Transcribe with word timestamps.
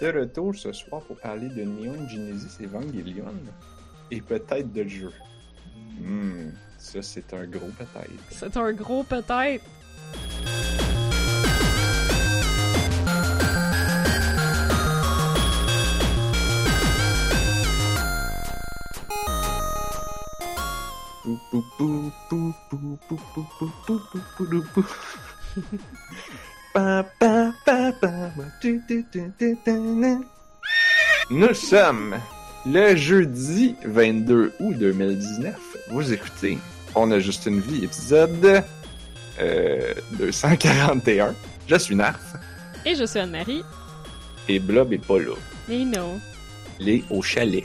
de 0.00 0.18
retour 0.18 0.54
ce 0.54 0.72
soir 0.72 1.02
pour 1.02 1.16
parler 1.16 1.48
de 1.48 1.62
Neon 1.62 2.08
Genesis 2.08 2.62
Evangelion 2.62 3.32
et 4.10 4.20
peut-être 4.20 4.72
de 4.72 4.84
jeu. 4.84 5.12
Hmm, 6.00 6.50
ça 6.78 7.02
c'est 7.02 7.32
un 7.32 7.46
gros 7.46 7.70
peut-être. 7.78 8.10
C'est 8.30 8.56
un 8.56 8.72
gros 8.72 9.04
peut-être. 9.04 9.64
Nous 31.30 31.54
sommes 31.54 32.16
le 32.66 32.96
jeudi 32.96 33.74
22 33.84 34.52
août 34.60 34.74
2019. 34.78 35.54
Vous 35.90 36.12
écoutez 36.12 36.58
On 36.94 37.10
a 37.10 37.18
juste 37.18 37.46
une 37.46 37.60
vie, 37.60 37.84
épisode 37.84 38.62
euh, 39.40 39.94
241. 40.12 41.34
Je 41.66 41.76
suis 41.76 41.96
Narf. 41.96 42.36
Et 42.84 42.94
je 42.94 43.04
suis 43.04 43.18
Anne-Marie. 43.18 43.64
Et 44.48 44.60
Blob 44.60 44.92
est 44.92 45.04
pas 45.04 45.18
là. 45.18 45.34
Mais 45.68 45.84
non. 45.84 46.20
Il 46.78 46.88
est 46.88 47.04
au 47.10 47.22
chalet. 47.22 47.64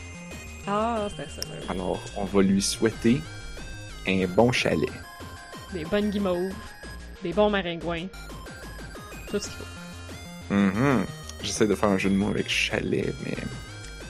Ah, 0.66 1.07
c'est 1.16 1.30
ça. 1.30 1.47
Alors, 1.69 2.02
on 2.17 2.25
va 2.25 2.41
lui 2.41 2.61
souhaiter 2.61 3.21
un 4.07 4.25
bon 4.25 4.52
chalet. 4.52 4.89
Des 5.73 5.85
bonnes 5.85 6.09
guimauves, 6.09 6.53
des 7.21 7.33
bons 7.33 7.49
maringouins. 7.49 8.07
Tout 9.30 9.39
ce 9.39 9.49
qu'il 9.49 9.57
faut. 9.57 9.78
Mhm. 10.49 11.05
J'essaie 11.41 11.67
de 11.67 11.76
faire 11.76 11.89
un 11.89 11.98
jeu 11.98 12.09
de 12.09 12.16
mots 12.16 12.30
avec 12.30 12.49
chalet, 12.49 13.13
mais 13.23 13.35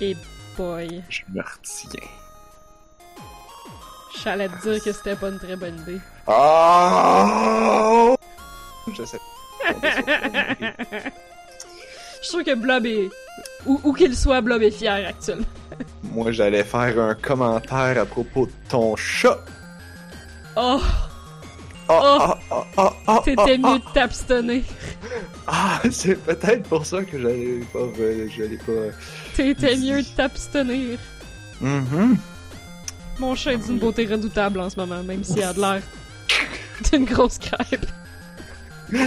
Et 0.01 0.15
boy. 0.57 1.03
je 1.09 1.21
me 1.33 1.41
retiens. 1.41 2.09
J'allais 4.23 4.49
te 4.49 4.61
dire 4.69 4.83
que 4.83 4.91
c'était 4.91 5.15
pas 5.15 5.29
une 5.29 5.37
très 5.39 5.55
bonne 5.55 5.79
idée. 5.81 5.99
Oh! 6.27 8.15
Je 8.93 9.05
sais. 9.05 9.19
Je 12.21 12.25
suis 12.25 12.27
sûr 12.31 12.43
que 12.43 12.55
Blob 12.55 12.85
est. 12.85 13.09
Où, 13.65 13.79
où 13.83 13.93
qu'il 13.93 14.15
soit, 14.17 14.41
Blob 14.41 14.61
est 14.61 14.71
fier 14.71 15.07
actuellement. 15.07 15.45
Moi, 16.03 16.31
j'allais 16.31 16.63
faire 16.63 16.99
un 16.99 17.15
commentaire 17.15 18.01
à 18.01 18.05
propos 18.05 18.47
de 18.47 18.51
ton 18.69 18.95
chat. 18.95 19.37
Oh, 20.57 20.81
Ah, 21.91 21.99
Oh! 22.01 22.17
ah, 22.21 22.37
ah, 22.51 22.65
ah, 22.77 22.93
ah, 23.07 23.21
t'étais 23.25 23.57
ah, 23.63 23.71
mieux 23.73 23.79
de 23.79 23.93
t'abstenir. 23.93 24.61
Ah, 25.47 25.81
c'est 25.91 26.15
peut-être 26.23 26.63
pour 26.69 26.85
ça 26.85 27.03
que 27.03 27.19
j'allais 27.19 27.61
pas, 27.73 27.79
euh, 27.79 28.27
j'allais 28.37 28.57
pas. 28.57 28.95
T'étais 29.35 29.75
mieux 29.75 30.01
de 30.03 30.07
t'abstenir. 30.15 30.99
Mhm. 31.59 32.17
Mon 33.17 33.35
chat 33.35 33.53
est 33.53 33.57
d'une 33.57 33.79
beauté 33.79 34.05
redoutable 34.05 34.59
en 34.59 34.69
ce 34.69 34.79
moment, 34.79 35.01
même 35.03 35.23
s'il 35.23 35.43
a 35.43 35.51
de 35.51 35.59
l'air 35.59 35.81
d'une 36.91 37.05
grosse 37.05 37.37
crêpe. 37.39 37.85
ouais, 38.93 39.01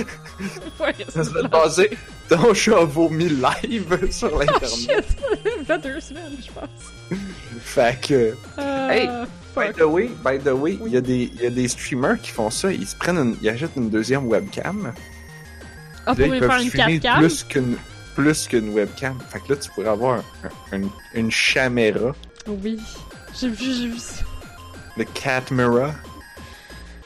Ça 1.09 1.25
se 1.25 1.31
c'est 1.31 1.43
fait 1.43 1.49
passer. 1.49 1.91
Ton 2.29 2.55
chat 2.55 2.85
vomi 2.85 3.29
live 3.29 4.09
sur 4.11 4.31
Oh 4.35 4.39
l'internet. 4.41 4.69
shit! 4.71 5.17
Il 5.61 5.65
fait 5.65 5.79
deux 5.79 6.01
semaines, 6.01 6.37
je 6.45 6.51
pense. 6.53 7.19
fait 7.61 8.01
que. 8.01 8.35
Euh, 8.59 8.89
Hey, 8.91 9.09
By 9.55 9.71
the 9.77 9.83
way, 9.83 10.11
by 10.25 10.39
the 10.39 10.53
way, 10.55 10.79
il 10.87 10.93
y, 10.93 10.97
a 10.97 11.01
des- 11.01 11.31
il 11.35 11.43
y 11.43 11.47
a 11.47 11.51
des 11.51 11.69
streamers 11.69 12.21
qui 12.21 12.31
font 12.31 12.49
ça. 12.51 12.73
Ils 12.73 12.87
se 12.87 12.97
prennent 12.97 13.19
une, 13.19 13.37
ils 13.43 13.49
achètent 13.51 13.77
une 13.77 13.91
deuxième 13.91 14.27
webcam. 14.27 14.93
Ah, 16.07 16.11
Là, 16.11 16.15
pour 16.15 16.35
ils 16.35 16.41
peuvent 16.41 16.51
faire 16.51 16.61
une 16.61 16.69
streamer 16.69 17.01
4 17.01 17.03
cam 17.13 17.19
plus 17.21 17.45
qu'une 17.45 17.77
plus 18.15 18.47
qu'une 18.49 18.69
webcam. 18.71 19.19
Fait 19.31 19.41
que 19.41 19.53
là, 19.53 19.59
tu 19.59 19.71
pourrais 19.71 19.89
avoir 19.89 20.23
un- 20.73 20.77
un- 20.77 20.89
une 21.15 21.31
caméra, 21.31 22.13
Oui. 22.47 22.79
J'ai 23.39 23.49
vu, 23.49 23.57
j'ai 23.73 23.87
vu 23.89 23.99
ça. 23.99 24.25
le 24.97 25.05
catmera. 25.05 25.93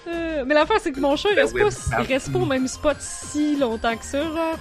Euh, 0.09 0.45
mais 0.47 0.55
l'affaire, 0.55 0.79
c'est 0.81 0.93
que 0.93 1.01
mon 1.01 1.17
chat, 1.17 1.29
il 1.33 1.39
reste, 1.41 1.53
pas, 1.59 2.01
il 2.03 2.07
reste 2.07 2.33
pas 2.33 2.39
au 2.39 2.47
même 2.47 2.69
spot 2.69 2.97
si 3.01 3.57
longtemps 3.57 3.97
que 3.97 4.05
ça, 4.05 4.23
genre. 4.23 4.59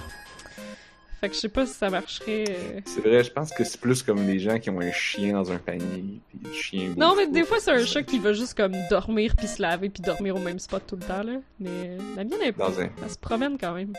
Fait 1.20 1.28
que 1.30 1.34
je 1.34 1.40
sais 1.40 1.48
pas 1.48 1.64
si 1.66 1.72
ça 1.74 1.88
marcherait. 1.88 2.44
euh. 2.48 2.80
C'est 2.84 3.00
vrai, 3.00 3.24
je 3.24 3.30
pense 3.32 3.50
que 3.52 3.64
c'est 3.64 3.80
plus 3.80 4.02
comme 4.02 4.26
les 4.26 4.38
gens 4.38 4.58
qui 4.58 4.68
ont 4.70 4.80
un 4.80 4.92
chien 4.92 5.32
dans 5.32 5.50
un 5.50 5.58
panier, 5.58 6.20
puis 6.28 6.38
le 6.42 6.52
chien. 6.52 6.94
Non, 6.96 7.14
mais 7.16 7.26
des 7.26 7.44
fois, 7.44 7.58
c'est 7.58 7.72
un 7.72 7.84
chat 7.84 8.02
qui 8.02 8.18
va 8.18 8.32
juste 8.32 8.54
comme 8.54 8.74
dormir 8.90 9.34
puis 9.36 9.46
se 9.46 9.62
laver 9.62 9.88
puis 9.88 10.02
dormir 10.02 10.36
au 10.36 10.40
même 10.40 10.58
spot 10.58 10.82
tout 10.86 10.96
le 10.96 11.02
temps, 11.02 11.22
là. 11.22 11.38
Mais 11.58 11.70
euh, 11.70 11.98
la 12.16 12.24
mienne, 12.24 12.38
elle, 12.44 12.52
Dans 12.52 12.78
un- 12.80 12.90
elle 13.02 13.10
se 13.10 13.18
promène 13.18 13.56
quand 13.58 13.72
même. 13.74 13.92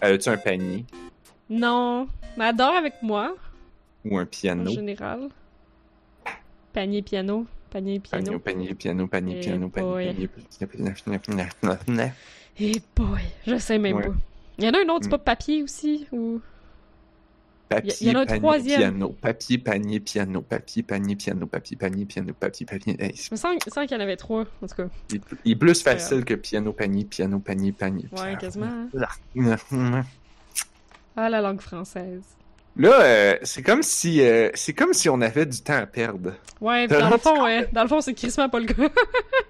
Elle 0.00 0.14
a-tu 0.14 0.28
un 0.28 0.36
panier? 0.36 0.84
Non, 1.48 2.08
mais 2.36 2.48
elle 2.48 2.56
dort 2.56 2.74
avec 2.74 2.94
moi, 3.00 3.34
ou 4.04 4.18
un 4.18 4.22
en 4.22 4.26
piano? 4.26 4.70
général. 4.70 5.28
Panier 6.72 7.02
piano, 7.02 7.46
panier 7.70 8.00
piano. 8.00 8.38
Panier, 8.38 8.38
panier, 8.40 8.74
piano, 8.74 9.06
panier, 9.08 9.36
piano, 9.40 9.68
panier, 9.70 9.90
boy. 9.92 10.04
panier, 10.04 10.28
piano, 10.28 10.46
piano, 10.50 10.94
piano, 10.94 11.20
piano, 11.60 11.78
piano. 11.86 12.12
Eh 12.60 12.82
boy, 12.94 13.20
je 13.46 13.56
sais 13.58 13.78
même 13.78 14.02
pas. 14.02 14.12
Il 14.58 14.64
y 14.64 14.68
en 14.68 14.72
a 14.72 14.78
un 14.78 14.88
autre, 14.88 15.02
c'est 15.04 15.08
Mm. 15.08 15.10
pas 15.10 15.18
papier 15.18 15.62
aussi, 15.62 16.06
ou... 16.12 16.40
Papier, 17.68 17.92
Il 18.00 18.08
y 18.08 18.10
en 18.12 18.14
a 18.14 18.22
un 18.22 18.26
panier, 18.26 18.40
troisième. 18.40 18.78
piano. 18.80 19.16
Papier, 19.20 19.58
panier, 19.58 20.00
piano. 20.00 20.40
Papier, 20.40 20.82
panier, 20.82 21.16
piano. 21.16 21.46
Papier, 21.46 21.76
panier, 21.76 22.06
piano. 22.06 22.32
Papier, 22.32 22.64
panier. 22.66 22.96
Hey, 22.98 23.14
Je 23.14 23.28
me 23.30 23.36
sens, 23.36 23.56
qu'il 23.62 23.90
y 23.90 23.94
en 23.94 24.00
avait 24.00 24.16
trois, 24.16 24.46
en 24.62 24.66
tout 24.66 24.74
cas. 24.74 24.88
il, 25.12 25.20
il 25.44 25.52
est 25.52 25.56
plus 25.56 25.82
facile 25.82 26.24
que 26.24 26.32
piano, 26.34 26.72
panier, 26.72 27.04
piano, 27.04 27.38
panier, 27.40 27.72
panier. 27.72 28.06
Ouais, 28.12 28.36
quasiment. 28.40 28.66
hein. 28.66 28.88
Là, 28.94 29.08
Ah, 31.14 31.28
la 31.28 31.40
langue 31.42 31.60
française. 31.60 32.22
euh, 32.80 33.36
c'est 33.42 33.62
comme 33.62 33.82
si, 33.82 34.22
euh, 34.22 34.50
c'est 34.54 34.72
comme 34.72 34.94
si 34.94 35.08
on 35.10 35.20
avait 35.20 35.44
du 35.46 35.60
temps 35.60 35.74
à 35.76 35.86
perdre. 35.86 36.32
Ouais, 36.60 36.86
dans 36.86 37.10
le 37.10 37.18
fond, 37.18 37.42
ouais. 37.42 37.68
Dans 37.72 37.82
le 37.82 37.88
fond, 37.88 38.00
c'est 38.00 38.14
crissement 38.14 38.48
pas 38.48 38.60
le 38.60 38.66
cas. 38.66 38.88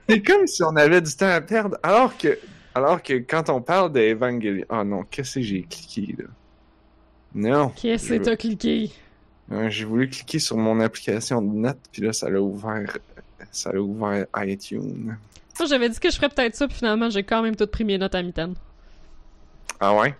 C'est 0.08 0.22
comme 0.22 0.46
si 0.46 0.62
on 0.64 0.74
avait 0.76 1.02
du 1.02 1.14
temps 1.14 1.28
à 1.28 1.40
perdre, 1.40 1.78
alors 1.82 2.16
que, 2.16 2.38
alors 2.74 3.02
que 3.02 3.14
quand 3.14 3.48
on 3.50 3.60
parle 3.60 3.92
d'Evangelion, 3.92 4.64
oh 4.70 4.84
non, 4.84 5.02
qu'est-ce 5.10 5.36
que 5.36 5.42
j'ai 5.42 5.62
cliqué 5.62 6.14
là? 6.18 6.24
Non. 7.34 7.68
Qu'est-ce 7.70 8.08
que 8.08 8.22
t'as 8.22 8.36
cliqué? 8.36 8.90
Euh, 9.52 9.68
J'ai 9.70 9.84
voulu 9.84 10.08
cliquer 10.08 10.38
sur 10.38 10.56
mon 10.56 10.80
application 10.80 11.42
de 11.42 11.54
notes, 11.54 11.78
puis 11.92 12.02
là, 12.02 12.12
ça 12.12 12.28
l'a 12.28 12.40
ouvert, 12.40 12.98
ça 13.50 13.72
l'a 13.72 13.80
ouvert 13.80 14.26
iTunes. 14.36 15.16
Moi, 15.58 15.66
j'avais 15.68 15.88
dit 15.88 15.98
que 15.98 16.10
je 16.10 16.16
ferais 16.16 16.28
peut-être 16.28 16.54
ça, 16.54 16.68
puis 16.68 16.76
finalement, 16.76 17.10
j'ai 17.10 17.22
quand 17.22 17.42
même 17.42 17.56
tout 17.56 17.66
pris 17.66 17.84
mes 17.84 17.98
notes 17.98 18.14
à 18.14 18.22
mitaine. 18.22 18.54
Ah 19.80 19.94
ouais? 19.94 20.14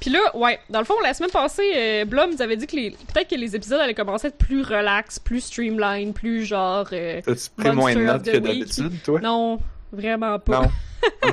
Puis 0.00 0.10
là, 0.10 0.18
ouais, 0.36 0.58
dans 0.68 0.80
le 0.80 0.84
fond, 0.84 0.94
la 1.02 1.14
semaine 1.14 1.30
passée, 1.30 1.72
euh, 1.76 2.04
Blum 2.04 2.32
nous 2.32 2.42
avait 2.42 2.56
dit 2.56 2.66
que 2.66 2.74
les... 2.74 2.90
peut-être 2.90 3.28
que 3.28 3.36
les 3.36 3.54
épisodes 3.54 3.78
allaient 3.78 3.94
commencer 3.94 4.26
à 4.26 4.28
être 4.30 4.38
plus 4.38 4.62
relax, 4.62 5.18
plus 5.18 5.42
streamline, 5.42 6.12
plus 6.12 6.44
genre... 6.44 6.88
euh, 6.92 7.20
T'as-tu 7.24 7.50
pris 7.56 7.70
moins 7.70 7.94
de 7.94 8.00
notes 8.00 8.24
que 8.24 8.38
d'habitude, 8.38 9.02
toi? 9.04 9.20
Non, 9.20 9.60
vraiment 9.92 10.38
pas. 10.38 10.62
Non. 10.62 10.68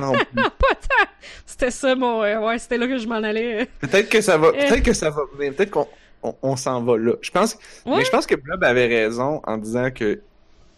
non. 0.00 0.12
pas 0.12 0.74
tant! 0.74 1.10
C'était 1.46 1.70
ça, 1.70 1.94
mon... 1.94 2.22
euh, 2.22 2.40
ouais, 2.40 2.58
c'était 2.58 2.78
là 2.78 2.86
que 2.86 2.98
je 2.98 3.06
m'en 3.06 3.16
allais. 3.16 3.66
Peut-être 3.80 4.08
que 4.08 4.20
ça 4.20 4.36
va, 4.38 4.48
Eh. 4.54 4.68
peut-être 4.68 4.82
que 4.84 4.92
ça 4.92 5.10
va, 5.10 5.22
venir, 5.36 5.54
peut-être 5.54 5.70
qu'on 5.70 5.86
on, 6.22 6.34
on 6.42 6.56
s'en 6.56 6.82
va 6.82 6.96
là. 6.96 7.12
Je 7.22 7.30
pense, 7.30 7.56
Ouais. 7.86 7.98
mais 7.98 8.04
je 8.04 8.10
pense 8.10 8.26
que 8.26 8.34
Blob 8.34 8.62
avait 8.64 8.86
raison 8.86 9.40
en 9.44 9.58
disant 9.58 9.90
que, 9.90 10.20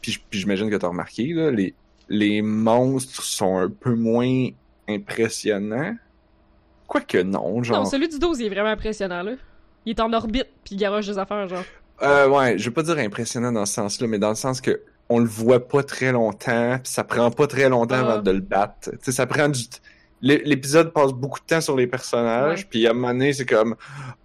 puis, 0.01 0.19
puis 0.31 0.41
j'imagine 0.41 0.71
que 0.71 0.77
t'as 0.77 0.89
remarqué, 0.89 1.33
là, 1.33 1.51
les, 1.51 1.75
les 2.09 2.43
monstres 2.43 3.23
sont 3.23 3.59
un 3.59 3.69
peu 3.71 3.95
moins 3.95 4.49
impressionnants. 4.89 5.95
Quoique 6.87 7.19
non, 7.19 7.63
genre. 7.63 7.79
Non, 7.79 7.85
celui 7.85 8.09
du 8.09 8.19
12, 8.19 8.41
il 8.41 8.47
est 8.47 8.51
vraiment 8.51 8.69
impressionnant, 8.71 9.23
là. 9.23 9.33
Il 9.87 9.91
est 9.91 10.01
en 10.01 10.13
orbite, 10.13 10.49
puis 10.65 10.75
il 10.75 10.77
garoche 10.79 11.07
des 11.07 11.19
affaires, 11.19 11.49
genre. 11.49 11.65
Euh, 12.03 12.29
ouais, 12.29 12.59
je 12.59 12.65
veux 12.67 12.73
pas 12.73 12.83
dire 12.83 12.99
impressionnant 12.99 13.53
dans 13.53 13.65
ce 13.67 13.75
sens-là, 13.75 14.07
mais 14.07 14.19
dans 14.19 14.29
le 14.29 14.35
sens 14.35 14.61
que 14.61 14.81
on 15.13 15.19
le 15.19 15.27
voit 15.27 15.67
pas 15.69 15.83
très 15.83 16.13
longtemps, 16.13 16.79
pis 16.83 16.91
ça 16.91 17.05
prend 17.05 17.31
pas 17.31 17.47
très 17.47 17.69
longtemps 17.69 17.97
Ah. 17.99 18.13
avant 18.13 18.23
de 18.23 18.31
le 18.31 18.41
battre. 18.41 18.91
Tu 18.91 18.99
sais, 19.03 19.13
ça 19.13 19.27
prend 19.27 19.49
du... 19.49 19.61
l'é- 20.23 20.43
L'épisode 20.45 20.93
passe 20.93 21.13
beaucoup 21.13 21.41
de 21.41 21.45
temps 21.47 21.61
sur 21.61 21.77
les 21.77 21.87
personnages, 21.87 22.69
puis 22.69 22.87
à 22.87 22.91
un 22.91 22.95
moment 22.95 23.09
donné, 23.09 23.33
c'est 23.33 23.47
comme... 23.47 23.77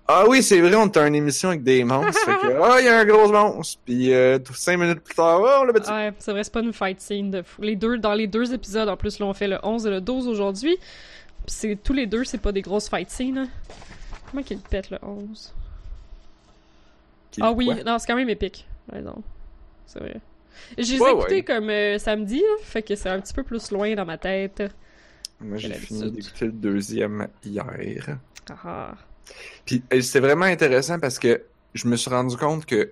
Ah 0.09 0.23
oui, 0.29 0.41
c'est 0.41 0.61
vrai, 0.61 0.73
on 0.75 0.87
a 0.87 1.07
une 1.07 1.15
émission 1.15 1.49
avec 1.49 1.63
des 1.63 1.83
monstres, 1.83 2.17
fait 2.23 2.47
que... 2.47 2.53
Ah, 2.63 2.77
il 2.79 2.85
y 2.85 2.87
a 2.89 2.99
un 2.99 3.05
gros 3.05 3.29
monstre, 3.31 3.81
puis 3.85 4.13
euh, 4.13 4.39
cinq 4.53 4.77
minutes 4.77 5.01
plus 5.01 5.15
tard, 5.15 5.41
oh, 5.41 5.65
le 5.65 5.73
petit... 5.73 5.91
Ouais, 5.91 6.13
c'est 6.19 6.31
vrai, 6.31 6.43
c'est 6.43 6.53
pas 6.53 6.61
une 6.61 6.71
fight 6.73 7.01
scene 7.01 7.29
de 7.31 7.41
fou. 7.41 7.61
Les 7.61 7.75
deux, 7.75 7.97
dans 7.97 8.13
les 8.13 8.27
deux 8.27 8.53
épisodes, 8.53 8.87
en 8.87 8.95
plus, 8.97 9.19
là, 9.19 9.25
on 9.25 9.33
fait 9.33 9.47
le 9.49 9.59
11 9.63 9.85
et 9.85 9.89
le 9.89 9.99
12 10.01 10.27
aujourd'hui. 10.29 10.77
Puis 11.45 11.55
c'est, 11.55 11.75
tous 11.83 11.93
les 11.93 12.05
deux, 12.07 12.23
c'est 12.23 12.37
pas 12.37 12.51
des 12.53 12.61
grosses 12.61 12.87
fight 12.89 13.09
scenes, 13.09 13.37
hein. 13.37 13.47
Comment 14.31 14.43
qu'il 14.43 14.59
pète, 14.59 14.89
le 14.89 14.97
11? 15.01 15.53
Qui- 17.31 17.41
Ah 17.43 17.51
oui, 17.51 17.69
non, 17.85 17.97
c'est 17.99 18.07
quand 18.07 18.15
même 18.15 18.29
épique. 18.29 18.65
Ouais, 18.91 19.01
non. 19.01 19.15
C'est 19.85 19.99
vrai. 19.99 20.15
J'ai 20.77 20.99
Ouais, 20.99 21.11
écouté 21.11 21.35
ouais. 21.35 21.43
comme 21.43 21.69
euh, 21.69 21.97
samedi, 21.99 22.43
fait 22.63 22.81
que 22.83 22.95
c'est 22.95 23.09
un 23.09 23.19
petit 23.21 23.33
peu 23.33 23.43
plus 23.43 23.71
loin 23.71 23.93
dans 23.95 24.05
ma 24.05 24.17
tête. 24.17 24.63
Moi, 25.39 25.57
j'ai 25.57 25.73
fini 25.73 26.11
d'écouter 26.11 26.45
le 26.45 26.51
deuxième 26.51 27.27
hier. 27.43 28.17
Ah 28.49 28.55
ah. 28.63 28.95
Puis 29.65 29.83
euh, 29.93 30.01
c'est 30.01 30.19
vraiment 30.19 30.45
intéressant 30.45 30.99
parce 30.99 31.19
que 31.19 31.43
je 31.73 31.87
me 31.87 31.95
suis 31.95 32.09
rendu 32.09 32.35
compte 32.37 32.65
que. 32.65 32.91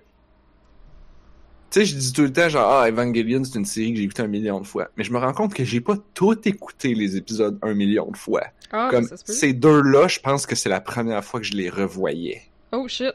Tu 1.70 1.80
sais, 1.80 1.84
je 1.86 1.96
dis 1.96 2.12
tout 2.12 2.22
le 2.22 2.32
temps, 2.32 2.48
genre, 2.48 2.70
ah, 2.70 2.88
Evangelion, 2.88 3.42
c'est 3.42 3.58
une 3.58 3.64
série 3.64 3.90
que 3.92 3.98
j'ai 3.98 4.04
écoutée 4.04 4.22
un 4.22 4.28
million 4.28 4.60
de 4.60 4.66
fois. 4.66 4.88
Mais 4.96 5.02
je 5.02 5.12
me 5.12 5.18
rends 5.18 5.32
compte 5.32 5.52
que 5.52 5.64
j'ai 5.64 5.80
pas 5.80 5.96
tout 6.14 6.38
écouté 6.48 6.94
les 6.94 7.16
épisodes 7.16 7.58
un 7.62 7.74
million 7.74 8.08
de 8.10 8.16
fois. 8.16 8.44
Ah, 8.70 8.88
Comme 8.90 9.08
ces 9.24 9.52
deux-là, 9.52 10.06
je 10.06 10.20
pense 10.20 10.46
que 10.46 10.54
c'est 10.54 10.68
la 10.68 10.80
première 10.80 11.24
fois 11.24 11.40
que 11.40 11.46
je 11.46 11.54
les 11.54 11.68
revoyais. 11.68 12.42
Oh 12.72 12.86
shit. 12.86 13.14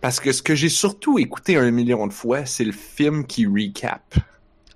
Parce 0.00 0.20
que 0.20 0.32
ce 0.32 0.42
que 0.42 0.54
j'ai 0.54 0.68
surtout 0.68 1.18
écouté 1.18 1.56
un 1.56 1.70
million 1.70 2.06
de 2.06 2.12
fois, 2.12 2.46
c'est 2.46 2.64
le 2.64 2.72
film 2.72 3.26
qui 3.26 3.46
recap. 3.46 4.14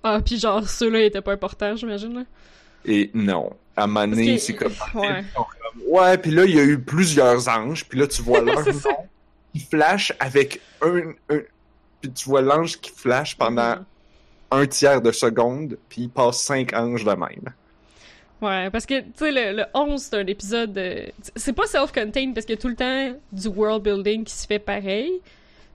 Ah, 0.03 0.19
pis 0.23 0.37
genre, 0.37 0.67
ceux-là 0.67 1.01
étaient 1.03 1.21
pas 1.21 1.31
importants, 1.33 1.75
j'imagine, 1.77 2.13
là. 2.13 2.23
Et 2.85 3.09
non. 3.13 3.51
À 3.77 3.87
que- 3.87 4.37
c'est 4.37 4.53
comme... 4.55 4.73
Ouais. 4.95 5.23
Ouais, 5.87 6.17
puis 6.17 6.31
là, 6.31 6.43
il 6.45 6.55
y 6.55 6.59
a 6.59 6.63
eu 6.63 6.77
plusieurs 6.79 7.47
anges, 7.47 7.85
puis 7.85 7.97
là, 7.99 8.07
tu 8.07 8.21
vois 8.21 8.41
l'ange 8.41 8.65
qui 9.53 9.59
flash 9.61 10.13
avec 10.19 10.59
un... 10.81 11.11
un... 11.29 11.39
Puis 12.01 12.11
tu 12.11 12.25
vois 12.29 12.41
l'ange 12.41 12.79
qui 12.81 12.91
flash 12.91 13.37
pendant 13.37 13.75
Mhm. 13.77 13.85
un 14.51 14.67
tiers 14.67 15.01
de 15.01 15.11
seconde, 15.11 15.77
puis 15.89 16.03
il 16.03 16.09
passe 16.09 16.41
cinq 16.43 16.73
anges 16.73 17.05
de 17.05 17.11
même. 17.11 17.53
Ouais, 18.43 18.69
parce 18.71 18.85
que, 18.85 18.99
tu 18.99 19.05
sais, 19.15 19.31
le, 19.31 19.57
le 19.57 19.65
11, 19.73 20.01
c'est 20.01 20.17
un 20.17 20.27
épisode... 20.27 20.77
euh, 20.77 21.05
C'est 21.35 21.53
pas 21.53 21.65
self-contained, 21.65 22.33
parce 22.33 22.45
qu'il 22.45 22.55
y 22.55 22.57
a 22.57 22.61
tout 22.61 22.67
le 22.67 22.75
temps 22.75 23.13
du 23.31 23.47
world 23.47 23.83
building 23.83 24.23
qui 24.25 24.33
se 24.33 24.45
fait 24.45 24.59
pareil. 24.59 25.11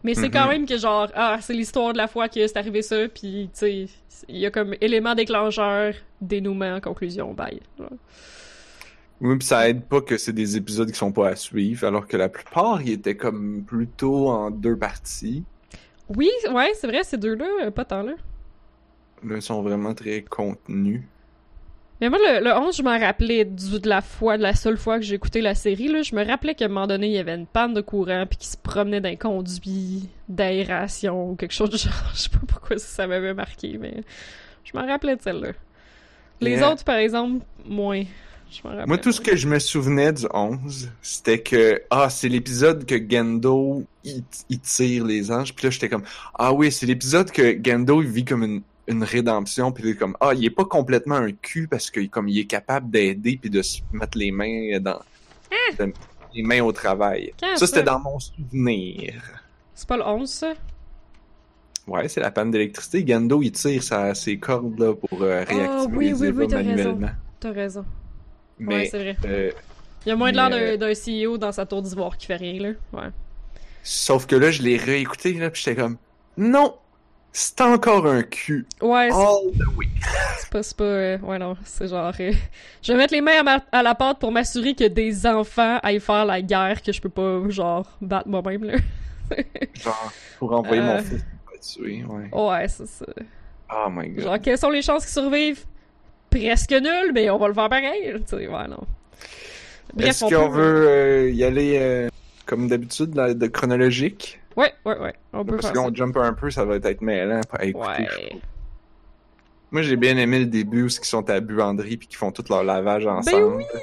Mais 0.04 0.14
c'est 0.14 0.26
Mhm. 0.26 0.30
quand 0.30 0.48
même 0.48 0.66
que, 0.66 0.76
genre, 0.76 1.08
ah, 1.14 1.38
c'est 1.40 1.54
l'histoire 1.54 1.92
de 1.92 1.98
la 1.98 2.06
fois 2.08 2.28
que 2.28 2.46
c'est 2.46 2.56
arrivé 2.56 2.82
ça, 2.82 3.08
puis, 3.08 3.48
tu 3.52 3.58
sais, 3.58 3.86
il 4.28 4.36
y 4.36 4.46
a 4.46 4.50
comme 4.50 4.74
élément 4.80 5.14
déclencheur, 5.14 5.94
dénouement, 6.20 6.80
conclusion, 6.80 7.32
bye. 7.34 7.60
Oui, 9.20 9.36
puis 9.36 9.46
ça 9.48 9.68
aide 9.68 9.82
pas 9.84 10.00
que 10.00 10.16
c'est 10.16 10.32
des 10.32 10.56
épisodes 10.56 10.90
qui 10.90 10.96
sont 10.98 11.10
pas 11.10 11.28
à 11.30 11.36
suivre, 11.36 11.84
alors 11.86 12.06
que 12.06 12.16
la 12.16 12.28
plupart, 12.28 12.82
ils 12.82 12.92
étaient 12.92 13.16
comme 13.16 13.64
plutôt 13.64 14.28
en 14.28 14.50
deux 14.50 14.76
parties. 14.76 15.42
Oui, 16.08 16.30
ouais, 16.52 16.72
c'est 16.74 16.86
vrai, 16.86 17.02
ces 17.02 17.16
deux-là, 17.16 17.46
euh, 17.64 17.70
pas 17.70 17.84
tant 17.84 18.02
là. 18.02 18.12
Là, 19.24 19.34
ils 19.36 19.42
sont 19.42 19.62
vraiment 19.62 19.94
très 19.94 20.22
contenus. 20.22 21.02
Mais 22.00 22.08
moi, 22.10 22.18
le, 22.18 22.44
le 22.44 22.52
11, 22.56 22.76
je 22.76 22.82
m'en 22.82 22.98
rappelais 22.98 23.44
du, 23.44 23.80
de 23.80 23.88
la 23.88 24.00
fois, 24.02 24.36
de 24.36 24.42
la 24.42 24.54
seule 24.54 24.76
fois 24.78 24.98
que 24.98 25.04
j'ai 25.04 25.16
écouté 25.16 25.40
la 25.40 25.54
série, 25.56 25.88
là. 25.88 26.02
Je 26.02 26.14
me 26.14 26.24
rappelais 26.24 26.54
qu'à 26.54 26.66
un 26.66 26.68
moment 26.68 26.86
donné, 26.86 27.08
il 27.08 27.12
y 27.12 27.18
avait 27.18 27.34
une 27.34 27.46
panne 27.46 27.74
de 27.74 27.80
courant, 27.80 28.24
puis 28.28 28.38
qu'il 28.38 28.48
se 28.48 28.56
promenait 28.56 29.00
d'un 29.00 29.16
conduit 29.16 30.08
d'aération 30.28 31.30
ou 31.30 31.34
quelque 31.34 31.54
chose 31.54 31.70
du 31.70 31.76
genre. 31.78 31.92
Je 32.14 32.20
sais 32.20 32.28
pas 32.28 32.38
pourquoi 32.46 32.78
ça 32.78 33.06
m'avait 33.06 33.34
marqué, 33.34 33.78
mais 33.80 34.02
je 34.64 34.76
m'en 34.78 34.86
rappelais 34.86 35.16
de 35.16 35.22
celle-là. 35.22 35.52
Les 36.40 36.52
Yeah. 36.52 36.70
autres, 36.72 36.84
par 36.84 36.96
exemple, 36.96 37.44
moins. 37.66 38.04
Je 38.50 38.60
m'en 38.62 38.70
rappelais. 38.70 38.86
Moi, 38.86 38.98
tout 38.98 39.10
ce 39.12 39.20
que 39.20 39.34
je 39.34 39.48
me 39.48 39.58
souvenais 39.58 40.12
du 40.12 40.24
11, 40.32 40.90
c'était 41.02 41.42
que, 41.42 41.82
ah, 41.90 42.08
c'est 42.10 42.28
l'épisode 42.28 42.86
que 42.86 42.94
Gendo, 43.10 43.84
il, 44.04 44.22
il 44.48 44.60
tire 44.60 45.04
les 45.04 45.32
anges, 45.32 45.52
puis 45.52 45.64
là, 45.66 45.70
j'étais 45.70 45.88
comme, 45.88 46.04
ah 46.38 46.52
oui, 46.52 46.70
c'est 46.70 46.86
l'épisode 46.86 47.30
que 47.32 47.58
Gendo, 47.62 48.00
il 48.02 48.08
vit 48.08 48.24
comme 48.24 48.44
une, 48.44 48.62
une 48.88 49.04
rédemption, 49.04 49.70
puis 49.72 49.96
comme, 49.96 50.16
ah, 50.20 50.32
il 50.34 50.44
est 50.44 50.50
pas 50.50 50.64
complètement 50.64 51.16
un 51.16 51.32
cul, 51.32 51.68
parce 51.68 51.90
que, 51.90 52.04
comme, 52.06 52.28
il 52.28 52.38
est 52.38 52.46
capable 52.46 52.90
d'aider, 52.90 53.38
puis 53.40 53.50
de 53.50 53.62
se 53.62 53.80
mettre 53.92 54.16
les 54.18 54.30
mains 54.32 54.78
dans, 54.80 55.00
de- 55.78 55.92
les 56.34 56.42
mains 56.42 56.60
au 56.62 56.72
travail. 56.72 57.32
Quand 57.40 57.56
ça, 57.56 57.66
c'était 57.66 57.82
dans 57.82 57.98
mon 58.00 58.18
souvenir. 58.18 59.14
C'est 59.74 59.88
pas 59.88 59.96
le 59.96 60.04
11, 60.06 60.28
ça? 60.28 60.52
Ouais, 61.86 62.06
c'est 62.08 62.20
la 62.20 62.30
panne 62.30 62.50
d'électricité. 62.50 63.04
Gendo, 63.06 63.40
il 63.42 63.52
tire 63.52 63.82
sa, 63.82 64.14
ses 64.14 64.38
cordes, 64.38 64.78
là, 64.78 64.94
pour 64.94 65.22
euh, 65.22 65.44
réactiver 65.44 65.66
Ah, 65.70 65.86
oui, 65.90 66.06
les 66.08 66.12
oui, 66.14 66.20
oui, 66.20 66.26
Eva 66.28 66.46
t'as 66.46 66.56
raison. 66.58 66.68
manuellement. 66.70 67.10
T'as 67.40 67.52
raison. 67.52 67.80
Ouais, 67.80 68.66
Mais, 68.66 68.86
c'est 68.90 68.98
vrai. 68.98 69.16
euh, 69.24 69.50
Il 70.04 70.08
y 70.10 70.12
a 70.12 70.16
moins 70.16 70.30
de 70.32 70.36
l'air 70.36 70.50
d'un 70.50 70.76
d'un 70.76 70.92
CEO 70.92 71.38
dans 71.38 71.52
sa 71.52 71.64
tour 71.64 71.80
d'ivoire 71.80 72.16
qui 72.18 72.26
fait 72.26 72.36
rien, 72.36 72.60
là. 72.60 72.68
Ouais. 72.92 73.08
Sauf 73.82 74.26
que 74.26 74.36
là, 74.36 74.50
je 74.50 74.62
l'ai 74.62 74.76
réécouté, 74.76 75.32
là, 75.34 75.48
pis 75.50 75.62
j'étais 75.64 75.80
comme, 75.80 75.96
non, 76.36 76.74
c'est 77.32 77.60
encore 77.60 78.06
un 78.06 78.22
cul. 78.22 78.66
Ouais, 78.80 79.08
c'est 79.10 79.16
All 79.16 79.52
the 79.52 79.76
way. 79.76 79.86
C'est 80.38 80.50
pas, 80.50 80.62
c'est 80.62 80.76
pas, 80.76 80.84
euh, 80.84 81.18
ouais, 81.18 81.38
non, 81.38 81.56
c'est 81.64 81.88
genre, 81.88 82.12
euh, 82.20 82.32
je 82.82 82.92
vais 82.92 82.98
mettre 82.98 83.12
les 83.14 83.20
mains 83.20 83.40
à, 83.40 83.42
ma- 83.42 83.64
à 83.72 83.82
la 83.82 83.94
pâte 83.94 84.18
pour 84.18 84.32
m'assurer 84.32 84.74
que 84.74 84.84
des 84.88 85.26
enfants 85.26 85.78
aillent 85.82 86.00
faire 86.00 86.24
la 86.24 86.40
guerre 86.42 86.82
que 86.82 86.92
je 86.92 87.00
peux 87.00 87.08
pas, 87.10 87.40
genre, 87.48 87.86
battre 88.00 88.28
moi-même, 88.28 88.64
là. 88.64 88.74
Genre, 89.74 90.12
pour 90.38 90.52
envoyer 90.52 90.80
Euh. 90.80 90.84
mon 90.86 90.98
fils 91.02 91.24
pour 91.44 91.60
tuer, 91.60 92.02
ouais. 92.08 92.30
Ouais, 92.32 92.66
c'est 92.68 92.86
ça. 92.86 93.04
Oh 93.70 93.88
my 93.90 94.08
god. 94.08 94.24
Genre, 94.24 94.38
quelles 94.40 94.56
sont 94.58 94.70
les 94.70 94.80
chances 94.80 95.04
qu'ils 95.04 95.12
survivent? 95.22 95.64
Presque 96.30 96.70
nulles, 96.72 97.12
mais 97.12 97.28
on 97.28 97.36
va 97.38 97.48
le 97.48 97.54
faire 97.54 97.68
pareil, 97.68 98.14
tu 98.16 98.22
sais, 98.26 98.46
ouais, 98.46 98.68
non. 98.68 98.80
Bref, 99.92 100.08
Est-ce 100.08 100.24
on 100.24 100.28
qu'on 100.30 100.50
peut... 100.50 100.56
veut 100.60 100.88
euh, 100.88 101.30
y 101.30 101.44
aller, 101.44 101.76
euh, 101.78 102.08
comme 102.48 102.66
d'habitude, 102.66 103.10
de 103.10 103.46
chronologique? 103.46 104.40
Ouais, 104.56 104.72
ouais, 104.84 104.98
ouais, 104.98 105.14
on 105.32 105.44
peut 105.44 105.52
Parce 105.56 105.66
faire 105.66 105.72
que 105.74 105.78
ça. 105.78 105.84
on 105.84 105.94
jump 105.94 106.16
un 106.16 106.32
peu, 106.32 106.50
ça 106.50 106.64
va 106.64 106.76
être 106.76 107.00
mêlant 107.00 107.42
à 107.52 107.64
écouter. 107.64 107.86
Ouais. 108.02 108.40
Moi, 109.70 109.82
j'ai 109.82 109.96
bien 109.96 110.16
aimé 110.16 110.40
le 110.40 110.46
début 110.46 110.84
où 110.84 110.86
ils 110.86 110.90
sont 111.04 111.28
à 111.28 111.40
buanderie 111.40 111.98
puis 111.98 112.08
qu'ils 112.08 112.16
font 112.16 112.32
tout 112.32 112.44
leur 112.48 112.64
lavage 112.64 113.06
ensemble. 113.06 113.58
Ben 113.58 113.66
oui! 113.74 113.80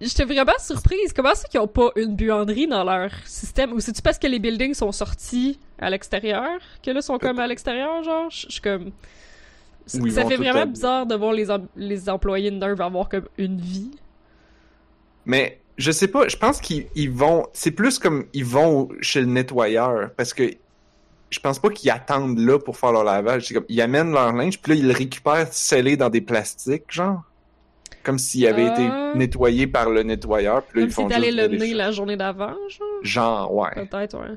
J'étais 0.00 0.24
vraiment 0.24 0.58
surprise. 0.58 1.12
Comment 1.14 1.34
ça 1.36 1.46
qu'ils 1.46 1.60
ont 1.60 1.68
pas 1.68 1.90
une 1.94 2.16
buanderie 2.16 2.66
dans 2.66 2.82
leur 2.82 3.12
système? 3.24 3.72
Ou 3.72 3.78
c'est-tu 3.78 4.02
parce 4.02 4.18
que 4.18 4.26
les 4.26 4.40
buildings 4.40 4.74
sont 4.74 4.90
sortis 4.90 5.60
à 5.78 5.88
l'extérieur? 5.90 6.58
Que 6.84 6.90
là, 6.90 7.00
sont 7.00 7.18
comme 7.18 7.38
à 7.38 7.46
l'extérieur, 7.46 8.02
genre? 8.02 8.28
Je 8.28 8.50
suis 8.50 8.60
comme... 8.60 8.90
Ou 9.94 10.06
ils 10.06 10.12
ça 10.12 10.26
fait 10.26 10.36
vraiment 10.36 10.66
bizarre 10.66 11.06
de 11.06 11.14
voir 11.14 11.32
les, 11.32 11.50
em- 11.52 11.68
les 11.76 12.10
employés 12.10 12.50
de 12.50 12.56
Nerve 12.56 12.80
avoir 12.80 13.08
comme 13.08 13.28
une 13.38 13.60
vie. 13.60 13.92
Mais 15.24 15.60
je 15.78 15.90
sais 15.90 16.08
pas, 16.08 16.28
je 16.28 16.36
pense 16.36 16.60
qu'ils 16.60 16.86
ils 16.94 17.10
vont. 17.10 17.46
C'est 17.52 17.70
plus 17.70 17.98
comme 17.98 18.24
ils 18.32 18.44
vont 18.44 18.88
chez 19.00 19.20
le 19.20 19.26
nettoyeur 19.26 20.10
parce 20.16 20.34
que 20.34 20.50
je 21.30 21.40
pense 21.40 21.58
pas 21.58 21.70
qu'ils 21.70 21.90
attendent 21.90 22.38
là 22.38 22.58
pour 22.58 22.76
faire 22.76 22.92
leur 22.92 23.04
lavage. 23.04 23.46
C'est 23.46 23.54
comme 23.54 23.64
ils 23.68 23.80
amènent 23.80 24.12
leur 24.12 24.32
linge 24.32 24.60
puis 24.60 24.72
là 24.72 24.78
ils 24.78 24.86
le 24.86 24.92
récupèrent 24.94 25.48
scellé 25.52 25.96
dans 25.96 26.10
des 26.10 26.20
plastiques, 26.20 26.84
genre. 26.90 27.22
Comme 28.02 28.18
s'il 28.18 28.46
avait 28.48 28.66
Ah. 28.68 28.72
été 29.12 29.18
nettoyé 29.18 29.66
par 29.68 29.88
le 29.88 30.02
nettoyeur. 30.02 30.62
Puis 30.64 30.80
là, 30.80 30.86
Comme 30.86 30.90
ils 30.90 30.92
font 30.92 31.08
si 31.08 31.14
juste 31.22 31.36
le 31.36 31.46
nez 31.56 31.72
la 31.74 31.90
journée 31.92 32.16
d'avant, 32.16 32.54
genre? 32.68 32.88
Genre, 33.02 33.54
ouais. 33.54 33.86
Peut-être, 33.86 34.18
ouais. 34.18 34.36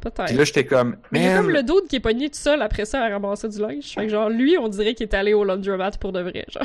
Peut-être. 0.00 0.24
Puis 0.26 0.36
là, 0.36 0.44
j'étais 0.44 0.64
comme, 0.64 0.96
Mais 1.12 1.18
il 1.20 1.24
y 1.24 1.28
a 1.28 1.36
comme 1.36 1.50
le 1.50 1.62
dude 1.62 1.86
qui 1.88 1.96
est 1.96 2.00
pogné 2.00 2.28
tout 2.30 2.38
seul 2.38 2.62
après 2.62 2.84
ça 2.84 3.02
à 3.02 3.08
ramasser 3.10 3.48
du 3.48 3.58
linge. 3.60 3.92
Fait 3.94 4.04
que 4.04 4.08
genre, 4.08 4.30
lui, 4.30 4.56
on 4.56 4.68
dirait 4.68 4.94
qu'il 4.94 5.06
est 5.08 5.14
allé 5.14 5.34
au 5.34 5.44
laundromat 5.44 5.90
pour 6.00 6.12
de 6.12 6.20
vrai, 6.20 6.46
genre. 6.48 6.62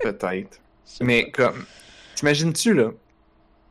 peut-être. 0.00 0.58
Mais 1.00 1.30
pas. 1.34 1.48
comme, 1.50 1.64
t'imagines-tu 2.16 2.74
là? 2.74 2.90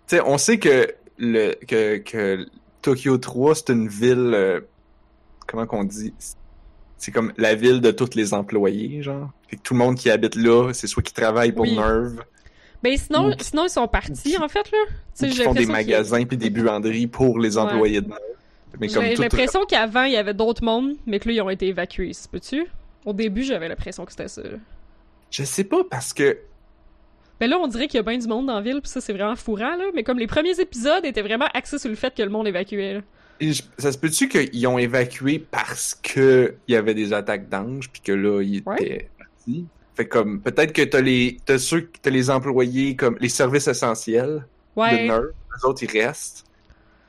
Tu 0.08 0.16
sais, 0.18 0.22
on 0.26 0.38
sait 0.38 0.58
que 0.60 0.94
le 1.18 1.54
que, 1.68 1.98
que 1.98 2.46
Tokyo 2.82 3.18
3 3.18 3.56
c'est 3.56 3.70
une 3.70 3.88
ville, 3.88 4.32
euh, 4.34 4.62
comment 5.48 5.66
qu'on 5.66 5.84
dit? 5.84 6.14
C'est 6.98 7.12
comme 7.12 7.34
la 7.38 7.56
ville 7.56 7.82
de 7.82 7.92
tous 7.92 8.14
les 8.16 8.34
employés, 8.34 9.02
genre. 9.02 9.30
Fait 9.50 9.56
que 9.56 9.62
tout 9.62 9.74
le 9.74 9.80
monde 9.80 9.96
qui 9.96 10.10
habite 10.10 10.36
là, 10.36 10.72
c'est 10.74 10.88
soit 10.88 11.02
qui 11.04 11.14
travaille 11.14 11.52
pour 11.52 11.64
Oui. 11.66 11.76
Nerve, 11.76 12.24
Ben 12.84 12.98
sinon, 12.98 13.30
Ou- 13.30 13.34
sinon 13.40 13.66
ils 13.66 13.70
sont 13.70 13.88
partis, 13.88 14.38
en 14.38 14.48
fait, 14.48 14.70
là. 14.72 14.78
Ou 15.22 15.32
j'ai 15.32 15.44
font 15.44 15.54
des 15.54 15.66
magasins 15.68 16.26
puis 16.26 16.38
des 16.38 16.50
buanderies 16.50 17.08
pour 17.08 17.40
les 17.40 17.58
Ouais. 17.58 17.64
employés 17.64 18.02
de 18.02 18.08
Nerve. 18.10 18.20
J'ai 18.82 19.16
l'impression 19.16 19.66
qu'avant, 19.66 20.04
il 20.04 20.14
y 20.14 20.18
avait 20.18 20.34
d'autres 20.34 20.64
mondes, 20.64 20.94
mais 21.06 21.20
que 21.20 21.28
là, 21.28 21.36
ils 21.36 21.42
ont 21.42 21.50
été 21.50 21.68
évacués. 21.68 22.14
C'est 22.14 22.30
peux-tu? 22.32 22.66
Au 23.06 23.14
début, 23.14 23.44
j'avais 23.44 23.68
l'impression 23.68 24.06
que 24.06 24.12
c'était 24.12 24.28
ça. 24.28 24.42
Je 25.32 25.44
sais 25.44 25.64
pas 25.64 25.84
parce 25.90 26.14
que 26.14 26.38
Mais 27.42 27.48
là, 27.48 27.58
on 27.60 27.68
dirait 27.68 27.88
qu'il 27.88 27.98
y 27.98 28.00
a 28.00 28.04
bien 28.04 28.18
du 28.18 28.28
monde 28.28 28.46
dans 28.46 28.56
la 28.56 28.62
ville, 28.62 28.80
puis 28.82 28.90
ça, 28.90 29.02
c'est 29.02 29.14
vraiment 29.14 29.36
fourrant, 29.36 29.76
là. 29.76 29.86
Mais 29.96 30.04
comme 30.04 30.20
les 30.20 30.28
premiers 30.28 30.58
épisodes 30.60 31.04
étaient 31.04 31.24
vraiment 31.24 31.48
axés 31.54 31.80
sur 31.80 31.90
le 31.90 31.96
fait 31.96 32.14
que 32.16 32.22
le 32.22 32.30
monde 32.30 32.48
évacuait, 32.48 32.94
là. 32.94 33.02
Je- 33.42 33.64
Ça 33.80 33.92
se 33.92 33.98
peut-tu 33.98 34.30
qu'ils 34.30 34.68
ont 34.68 34.78
évacué 34.78 35.40
parce 35.40 35.96
que 35.96 36.54
il 36.68 36.74
y 36.74 36.78
avait 36.78 36.94
des 36.94 37.12
attaques 37.12 37.50
d'anges 37.50 37.90
puis 37.90 38.00
que 38.02 38.12
là 38.12 38.42
ils 38.44 38.62
Ouais. 38.68 38.76
étaient 38.76 39.10
partis? 39.18 39.66
Fait 39.96 40.08
comme 40.08 40.40
peut-être 40.42 40.72
que 40.74 40.84
t'as 40.84 41.02
les 41.02 41.38
t'as 41.44 41.58
ceux 41.58 41.90
t'as 42.04 42.12
les 42.12 42.30
employés 42.30 42.96
comme 42.96 43.18
les 43.20 43.30
services 43.30 43.68
essentiels 43.68 44.46
de 44.78 44.80
Ouais. 44.82 45.08
Nerve, 45.08 45.32
les 45.58 45.66
autres 45.68 45.82
ils 45.84 46.00
restent. 46.04 46.46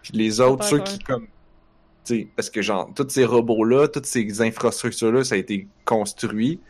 Puis 0.02 0.14
les 0.14 0.40
autres 0.40 0.64
ceux 0.64 0.78
qui 0.78 0.98
comme 1.00 1.26
tu 2.06 2.16
sais 2.20 2.28
parce 2.34 2.48
que 2.48 2.62
genre 2.62 2.90
tous 2.96 3.06
ces 3.10 3.26
robots 3.26 3.64
là, 3.64 3.86
toutes 3.86 4.06
ces 4.06 4.40
infrastructures 4.40 5.12
là, 5.12 5.24
ça 5.24 5.34
a 5.34 5.38
été 5.38 5.68
construit 5.84 6.60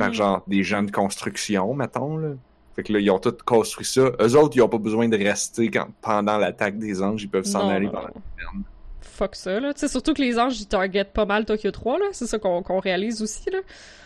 par 0.00 0.08
Mhm. 0.08 0.14
genre 0.14 0.42
des 0.48 0.64
gens 0.64 0.82
de 0.82 0.90
construction 0.90 1.72
mettons 1.74 2.16
là. 2.16 2.30
Fait 2.74 2.82
que 2.82 2.92
là 2.92 3.00
ils 3.00 3.10
ont 3.10 3.18
tous 3.18 3.36
construit 3.44 3.86
ça. 3.86 4.10
Eux 4.20 4.36
autres 4.36 4.56
ils 4.56 4.62
ont 4.62 4.68
pas 4.68 4.78
besoin 4.78 5.08
de 5.08 5.16
rester 5.16 5.70
quand 5.70 5.88
pendant 6.00 6.38
l'attaque 6.38 6.78
des 6.78 7.02
anges, 7.02 7.22
ils 7.22 7.28
peuvent 7.28 7.44
s'en 7.44 7.68
aller 7.68 7.86
non. 7.86 7.92
la. 7.92 8.10
Fuck 9.02 9.36
ça, 9.36 9.60
là. 9.60 9.74
Tu 9.74 9.80
sais, 9.80 9.88
surtout 9.88 10.14
que 10.14 10.22
les 10.22 10.38
anges, 10.38 10.58
ils 10.58 10.66
targetent 10.66 11.12
pas 11.12 11.26
mal 11.26 11.44
Tokyo 11.44 11.70
3, 11.70 11.98
là. 11.98 12.04
C'est 12.12 12.26
ça 12.26 12.38
qu'on 12.38 12.80
réalise 12.80 13.20
aussi, 13.20 13.50
là. 13.50 13.58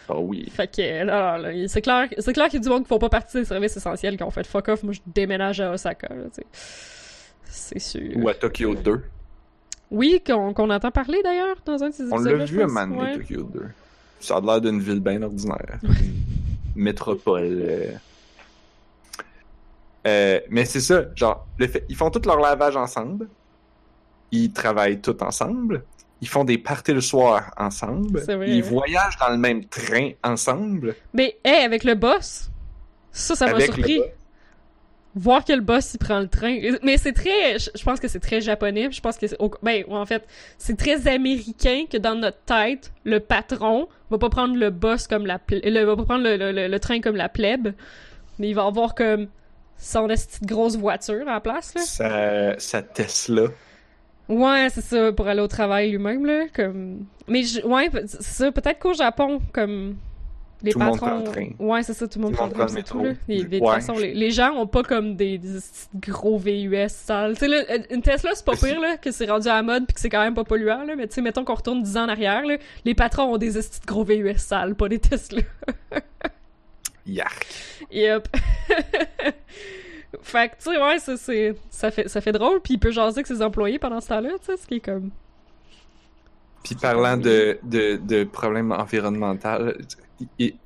Ah 0.09 0.19
oui. 0.19 0.49
Fait 0.51 0.67
que, 0.67 1.05
non, 1.05 1.13
non, 1.13 1.43
là, 1.43 1.69
c'est 1.69 1.81
clair, 1.81 2.09
c'est 2.19 2.33
clair 2.33 2.49
qu'il 2.49 2.59
y 2.59 2.63
a 2.63 2.65
du 2.65 2.69
monde 2.69 2.83
qui 2.83 2.89
font 2.89 2.99
pas 2.99 3.09
partie 3.09 3.39
des 3.39 3.45
services 3.45 3.77
essentiels 3.77 4.17
qui 4.17 4.25
ont 4.25 4.31
fait 4.31 4.47
fuck 4.47 4.69
off. 4.69 4.83
Moi, 4.83 4.93
je 4.95 5.01
déménage 5.07 5.61
à 5.61 5.73
Osaka, 5.73 6.09
là, 6.09 6.25
tu. 6.35 6.43
C'est 7.45 7.79
sûr. 7.79 8.17
Ou 8.17 8.29
à 8.29 8.35
Tokyo 8.35 8.75
2. 8.75 9.03
Oui, 9.93 10.21
qu'on 10.27 10.71
entend 10.71 10.91
parler 10.91 11.23
d'ailleurs 11.23 11.57
dans 11.65 11.83
un 11.85 11.91
de 11.91 11.95
ces 11.95 12.13
On 12.13 12.19
l'a 12.19 12.45
vu 12.45 12.59
moment 12.65 12.87
donné, 12.87 13.19
Tokyo 13.19 13.43
2. 13.45 13.63
Ça 14.19 14.37
a 14.37 14.41
l'air 14.41 14.61
d'une 14.61 14.81
ville 14.81 15.01
bien 15.01 15.23
ordinaire. 15.23 15.79
Métropole. 16.75 17.63
euh. 17.63 17.93
Euh, 20.07 20.41
mais 20.51 20.65
c'est 20.65 20.81
ça, 20.81 21.03
genre, 21.15 21.47
le 21.59 21.67
fait, 21.67 21.85
ils 21.89 21.97
font 21.97 22.11
tout 22.11 22.23
leur 22.25 22.39
lavage 22.39 22.77
ensemble. 22.77 23.29
Ils 24.33 24.53
travaillent 24.53 25.01
tous 25.01 25.17
ensemble. 25.23 25.85
Ils 26.21 26.29
font 26.29 26.45
des 26.45 26.59
parties 26.59 26.93
le 26.93 27.01
soir 27.01 27.53
ensemble. 27.57 28.21
Vrai, 28.21 28.51
Ils 28.51 28.65
hein. 28.65 28.69
voyagent 28.69 29.17
dans 29.19 29.31
le 29.31 29.37
même 29.39 29.65
train 29.67 30.11
ensemble. 30.25 30.95
Mais, 31.13 31.37
hey, 31.45 31.65
avec 31.65 31.85
le 31.85 31.95
boss, 31.95 32.51
ça, 33.13 33.35
ça 33.35 33.53
m'a 33.53 33.61
surpris. 33.61 34.01
voir 35.15 35.45
que 35.45 35.53
le 35.53 35.61
boss 35.61 35.95
il 35.95 35.99
prend 35.99 36.21
le 36.21 36.29
train. 36.29 36.59
Mais 36.83 36.97
c'est 36.99 37.13
très, 37.13 37.59
je 37.59 37.83
pense 37.85 38.01
que 38.01 38.09
c'est 38.09 38.21
très 38.21 38.41
japonais. 38.41 38.89
Je 38.91 39.01
pense 39.01 39.17
que 39.19 39.27
c'est, 39.27 39.37
ben 39.63 39.85
en 39.91 40.07
fait, 40.07 40.27
c'est 40.59 40.77
très 40.77 41.09
américain 41.09 41.85
que 41.91 41.97
dans 41.97 42.15
notre 42.15 42.39
tête, 42.45 42.93
le 43.05 43.21
patron 43.21 43.89
va 44.11 44.19
pas 44.19 44.29
prendre 44.31 44.57
le 44.57 44.71
boss 44.71 45.07
comme 45.07 45.27
la, 45.27 45.41
le, 45.51 45.85
va 45.85 45.97
pas 45.97 46.05
prendre 46.05 46.25
le, 46.25 46.37
le- 46.37 46.53
le- 46.53 46.69
le 46.69 46.81
train 46.81 47.01
comme 47.01 47.17
la 47.17 47.29
plèbe, 47.29 47.69
mais 48.39 48.49
il 48.51 48.55
va 48.55 48.65
avoir 48.67 48.95
comme 48.95 49.27
son 49.79 50.09
esti 50.09 50.41
de 50.43 50.47
grosse 50.47 50.77
voiture 50.77 51.23
à 51.29 51.35
la 51.35 51.41
place 51.41 51.75
là. 51.75 51.81
Sa, 51.83 52.59
sa 52.59 52.83
Tesla. 52.83 53.45
Ouais, 54.29 54.69
c'est 54.73 54.81
ça 54.81 55.13
pour 55.13 55.29
aller 55.29 55.41
au 55.41 55.47
travail 55.49 55.91
lui-même 55.91 56.27
là, 56.27 56.47
comme. 56.55 57.07
Mais 57.29 57.43
je- 57.45 57.65
ouais, 57.65 57.89
c'est 58.07 58.23
ça. 58.23 58.51
Peut-être 58.53 58.79
qu'au 58.81 58.93
Japon, 58.95 59.41
comme 59.53 59.97
les 60.63 60.73
Tout 60.73 60.79
le 60.81 60.85
monde 60.87 60.99
patrons. 60.99 61.23
train. 61.25 61.49
Ouais, 61.61 61.83
c'est 61.85 61.93
ça. 61.93 62.09
Tout 62.09 62.19
le 62.19 62.25
monde 62.25 62.33
Tout 62.33 62.39
prend 62.39 62.47
le 62.47 62.53
train, 62.53 62.75
le 62.75 62.83
tout 62.83 63.05
là. 63.05 63.13
Les- 63.29 63.61
Ouais. 63.61 63.75
façon, 63.75 63.93
les, 63.99 64.15
les 64.15 64.31
gens 64.33 64.53
ont 64.55 64.67
pas 64.67 64.83
comme 64.83 65.15
des, 65.15 65.39
des 65.39 65.59
gros 66.09 66.39
VUS 66.39 66.89
sales. 66.89 67.35
Tu 67.35 67.41
sais 67.41 67.49
là, 67.49 67.59
une 67.91 68.03
Tesla 68.03 68.31
c'est 68.35 68.45
pas 68.45 68.57
pire 68.57 68.81
là, 68.81 68.97
que 68.97 69.11
c'est 69.13 69.27
rendu 69.31 69.47
à 69.49 69.55
la 69.57 69.63
mode 69.63 69.87
puis 69.87 69.95
que 69.95 70.01
c'est 70.01 70.09
quand 70.09 70.23
même 70.25 70.35
pas 70.35 70.45
polluant 70.45 70.83
là. 70.85 70.97
Mais 70.97 71.07
tu 71.07 71.15
sais, 71.15 71.21
mettons 71.23 71.45
qu'on 71.45 71.55
retourne 71.55 71.83
10 71.83 71.97
ans 71.99 72.05
en 72.05 72.09
arrière 72.09 72.45
là, 72.47 72.57
les 72.85 72.95
patrons 72.95 73.35
ont 73.35 73.39
des 73.39 73.53
gros 73.87 74.03
VUS 74.03 74.39
sales, 74.39 74.75
pas 74.75 74.89
des 74.89 74.99
Tesla. 74.99 75.43
Yark. 77.07 77.47
Yep. 77.91 78.29
fait 80.23 80.49
que, 80.49 80.55
tu 80.57 80.73
sais, 80.73 80.83
ouais, 80.83 80.99
ça, 80.99 81.17
c'est, 81.17 81.55
ça, 81.71 81.91
fait, 81.91 82.09
ça 82.09 82.21
fait 82.21 82.33
drôle, 82.33 82.61
puis 82.61 82.75
il 82.75 82.79
peut 82.79 82.91
jaser 82.91 83.19
avec 83.19 83.27
ses 83.27 83.43
employés 83.43 83.79
pendant 83.79 84.01
ce 84.01 84.09
temps-là, 84.09 84.31
tu 84.41 84.47
sais, 84.47 84.57
ce 84.57 84.67
qui 84.67 84.77
est 84.77 84.81
comme... 84.81 85.11
Puis 86.65 86.75
parlant 86.75 87.17
de, 87.17 87.59
de, 87.63 87.97
de 87.97 88.25
problèmes 88.25 88.73
environnementaux, 88.73 89.73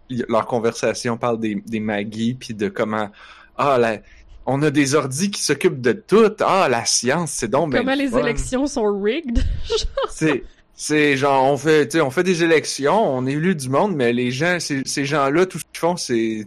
leur 0.08 0.46
conversation 0.46 1.18
parle 1.18 1.40
des, 1.40 1.56
des 1.66 1.80
Maggie, 1.80 2.34
puis 2.34 2.54
de 2.54 2.68
comment, 2.68 3.10
ah, 3.58 3.76
la, 3.78 3.98
on 4.46 4.62
a 4.62 4.70
des 4.70 4.94
ordis 4.94 5.30
qui 5.30 5.42
s'occupent 5.42 5.80
de 5.80 5.92
tout, 5.92 6.32
ah, 6.40 6.68
la 6.70 6.84
science, 6.84 7.32
c'est 7.32 7.48
donc 7.48 7.72
ben 7.72 7.78
Comment 7.80 7.94
les 7.94 8.08
fun. 8.08 8.18
élections 8.18 8.66
sont 8.66 9.00
rigged. 9.00 9.38
C'est, 10.10 10.44
c'est 10.82 11.14
genre, 11.18 11.44
on 11.44 11.58
fait, 11.58 11.88
tu 11.88 11.98
sais, 11.98 12.00
on 12.00 12.08
fait 12.08 12.22
des 12.22 12.42
élections, 12.42 13.14
on 13.14 13.26
élu 13.26 13.54
du 13.54 13.68
monde, 13.68 13.94
mais 13.94 14.14
les 14.14 14.30
gens, 14.30 14.56
ces, 14.60 15.04
gens-là, 15.04 15.44
tout 15.44 15.58
ce 15.58 15.64
qu'ils 15.64 15.78
font, 15.78 15.96
c'est 15.96 16.46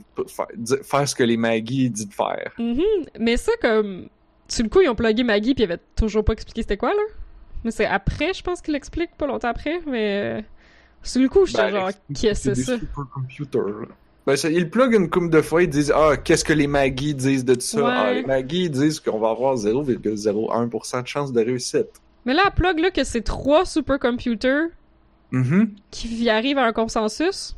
faire, 0.82 1.08
ce 1.08 1.14
que 1.14 1.22
les 1.22 1.38
Maggie 1.38 1.92
disent 1.92 2.08
de 2.10 2.14
faire. 2.16 2.52
Mhm. 2.58 2.82
Mais 3.20 3.38
ça, 3.38 3.52
comme... 3.62 4.08
Sur 4.48 4.64
le 4.64 4.70
coup, 4.72 4.82
ils 4.82 4.90
ont 4.90 4.96
plugué 4.96 5.24
Maggie, 5.24 5.54
puis 5.54 5.64
ils 5.64 5.72
avaient 5.72 5.82
toujours 5.96 6.26
pas 6.26 6.34
expliqué 6.34 6.64
c'était 6.64 6.78
quoi, 6.78 6.96
là. 6.96 7.04
Mais 7.64 7.70
c'est 7.70 7.86
après, 7.86 8.34
je 8.34 8.42
pense 8.42 8.62
qu'ils 8.62 8.74
l'expliquent, 8.74 9.16
pas 9.16 9.28
longtemps 9.28 9.50
après, 9.50 9.80
mais... 9.86 10.40
euh, 10.40 10.42
Sur 11.04 11.22
le 11.22 11.30
coup, 11.30 11.46
j'étais 11.46 11.62
Ben, 11.62 11.70
genre, 11.70 11.92
qu'est-ce 12.20 12.50
que 12.50 12.56
c'est 12.56 12.64
ça? 12.64 12.80
supercomputers, 12.80 13.68
là. 13.82 13.88
Ben, 14.26 14.36
ça, 14.36 14.50
ils 14.50 14.68
plug 14.68 14.96
une 14.96 15.12
couple 15.12 15.30
de 15.30 15.44
fois, 15.44 15.62
ils 15.62 15.70
disent, 15.70 15.94
ah, 15.96 16.18
qu'est-ce 16.18 16.44
que 16.44 16.54
les 16.54 16.66
Maggie 16.66 17.14
disent 17.14 17.46
de 17.46 17.54
tout 17.54 17.62
ça? 17.62 17.84
Ouais. 17.84 17.92
Ah, 17.94 18.14
les 18.14 18.24
Maggie 18.26 18.72
disent 18.72 19.00
qu'on 19.00 19.20
va 19.20 19.30
avoir 19.30 19.58
0,01% 19.58 21.04
de 21.04 21.08
chance 21.08 21.32
de 21.32 21.40
réussite. 21.40 22.02
Mais 22.26 22.34
là, 22.34 22.50
plug, 22.52 22.80
là, 22.80 22.92
que 22.92 23.04
c'est 23.04 23.22
trois 23.22 23.66
supercomputers 23.66 24.68
Mhm. 25.32 25.74
qui 25.92 26.08
y 26.24 26.30
arrivent 26.30 26.58
à 26.60 26.66
un 26.66 26.74
consensus. 26.74 27.56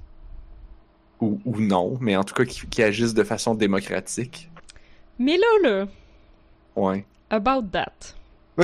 Ou, 1.21 1.39
ou 1.45 1.59
non, 1.59 1.97
mais 2.01 2.15
en 2.15 2.23
tout 2.23 2.33
cas, 2.33 2.45
qui, 2.45 2.65
qui 2.67 2.81
agissent 2.83 3.13
de 3.13 3.23
façon 3.23 3.53
démocratique. 3.55 4.49
Mais 5.19 5.37
là, 5.37 5.69
là, 5.69 5.85
Ouais. 6.75 7.05
about 7.29 7.63
that. 7.71 7.93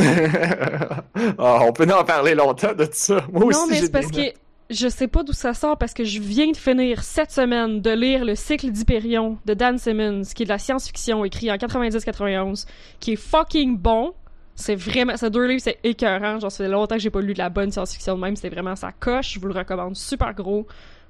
ah, 1.38 1.60
on 1.63 1.74
peut 1.74 1.88
en 1.93 2.03
parler 2.03 2.36
longtemps 2.36 2.74
de 2.74 2.88
ça. 2.91 3.25
Moi 3.31 3.46
aussi, 3.46 3.60
non, 3.60 3.67
mais 3.70 3.75
c'est 3.81 3.91
parce 3.91 4.10
que 4.12 4.22
je 4.70 4.88
sais 4.88 5.08
pas 5.10 5.24
d'où 5.24 5.34
ça 5.34 5.53
sort 5.53 5.77
parce 5.77 5.93
que 5.93 6.05
je 6.05 6.20
viens 6.22 6.50
de 6.51 6.55
finir 6.58 7.03
cette 7.03 7.31
semaine 7.31 7.81
de 7.81 7.91
lire 7.91 8.24
le 8.24 8.36
cycle 8.36 8.72
d'Hyperion 8.72 9.38
de 9.46 9.53
Dan 9.53 9.77
Simmons, 9.77 10.22
qui 10.34 10.43
est 10.43 10.46
de 10.46 10.50
la 10.51 10.58
science-fiction 10.60 11.25
écrit 11.25 11.51
en 11.51 11.55
90-91, 11.58 12.65
qui 13.01 13.13
est 13.13 13.17
fucking 13.17 13.77
bon. 13.77 14.13
C'est 14.55 14.75
vraiment, 14.75 15.17
ces 15.17 15.29
deux 15.29 15.46
livres, 15.46 15.62
c'est 15.63 15.79
écœurant. 15.84 16.39
Genre, 16.39 16.51
ça 16.51 16.63
fait 16.63 16.70
longtemps 16.70 16.96
que 16.96 17.01
j'ai 17.01 17.10
pas 17.10 17.22
lu 17.22 17.34
de 17.34 17.39
la 17.39 17.50
bonne 17.50 17.72
science-fiction 17.72 18.15
de 18.15 18.22
même. 18.22 18.36
C'était 18.36 18.50
vraiment 18.50 18.75
sa 18.75 18.91
coche. 18.91 19.34
Je 19.34 19.39
vous 19.39 19.48
le 19.48 19.53
recommande 19.53 19.96
super 19.96 20.34
gros. 20.34 20.67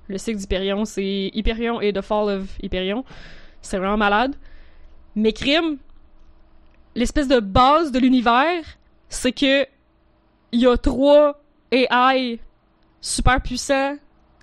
Le 0.07 0.17
cycle 0.17 0.37
d'Hyperion, 0.37 0.85
c'est 0.85 1.31
Hyperion 1.33 1.81
et 1.81 1.93
The 1.93 2.01
Fall 2.01 2.39
of 2.39 2.47
Hyperion. 2.61 3.03
C'est 3.61 3.77
vraiment 3.77 3.97
malade. 3.97 4.35
Mais 5.15 5.33
crime, 5.33 5.77
l'espèce 6.95 7.27
de 7.27 7.39
base 7.39 7.91
de 7.91 7.99
l'univers, 7.99 8.63
c'est 9.09 9.31
que 9.31 9.65
il 10.53 10.59
y 10.59 10.67
a 10.67 10.77
trois 10.77 11.41
AI 11.71 12.39
super 12.99 13.41
puissants 13.41 13.95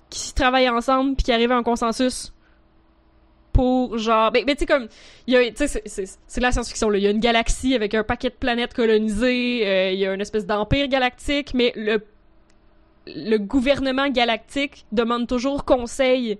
qui 0.09 0.33
travaillent 0.33 0.69
ensemble 0.69 1.15
puis 1.15 1.25
qui 1.25 1.31
arrivent 1.31 1.51
à 1.51 1.57
un 1.57 1.63
consensus 1.63 2.33
genre 3.97 4.31
ben, 4.31 4.45
ben 4.45 4.55
tu 4.55 4.59
sais 4.59 4.65
comme 4.65 4.87
il 5.27 5.33
y 5.33 5.37
a 5.37 5.51
tu 5.51 5.67
sais 5.67 5.81
c'est 5.85 6.39
de 6.39 6.41
la 6.41 6.51
science-fiction 6.51 6.89
là 6.89 6.97
il 6.97 7.03
y 7.03 7.07
a 7.07 7.11
une 7.11 7.19
galaxie 7.19 7.75
avec 7.75 7.93
un 7.93 8.03
paquet 8.03 8.29
de 8.29 8.35
planètes 8.35 8.73
colonisées 8.73 9.67
euh, 9.67 9.91
il 9.91 9.99
y 9.99 10.05
a 10.05 10.13
une 10.13 10.21
espèce 10.21 10.45
d'empire 10.45 10.87
galactique 10.87 11.53
mais 11.53 11.73
le 11.75 12.03
le 13.07 13.37
gouvernement 13.37 14.09
galactique 14.09 14.85
demande 14.91 15.27
toujours 15.27 15.65
conseil 15.65 16.37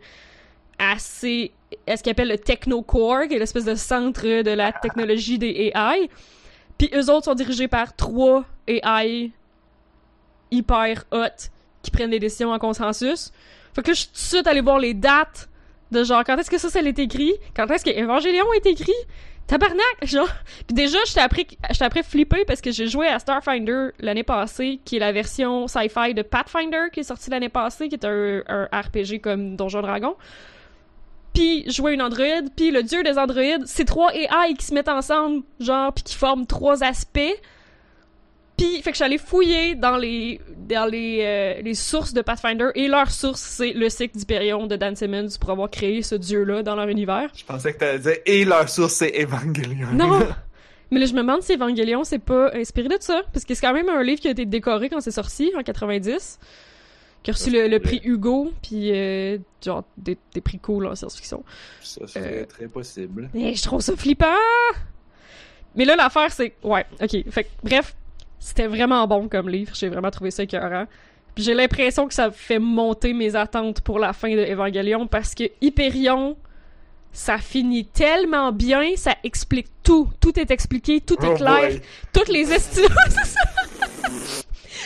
à 0.78 0.98
ces 0.98 1.52
à 1.88 1.98
ce 1.98 2.04
qu'il 2.04 2.12
appelle 2.12 2.30
le 2.30 2.38
Technocore, 2.38 3.28
qui 3.28 3.36
est 3.36 3.40
l'espèce 3.40 3.66
de 3.66 3.76
centre 3.76 4.24
de 4.24 4.52
la 4.52 4.72
technologie 4.72 5.38
des 5.38 5.72
AI. 5.76 6.10
Puis 6.78 6.90
eux 6.94 7.12
autres 7.12 7.26
sont 7.26 7.36
dirigés 7.36 7.68
par 7.68 7.96
trois 7.96 8.46
AI 8.68 9.32
hyper 10.52 11.04
hot 11.12 11.50
qui 11.82 11.92
prennent 11.92 12.10
des 12.10 12.20
décisions 12.20 12.52
en 12.52 12.60
consensus. 12.60 13.32
Fait 13.74 13.82
que 13.82 13.90
là, 13.90 13.94
je 13.94 14.00
suis 14.00 14.08
tout 14.08 14.14
de 14.14 14.20
suite 14.20 14.48
allée 14.48 14.62
voir 14.62 14.80
les 14.80 14.94
dates 14.94 15.49
de 15.91 16.03
genre 16.03 16.24
quand 16.24 16.38
est-ce 16.38 16.50
que 16.50 16.58
ça, 16.58 16.69
ça 16.69 16.81
été 16.81 17.03
écrit, 17.03 17.34
quand 17.55 17.67
est-ce 17.67 17.86
que 17.86 17.91
Evangelion 17.91 18.51
été 18.53 18.69
écrit? 18.69 18.91
Tabarnak, 19.48 19.81
genre. 20.03 20.29
Puis 20.67 20.75
déjà, 20.75 21.00
j'étais 21.08 21.22
après, 21.22 21.48
j'étais 21.72 21.86
après 21.86 22.03
flippé 22.03 22.46
parce 22.46 22.62
que 22.62 22.72
j'ai 22.72 22.88
joué 22.88 23.08
à 23.08 23.17
Starfinder 23.17 23.89
l'année 24.00 24.24
passée, 24.24 24.79
qui 24.86 24.98
est 24.98 25.00
la 25.00 25.12
version 25.12 25.67
sci-fi 25.67 26.13
de 26.13 26.22
Pathfinder 26.22 26.89
qui 26.93 27.00
est 27.00 27.03
sortie 27.03 27.31
l'année 27.31 27.50
passée, 27.50 27.89
qui 27.89 27.96
est 27.96 28.05
un, 28.05 28.43
un 28.48 28.65
RPG 28.65 29.19
comme 29.22 29.55
Donjon 29.55 29.81
Dragon. 29.81 30.15
Puis 31.34 31.69
jouer 31.69 31.93
une 31.93 32.01
androïde, 32.01 32.50
puis 32.55 32.72
le 32.72 32.84
dieu 32.84 33.03
des 33.03 33.17
androïdes, 33.17 33.65
c'est 33.65 33.86
trois 33.86 34.13
AI 34.13 34.53
qui 34.58 34.65
se 34.65 34.74
mettent 34.74 34.89
ensemble, 34.89 35.43
genre, 35.60 35.93
puis 35.93 36.03
qui 36.03 36.15
forment 36.15 36.46
trois 36.46 36.84
aspects. 36.84 37.41
Puis, 38.60 38.82
fait 38.82 38.89
que 38.89 38.89
je 38.92 38.96
suis 38.96 39.04
allée 39.06 39.18
fouiller 39.18 39.75
dans 39.75 39.96
les, 39.98 40.42
dans 40.68 40.86
les, 40.86 41.20
euh, 41.22 41.62
les 41.62 41.74
sources 41.74 42.13
de 42.13 42.22
Pathfinder, 42.22 42.68
et 42.75 42.88
leur 42.88 43.10
source, 43.10 43.39
c'est 43.39 43.72
le 43.74 43.89
cycle 43.89 44.18
d'Hyperion 44.18 44.68
de 44.68 44.75
Dan 44.75 44.96
Simmons 44.96 45.30
pour 45.39 45.50
avoir 45.51 45.70
créé 45.70 46.01
ce 46.04 46.16
dieu-là 46.16 46.62
dans 46.62 46.75
leur 46.75 46.88
univers. 46.89 47.30
Je 47.36 47.46
pensais 47.46 47.74
que 47.74 47.80
t'allais 47.80 48.00
dire, 48.00 48.16
et 48.25 48.44
leur 48.44 48.68
source, 48.68 48.94
c'est 48.96 49.18
Evangelion. 49.18 49.88
Non! 49.94 50.20
Mais 50.92 51.00
là, 51.00 51.06
je 51.06 51.13
me 51.13 51.20
demande 51.20 51.42
si 51.44 51.54
Evangelion, 51.54 52.04
c'est 52.04 52.20
pas 52.20 52.51
inspiré 52.56 52.89
de 52.89 52.98
ça, 53.01 53.22
parce 53.32 53.46
que 53.46 53.54
c'est 53.54 53.62
quand 53.62 53.74
même 53.74 53.89
un 53.89 54.04
livre 54.04 54.20
qui 54.20 54.28
a 54.28 54.32
été 54.32 54.46
décoré 54.46 54.89
quand 54.89 55.00
c'est 55.00 55.12
sorti, 55.12 55.51
en 55.58 55.62
90, 55.63 56.39
qui 57.24 57.32
a 57.32 57.34
reçu 57.34 57.51
le, 57.51 57.78
prix 57.80 58.01
Hugo, 58.04 58.51
puis 58.62 58.89
genre, 58.89 59.39
genre, 59.63 59.84
des, 59.98 60.18
des 60.34 60.42
prix 60.42 60.58
cool 60.60 60.88
en 60.88 60.96
science-fiction. 60.96 61.44
Ça 61.82 62.08
serait 62.08 62.42
Euh, 62.42 62.46
très 62.46 62.68
possible. 62.68 63.30
Mais 63.34 63.54
je 63.56 63.63
trouve 63.63 63.82
ça 63.82 63.96
flippant! 63.96 64.25
Mais 65.75 65.86
là, 65.86 65.96
l'affaire, 65.96 66.32
c'est... 66.32 66.56
Ouais, 66.63 66.86
ok. 67.00 67.30
Fait 67.30 67.44
que, 67.44 67.50
bref, 67.63 67.96
c'était 68.39 68.67
vraiment 68.67 69.05
bon 69.08 69.27
comme 69.27 69.50
livre. 69.50 69.74
J'ai 69.75 69.89
vraiment 69.89 70.12
trouvé 70.12 70.31
ça 70.31 70.43
écœurant. 70.43 70.86
Puis 71.36 71.43
j'ai 71.43 71.53
l'impression 71.53 72.08
que 72.08 72.13
ça 72.13 72.31
fait 72.31 72.60
monter 72.60 73.13
mes 73.13 73.36
attentes 73.36 73.81
pour 73.81 74.00
la 74.00 74.13
fin 74.13 74.34
de 74.34 74.41
Evangelion 74.41 75.08
parce 75.08 75.36
que 75.36 75.43
Hyperion, 75.62 76.36
ça 77.12 77.38
finit 77.38 77.86
tellement 77.86 78.51
bien, 78.51 78.96
ça 78.96 79.15
explique 79.24 79.67
tout. 79.84 80.10
Tout 80.19 80.39
est 80.39 80.51
expliqué, 80.51 81.01
tout 81.01 81.17
est 81.24 81.34
Oh 81.34 81.36
clair. 81.36 81.79
Toutes 82.13 82.29
les 82.29 82.51
esti... 82.53 82.81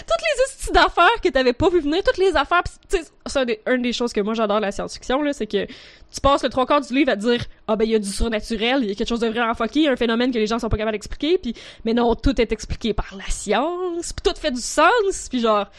toutes 0.06 0.22
les 0.22 0.72
d'affaires 0.72 1.22
que 1.22 1.30
t'avais 1.30 1.54
pas 1.54 1.70
vu 1.70 1.80
venir, 1.80 2.02
toutes 2.04 2.18
les 2.18 2.36
affaires, 2.36 2.64
tu 2.90 2.98
c'est 3.26 3.62
une 3.68 3.82
des 3.82 3.94
choses 3.94 4.12
que 4.12 4.22
moi 4.22 4.34
j'adore 4.34 4.60
la 4.60 4.72
science-fiction, 4.72 5.22
là, 5.22 5.34
c'est 5.34 5.48
que 5.48 5.66
tu 5.66 6.22
passes 6.22 6.44
le 6.44 6.50
trois 6.50 6.66
quarts 6.66 6.82
du 6.82 6.94
livre 6.94 7.12
à 7.12 7.16
te 7.16 7.22
dire, 7.22 7.46
ah 7.68 7.76
ben 7.76 7.86
il 7.86 7.92
y 7.92 7.96
a 7.96 8.00
du 8.00 8.10
surnaturel, 8.10 8.80
il 8.84 8.90
y 8.90 8.92
a 8.92 8.96
quelque 8.96 9.08
chose 9.08 9.20
de 9.20 9.28
vraiment 9.28 9.54
fucké, 9.54 9.88
un 9.88 9.96
phénomène 9.96 10.32
que 10.32 10.38
les 10.38 10.48
gens 10.48 10.60
sont 10.60 10.70
pas 10.70 10.78
capables 10.78 10.94
d'expliquer, 10.94 11.38
puis 11.38 11.54
mais 11.86 11.94
non, 11.94 12.16
tout 12.16 12.40
est 12.40 12.52
expliqué 12.52 12.94
par 12.94 13.16
la 13.18 13.26
science, 13.30 14.14
puis 14.14 14.24
tout 14.24 14.40
fait 14.40 14.52
du 14.52 14.62
sens, 14.62 15.28
puis 15.30 15.40
genre, 15.40 15.70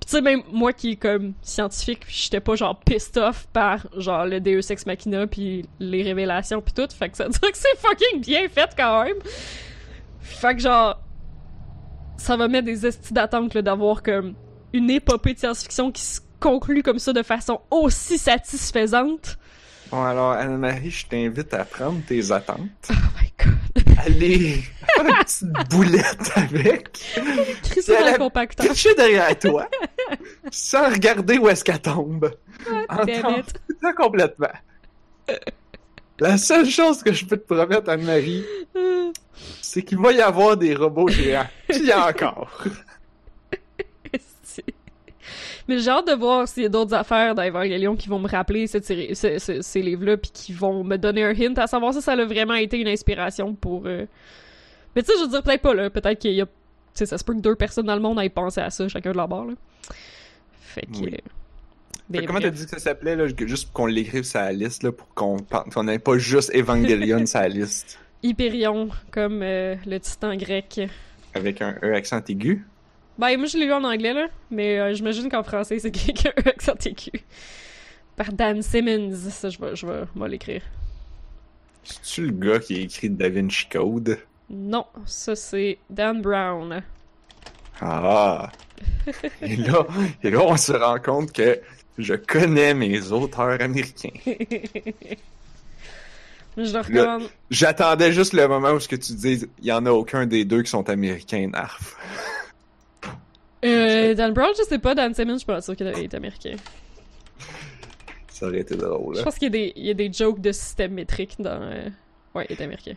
pis 0.00 0.06
tu 0.06 0.10
sais, 0.10 0.20
même 0.20 0.42
moi 0.50 0.72
qui 0.72 0.92
est 0.92 0.96
comme 0.96 1.34
scientifique, 1.42 2.02
j'étais 2.08 2.40
pas 2.40 2.54
genre 2.54 2.78
pissed 2.80 3.18
off 3.18 3.46
par 3.52 3.86
genre 3.96 4.26
le 4.26 4.40
Deus 4.40 4.70
Ex 4.70 4.86
Machina 4.86 5.26
puis 5.26 5.64
les 5.80 6.02
révélations 6.02 6.60
puis 6.60 6.72
tout, 6.72 6.88
fait 6.92 7.08
que 7.08 7.16
ça 7.16 7.24
veut 7.24 7.30
dire 7.30 7.52
que 7.52 7.58
c'est 7.58 7.78
fucking 7.78 8.20
bien 8.20 8.48
fait 8.48 8.70
quand 8.76 9.04
même. 9.04 9.16
Fait 10.20 10.54
que 10.54 10.60
genre, 10.60 11.00
ça 12.22 12.36
va 12.36 12.46
mettre 12.46 12.66
des 12.66 12.86
estis 12.86 13.12
d'attente 13.12 13.58
d'avoir 13.58 14.02
comme 14.02 14.34
une 14.72 14.90
épopée 14.90 15.34
de 15.34 15.40
science-fiction 15.40 15.90
qui 15.90 16.02
se 16.02 16.20
conclut 16.38 16.82
comme 16.82 17.00
ça 17.00 17.12
de 17.12 17.22
façon 17.22 17.60
aussi 17.70 18.16
satisfaisante. 18.16 19.38
Bon, 19.90 20.02
alors, 20.04 20.30
Anne-Marie, 20.30 20.90
je 20.90 21.06
t'invite 21.06 21.52
à 21.52 21.64
prendre 21.64 22.00
tes 22.06 22.30
attentes. 22.30 22.90
Oh 22.90 22.94
my 23.20 23.32
god. 23.38 23.98
Aller 24.06 24.62
faire 24.96 25.04
une 25.06 25.14
petite 25.16 25.70
boulette 25.70 26.32
avec. 26.36 27.00
Elle 27.16 28.12
le 28.12 28.18
compacteur. 28.18 28.72
derrière 28.96 29.38
toi. 29.38 29.68
sans 30.50 30.90
regarder 30.90 31.38
où 31.38 31.48
est-ce 31.48 31.64
qu'elle 31.64 31.82
tombe. 31.82 32.30
en 32.88 33.04
it. 33.04 33.60
foutant 33.66 33.92
complètement. 33.96 34.48
La 36.22 36.38
seule 36.38 36.68
chose 36.68 37.02
que 37.02 37.12
je 37.12 37.24
peux 37.26 37.36
te 37.36 37.52
promettre, 37.54 37.88
Anne-Marie, 37.90 38.44
c'est 39.60 39.82
qu'il 39.82 39.98
va 39.98 40.12
y 40.12 40.20
avoir 40.20 40.56
des 40.56 40.74
robots 40.74 41.08
géants. 41.08 41.46
Puis 41.68 41.92
encore? 41.92 42.62
Mais 45.68 45.78
j'ai 45.78 45.90
hâte 45.90 46.08
de 46.08 46.12
voir 46.14 46.48
s'il 46.48 46.64
y 46.64 46.66
a 46.66 46.68
d'autres 46.68 46.94
affaires 46.94 47.34
d'Evangelion 47.34 47.94
qui 47.96 48.08
vont 48.08 48.18
me 48.18 48.28
rappeler 48.28 48.66
cette 48.66 48.84
série, 48.84 49.14
ce- 49.14 49.38
ce- 49.38 49.62
ces 49.62 49.80
livres-là, 49.80 50.16
puis 50.16 50.30
qui 50.32 50.52
vont 50.52 50.82
me 50.82 50.96
donner 50.98 51.22
un 51.24 51.30
hint 51.30 51.56
à 51.58 51.66
savoir 51.68 51.94
si 51.94 52.02
ça 52.02 52.12
a 52.12 52.24
vraiment 52.24 52.54
été 52.54 52.78
une 52.80 52.88
inspiration 52.88 53.54
pour. 53.54 53.84
euh, 53.86 54.06
Mais 54.96 55.02
tu 55.02 55.12
sais, 55.12 55.18
je 55.18 55.22
veux 55.24 55.30
dire, 55.30 55.42
peut-être 55.42 55.62
pas, 55.62 55.72
là. 55.74 55.88
Peut-être 55.88 56.18
qu'il 56.18 56.32
y 56.32 56.40
a. 56.40 56.46
Tu 56.46 56.50
sais, 56.94 57.06
ça 57.06 57.16
se 57.16 57.24
peut 57.24 57.32
que 57.34 57.40
deux 57.40 57.54
personnes 57.54 57.86
dans 57.86 57.94
le 57.94 58.00
monde 58.02 58.18
aient 58.20 58.28
pensé 58.28 58.60
à 58.60 58.70
ça, 58.70 58.88
chacun 58.88 59.12
de 59.12 59.16
leur 59.16 59.28
bord, 59.28 59.44
là. 59.46 59.54
Fait 60.60 60.82
que. 60.82 60.98
Oui. 60.98 61.14
euh, 61.14 61.18
Ben, 62.12 62.26
comment 62.26 62.40
t'as 62.40 62.50
dit 62.50 62.64
que 62.64 62.70
ça 62.70 62.78
s'appelait, 62.78 63.16
là, 63.16 63.26
juste 63.46 63.66
pour 63.66 63.72
qu'on 63.72 63.86
l'écrive 63.86 64.24
sur 64.24 64.40
la 64.40 64.52
liste, 64.52 64.82
là, 64.82 64.92
pour 64.92 65.08
qu'on 65.14 65.38
qu'on 65.38 65.84
n'ait 65.84 65.98
pas 65.98 66.18
juste 66.18 66.54
Evangelion 66.54 67.24
sur 67.24 67.40
la 67.40 67.48
liste, 67.48 67.98
Hyperion, 68.22 68.90
comme 69.10 69.40
euh, 69.42 69.76
le 69.86 69.98
titan 69.98 70.36
grec. 70.36 70.80
avec 71.34 71.62
un 71.62 71.76
E 71.82 71.94
accent 71.94 72.20
aigu? 72.28 72.66
Ben, 73.18 73.36
moi, 73.38 73.46
je 73.46 73.56
l'ai 73.56 73.64
lu 73.64 73.72
en 73.72 73.84
anglais, 73.84 74.12
là, 74.12 74.26
mais 74.50 74.78
euh, 74.78 74.94
j'imagine 74.94 75.30
qu'en 75.30 75.42
français, 75.42 75.78
c'est 75.78 75.90
quelqu'un 75.90 76.30
avec 76.36 76.48
accent 76.48 76.74
aigu. 76.84 77.24
Par 78.16 78.32
Dan 78.32 78.60
Simmons. 78.60 79.14
Ça, 79.30 79.48
je 79.48 79.58
vais, 79.58 79.74
je 79.74 79.86
vais, 79.86 80.02
je 80.14 80.20
vais 80.20 80.28
l'écrire. 80.28 80.62
C'est-tu 81.82 82.26
le 82.26 82.32
gars 82.32 82.58
qui 82.58 82.76
a 82.76 82.80
écrit 82.80 83.08
Da 83.08 83.28
Vinci 83.28 83.66
Code? 83.70 84.18
Non, 84.50 84.84
ça, 85.06 85.34
c'est 85.34 85.78
Dan 85.88 86.20
Brown. 86.20 86.82
Ah! 87.80 88.52
Et 89.42 89.56
là, 89.56 89.86
et 90.22 90.30
là, 90.30 90.40
on 90.42 90.56
se 90.56 90.72
rend 90.72 90.98
compte 90.98 91.32
que 91.32 91.60
je 91.98 92.14
connais 92.14 92.74
mes 92.74 93.10
auteurs 93.12 93.60
américains. 93.60 94.10
je 96.56 96.72
le 96.72 96.78
recommande. 96.78 97.28
J'attendais 97.50 98.12
juste 98.12 98.32
le 98.32 98.46
moment 98.48 98.72
où 98.72 98.80
ce 98.80 98.88
que 98.88 98.96
tu 98.96 99.12
dises, 99.14 99.48
il 99.60 99.66
y 99.66 99.72
en 99.72 99.84
a 99.86 99.90
aucun 99.90 100.26
des 100.26 100.44
deux 100.44 100.62
qui 100.62 100.70
sont 100.70 100.88
américains, 100.88 101.48
Narf. 101.52 101.96
Euh, 103.64 104.14
Dan 104.16 104.32
Brown, 104.32 104.52
je 104.58 104.64
sais 104.64 104.78
pas. 104.78 104.94
Dan 104.94 105.14
Simmons, 105.14 105.34
je 105.34 105.38
suis 105.38 105.46
pas 105.46 105.60
sûr 105.60 105.76
qu'il 105.76 105.86
est 105.86 106.14
américain. 106.14 106.56
Ça 108.28 108.46
aurait 108.48 108.60
été 108.60 108.74
drôle. 108.76 109.14
Je 109.14 109.20
hein. 109.20 109.24
pense 109.24 109.34
qu'il 109.34 109.44
y, 109.44 109.46
a 109.46 109.50
des- 109.50 109.72
il 109.76 109.86
y 109.86 109.90
a 109.90 109.94
des 109.94 110.12
jokes 110.12 110.40
de 110.40 110.52
système 110.52 110.92
métrique 110.94 111.36
dans... 111.38 111.62
euh, 111.62 111.88
Ouais, 112.34 112.46
il 112.48 112.56
est 112.56 112.62
américain. 112.62 112.94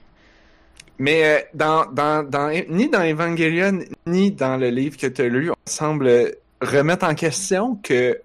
Mais 0.98 1.26
euh, 1.26 1.40
dans, 1.54 1.86
dans, 1.92 2.24
dans, 2.24 2.50
ni 2.70 2.90
dans 2.90 3.04
Evangelion, 3.04 3.80
ni 4.08 4.32
dans 4.32 4.56
le 4.58 4.70
livre 4.70 4.96
que 4.98 5.08
tu 5.08 5.22
as 5.24 5.28
lu, 5.28 5.52
on 5.52 5.56
semble 5.66 6.36
remettre 6.62 7.06
en 7.06 7.16
question 7.16 7.76
que, 7.84 8.22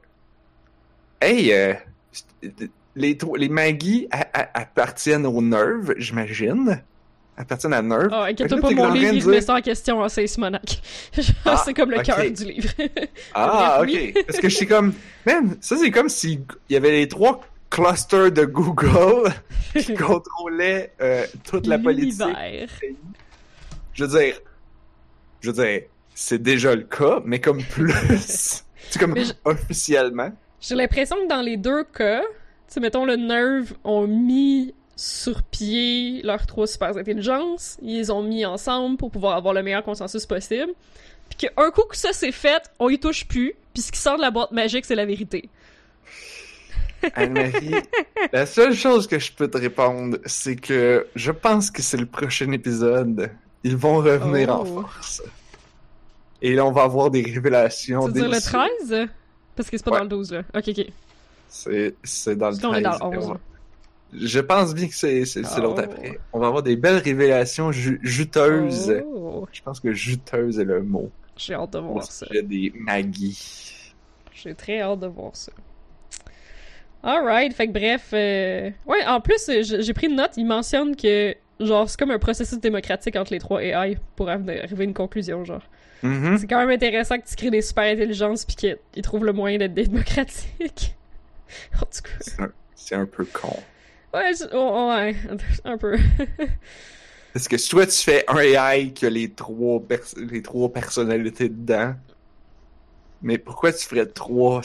hey, 1.20 1.52
euh, 1.52 1.74
les, 2.96 3.16
les 3.36 3.48
Maggie 3.48 4.08
appartiennent 4.10 5.26
aux 5.26 5.40
Nerves, 5.42 5.94
j'imagine. 5.96 6.82
Appartiennent 7.36 7.72
à 7.72 7.80
Nerve. 7.80 8.08
Ah, 8.12 8.24
inquiète-toi 8.24 8.58
que 8.58 8.62
pas, 8.62 8.70
mon 8.74 8.92
livre, 8.92 9.14
il 9.14 9.22
dire- 9.24 9.42
ça 9.42 9.54
en 9.54 9.60
question 9.62 10.00
en 10.00 10.08
Seismonac. 10.08 10.82
Ah, 11.46 11.62
c'est 11.64 11.72
comme 11.72 11.90
le 11.90 11.98
ok. 11.98 12.02
cœur 12.04 12.18
du 12.30 12.44
livre. 12.44 12.70
Ah, 13.34 13.80
ok. 13.82 14.14
Parce 14.26 14.40
que 14.40 14.48
je 14.48 14.54
suis 14.56 14.66
comme, 14.66 14.92
man, 15.24 15.56
ça 15.60 15.76
c'est 15.78 15.90
comme 15.90 16.08
si 16.10 16.40
il 16.68 16.72
y 16.74 16.76
avait 16.76 16.90
les 16.90 17.08
trois 17.08 17.40
clusters 17.70 18.30
de 18.32 18.44
Google 18.44 19.32
qui 19.74 19.94
contrôlaient 19.94 20.92
euh, 21.00 21.24
toute 21.48 21.66
la 21.66 21.78
politique. 21.78 22.22
Je 23.94 24.04
veux 24.04 24.18
dire, 24.20 24.34
je 25.40 25.50
veux 25.50 25.64
dire, 25.64 25.82
c'est 26.14 26.42
déjà 26.42 26.74
le 26.74 26.82
cas, 26.82 27.20
mais 27.24 27.40
comme 27.40 27.62
plus. 27.62 27.94
c'est 28.18 28.98
comme 28.98 29.16
je- 29.16 29.32
officiellement. 29.44 30.30
J'ai 30.60 30.74
l'impression 30.74 31.16
que 31.16 31.28
dans 31.28 31.40
les 31.40 31.56
deux 31.56 31.84
cas, 31.84 32.22
tu 32.72 32.80
mettons, 32.80 33.04
le 33.04 33.16
Nerve 33.16 33.72
ont 33.84 34.06
mis 34.06 34.74
sur 34.96 35.42
pied 35.42 36.20
leurs 36.22 36.46
trois 36.46 36.66
super 36.66 36.96
intelligences, 36.96 37.78
ils 37.80 37.96
les 37.96 38.10
ont 38.10 38.22
mis 38.22 38.44
ensemble 38.44 38.96
pour 38.98 39.10
pouvoir 39.10 39.36
avoir 39.36 39.54
le 39.54 39.62
meilleur 39.62 39.82
consensus 39.82 40.26
possible, 40.26 40.72
puis 41.30 41.48
qu'un 41.48 41.70
coup 41.70 41.84
que 41.88 41.96
ça 41.96 42.12
c'est 42.12 42.32
fait, 42.32 42.70
on 42.78 42.90
y 42.90 42.98
touche 42.98 43.26
plus, 43.26 43.54
puis 43.72 43.82
ce 43.82 43.90
qui 43.90 43.98
sort 43.98 44.16
de 44.16 44.20
la 44.22 44.30
boîte 44.30 44.52
magique, 44.52 44.84
c'est 44.84 44.94
la 44.94 45.06
vérité. 45.06 45.48
Anne-Marie, 47.14 47.74
la 48.32 48.44
seule 48.44 48.74
chose 48.74 49.06
que 49.06 49.18
je 49.18 49.32
peux 49.32 49.48
te 49.48 49.56
répondre, 49.56 50.18
c'est 50.26 50.56
que 50.56 51.06
je 51.14 51.32
pense 51.32 51.70
que 51.70 51.80
c'est 51.80 51.96
le 51.96 52.04
prochain 52.04 52.52
épisode. 52.52 53.30
Ils 53.64 53.76
vont 53.76 53.96
revenir 53.96 54.54
en 54.54 54.64
Oh. 54.66 54.82
force. 54.82 55.22
Et 56.42 56.54
là, 56.54 56.64
on 56.66 56.72
va 56.72 56.82
avoir 56.82 57.10
des 57.10 57.22
révélations. 57.22 58.00
Tu 58.02 58.06
veux 58.08 58.12
dire 58.12 58.24
le 58.24 58.30
délicieuses. 58.30 58.88
13? 58.88 59.08
Parce 59.56 59.68
que 59.70 59.76
c'est 59.76 59.84
pas 59.84 59.90
Ouais. 59.92 59.98
dans 59.98 60.04
le 60.04 60.08
12, 60.10 60.32
là. 60.32 60.42
Ok, 60.54 60.68
ok. 60.68 60.86
C'est, 61.48 61.94
c'est 62.04 62.36
dans 62.36 62.50
le 62.50 62.56
Parce 62.56 62.62
qu'on 62.62 62.74
est 62.74 62.82
13. 62.82 62.98
dans 63.00 63.10
le 63.10 63.18
11. 63.18 63.24
On 63.26 63.32
va- 63.32 63.40
Je 64.12 64.40
pense 64.40 64.74
bien 64.74 64.88
que 64.88 64.94
c'est, 64.94 65.24
c'est, 65.24 65.42
l'autre 65.60 65.76
Oh. 65.86 65.92
après. 65.92 66.18
On 66.32 66.38
va 66.40 66.46
avoir 66.48 66.62
des 66.62 66.76
belles 66.76 66.98
révélations 67.02 67.70
ju- 67.72 68.00
juteuses. 68.02 69.02
Oh, 69.06 69.46
Je 69.52 69.62
pense 69.62 69.78
que 69.80 69.92
juteuse 69.92 70.58
est 70.58 70.64
le 70.64 70.82
mot. 70.82 71.10
J'ai 71.36 71.54
hâte 71.54 71.72
de 71.72 71.78
Au 71.78 71.92
voir 71.92 72.04
ça. 72.04 72.26
sujet 72.26 72.42
des 72.42 72.72
Maggie. 72.74 73.94
J'ai 74.32 74.54
très 74.54 74.80
hâte 74.80 75.00
de 75.00 75.06
voir 75.06 75.34
ça. 75.36 75.52
Alright, 77.02 77.54
fait 77.54 77.66
que 77.68 77.72
bref. 77.72 78.10
euh, 78.12 78.70
Ouais, 78.86 79.04
en 79.06 79.20
plus, 79.20 79.48
euh, 79.48 79.62
j'ai 79.62 79.92
pris 79.94 80.06
une 80.08 80.16
note, 80.16 80.32
il 80.36 80.44
mentionne 80.46 80.94
que, 80.96 81.34
genre, 81.58 81.88
c'est 81.88 81.98
comme 81.98 82.10
un 82.10 82.18
processus 82.18 82.58
démocratique 82.58 83.16
entre 83.16 83.32
les 83.32 83.38
trois 83.38 83.62
AI 83.62 83.96
pour 84.16 84.28
arriver 84.28 84.60
arriver 84.62 84.82
à 84.82 84.84
une 84.84 84.94
conclusion, 84.94 85.44
genre. 85.44 85.62
Mhm. 86.02 86.38
C'est 86.38 86.46
quand 86.46 86.58
même 86.58 86.70
intéressant 86.70 87.18
que 87.18 87.26
tu 87.28 87.36
crées 87.36 87.50
des 87.50 87.62
super 87.62 87.84
intelligences 87.84 88.44
pis 88.44 88.56
qu'ils 88.56 89.02
trouvent 89.02 89.24
le 89.24 89.32
moyen 89.32 89.58
d'être 89.58 89.74
démocratiques. 89.74 90.96
en 91.76 91.80
tout 91.86 92.02
cas. 92.02 92.48
C'est 92.74 92.94
un, 92.94 93.06
peu 93.06 93.24
con. 93.24 93.56
Ouais, 94.14 94.32
je- 94.38 94.44
oh, 94.52 94.88
ouais, 94.90 95.14
un 95.64 95.76
peu. 95.78 95.96
Parce 97.32 97.46
que 97.46 97.56
soit 97.58 97.86
tu 97.86 97.96
fais 97.98 98.24
un 98.28 98.38
AI 98.38 98.92
qui 98.92 99.06
a 99.06 99.10
les 99.10 99.30
trois, 99.30 99.80
les 100.16 100.42
trois 100.42 100.72
personnalités 100.72 101.48
dedans, 101.48 101.94
mais 103.22 103.38
pourquoi 103.38 103.72
tu 103.72 103.84
ferais 103.86 104.06
trois... 104.06 104.62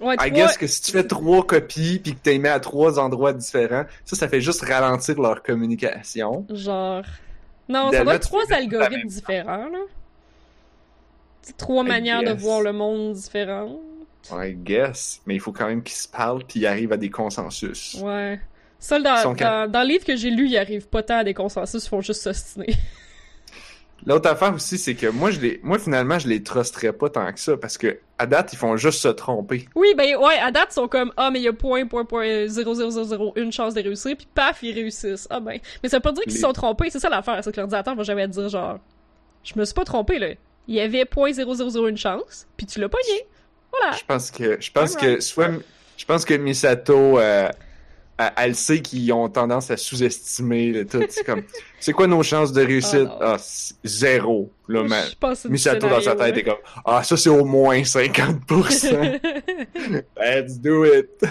Ouais, 0.00 0.14
I 0.14 0.16
trois- 0.16 0.30
guess 0.30 0.56
que 0.56 0.66
si 0.66 0.80
tu 0.82 0.90
fais 0.92 1.06
trois 1.06 1.46
copies 1.46 2.00
puis 2.02 2.14
que 2.14 2.18
tu 2.24 2.30
les 2.30 2.38
mets 2.38 2.48
à 2.48 2.58
trois 2.58 2.98
endroits 2.98 3.32
différents, 3.34 3.84
ça, 4.04 4.16
ça 4.16 4.26
fait 4.28 4.40
juste 4.40 4.62
ralentir 4.62 5.20
leur 5.20 5.42
communication. 5.42 6.44
Genre. 6.50 7.04
Non, 7.68 7.90
De 7.90 7.96
ça 7.96 8.02
doit 8.02 8.12
là, 8.14 8.16
être 8.16 8.22
trois 8.26 8.50
algorithmes 8.52 9.06
différents, 9.08 9.68
là. 9.68 9.78
Trois 11.56 11.84
I 11.84 11.88
manières 11.88 12.20
de 12.22 12.32
guess. 12.32 12.40
voir 12.42 12.60
le 12.60 12.72
monde 12.72 13.12
différentes. 13.14 13.78
I 14.30 14.52
guess. 14.54 15.20
Mais 15.26 15.34
il 15.34 15.40
faut 15.40 15.52
quand 15.52 15.66
même 15.68 15.82
qu'ils 15.82 15.96
se 15.96 16.08
parlent 16.08 16.44
puis 16.44 16.60
ils 16.60 16.66
arrivent 16.66 16.92
à 16.92 16.96
des 16.96 17.10
consensus. 17.10 17.96
Ouais. 18.02 18.40
Dans, 18.90 19.16
sont 19.16 19.32
dans, 19.32 19.70
dans 19.70 19.82
le 19.82 19.88
livre 19.88 20.04
que 20.04 20.14
j'ai 20.16 20.30
lu, 20.30 20.46
ils 20.48 20.56
arrivent 20.58 20.88
pas 20.88 21.02
tant 21.02 21.18
à 21.18 21.24
des 21.24 21.34
consensus, 21.34 21.84
ils 21.84 21.88
font 21.88 22.00
juste 22.00 22.22
s'ostiner. 22.22 22.66
L'autre 24.06 24.30
affaire 24.30 24.54
aussi, 24.54 24.78
c'est 24.78 24.94
que 24.94 25.08
moi, 25.08 25.32
je 25.32 25.40
les, 25.40 25.60
moi, 25.64 25.76
finalement, 25.78 26.20
je 26.20 26.28
les 26.28 26.42
trusterais 26.44 26.92
pas 26.92 27.10
tant 27.10 27.32
que 27.32 27.40
ça 27.40 27.56
parce 27.56 27.76
que, 27.76 27.98
à 28.16 28.26
date, 28.26 28.52
ils 28.52 28.56
font 28.56 28.76
juste 28.76 29.00
se 29.00 29.08
tromper. 29.08 29.68
Oui, 29.74 29.88
ben 29.96 30.16
ouais, 30.16 30.38
à 30.38 30.52
date, 30.52 30.68
ils 30.70 30.74
sont 30.74 30.86
comme 30.86 31.12
Ah, 31.16 31.30
mais 31.32 31.40
il 31.40 31.42
y 31.42 31.48
a 31.48 31.52
point, 31.52 31.84
point, 31.86 32.04
point, 32.04 32.46
0,000, 32.46 33.32
une 33.34 33.50
chance 33.50 33.74
de 33.74 33.82
réussir, 33.82 34.16
puis 34.16 34.28
paf, 34.32 34.62
ils 34.62 34.72
réussissent. 34.72 35.26
Ah 35.30 35.40
ben. 35.40 35.58
Mais 35.82 35.88
ça 35.88 35.96
veut 35.96 36.00
pas 36.02 36.12
dire 36.12 36.22
qu'ils 36.22 36.34
Les- 36.34 36.38
sont 36.38 36.52
trompés, 36.52 36.90
c'est 36.90 37.00
ça 37.00 37.08
l'affaire, 37.08 37.42
c'est 37.42 37.50
que 37.50 37.56
l'ordinateur 37.58 37.96
va 37.96 38.02
jamais 38.04 38.28
dire 38.28 38.48
genre 38.48 38.78
Je 39.42 39.54
me 39.58 39.64
suis 39.64 39.74
pas 39.74 39.84
trompé, 39.84 40.20
là. 40.20 40.28
Il 40.68 40.74
y 40.74 40.80
avait 40.80 41.04
point 41.06 41.32
0,001 41.32 41.96
chance, 41.96 42.46
puis 42.56 42.66
tu 42.66 42.78
l'as 42.78 42.88
pogné. 42.90 43.26
Voilà. 43.72 43.96
Je 43.96 44.04
pense 44.06 44.30
que, 44.30 44.58
je 44.60 44.70
pense 44.70 44.96
que, 44.96 45.18
soit, 45.20 45.50
je 45.96 46.04
pense 46.04 46.24
que 46.24 46.34
Misato, 46.34 47.18
euh, 47.18 47.48
elle, 48.18 48.32
elle 48.36 48.54
sait 48.54 48.80
qu'ils 48.80 49.10
ont 49.12 49.28
tendance 49.30 49.70
à 49.70 49.76
sous-estimer 49.76 50.72
le 50.72 50.86
tout. 50.86 51.02
C'est 51.08 51.24
comme, 51.24 51.42
c'est 51.80 51.92
quoi 51.92 52.06
nos 52.06 52.22
chances 52.22 52.52
de 52.52 52.62
réussite? 52.62 53.08
Ah. 53.20 53.36
Ah, 53.36 53.76
zéro. 53.82 54.52
Là, 54.68 54.84
man. 54.84 55.04
Misato 55.48 55.88
dans 55.88 56.02
sa 56.02 56.14
tête 56.14 56.36
est 56.36 56.44
comme, 56.44 56.58
ah, 56.84 57.02
ça 57.02 57.16
c'est 57.16 57.30
au 57.30 57.44
moins 57.44 57.80
50%. 57.80 58.92
là. 58.92 60.02
Let's 60.42 60.58
do 60.58 60.84
it. 60.84 61.24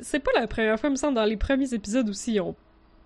C'est 0.00 0.20
pas 0.20 0.30
la 0.34 0.46
première 0.46 0.78
fois, 0.78 0.88
il 0.88 0.92
me 0.92 0.96
semble, 0.96 1.14
dans 1.14 1.24
les 1.24 1.36
premiers 1.36 1.72
épisodes 1.72 2.08
aussi, 2.08 2.34
ils 2.34 2.40
ont 2.40 2.54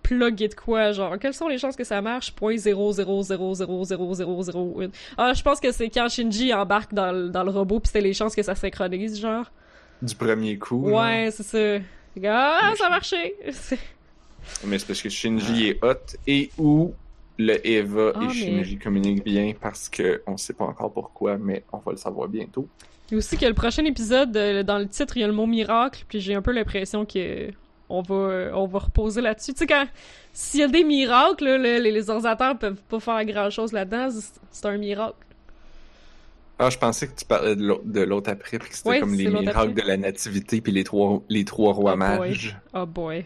plugué 0.07 0.47
de 0.47 0.53
quoi, 0.55 0.93
genre, 0.93 1.17
quelles 1.19 1.33
sont 1.33 1.47
les 1.49 1.57
chances 1.57 1.75
que 1.75 1.83
ça 1.83 2.01
marche? 2.01 2.31
Point 2.33 2.55
0,0000001. 2.55 4.89
Ah, 5.17 5.33
je 5.33 5.41
pense 5.43 5.59
que 5.59 5.71
c'est 5.71 5.89
quand 5.89 6.07
Shinji 6.09 6.53
embarque 6.53 6.93
dans 6.93 7.11
le, 7.11 7.29
dans 7.29 7.43
le 7.43 7.51
robot, 7.51 7.79
pis 7.79 7.87
c'était 7.87 8.01
les 8.01 8.13
chances 8.13 8.35
que 8.35 8.43
ça 8.43 8.53
synchronise, 8.55 9.19
genre. 9.19 9.45
Du 10.01 10.15
premier 10.15 10.57
coup. 10.57 10.89
Ouais, 10.91 11.29
c'est 11.31 11.43
ça. 11.43 11.83
Ah, 12.25 12.73
ça 12.77 12.87
a 12.87 12.89
marché! 12.89 13.35
C'est- 13.51 13.77
Mais 14.65 14.79
c'est 14.79 14.87
parce 14.87 15.01
que 15.01 15.09
Shinji 15.09 15.67
est 15.69 15.83
hot 15.83 15.95
et 16.25 16.49
où 16.57 16.93
le 17.37 17.59
Eva 17.67 18.13
Ah, 18.15 18.19
et 18.23 18.27
mais- 18.27 18.33
Shinji 18.33 18.77
communiquent 18.77 19.25
bien 19.25 19.51
parce 19.59 19.89
que 19.89 20.21
on 20.25 20.37
sait 20.37 20.53
pas 20.53 20.63
encore 20.65 20.91
pourquoi, 20.93 21.37
mais 21.37 21.63
on 21.73 21.77
va 21.79 21.91
le 21.91 21.97
savoir 21.97 22.27
bientôt. 22.29 22.67
Il 23.09 23.13
y 23.13 23.15
a 23.15 23.17
aussi 23.19 23.37
que 23.37 23.45
le 23.45 23.53
prochain 23.53 23.83
épisode, 23.85 24.35
euh, 24.37 24.63
dans 24.63 24.77
le 24.79 24.87
titre, 24.87 25.17
il 25.17 25.21
y 25.21 25.23
a 25.23 25.27
le 25.27 25.33
mot 25.33 25.45
miracle, 25.45 26.03
puis 26.07 26.19
j'ai 26.21 26.33
un 26.35 26.41
peu 26.41 26.51
l'impression 26.51 27.05
que 27.05 27.49
on 27.89 28.01
va, 28.01 28.51
on 28.53 28.65
va 28.67 28.79
reposer 28.79 29.21
là-dessus. 29.21 29.53
Tu 29.53 29.59
sais, 29.59 29.67
quand, 29.67 29.85
s'il 30.33 30.59
y 30.59 30.63
a 30.63 30.67
des 30.67 30.83
miracles, 30.83 31.45
là, 31.45 31.57
le- 31.57 31.79
les, 31.79 31.91
les 31.91 32.09
ordinateurs 32.09 32.57
peuvent 32.57 32.81
pas 32.89 32.99
faire 32.99 33.23
grand-chose 33.25 33.71
là-dedans, 33.71 34.09
c'est- 34.51 34.65
un 34.65 34.77
miracle. 34.77 35.15
Ah, 36.59 36.69
je 36.71 36.77
pensais 36.77 37.07
que 37.07 37.15
tu 37.15 37.23
parlais 37.25 37.55
de 37.55 37.63
l'au- 37.63 37.81
de 37.85 38.01
l'autre 38.01 38.31
après, 38.31 38.57
puis 38.57 38.69
que 38.69 38.75
c'était 38.75 38.89
Ouais, 38.89 38.99
comme 38.99 39.13
les 39.13 39.27
miracles 39.27 39.49
après. 39.49 39.73
de 39.73 39.81
la 39.81 39.97
nativité, 39.97 40.59
puis 40.59 40.71
les 40.71 40.83
trois, 40.83 41.21
les 41.29 41.45
trois 41.45 41.71
rois 41.73 41.93
Oh 41.93 41.97
boy. 41.97 42.29
mages. 42.29 42.57
Oh 42.73 42.85
boy. 42.87 43.25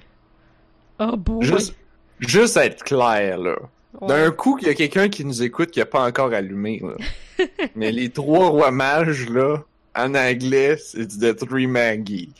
Oh 0.99 1.15
boy. 1.15 1.45
Juste, 1.45 1.75
juste 2.19 2.57
être 2.57 2.83
clair, 2.83 3.37
là. 3.37 3.55
Ouais. 4.01 4.07
D'un 4.07 4.31
coup, 4.31 4.57
il 4.61 4.67
y 4.67 4.69
a 4.69 4.73
quelqu'un 4.73 5.07
qui 5.09 5.23
nous 5.25 5.43
écoute 5.43 5.71
qui 5.71 5.79
a 5.81 5.85
pas 5.85 6.05
encore 6.05 6.33
allumé, 6.33 6.81
là. 6.83 7.45
Mais 7.75 7.91
les 7.91 8.09
trois 8.09 8.49
rois 8.49 8.71
mages, 8.71 9.29
là, 9.29 9.63
en 9.95 10.13
anglais, 10.15 10.77
c'est 10.77 11.07
The 11.07 11.35
Three 11.35 11.67
Maggie. 11.67 12.33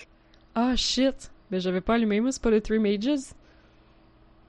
Ah 0.56 0.76
shit. 0.76 1.32
Mais 1.52 1.60
j'avais 1.60 1.82
pas 1.82 1.96
allumé, 1.96 2.20
moi, 2.22 2.32
c'est 2.32 2.42
pas 2.42 2.50
le 2.50 2.62
Three 2.62 2.80
Mages? 2.80 3.10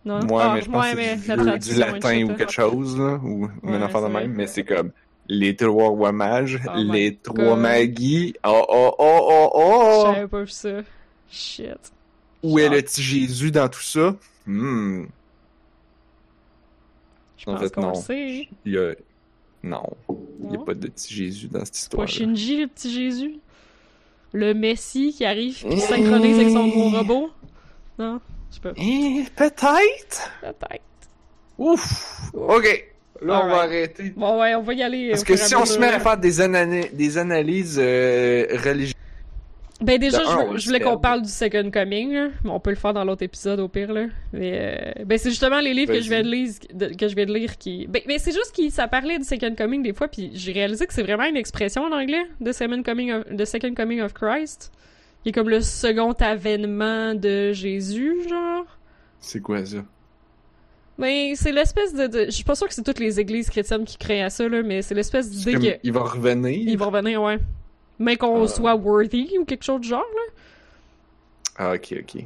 Non? 0.05 0.21
Moi, 0.25 0.43
Ah, 0.45 0.55
mais 0.55 0.63
je 0.63 0.71
pense 0.71 0.85
ouais, 0.85 0.95
que 0.95 1.21
c'est 1.21 1.37
du, 1.37 1.59
du 1.75 1.75
est 1.75 1.79
latin 1.81 2.23
ou 2.25 2.35
quelque 2.35 2.53
chose, 2.53 2.99
là, 2.99 3.21
ou 3.23 3.49
Ouais, 3.63 3.75
un 3.77 3.83
enfant 3.83 4.03
de 4.03 4.13
même, 4.13 4.33
mais 4.33 4.47
c'est 4.47 4.65
comme 4.65 4.93
les 5.29 5.55
trois 5.55 5.89
rois 5.89 6.13
mages, 6.13 6.61
Oh 6.67 6.71
my 6.77 6.93
les 6.93 7.17
trois. 7.17 7.57
Maggie. 7.57 8.35
Oh, 8.45 8.65
oh, 8.69 8.95
oh, 8.99 9.29
oh, 9.31 9.51
oh! 9.55 10.13
J'avais 10.15 10.29
pas 10.29 10.41
vu 10.43 10.49
ça. 10.49 10.81
Shit. 11.31 11.93
Où 12.43 12.59
est 12.59 12.65
Genre. 12.65 12.75
le 12.75 12.83
petit 12.83 13.03
Jésus 13.03 13.51
dans 13.53 13.69
tout 13.69 13.81
ça? 13.83 14.17
Hmm. 14.47 15.05
Je 17.37 17.51
En 17.51 17.55
pense 17.55 17.61
fait, 17.61 17.77
non. 17.77 17.95
le. 17.95 18.49
Il 18.65 18.73
y 18.73 18.79
a... 18.79 18.95
Non. 19.63 19.85
Il 20.43 20.49
n'y 20.51 20.57
a 20.57 20.61
pas 20.61 20.75
de 20.75 20.89
petit 20.89 21.15
Jésus 21.15 21.47
dans 21.49 21.65
cette 21.65 21.79
histoire. 21.79 22.05
Pas 22.05 22.11
Shinji, 22.13 22.61
le 22.63 22.67
petit 22.67 22.93
Jésus? 22.93 23.39
Le 24.33 24.55
Messie 24.55 25.15
qui 25.17 25.25
arrive 25.25 25.55
qui 25.69 25.81
synchronise 25.81 26.37
avec 26.39 26.51
son 26.51 26.69
gros 26.69 26.91
robot? 26.91 27.31
Non? 27.99 28.21
Je 28.55 28.61
pas. 28.61 28.73
Eh, 28.77 29.25
peut-être? 29.37 30.31
Peut-être. 30.41 30.83
Ouf! 31.59 32.31
Ok. 32.35 32.89
Là, 33.21 33.43
on 33.45 33.49
va 33.49 33.63
arrêter. 33.63 34.11
Bon, 34.17 34.41
ouais, 34.41 34.55
on 34.57 34.63
va 34.63 34.75
y 34.75 34.83
aller. 34.83 35.11
Parce 35.11 35.23
que 35.23 35.37
si 35.37 35.55
on 35.55 35.65
se 35.65 35.79
met 35.79 35.87
à 35.87 36.01
faire 36.01 36.17
des, 36.17 36.41
ana- 36.41 36.89
des 36.93 37.19
analyses 37.19 37.79
euh, 37.81 38.47
religieuses... 38.65 38.95
Ben 39.83 39.99
déjà, 39.99 40.19
De 40.19 40.25
je, 40.25 40.29
un, 40.31 40.45
veux- 40.53 40.59
voulais 40.59 40.81
qu'on 40.81 40.99
parle 40.99 41.23
du 41.23 41.29
Second 41.29 41.71
Coming, 41.71 42.13
là. 42.13 42.29
mais 42.45 42.51
on 42.51 42.61
peut 42.61 42.71
le 42.71 42.77
faire 42.77 42.93
dans 42.95 43.05
l'autre 43.05 43.23
épisode 43.23 43.61
au 43.61 43.69
pire 43.69 43.93
là. 43.93 44.07
Mais 44.33 44.93
euh, 44.99 45.05
ben 45.05 45.19
c'est 45.19 45.31
justement 45.31 45.61
les 45.61 45.75
livres 45.75 45.93
que 45.93 46.01
je 46.01 46.09
viens 46.09 46.23
de 46.23 46.29
lire, 46.29 46.51
de- 46.73 46.95
que 46.95 47.09
je 47.09 47.15
viens 47.15 47.27
de 47.27 47.35
lire 47.35 47.59
qui. 47.59 47.87
Ben, 47.89 48.03
ben, 48.07 48.19
c'est 48.19 48.33
juste 48.33 48.55
que 48.57 48.69
ça 48.71 48.89
parlait 48.89 49.19
du 49.19 49.25
Second 49.25 49.55
Coming 49.57 49.83
des 49.83 49.93
fois, 49.93 50.09
puis 50.09 50.31
j'ai 50.35 50.53
réalisé 50.53 50.87
que 50.87 50.95
c'est 50.95 51.03
vraiment 51.03 51.25
une 51.25 51.37
expression 51.37 51.83
en 51.85 51.93
anglais, 51.93 52.25
the 52.45 52.53
Second 52.53 52.83
Coming 52.83 53.13
of, 53.13 53.25
the 53.37 53.45
Second 53.45 53.75
Coming 53.75 54.01
of 54.01 54.13
Christ, 54.15 54.71
qui 55.23 55.29
est 55.31 55.33
comme 55.33 55.49
le 55.49 55.61
second 55.61 56.13
avènement 56.13 57.15
de 57.15 57.53
Jésus, 57.53 58.29
genre. 58.29 58.65
C'est 59.21 59.41
quoi 59.41 59.65
ça? 59.65 59.85
Mais 60.99 61.33
c'est 61.37 61.53
l'espèce 61.53 61.95
de, 61.95 62.07
de- 62.07 62.25
je 62.27 62.31
suis 62.31 62.45
pas 62.45 62.55
sûre 62.55 62.69
que 62.69 62.75
c'est 62.75 62.83
toutes 62.85 62.99
les 63.01 63.19
églises 63.19 63.49
chrétiennes 63.51 63.85
qui 63.85 63.97
créent 63.97 64.23
à 64.23 64.31
ça 64.31 64.47
là, 64.49 64.63
mais 64.63 64.83
c'est 64.83 64.95
l'espèce 64.95 65.31
d'idée 65.31 65.55
que 65.55 65.79
il 65.83 65.93
va 65.93 66.01
revenir? 66.01 66.59
il 66.69 66.77
va 66.77 66.87
revenir, 66.87 67.23
ouais. 67.23 67.39
Mais 68.03 68.17
qu'on 68.17 68.45
Ah. 68.45 68.49
soit 68.49 68.75
worthy 68.75 69.37
ou 69.39 69.45
quelque 69.45 69.65
chose 69.65 69.81
du 69.81 69.89
genre 69.89 70.01
là. 70.15 70.33
Ah, 71.59 71.73
ok, 71.75 71.95
ok. 72.01 72.25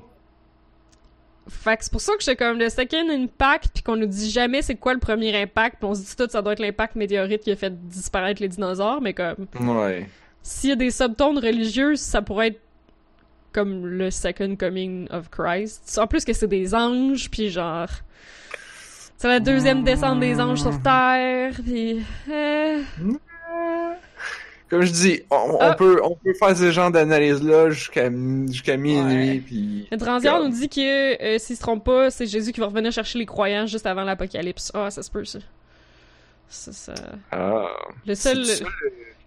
Fait 1.48 1.76
que 1.76 1.84
c'est 1.84 1.92
pour 1.92 2.00
ça 2.00 2.12
que 2.14 2.20
j'étais 2.24 2.34
comme 2.36 2.58
le 2.58 2.68
second 2.68 3.08
impact, 3.08 3.68
puis 3.74 3.82
qu'on 3.82 3.94
nous 3.96 4.06
dit 4.06 4.30
jamais 4.30 4.62
c'est 4.62 4.74
quoi 4.74 4.94
le 4.94 4.98
premier 5.00 5.36
impact, 5.42 5.76
puis 5.78 5.84
on 5.88 5.94
se 5.94 6.00
dit 6.00 6.16
tout 6.16 6.26
ça 6.28 6.42
doit 6.42 6.54
être 6.54 6.60
l'impact 6.60 6.96
météorite 6.96 7.42
qui 7.42 7.52
a 7.52 7.56
fait 7.56 7.72
disparaître 7.88 8.40
les 8.42 8.48
dinosaures, 8.48 9.00
mais 9.00 9.14
comme 9.14 9.46
Ouais. 9.60 10.08
s'il 10.42 10.70
y 10.70 10.72
a 10.72 10.76
des 10.76 10.90
subtones 10.90 11.38
religieux, 11.38 11.94
ça 11.94 12.20
pourrait 12.22 12.48
être 12.48 12.60
comme 13.52 13.86
le 13.86 14.10
second 14.10 14.56
coming 14.56 15.06
of 15.10 15.30
Christ. 15.30 15.96
En 16.02 16.06
plus 16.08 16.24
que 16.24 16.32
c'est 16.32 16.48
des 16.48 16.74
anges, 16.74 17.30
puis 17.30 17.48
genre 17.50 17.88
c'est 19.16 19.28
la 19.28 19.38
deuxième 19.40 19.84
descente 19.84 20.18
des 20.20 20.40
anges 20.40 20.60
sur 20.62 20.82
Terre, 20.82 21.52
puis 21.64 22.02
euh, 22.28 22.82
Comme 24.68 24.82
je 24.82 24.90
dis, 24.92 25.22
on, 25.30 25.36
on 25.36 25.58
Ah. 25.60 25.74
peut, 25.74 26.00
on 26.02 26.16
peut 26.16 26.34
faire 26.34 26.56
ce 26.56 26.70
genre 26.72 26.90
d'analyse-là 26.90 27.70
jusqu'à 27.70 28.10
jusqu'à 28.48 28.76
minuit, 28.76 29.28
Ouais. 29.30 29.42
puis... 29.44 29.86
Le 29.92 30.42
nous 30.44 30.48
dit 30.50 30.68
que 30.68 31.22
euh, 31.22 31.38
s'il 31.38 31.54
se 31.56 31.60
trompe 31.60 31.84
pas, 31.84 32.10
c'est 32.10 32.26
Jésus 32.26 32.52
qui 32.52 32.58
va 32.60 32.66
revenir 32.66 32.90
chercher 32.90 33.18
les 33.20 33.26
croyants 33.26 33.66
juste 33.66 33.86
avant 33.86 34.02
l'apocalypse. 34.02 34.72
Ah, 34.74 34.90
ça 34.90 35.02
se 35.04 35.10
peut 35.10 35.24
ça. 35.24 35.38
Ça, 36.48 36.72
ça... 36.72 36.94
Ah. 37.30 37.66
Le 38.06 38.14
seul, 38.14 38.44
C'est 38.44 38.64
ça, 38.64 38.70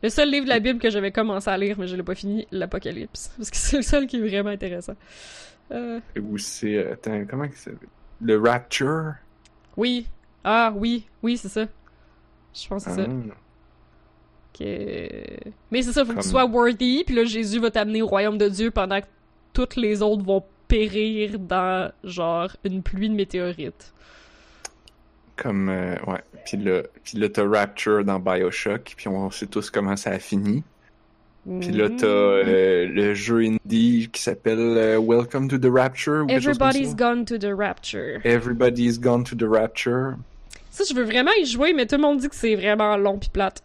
le 0.04 0.10
seul 0.10 0.30
livre 0.30 0.46
de 0.46 0.50
la 0.50 0.60
Bible 0.60 0.80
que 0.80 0.90
j'avais 0.90 1.12
commencé 1.12 1.50
à 1.50 1.58
lire, 1.58 1.78
mais 1.80 1.88
je 1.88 1.96
l'ai 1.96 2.04
pas 2.04 2.16
fini, 2.16 2.48
l'Apocalypse. 2.52 3.32
Parce 3.38 3.50
que 3.50 3.58
c'est 3.58 3.78
le 3.78 3.82
seul 3.84 4.08
qui 4.08 4.18
est 4.18 4.22
vraiment 4.28 4.50
intéressant. 4.50 4.96
Euh, 5.72 6.00
Ou 6.22 6.38
c'est... 6.38 6.76
euh, 6.76 6.94
Attends, 6.94 7.24
comment 7.30 7.48
que 7.48 7.56
c'est? 7.56 7.74
Le 8.22 8.38
Rapture? 8.40 9.14
oui. 9.78 10.08
Ah, 10.44 10.74
oui. 10.76 11.06
Oui, 11.22 11.36
c'est 11.38 11.50
ça. 11.50 11.66
Je 12.54 12.68
pense 12.70 12.86
que 12.86 12.92
c'est 12.92 13.02
Ah. 13.02 13.06
ça. 13.06 13.34
Que- 14.58 15.50
Mais 15.72 15.82
c'est 15.82 15.92
ça, 15.94 16.04
faut 16.06 16.14
que 16.14 16.22
tu 16.22 16.28
sois 16.30 16.46
worthy, 16.46 17.04
puis 17.06 17.16
là, 17.16 17.24
Jésus 17.24 17.60
va 17.60 17.72
t'amener 17.72 18.02
au 18.02 18.08
royaume 18.08 18.38
de 18.38 18.50
Dieu 18.50 18.72
pendant 18.72 19.00
que 19.00 19.06
toutes 19.54 19.76
les 19.76 20.02
autres 20.02 20.24
vont 20.24 20.44
périr 20.68 21.40
dans, 21.40 21.92
genre, 22.04 22.52
une 22.64 22.82
pluie 22.84 23.10
de 23.10 23.16
météorites. 23.16 23.94
Comme, 25.36 25.70
euh, 25.70 25.96
ouais. 26.08 26.20
Puis 26.46 26.58
là, 26.58 26.82
puis 27.04 27.18
là 27.18 27.30
t'as 27.30 27.48
Rapture 27.48 28.04
dans 28.04 28.20
Bioshock, 28.20 28.94
puis 28.98 29.08
on 29.08 29.32
sait 29.32 29.46
tous 29.48 29.70
comment 29.70 29.96
ça 29.96 30.12
a 30.12 30.20
fini. 30.20 30.64
Puis 31.62 31.72
là, 31.72 31.90
t'as 31.90 32.06
Mm. 32.06 32.48
euh, 32.48 32.86
le 32.88 33.14
jeu 33.14 33.40
indie 33.40 34.10
qui 34.12 34.22
s'appelle 34.22 34.60
euh, 34.60 35.00
Welcome 35.00 35.48
to 35.48 35.58
the 35.58 35.72
Rapture, 35.72 36.26
ou 36.26 36.30
Everybody's 36.30 36.94
gone 36.96 37.24
to 37.26 37.38
the 37.38 37.54
rapture. 37.58 38.20
Everybody's 38.26 39.00
gone 39.00 39.24
to 39.24 39.36
the 39.36 39.48
Rapture. 39.50 40.16
Ça, 40.70 40.84
je 40.88 40.94
veux 40.94 41.04
vraiment 41.06 41.32
y 41.42 41.46
jouer, 41.46 41.74
mais 41.74 41.86
tout 41.88 41.96
le 41.96 42.02
monde 42.02 42.20
dit 42.20 42.28
que 42.30 42.36
c'est 42.36 42.56
vraiment 42.56 42.98
long 42.98 43.18
pis 43.18 43.30
plate. 43.30 43.64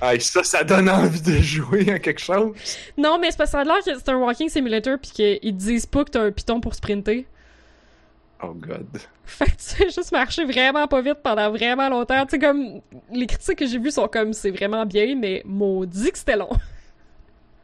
Ah, 0.00 0.18
ça, 0.20 0.44
ça 0.44 0.64
donne 0.64 0.88
envie 0.88 1.20
de 1.20 1.36
jouer 1.38 1.90
à 1.90 1.98
quelque 1.98 2.20
chose. 2.20 2.54
Non, 2.96 3.18
mais 3.18 3.30
c'est 3.30 3.38
parce 3.38 3.50
que 3.50 3.52
ça 3.52 3.60
a 3.60 3.64
l'air 3.64 3.78
que 3.84 3.98
c'est 3.98 4.08
un 4.08 4.16
walking 4.16 4.48
simulator 4.48 4.98
pis 4.98 5.10
qu'ils 5.12 5.56
disent 5.56 5.86
pas 5.86 6.04
que 6.04 6.10
t'as 6.10 6.22
un 6.22 6.30
piton 6.30 6.60
pour 6.60 6.74
sprinter. 6.74 7.26
Oh 8.42 8.52
god. 8.52 8.86
Fait 9.24 9.46
que 9.46 9.52
tu 9.52 9.56
sais 9.58 9.84
juste 9.84 10.12
marcher 10.12 10.44
vraiment 10.44 10.86
pas 10.86 11.00
vite 11.00 11.20
pendant 11.22 11.50
vraiment 11.50 11.88
longtemps. 11.88 12.26
Tu 12.26 12.32
sais, 12.32 12.38
comme, 12.38 12.80
les 13.10 13.26
critiques 13.26 13.58
que 13.58 13.66
j'ai 13.66 13.78
vues 13.78 13.90
sont 13.90 14.08
comme, 14.08 14.32
c'est 14.32 14.50
vraiment 14.50 14.84
bien, 14.84 15.16
mais 15.16 15.42
maudit 15.46 16.12
que 16.12 16.18
c'était 16.18 16.36
long. 16.36 16.50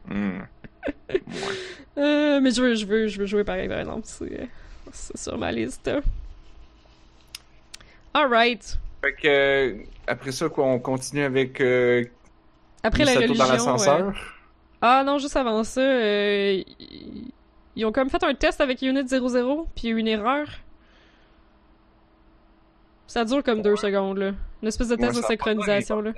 Hmm. 0.07 0.39
Euh, 1.97 2.39
mais 2.39 2.51
je 2.51 2.61
veux, 2.61 2.75
je 2.75 2.85
veux, 2.85 3.07
je 3.07 3.19
veux 3.19 3.25
jouer 3.25 3.43
pareil, 3.43 3.67
par 3.67 3.79
exemple. 3.79 4.03
C'est, 4.05 4.47
sur 5.13 5.37
ma 5.37 5.51
liste. 5.51 5.91
Alright. 8.13 8.79
Fait 9.01 9.13
que, 9.13 9.75
après 10.07 10.31
ça, 10.31 10.49
quoi, 10.49 10.65
on 10.65 10.79
continue 10.79 11.23
avec 11.23 11.61
euh, 11.61 12.03
Après 12.83 13.05
la 13.05 13.13
religion... 13.13 13.35
dans 13.35 13.49
euh, 13.49 13.53
l'ascenseur. 13.53 14.13
Ah 14.81 15.03
non, 15.05 15.17
juste 15.19 15.37
avant 15.37 15.63
ça, 15.63 15.81
euh, 15.81 16.63
ils- 17.75 17.85
ont 17.85 17.91
comme 17.91 18.09
fait 18.09 18.23
un 18.23 18.33
test 18.33 18.61
avec 18.61 18.81
Unit 18.81 19.07
00, 19.07 19.67
puis 19.75 19.83
il 19.83 19.89
y 19.89 19.93
a 19.93 19.95
eu 19.95 19.99
une 19.99 20.07
erreur. 20.07 20.47
Ça 23.07 23.25
dure 23.25 23.43
comme 23.43 23.61
deux 23.61 23.75
secondes, 23.75 24.17
là. 24.17 24.31
Une 24.61 24.67
espèce 24.67 24.87
de 24.87 24.95
Ouais, 24.95 25.01
test 25.07 25.17
de 25.17 25.23
synchronisation, 25.23 26.01
là. 26.01 26.11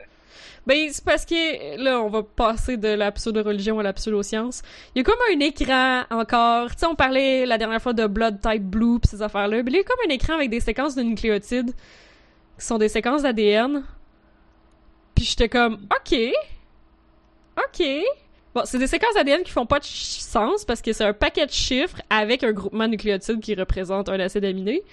Ben, 0.65 0.87
c'est 0.91 1.03
parce 1.03 1.25
que, 1.25 1.77
là, 1.83 1.99
on 2.01 2.09
va 2.09 2.23
passer 2.23 2.77
de 2.77 2.87
la 2.87 3.11
pseudo-religion 3.11 3.79
à 3.79 3.83
la 3.83 3.91
pseudo-science. 3.93 4.61
Il 4.95 4.99
y 4.99 5.01
a 5.01 5.03
comme 5.03 5.19
un 5.33 5.39
écran 5.41 6.03
encore. 6.09 6.71
Tu 6.71 6.79
sais, 6.79 6.85
on 6.85 6.95
parlait 6.95 7.45
la 7.45 7.57
dernière 7.57 7.81
fois 7.81 7.93
de 7.93 8.07
Blood 8.07 8.39
Type 8.39 8.63
Blue 8.63 8.99
pis 8.99 9.09
ces 9.09 9.21
affaires-là. 9.21 9.61
Mais 9.63 9.71
il 9.71 9.75
y 9.75 9.79
a 9.79 9.83
comme 9.83 9.99
un 10.09 10.13
écran 10.13 10.35
avec 10.35 10.49
des 10.49 10.61
séquences 10.61 10.95
de 10.95 11.01
nucléotides 11.03 11.71
qui 12.57 12.65
sont 12.65 12.77
des 12.77 12.89
séquences 12.89 13.23
d'ADN. 13.23 13.83
Puis 15.15 15.25
j'étais 15.25 15.49
comme, 15.49 15.87
OK. 15.95 16.17
OK. 17.57 17.85
Bon, 18.55 18.61
c'est 18.65 18.77
des 18.77 18.87
séquences 18.87 19.15
d'ADN 19.15 19.43
qui 19.43 19.51
font 19.51 19.65
pas 19.65 19.79
de 19.79 19.85
sens 19.85 20.63
parce 20.65 20.81
que 20.81 20.93
c'est 20.93 21.05
un 21.05 21.13
paquet 21.13 21.45
de 21.45 21.51
chiffres 21.51 22.01
avec 22.09 22.43
un 22.43 22.51
groupement 22.51 22.87
nucléotide 22.87 23.39
qui 23.39 23.55
représente 23.55 24.09
un 24.09 24.19
acide 24.19 24.45
aminé. 24.45 24.83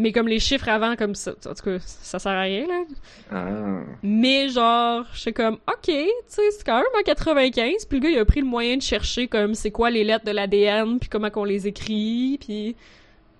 Mais 0.00 0.12
comme 0.12 0.28
les 0.28 0.38
chiffres 0.38 0.68
avant, 0.68 0.94
comme 0.94 1.16
ça, 1.16 1.32
en 1.44 1.54
tout 1.54 1.64
cas, 1.64 1.78
ça 1.80 2.20
sert 2.20 2.30
à 2.30 2.42
rien, 2.42 2.68
là. 2.68 2.84
Ah. 3.32 3.80
Mais 4.04 4.48
genre, 4.48 5.04
j'étais 5.12 5.32
comme, 5.32 5.54
ok, 5.66 5.86
tu 5.86 6.06
sais, 6.28 6.50
c'est 6.52 6.64
quand 6.64 6.76
même 6.76 6.86
en 6.96 7.02
95, 7.02 7.84
puis 7.86 7.98
le 7.98 8.04
gars, 8.04 8.10
il 8.10 8.18
a 8.18 8.24
pris 8.24 8.40
le 8.40 8.46
moyen 8.46 8.76
de 8.76 8.82
chercher 8.82 9.26
comme 9.26 9.56
c'est 9.56 9.72
quoi 9.72 9.90
les 9.90 10.04
lettres 10.04 10.24
de 10.24 10.30
l'ADN, 10.30 11.00
puis 11.00 11.08
comment 11.08 11.30
qu'on 11.30 11.42
les 11.42 11.66
écrit, 11.66 12.38
puis 12.40 12.76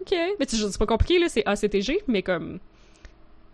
ok. 0.01 0.19
Mais 0.41 0.47
tu 0.47 0.57
sais, 0.57 0.69
c'est 0.69 0.79
pas 0.79 0.87
compliqué, 0.87 1.21
là, 1.21 1.29
c'est 1.29 1.47
ACTG, 1.47 2.03
mais 2.09 2.25
comme, 2.25 2.59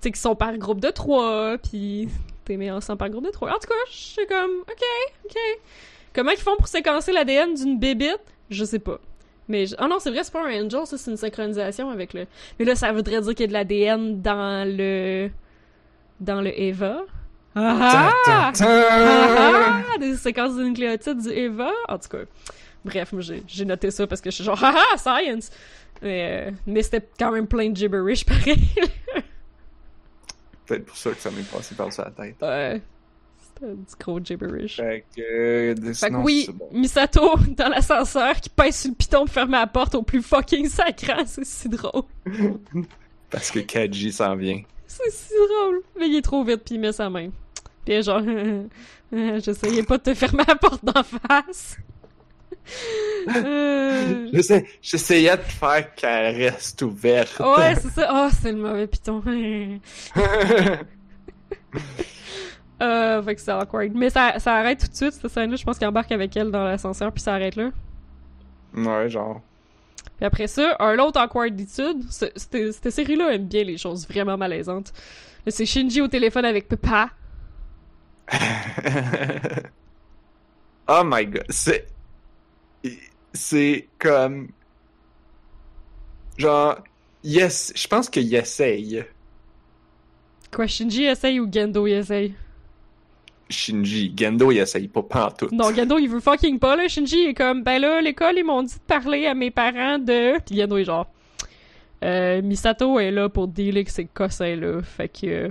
sais, 0.04 0.10
qu'ils 0.10 0.20
sont 0.20 0.36
par 0.36 0.56
groupe 0.56 0.80
de 0.80 0.90
trois, 0.90 1.56
puis 1.58 2.08
t'es 2.44 2.56
mis 2.56 2.70
ensemble 2.70 2.98
par 2.98 3.10
groupe 3.10 3.24
de 3.24 3.30
trois. 3.30 3.50
En 3.50 3.58
tout 3.58 3.68
cas, 3.68 3.74
j'étais 3.90 4.26
comme, 4.26 4.60
ok, 4.62 4.84
ok. 5.24 5.36
Comment 6.14 6.30
ils 6.30 6.38
font 6.38 6.56
pour 6.56 6.68
séquencer 6.68 7.12
l'ADN 7.12 7.54
d'une 7.54 7.78
bébite? 7.78 8.20
Je 8.50 8.64
sais 8.64 8.78
pas. 8.78 9.00
Mais, 9.48 9.66
je- 9.66 9.74
oh 9.80 9.86
non, 9.88 9.98
c'est 9.98 10.10
vrai, 10.10 10.24
c'est 10.24 10.32
pas 10.32 10.46
un 10.46 10.64
angel, 10.64 10.86
ça, 10.86 10.96
c'est 10.96 11.10
une 11.10 11.16
synchronisation 11.16 11.90
avec 11.90 12.14
le... 12.14 12.26
Mais 12.58 12.64
là, 12.64 12.74
ça 12.74 12.92
voudrait 12.92 13.20
dire 13.20 13.34
qu'il 13.34 13.40
y 13.40 13.44
a 13.44 13.46
de 13.48 13.52
l'ADN 13.52 14.22
dans 14.22 14.66
le... 14.66 15.30
dans 16.20 16.40
le 16.40 16.58
Eva. 16.58 17.00
Ah! 17.54 18.12
Ah! 18.26 18.52
ah! 18.60 19.98
Des 19.98 20.16
séquences 20.16 20.56
de 20.56 20.64
nucléotides 20.64 21.20
du 21.22 21.30
Eva. 21.30 21.70
En 21.88 21.98
tout 21.98 22.08
cas, 22.08 22.24
bref, 22.84 23.12
moi, 23.12 23.22
j'ai 23.22 23.42
j'ai 23.46 23.64
noté 23.64 23.90
ça 23.90 24.06
parce 24.06 24.20
que 24.20 24.30
je 24.30 24.36
suis 24.36 24.44
genre, 24.44 24.58
ah 24.62 24.74
ah, 24.92 24.96
science! 24.96 25.50
Mais, 26.02 26.48
euh, 26.48 26.50
mais 26.66 26.82
c'était 26.82 27.06
quand 27.18 27.30
même 27.30 27.46
plein 27.46 27.70
de 27.70 27.76
gibberish, 27.76 28.24
pareil. 28.26 28.58
Peut-être 30.66 30.86
pour 30.86 30.96
ça 30.96 31.10
que 31.10 31.20
ça 31.20 31.30
m'est 31.30 31.48
passé 31.50 31.74
par 31.74 31.88
la 31.88 32.10
tête. 32.10 32.36
Ouais. 32.40 32.82
C'était 33.38 33.72
du 33.74 33.94
gros 34.00 34.20
gibberish. 34.20 34.76
Fait 34.76 35.04
que, 35.16 35.20
euh, 35.20 35.94
Fait 35.94 36.10
que 36.10 36.16
oui, 36.16 36.48
bon. 36.52 36.68
Misato 36.72 37.36
dans 37.56 37.68
l'ascenseur 37.68 38.34
qui 38.36 38.48
pèse 38.50 38.76
sur 38.76 38.90
le 38.90 38.96
piton 38.96 39.24
pour 39.24 39.34
fermer 39.34 39.58
la 39.58 39.66
porte 39.66 39.94
au 39.94 40.02
plus 40.02 40.22
fucking 40.22 40.68
sacrant, 40.68 41.22
c'est 41.26 41.44
si 41.44 41.68
drôle. 41.68 42.04
Parce 43.30 43.50
que 43.50 43.60
Kaji 43.60 44.12
s'en 44.12 44.36
vient. 44.36 44.62
C'est 44.86 45.10
si 45.10 45.32
drôle. 45.34 45.82
Mais 45.98 46.08
il 46.08 46.16
est 46.16 46.22
trop 46.22 46.44
vite 46.44 46.62
puis 46.64 46.76
il 46.76 46.80
met 46.80 46.92
sa 46.92 47.10
main. 47.10 47.30
Puis 47.84 48.02
genre, 48.02 48.22
j'essayais 49.12 49.82
pas 49.82 49.98
de 49.98 50.02
te 50.04 50.14
fermer 50.14 50.44
la 50.46 50.56
porte 50.56 50.84
d'en 50.84 51.02
face. 51.02 51.76
Euh, 53.36 54.28
Je 54.32 54.42
sais, 54.42 54.66
j'essayais 54.82 55.36
de 55.36 55.42
faire 55.42 55.94
qu'elle 55.94 56.36
reste 56.36 56.82
ouverte. 56.82 57.40
Ouais, 57.40 57.74
c'est 57.76 57.88
ça. 57.90 58.10
Oh, 58.12 58.28
c'est 58.40 58.52
le 58.52 58.58
mauvais 58.58 58.86
piton. 58.86 59.22
euh, 62.82 63.22
fait 63.22 63.34
que 63.34 63.40
c'est 63.40 63.52
awkward. 63.52 63.92
Mais 63.94 64.10
ça, 64.10 64.38
ça 64.38 64.54
arrête 64.54 64.80
tout 64.80 64.88
de 64.88 64.94
suite, 64.94 65.12
cette 65.12 65.28
scène-là. 65.30 65.56
Je 65.56 65.64
pense 65.64 65.78
qu'il 65.78 65.86
embarque 65.86 66.12
avec 66.12 66.36
elle 66.36 66.50
dans 66.50 66.64
l'ascenseur, 66.64 67.12
puis 67.12 67.22
ça 67.22 67.34
arrête 67.34 67.56
là. 67.56 67.70
ouais, 68.74 69.08
genre. 69.08 69.40
Puis 70.16 70.26
après 70.26 70.46
ça, 70.46 70.76
un 70.80 70.98
autre 70.98 71.20
awkwarditude. 71.20 72.02
ce- 72.10 72.30
Cette, 72.36 72.90
série-là 72.90 73.34
aime 73.34 73.46
bien 73.46 73.64
les 73.64 73.78
choses 73.78 74.06
vraiment 74.06 74.36
malaisantes. 74.36 74.92
C'est 75.46 75.66
Shinji 75.66 76.00
au 76.00 76.08
téléphone 76.08 76.44
avec 76.44 76.68
Papa. 76.68 77.10
oh 80.88 81.02
my 81.04 81.26
god, 81.26 81.44
c'est. 81.48 81.86
C'est 83.32 83.88
comme. 83.98 84.48
Genre. 86.38 86.78
Yes, 87.22 87.72
je 87.74 87.88
pense 87.88 88.10
qu'il 88.10 88.34
essaye. 88.34 89.04
Quoi, 90.52 90.66
Shinji 90.66 91.04
essaye 91.04 91.40
ou 91.40 91.50
Gendo 91.50 91.86
il 91.86 91.94
essaye? 91.94 92.34
Shinji. 93.48 94.12
Gendo, 94.16 94.52
il 94.52 94.58
essaye 94.58 94.88
pas 94.88 95.02
pantoute. 95.02 95.52
Non, 95.52 95.72
Gendo, 95.74 95.98
il 95.98 96.08
veut 96.08 96.20
fucking 96.20 96.58
pas, 96.58 96.76
là. 96.76 96.86
Shinji 96.88 97.24
est 97.28 97.34
comme, 97.34 97.62
ben 97.62 97.78
là, 97.78 98.00
l'école, 98.00 98.36
ils 98.36 98.44
m'ont 98.44 98.62
dit 98.62 98.74
de 98.74 98.80
parler 98.86 99.26
à 99.26 99.34
mes 99.34 99.50
parents 99.50 99.98
de... 99.98 100.38
Puis 100.44 100.56
Gendo 100.56 100.76
est 100.76 100.84
genre... 100.84 101.06
Euh, 102.04 102.42
Misato 102.42 102.98
est 102.98 103.10
là 103.10 103.28
pour 103.30 103.48
dealer 103.48 103.78
avec 103.78 103.88
ces 103.88 104.04
cossins-là, 104.04 104.82
fait 104.82 105.08
que... 105.08 105.26
euh, 105.26 105.50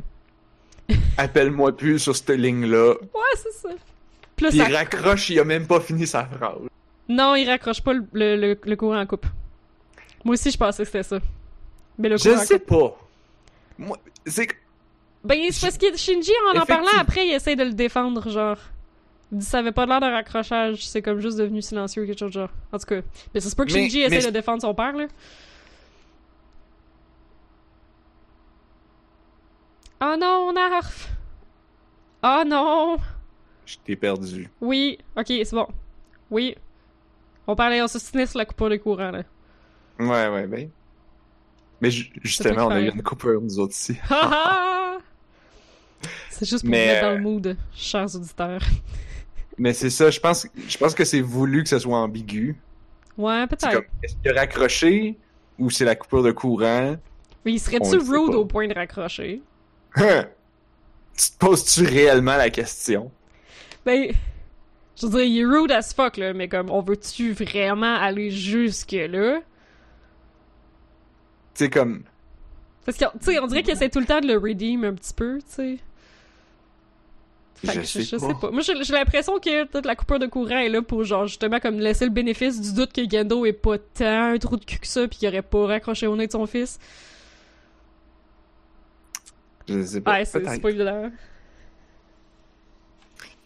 Appelle-moi 1.18 1.76
plus 1.76 1.98
sur 2.00 2.16
cette 2.16 2.30
ligne-là. 2.30 2.94
Ouais, 2.94 3.36
c'est 3.36 3.54
ça. 3.54 3.70
Puis 4.36 4.48
il 4.54 4.62
raccroche, 4.62 5.30
il 5.32 5.40
a 5.40 5.44
même 5.44 5.66
pas 5.66 5.80
fini 5.80 6.06
sa 6.06 6.26
phrase. 6.26 6.68
Non, 7.16 7.36
il 7.36 7.48
raccroche 7.50 7.82
pas 7.82 7.94
le, 7.94 8.06
le, 8.14 8.36
le- 8.36 8.60
le 8.64 8.76
courant 8.76 9.00
en 9.00 9.06
coupe. 9.06 9.26
Moi 10.24 10.34
aussi, 10.34 10.52
je 10.52 10.58
pensais 10.58 10.84
que 10.84 10.88
c'était 10.88 11.04
ça. 11.04 11.20
Mais 11.98 12.10
le 12.10 12.18
Je 12.18 12.24
courant 12.24 12.42
en 12.42 12.46
sais 12.46 12.60
coupe... 12.60 12.68
pas. 12.70 12.98
Moi, 13.78 13.98
c'est 14.26 14.48
que. 14.48 14.56
Ben, 15.24 15.40
c'est 15.52 15.62
parce 15.62 15.78
que 15.78 15.96
Shinji, 15.98 16.32
en 16.54 16.60
en 16.60 16.66
parlant 16.66 16.88
après, 17.00 17.28
il 17.28 17.34
essaie 17.34 17.56
de 17.56 17.64
le 17.64 17.74
défendre, 17.74 18.30
genre... 18.30 18.58
Il 19.32 19.38
dit 19.40 19.46
ça 19.46 19.60
avait 19.60 19.72
pas 19.72 19.86
l'air 19.86 20.00
d'un 20.00 20.12
raccrochage, 20.12 20.86
c'est 20.86 21.02
comme 21.02 21.20
juste 21.20 21.38
devenu 21.38 21.62
silencieux 21.62 22.04
ou 22.04 22.06
quelque 22.06 22.20
chose 22.20 22.30
de 22.34 22.40
genre. 22.42 22.50
En 22.72 22.78
tout 22.78 22.86
cas. 22.86 23.02
Mais 23.34 23.40
c'est 23.40 23.56
pas 23.56 23.66
que 23.66 23.74
Mais- 23.74 23.80
Shinji 23.90 24.00
mais- 24.10 24.18
essaie 24.18 24.28
de 24.28 24.34
défendre 24.34 24.62
son 24.62 24.74
père, 24.76 24.94
là. 24.96 25.06
Oh 30.02 30.16
non, 30.20 30.52
Narf! 30.54 31.10
Oh 32.24 32.44
non! 32.46 32.98
Je 33.66 33.78
t'ai 33.84 33.96
perdu. 33.96 34.50
Oui, 34.62 34.98
ok, 35.16 35.28
c'est 35.28 35.54
bon. 35.54 35.68
Oui. 36.30 36.56
On 37.48 37.56
parlait, 37.56 37.82
on 37.82 37.88
se 37.88 38.00
sur 38.00 38.38
la 38.38 38.46
coupure 38.46 38.70
de 38.70 38.78
courant, 38.78 39.12
là. 39.12 39.24
Ouais, 40.00 40.28
ouais, 40.30 40.48
ben. 40.48 40.70
Mais 41.82 41.92
ju- 41.92 42.12
justement, 42.24 42.68
on 42.68 42.72
a 42.72 42.80
eu 42.80 42.90
une 42.90 43.04
coupure, 43.04 43.42
nous 43.42 43.60
autres 43.60 43.74
ici. 43.74 43.98
Ha 44.10 44.16
ha! 44.22 44.98
C'est 46.30 46.48
juste 46.48 46.64
pour 46.64 46.72
Mais, 46.72 46.86
vous 46.86 46.94
mettre 46.94 47.02
dans 47.02 47.12
euh, 47.12 47.16
le 47.16 47.22
mood, 47.22 47.58
chers 47.74 48.16
auditeurs. 48.16 48.62
Mais 49.58 49.74
c'est 49.74 49.92
ça, 49.92 50.10
je 50.10 50.20
pense, 50.20 50.48
je 50.68 50.78
pense 50.80 50.96
que 50.96 51.06
c'est 51.06 51.22
voulu 51.22 51.62
que 51.62 51.70
ce 51.70 51.78
soit 51.78 51.98
ambigu. 51.98 52.58
Ouais, 53.18 53.46
peut-être. 53.46 53.84
est-ce 54.02 54.16
qu'il 54.16 54.32
a 54.32 54.40
raccroché 54.40 55.16
ou 55.60 55.70
c'est 55.70 55.86
la 55.86 55.96
coupure 55.96 56.24
de 56.24 56.32
courant? 56.32 56.96
Mais 57.46 57.52
il 57.54 57.60
serait-tu 57.60 57.98
rude 57.98 58.34
au 58.34 58.46
point 58.46 58.68
de 58.68 58.74
raccrocher? 58.74 59.44
Hein? 59.96 60.26
tu 61.18 61.32
te 61.32 61.38
poses-tu 61.38 61.86
réellement 61.86 62.36
la 62.36 62.50
question? 62.50 63.12
Ben, 63.86 64.12
je 64.96 65.08
veux 65.08 65.12
dire, 65.12 65.24
il 65.24 65.40
est 65.40 65.46
rude 65.46 65.72
as 65.72 65.94
fuck, 65.94 66.18
là, 66.18 66.34
mais 66.34 66.48
comme, 66.48 66.70
on 66.70 66.82
veut-tu 66.82 67.34
vraiment 67.34 67.96
aller 67.96 68.30
jusque-là? 68.30 69.40
Tu 71.56 71.66
sais, 71.66 71.70
comme, 71.70 72.04
Parce 72.86 72.98
que, 72.98 73.06
tu 73.06 73.26
sais, 73.26 73.40
on 73.40 73.48
dirait 73.48 73.64
qu'il 73.64 73.74
essaie 73.74 73.90
tout 73.90 74.00
le 74.00 74.06
temps 74.06 74.22
de 74.22 74.28
le 74.28 74.38
redeem 74.38 74.84
un 74.84 74.94
petit 74.94 75.14
peu, 75.14 75.40
tu 75.40 75.46
sais. 75.48 75.78
Fait 77.56 77.80
je, 77.80 77.82
sais, 77.84 78.04
je 78.04 78.16
pas. 78.18 78.28
sais 78.28 78.34
pas. 78.42 78.52
Moi, 78.52 78.62
j'ai 78.62 78.94
l'impression 78.94 79.40
que 79.40 79.66
toute 79.66 79.86
la 79.86 79.96
coupure 79.96 80.20
de 80.20 80.26
courant 80.28 80.58
est 80.58 80.70
là 80.70 80.82
pour, 80.82 81.04
genre, 81.04 81.28
justement, 81.28 81.60
comme 81.60 81.80
laisser 81.80 82.06
le 82.06 82.12
bénéfice 82.12 82.60
du 82.60 82.74
doute 82.74 82.92
que 82.92 83.10
Gendo 83.10 83.46
est 83.46 83.54
pas 83.54 83.78
tant 83.78 84.34
un 84.34 84.38
trou 84.38 84.58
de 84.58 84.66
cul 84.66 84.80
que 84.80 84.88
ça, 84.88 85.08
pis 85.08 85.20
qu'il 85.20 85.30
aurait 85.30 85.42
pas 85.42 85.66
raccroché 85.66 86.08
au 86.08 86.16
nez 86.16 86.28
de 86.28 86.32
son 86.32 86.46
fils. 86.46 86.78
Je 89.68 89.82
sais 89.84 90.02
pas. 90.02 90.14
Ouais, 90.14 90.26
peut-être. 90.26 90.50
c'est 90.50 90.60
pas 90.60 90.70
évident. 90.70 91.12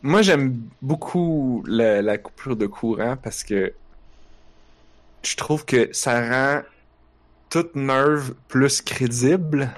Moi, 0.08 0.22
j'aime 0.22 0.62
beaucoup 0.82 1.65
la, 1.67 2.02
la 2.02 2.17
coupure 2.17 2.56
de 2.56 2.65
courant 2.65 3.17
parce 3.22 3.43
que 3.43 3.74
je 5.22 5.36
trouve 5.36 5.65
que 5.65 5.89
ça 5.91 6.22
rend 6.30 6.62
toute 7.50 7.76
nerve 7.76 8.34
plus 8.48 8.82
crédible. 8.82 9.70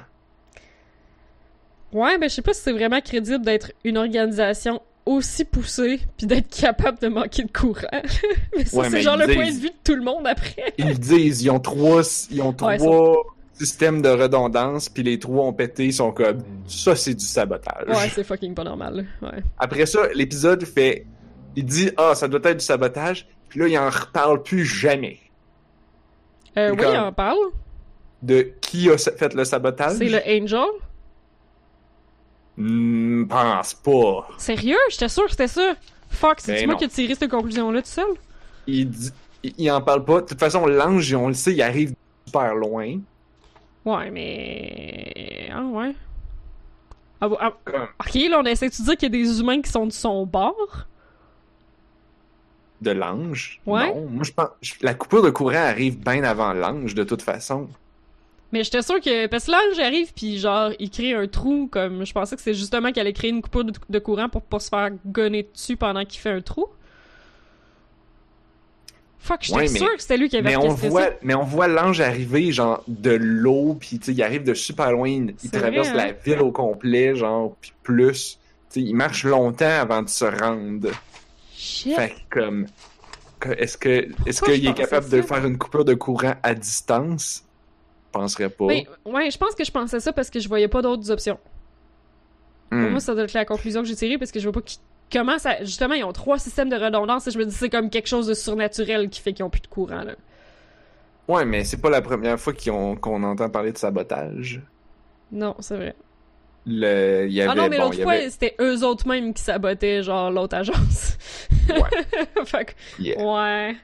Ouais, 1.91 2.19
ben 2.19 2.29
je 2.29 2.35
sais 2.35 2.41
pas 2.43 2.53
si 2.53 2.61
c'est 2.61 2.71
vraiment 2.71 3.01
crédible 3.01 3.43
d'être 3.43 3.71
une 3.83 3.97
organisation 3.97 4.83
aussi 5.07 5.45
poussée 5.45 6.01
puis 6.15 6.27
d'être 6.27 6.55
capable 6.55 6.99
de 6.99 7.07
manquer 7.07 7.41
de 7.41 7.51
courant. 7.51 7.87
mais 8.55 8.65
ça, 8.65 8.77
Ouais, 8.77 8.89
c'est 8.91 9.01
genre 9.01 9.17
le 9.17 9.33
point 9.33 9.47
de 9.47 9.57
vue 9.57 9.69
de 9.69 9.75
tout 9.83 9.95
le 9.95 10.03
monde 10.03 10.27
après. 10.27 10.75
Ils 10.77 10.99
disent, 10.99 11.41
ils 11.41 11.49
ont 11.49 11.59
trois, 11.59 12.03
ils 12.29 12.43
ont 12.43 12.55
Ouais, 12.61 12.77
trois 13.59 13.65
systèmes 13.67 14.01
de 14.01 14.09
redondance, 14.09 14.89
puis 14.89 15.03
les 15.03 15.19
trois 15.19 15.45
ont 15.45 15.53
pété, 15.53 15.85
ils 15.85 15.93
sont 15.93 16.11
comme, 16.11 16.39
ça 16.67 16.95
c'est 16.95 17.13
du 17.13 17.25
sabotage. 17.25 17.87
Ouais, 17.87 18.09
c'est 18.13 18.23
fucking 18.23 18.53
pas 18.55 18.63
normal. 18.63 19.05
Ouais. 19.21 19.43
Après 19.57 19.85
ça, 19.85 20.07
l'épisode 20.13 20.63
fait, 20.65 21.05
il 21.55 21.65
dit, 21.65 21.91
ah, 21.97 22.15
ça 22.15 22.27
doit 22.27 22.39
être 22.43 22.57
du 22.57 22.65
sabotage, 22.65 23.27
puis 23.49 23.59
là, 23.59 23.67
il 23.67 23.77
en 23.77 23.89
reparle 23.89 24.43
plus 24.43 24.65
jamais 24.65 25.19
Euh, 26.57 26.71
oui, 26.71 26.77
comme- 26.77 26.95
on 26.95 27.11
parle. 27.13 27.37
de 28.21 28.51
qui 28.61 28.89
a 28.89 28.97
fait 28.97 29.33
le 29.33 29.43
sabotage? 29.45 29.97
C'est 29.97 30.09
le 30.09 30.19
Angel? 30.25 30.65
Hmm, 32.57 33.25
pense 33.27 33.73
pas. 33.73 34.27
Sérieux? 34.37 34.77
J'étais 34.89 35.07
sûr 35.09 35.23
que 35.25 35.31
c'était 35.31 35.47
ça. 35.47 35.75
Fuck, 36.09 36.39
c'est 36.41 36.53
Ben 36.53 36.65
moi 36.65 36.75
qui 36.75 36.85
ai 36.85 36.87
tiré 36.89 37.15
cette 37.15 37.29
conclusion-là 37.31 37.81
tout 37.81 37.87
seul? 37.87 38.07
Il, 38.67 38.89
dit- 38.89 39.11
il, 39.43 39.53
il 39.57 39.71
en 39.71 39.81
parle 39.81 40.03
pas. 40.03 40.21
De 40.21 40.25
toute 40.27 40.39
façon, 40.39 40.65
l'ange, 40.65 41.13
on 41.13 41.27
le 41.29 41.33
sait, 41.33 41.53
il 41.53 41.61
arrive 41.61 41.93
super 42.25 42.55
loin. 42.55 42.97
Ouais, 43.97 44.11
mais... 44.11 45.49
Ah 45.53 45.63
ouais. 45.63 45.95
Ah, 47.21 47.29
ah, 47.39 47.53
ok, 47.99 48.13
là, 48.29 48.39
on 48.39 48.45
essaie 48.45 48.69
de 48.69 48.83
dire 48.83 48.97
qu'il 48.97 49.03
y 49.13 49.19
a 49.19 49.23
des 49.23 49.39
humains 49.39 49.61
qui 49.61 49.69
sont 49.69 49.85
de 49.85 49.91
son 49.91 50.25
bord? 50.25 50.85
de 52.81 52.91
l'ange? 52.91 53.59
Ouais. 53.65 53.93
Non, 53.93 54.07
moi 54.07 54.23
je 54.23 54.31
pense. 54.31 54.49
La 54.81 54.93
coupure 54.93 55.21
de 55.21 55.29
courant 55.29 55.55
arrive 55.55 55.99
bien 55.99 56.23
avant 56.23 56.53
l'ange, 56.53 56.95
de 56.95 57.03
toute 57.03 57.21
façon. 57.21 57.67
Mais 58.51 58.63
j'étais 58.63 58.81
sûr 58.81 58.99
que... 58.99 59.27
Parce 59.27 59.45
que 59.45 59.51
là, 59.51 59.59
j'arrive, 59.75 60.11
puis 60.13 60.39
genre, 60.39 60.71
il 60.79 60.89
crée 60.89 61.13
un 61.13 61.27
trou, 61.27 61.67
comme... 61.71 62.03
Je 62.03 62.13
pensais 62.13 62.35
que 62.35 62.41
c'est 62.41 62.55
justement 62.55 62.91
qu'elle 62.91 63.01
allait 63.01 63.13
créer 63.13 63.29
une 63.29 63.43
coupure 63.43 63.63
de, 63.63 63.73
de 63.89 63.99
courant 63.99 64.27
pour 64.27 64.41
pas 64.41 64.59
se 64.59 64.69
faire 64.69 64.89
gonner 65.05 65.47
dessus 65.53 65.77
pendant 65.77 66.03
qu'il 66.03 66.19
fait 66.19 66.31
un 66.31 66.41
trou. 66.41 66.65
Fuck, 69.19 69.39
j'étais 69.41 69.57
Ouais, 69.57 69.67
sûr 69.67 69.95
que 69.95 70.01
c'était 70.01 70.17
lui 70.17 70.29
qui 70.29 70.37
avait 70.37 70.49
Mais 70.49 70.55
on 70.55 70.63
orchestré 70.65 70.89
voit, 70.89 71.03
ça. 71.03 71.13
mais 71.23 71.35
on 71.35 71.43
voit 71.43 71.67
l'ange 71.67 71.99
arriver 72.01 72.51
genre 72.51 72.83
de 72.87 73.11
l'eau, 73.11 73.75
puis 73.79 73.99
tu 73.99 74.05
sais, 74.05 74.13
il 74.13 74.23
arrive 74.23 74.43
de 74.43 74.53
super 74.53 74.91
loin, 74.93 75.09
il 75.09 75.51
traverse 75.51 75.89
vrai, 75.89 75.97
la 75.97 76.03
hein? 76.05 76.15
ville 76.23 76.39
au 76.39 76.51
complet, 76.51 77.15
genre 77.15 77.55
puis 77.59 77.73
plus. 77.83 78.39
Tu 78.71 78.79
sais, 78.79 78.81
il 78.81 78.95
marche 78.95 79.25
longtemps 79.25 79.65
avant 79.81 80.01
de 80.01 80.09
se 80.09 80.25
rendre. 80.25 80.89
Shit. 81.53 81.95
Fait 81.95 82.15
comme, 82.29 82.65
est-ce 83.57 83.77
que, 83.77 84.07
est-ce 84.25 84.41
qu'il 84.41 84.65
est 84.67 84.73
capable 84.73 85.09
de 85.09 85.21
faire 85.21 85.45
une 85.45 85.57
coupure 85.57 85.83
de 85.85 85.93
courant 85.95 86.35
à 86.41 86.53
distance? 86.53 87.43
Je 88.07 88.11
penserais 88.19 88.49
pas. 88.49 88.67
Ben, 88.67 88.83
ouais, 89.05 89.29
je 89.29 89.37
pense 89.37 89.53
que 89.53 89.63
je 89.65 89.71
pensais 89.71 89.99
ça 89.99 90.13
parce 90.13 90.29
que 90.29 90.39
je 90.39 90.47
voyais 90.47 90.67
pas 90.69 90.81
d'autres 90.81 91.11
options. 91.11 91.37
Hmm. 92.71 92.81
Pour 92.83 92.91
moi, 92.91 92.99
ça 92.99 93.13
doit 93.13 93.23
être 93.25 93.33
la 93.33 93.45
conclusion 93.45 93.81
que 93.81 93.87
j'ai 93.87 93.95
tirée 93.95 94.17
parce 94.17 94.31
que 94.31 94.39
je 94.39 94.45
vois 94.45 94.53
pas 94.53 94.61
qui... 94.61 94.79
comment 95.11 95.37
ça. 95.39 95.63
Justement, 95.63 95.95
ils 95.95 96.03
ont 96.03 96.11
trois 96.13 96.37
systèmes 96.39 96.69
de 96.69 96.75
redondance 96.75 97.27
et 97.27 97.31
je 97.31 97.37
me 97.39 97.45
dis 97.45 97.53
c'est 97.55 97.69
comme 97.69 97.89
quelque 97.89 98.07
chose 98.07 98.27
de 98.27 98.33
surnaturel 98.33 99.09
qui 99.09 99.21
fait 99.21 99.33
qu'ils 99.33 99.45
ont 99.45 99.49
plus 99.49 99.61
de 99.61 99.67
courant, 99.67 100.03
là. 100.03 100.13
Ouais, 101.27 101.45
mais 101.45 101.63
c'est 101.63 101.79
pas 101.79 101.89
la 101.91 102.01
première 102.01 102.39
fois 102.39 102.53
qu'on 102.53 103.23
entend 103.23 103.49
parler 103.49 103.71
de 103.71 103.77
sabotage. 103.77 104.61
Non, 105.31 105.55
c'est 105.59 105.75
vrai. 105.75 105.95
Le, 106.65 107.27
y 107.29 107.41
avait, 107.41 107.51
ah 107.51 107.55
non, 107.55 107.69
mais 107.69 107.77
l'autre 107.77 108.01
fois, 108.01 108.13
avait- 108.13 108.29
c'était 108.29 108.55
eux 108.59 108.83
autres 108.83 109.07
mêmes 109.07 109.33
qui 109.33 109.41
sabotaient, 109.43 110.03
genre, 110.03 110.29
l'autre 110.31 110.55
agence. 110.57 111.17
Ouais. 111.69 112.25
fait 112.45 112.65
que, 112.65 112.71
Yeah. 113.01 113.23
ouais. 113.23 113.75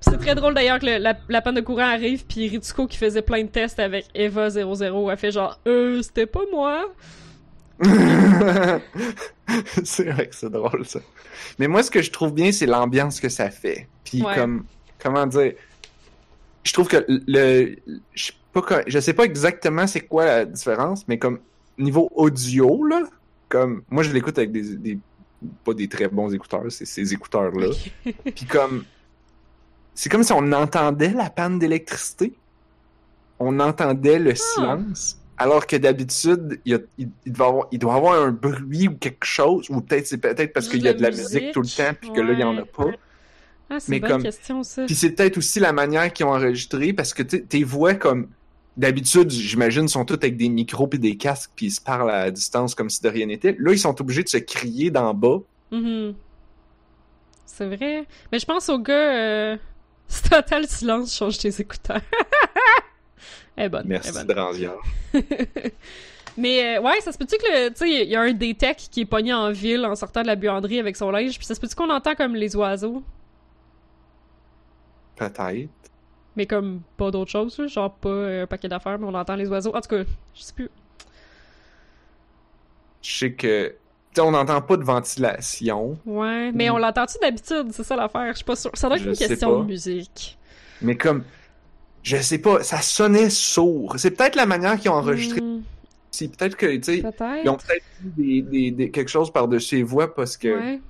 C'est 0.00 0.18
très 0.18 0.34
drôle 0.34 0.54
d'ailleurs 0.54 0.78
que 0.80 0.86
le- 0.86 0.98
la, 0.98 1.14
la 1.28 1.42
panne 1.42 1.54
de 1.56 1.60
courant 1.60 1.82
arrive, 1.92 2.24
puis 2.26 2.48
Ritsuko 2.48 2.86
qui 2.86 2.96
faisait 2.96 3.22
plein 3.22 3.42
de 3.44 3.48
tests 3.48 3.78
avec 3.78 4.06
Eva 4.14 4.48
00 4.50 5.08
a 5.10 5.16
fait 5.16 5.30
genre 5.30 5.60
Euh, 5.68 6.00
c'était 6.02 6.26
pas 6.26 6.40
moi. 6.52 6.86
c'est 9.84 10.04
vrai 10.10 10.28
que 10.28 10.34
c'est 10.34 10.50
drôle 10.50 10.84
ça. 10.86 11.00
Mais 11.58 11.68
moi, 11.68 11.82
ce 11.82 11.90
que 11.90 12.02
je 12.02 12.10
trouve 12.10 12.32
bien, 12.32 12.52
c'est 12.52 12.66
l'ambiance 12.66 13.20
que 13.20 13.28
ça 13.28 13.50
fait. 13.50 13.88
Puis 14.04 14.22
Ouais. 14.22 14.34
comme, 14.34 14.64
comment 14.98 15.26
dire, 15.26 15.54
je 16.64 16.72
trouve 16.72 16.88
que 16.88 17.04
le, 17.08 17.76
je 18.14 18.26
sais 18.26 18.32
pas, 18.52 18.82
je 18.86 18.98
sais 19.00 19.12
pas 19.14 19.24
exactement 19.24 19.86
c'est 19.86 20.02
quoi 20.02 20.24
la 20.24 20.44
différence, 20.44 21.06
mais 21.08 21.18
comme 21.18 21.40
niveau 21.78 22.08
audio 22.14 22.84
là, 22.84 23.02
comme 23.48 23.82
moi 23.90 24.02
je 24.02 24.12
l'écoute 24.12 24.38
avec 24.38 24.52
des, 24.52 24.76
des 24.76 24.98
pas 25.64 25.74
des 25.74 25.88
très 25.88 26.08
bons 26.08 26.32
écouteurs, 26.32 26.64
c'est 26.70 26.84
ces 26.84 27.12
écouteurs 27.12 27.50
là. 27.52 27.68
Puis 28.34 28.46
comme, 28.46 28.84
c'est 29.94 30.08
comme 30.08 30.22
si 30.22 30.32
on 30.32 30.52
entendait 30.52 31.12
la 31.12 31.30
panne 31.30 31.58
d'électricité, 31.58 32.34
on 33.38 33.58
entendait 33.58 34.18
le 34.18 34.34
silence. 34.34 35.18
Alors 35.42 35.66
que 35.66 35.76
d'habitude, 35.76 36.60
il, 36.64 36.84
il, 36.98 37.08
il 37.26 37.32
doit 37.32 37.48
avoir, 37.48 37.66
il 37.72 37.78
doit 37.80 37.94
avoir 37.94 38.22
un 38.22 38.30
bruit 38.30 38.86
ou 38.86 38.94
quelque 38.96 39.24
chose, 39.26 39.68
ou 39.70 39.80
peut-être 39.80 40.06
c'est 40.06 40.18
peut-être 40.18 40.52
parce 40.52 40.68
qu'il 40.68 40.82
y 40.82 40.88
a 40.88 40.92
de 40.92 41.02
la 41.02 41.10
musique 41.10 41.34
musique, 41.34 41.52
tout 41.52 41.62
le 41.62 41.66
temps, 41.68 41.96
puis 42.00 42.12
que 42.12 42.20
là, 42.20 42.32
il 42.32 42.38
y 42.38 42.44
en 42.44 42.56
a 42.56 42.64
pas. 42.64 42.86
Ah, 43.68 43.80
c'est 43.80 43.96
une 43.96 44.00
bonne 44.02 44.10
comme- 44.10 44.22
question, 44.22 44.62
ça. 44.62 44.84
Puis 44.86 44.94
c'est 44.94 45.10
peut-être 45.10 45.38
aussi 45.38 45.58
la 45.58 45.72
manière 45.72 46.12
qu'ils 46.12 46.26
ont 46.26 46.32
enregistré, 46.34 46.92
parce 46.92 47.12
que 47.12 47.22
tes 47.22 47.64
voix, 47.64 47.94
comme 47.94 48.28
d'habitude, 48.76 49.30
j'imagine, 49.30 49.88
sont 49.88 50.04
toutes 50.04 50.22
avec 50.22 50.36
des 50.36 50.48
micros 50.48 50.86
puis 50.86 50.98
des 51.00 51.16
casques, 51.16 51.50
puis 51.56 51.66
ils 51.66 51.70
se 51.72 51.80
parlent 51.80 52.10
à 52.10 52.30
distance 52.30 52.74
comme 52.76 52.88
si 52.88 53.02
de 53.02 53.08
rien 53.08 53.26
n'était. 53.26 53.56
Là, 53.58 53.72
ils 53.72 53.78
sont 53.78 54.00
obligés 54.00 54.22
de 54.22 54.28
se 54.28 54.38
crier 54.38 54.90
d'en 54.90 55.12
bas. 55.12 55.38
Mhm. 55.72 56.14
C'est 57.46 57.66
vrai. 57.66 58.06
Mais 58.30 58.38
je 58.38 58.46
pense 58.46 58.68
au 58.68 58.78
gars. 58.78 58.94
Euh... 58.94 59.56
C'est 60.08 60.28
total 60.28 60.66
silence, 60.68 61.16
change 61.16 61.38
tes 61.38 61.60
écouteurs. 61.60 62.00
Elle 63.56 63.66
est 63.66 63.68
bonne. 63.68 63.80
elle 63.86 63.92
est 63.92 64.02
Merci, 64.02 64.12
bonne. 64.12 65.22
Mais 66.38 66.78
euh, 66.78 66.80
ouais, 66.80 66.98
ça 67.02 67.12
se 67.12 67.18
peut-tu 67.18 67.36
que 67.36 67.68
tu 67.68 67.74
sais, 67.76 67.90
il 68.04 68.08
y 68.08 68.16
a 68.16 68.22
un 68.22 68.32
des 68.32 68.54
techs 68.54 68.88
qui 68.90 69.02
est 69.02 69.04
pogné 69.04 69.34
en 69.34 69.50
ville 69.52 69.84
en 69.84 69.94
sortant 69.94 70.22
de 70.22 70.26
la 70.26 70.34
buanderie 70.36 70.78
avec 70.78 70.96
son 70.96 71.10
linge, 71.10 71.36
puis 71.36 71.44
ça 71.46 71.54
se 71.54 71.60
peut-tu 71.60 71.74
qu'on 71.74 71.90
entend 71.90 72.14
comme 72.14 72.34
les 72.34 72.56
oiseaux, 72.56 73.02
Peut-être. 75.16 75.68
mais 76.36 76.46
comme 76.46 76.80
pas 76.96 77.10
d'autre 77.10 77.30
chose, 77.30 77.60
genre 77.68 77.92
pas 77.94 78.08
euh, 78.08 78.42
un 78.44 78.46
paquet 78.46 78.68
d'affaires, 78.68 78.98
mais 78.98 79.06
on 79.06 79.14
entend 79.14 79.36
les 79.36 79.48
oiseaux. 79.48 79.74
En 79.76 79.80
tout 79.80 79.90
cas, 79.90 80.04
je 80.34 80.42
sais 80.42 80.52
plus. 80.54 80.70
Je 83.02 83.14
sais 83.18 83.32
que. 83.32 83.68
Tu 83.68 83.74
sais, 84.14 84.20
on 84.22 84.30
n'entend 84.30 84.60
pas 84.62 84.76
de 84.76 84.84
ventilation, 84.84 85.98
Ouais, 86.06 86.50
mais 86.52 86.70
on 86.70 86.78
l'entend-tu 86.78 87.18
d'habitude, 87.20 87.68
c'est 87.72 87.84
ça 87.84 87.96
l'affaire. 87.96 88.28
Je 88.32 88.36
suis 88.36 88.44
pas 88.44 88.56
sûre. 88.56 88.70
Ça 88.74 88.86
doit 88.88 88.96
être 88.96 89.02
Je 89.04 89.10
une 89.10 89.16
question 89.16 89.52
pas. 89.54 89.60
de 89.60 89.66
musique. 89.66 90.38
mais 90.80 90.96
comme. 90.96 91.24
Je 92.02 92.16
sais 92.16 92.38
pas, 92.38 92.62
ça 92.62 92.80
sonnait 92.80 93.30
sourd. 93.30 93.94
C'est 93.98 94.10
peut-être 94.10 94.34
la 94.36 94.46
manière 94.46 94.78
qu'ils 94.78 94.90
ont 94.90 94.94
enregistré. 94.94 95.40
Hmm, 95.40 95.62
C'est 96.10 96.36
peut-être 96.36 96.56
que, 96.56 96.66
tu 96.76 96.82
sais, 96.82 96.98
ils 97.44 97.48
ont 97.48 97.56
peut-être 97.56 97.84
des, 98.02 98.42
des, 98.42 98.70
des- 98.72 98.90
quelque 98.90 99.08
chose 99.10 99.32
par-dessus 99.32 99.76
les 99.76 99.82
voix 99.82 100.12
parce 100.14 100.36
que 100.36 100.48
Ouais. 100.48 100.80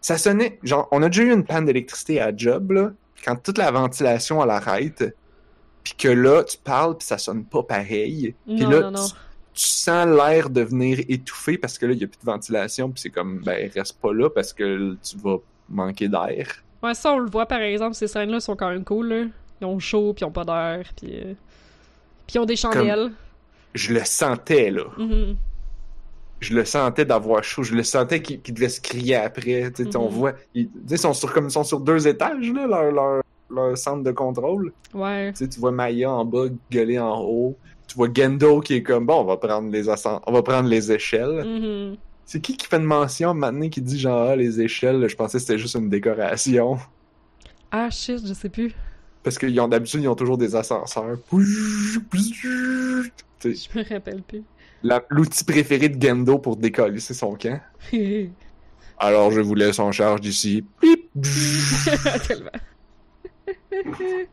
ça 0.00 0.16
sonnait. 0.16 0.58
Genre, 0.62 0.86
on 0.92 1.02
a 1.02 1.08
déjà 1.08 1.24
eu 1.24 1.32
une 1.32 1.44
panne 1.44 1.64
d'électricité 1.66 2.20
à 2.20 2.34
job, 2.34 2.70
là, 2.72 2.92
quand 3.24 3.36
toute 3.36 3.58
la 3.58 3.70
ventilation, 3.70 4.42
elle 4.42 4.50
arrête, 4.50 5.04
puis 5.82 5.94
que 5.98 6.08
là, 6.08 6.44
tu 6.44 6.56
parles, 6.56 6.96
puis 6.96 7.06
ça 7.06 7.18
sonne 7.18 7.44
pas 7.44 7.62
pareil. 7.62 8.34
Puis 8.46 8.58
là, 8.60 8.80
non, 8.80 8.90
non. 8.92 9.06
Tu, 9.06 9.12
tu 9.62 9.66
sens 9.66 10.06
l'air 10.06 10.48
devenir 10.50 11.00
étouffé 11.08 11.58
parce 11.58 11.76
que 11.78 11.86
là, 11.86 11.92
il 11.92 11.98
y 12.00 12.04
a 12.04 12.06
plus 12.06 12.20
de 12.20 12.24
ventilation, 12.24 12.90
puis 12.90 13.00
c'est 13.02 13.10
comme, 13.10 13.40
ben, 13.44 13.68
reste 13.74 14.00
pas 14.00 14.12
là 14.14 14.30
parce 14.30 14.52
que 14.52 14.96
tu 15.02 15.16
vas 15.18 15.36
manquer 15.68 16.08
d'air. 16.08 16.46
Ouais, 16.82 16.94
ça, 16.94 17.12
on 17.12 17.18
le 17.18 17.28
voit 17.28 17.44
par 17.46 17.60
exemple, 17.60 17.94
ces 17.94 18.06
scènes-là 18.06 18.38
sont 18.40 18.54
quand 18.56 18.70
même 18.70 18.84
cool, 18.84 19.08
là. 19.08 19.24
Ils 19.60 19.66
ont 19.66 19.78
chaud, 19.78 20.12
puis 20.14 20.22
ils 20.22 20.28
ont 20.28 20.30
pas 20.32 20.44
d'air, 20.44 20.84
puis. 20.96 21.10
euh, 21.14 21.34
Puis 22.26 22.36
ils 22.36 22.38
ont 22.38 22.46
des 22.46 22.56
chandelles. 22.56 23.10
Je 23.74 23.92
le 23.94 24.04
sentais, 24.04 24.70
là. 24.70 24.84
Mhm. 24.98 25.36
je 26.40 26.54
le 26.54 26.64
sentais 26.64 27.04
d'avoir 27.04 27.44
chaud, 27.44 27.62
je 27.62 27.74
le 27.74 27.82
sentais 27.82 28.22
qu'ils 28.22 28.54
devaient 28.54 28.70
se 28.70 28.80
crier 28.80 29.16
après. 29.16 29.70
Tu 29.72 29.84
sais, 29.84 29.96
on 29.96 30.08
Mhm. 30.08 30.14
voit, 30.14 30.32
ils, 30.54 30.70
sont 30.96 31.12
sur 31.12 31.32
comme 31.34 31.46
ils 31.46 31.50
sont 31.50 31.64
sur 31.64 31.80
deux 31.80 32.08
étages 32.08 32.50
là, 32.50 32.66
leur, 32.66 32.90
leur, 32.92 33.22
leur 33.50 33.76
centre 33.76 34.02
de 34.02 34.10
contrôle. 34.10 34.72
Ouais. 34.94 35.32
Tu 35.32 35.44
sais, 35.44 35.48
tu 35.50 35.60
vois 35.60 35.70
Maya 35.70 36.10
en 36.10 36.24
bas 36.24 36.46
gueuler 36.70 36.98
en 36.98 37.20
haut. 37.20 37.56
Tu 37.86 37.94
vois 37.96 38.08
Gendo 38.14 38.60
qui 38.60 38.74
est 38.76 38.82
comme 38.82 39.04
bon, 39.04 39.20
on 39.20 39.24
va 39.24 39.36
prendre 39.36 39.70
les 39.70 39.86
on 39.90 40.32
va 40.32 40.42
prendre 40.42 40.68
les 40.68 40.90
échelles. 40.90 41.44
Mhm. 41.44 41.96
C'est 42.24 42.40
qui 42.40 42.56
qui 42.56 42.66
fait 42.66 42.76
une 42.78 42.84
mention 42.84 43.34
maintenant 43.34 43.68
qui 43.68 43.82
dit 43.82 43.98
genre 43.98 44.30
ah, 44.30 44.36
les 44.36 44.60
échelles, 44.62 45.06
je 45.08 45.16
pensais 45.16 45.36
que 45.38 45.42
c'était 45.42 45.58
juste 45.58 45.74
une 45.74 45.90
décoration 45.90 46.78
Ah 47.70 47.90
shit, 47.90 48.26
je 48.26 48.32
sais 48.32 48.48
plus. 48.48 48.72
Parce 49.22 49.38
qu'ils 49.38 49.58
ont 49.60 49.68
d'habitude 49.68 50.02
ils 50.02 50.08
ont 50.08 50.14
toujours 50.14 50.38
des 50.38 50.54
ascenseurs. 50.56 51.18
Je 51.32 51.38
me 53.74 53.88
rappelle 53.88 54.22
plus. 54.22 54.42
L'outil 55.10 55.44
préféré 55.44 55.88
de 55.88 56.00
Gendo 56.00 56.38
pour 56.38 56.56
décoller 56.56 57.00
c'est 57.00 57.14
son 57.14 57.34
camp. 57.34 57.60
Alors 58.98 59.30
je 59.30 59.40
vous 59.40 59.54
laisse 59.54 59.78
en 59.78 59.92
charge 59.92 60.20
d'ici. 60.20 60.64
Pip. 60.80 61.08
Tellement. 62.26 62.50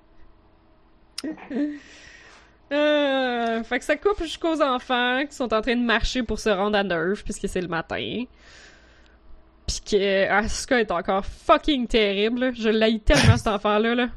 Euh, 2.73 3.63
fait 3.63 3.79
que 3.79 3.85
ça 3.85 3.95
coupe 3.95 4.21
jusqu'aux 4.21 4.61
enfants 4.61 5.25
qui 5.25 5.33
sont 5.33 5.53
en 5.53 5.61
train 5.61 5.75
de 5.75 5.85
marcher 5.85 6.21
pour 6.23 6.37
se 6.37 6.49
rendre 6.49 6.77
à 6.77 6.83
Nerve 6.83 7.23
puisque 7.23 7.47
c'est 7.47 7.61
le 7.61 7.69
matin. 7.69 8.25
Pis 9.65 9.81
que 9.81 10.29
Asuka 10.29 10.79
est 10.81 10.91
encore 10.91 11.25
fucking 11.25 11.87
terrible. 11.87 12.53
Je 12.55 12.69
l'haïs 12.69 13.01
tellement 13.01 13.37
cet 13.37 13.47
enfant-là. 13.47 13.95
Là. 13.95 14.09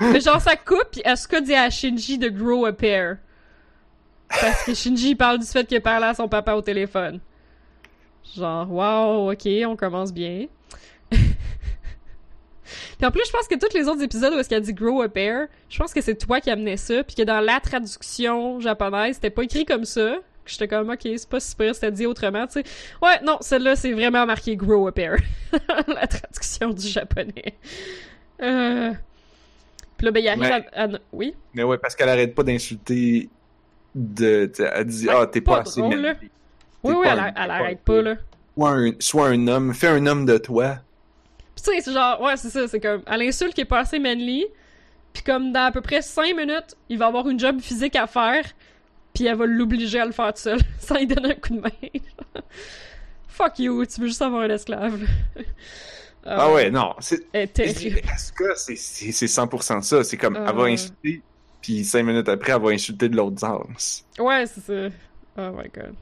Mais 0.00 0.20
genre 0.20 0.40
ça 0.40 0.56
coupe 0.56 0.90
pis 0.90 1.02
Asuka 1.04 1.40
dit 1.40 1.54
à 1.54 1.70
Shinji 1.70 2.18
de 2.18 2.28
grow 2.28 2.66
a 2.66 2.72
pair. 2.72 3.18
Parce 4.28 4.64
que 4.64 4.74
Shinji 4.74 5.14
parle 5.14 5.38
du 5.38 5.46
fait 5.46 5.66
qu'il 5.66 5.76
a 5.76 5.80
parlé 5.80 6.06
à 6.06 6.14
son 6.14 6.28
papa 6.28 6.54
au 6.54 6.62
téléphone. 6.62 7.20
Genre 8.36 8.70
wow, 8.70 9.32
ok, 9.32 9.48
on 9.66 9.76
commence 9.76 10.12
bien. 10.12 10.46
Puis 12.98 13.06
en 13.06 13.10
plus, 13.10 13.22
je 13.26 13.32
pense 13.32 13.46
que 13.46 13.54
tous 13.54 13.76
les 13.76 13.88
autres 13.88 14.02
épisodes 14.02 14.34
où 14.34 14.38
est-ce 14.38 14.48
qu'elle 14.48 14.62
dit 14.62 14.74
grow 14.74 15.02
a 15.02 15.08
pair, 15.08 15.46
je 15.68 15.78
pense 15.78 15.94
que 15.94 16.00
c'est 16.00 16.16
toi 16.16 16.40
qui 16.40 16.50
amenais 16.50 16.76
ça, 16.76 17.04
puis 17.04 17.14
que 17.14 17.22
dans 17.22 17.40
la 17.40 17.60
traduction 17.60 18.58
japonaise, 18.60 19.16
c'était 19.16 19.30
pas 19.30 19.44
écrit 19.44 19.64
comme 19.64 19.84
ça. 19.84 20.16
Que 20.44 20.52
j'étais 20.52 20.68
comme, 20.68 20.90
ok, 20.90 21.00
c'est 21.02 21.28
pas 21.28 21.40
super, 21.40 21.74
c'était 21.74 21.90
dit 21.90 22.06
autrement, 22.06 22.46
tu 22.46 22.54
sais. 22.54 22.64
Ouais, 23.02 23.20
non, 23.24 23.38
celle-là, 23.40 23.74
c'est 23.74 23.92
vraiment 23.92 24.24
marqué 24.26 24.56
grow 24.56 24.86
a 24.86 24.92
pair. 24.92 25.16
la 25.88 26.06
traduction 26.06 26.70
du 26.70 26.86
japonais. 26.86 27.54
Euh... 28.42 28.92
Puis 29.96 30.04
là, 30.04 30.10
ben, 30.10 30.20
il 30.22 30.28
arrive 30.28 30.42
Ouais. 30.42 30.66
à, 30.74 30.84
à- 30.84 30.88
Oui? 31.12 31.34
Mais 31.54 31.62
ouais, 31.62 31.78
parce 31.78 31.94
qu'elle 31.96 32.08
arrête 32.08 32.34
pas 32.34 32.42
d'insulter 32.42 33.28
de. 33.94 34.50
Elle 34.74 34.84
dit 34.86 35.06
Ouais, 35.08 35.14
Ah, 35.16 35.26
t'es 35.26 35.40
pas 35.40 35.54
pas, 35.56 35.60
assez 35.62 35.80
là. 35.80 36.14
Oui, 36.82 36.94
oui, 36.98 37.06
elle, 37.10 37.18
un- 37.18 37.26
elle 37.26 37.32
t'es 37.34 37.46
pas 37.46 37.54
arrête 37.54 37.80
pas, 37.80 38.02
là. 38.02 38.16
Sois 39.00 39.28
un, 39.28 39.48
homme, 39.48 39.74
fais 39.74 39.88
un 39.88 40.06
homme 40.06 40.24
de 40.26 40.38
toi. 40.38 40.76
Pis 41.54 41.62
tu 41.62 41.74
sais, 41.74 41.80
c'est 41.80 41.92
genre, 41.92 42.20
ouais, 42.20 42.36
c'est 42.36 42.50
ça, 42.50 42.68
c'est 42.68 42.80
comme, 42.80 43.02
elle 43.06 43.22
insulte 43.22 43.54
qui 43.54 43.62
est 43.62 43.64
pas 43.66 43.80
assez 43.80 43.98
manly, 43.98 44.46
pis 45.14 45.22
comme 45.22 45.52
dans 45.52 45.64
à 45.66 45.72
peu 45.72 45.80
près 45.80 46.02
5 46.02 46.36
minutes, 46.36 46.76
il 46.90 46.98
va 46.98 47.06
avoir 47.06 47.26
une 47.28 47.38
job 47.40 47.60
physique 47.60 47.96
à 47.96 48.06
faire, 48.06 48.44
pis 49.14 49.24
elle 49.26 49.36
va 49.36 49.46
l'obliger 49.46 50.00
à 50.00 50.04
le 50.06 50.12
faire 50.12 50.32
tout 50.34 50.40
seul, 50.42 50.58
sans 50.78 50.96
lui 50.96 51.06
donner 51.06 51.30
un 51.30 51.34
coup 51.34 51.54
de 51.54 51.60
main. 51.60 51.70
Fuck 53.28 53.58
you, 53.58 53.84
tu 53.86 54.00
veux 54.02 54.06
juste 54.06 54.22
avoir 54.22 54.42
un 54.42 54.50
esclave. 54.50 55.00
Ah 56.28 56.52
ouais, 56.52 56.70
non. 56.70 56.94
C'est. 57.00 57.26
Elle 57.32 57.42
est 57.42 57.46
terrible. 57.48 58.00
Asuka, 58.12 58.54
c'est- 58.56 58.76
c'est 58.76 59.12
c'est 59.12 59.26
100% 59.26 59.82
ça. 59.82 60.02
C'est 60.04 60.16
comme, 60.16 60.36
elle 60.36 60.54
va 60.54 60.62
Euh. 60.62 60.66
insulter, 60.72 61.22
puis 61.62 61.84
cinq 61.84 62.02
minutes 62.04 62.28
après, 62.28 62.52
elle 62.52 62.62
va 62.62 62.70
insulter 62.70 63.08
de 63.08 63.16
l'autre 63.16 63.38
sens. 63.40 64.04
Ouais, 64.18 64.44
c'est 64.46 64.60
ça. 64.60 64.94
Oh 65.38 65.50
my 65.52 65.68
god. 65.74 65.94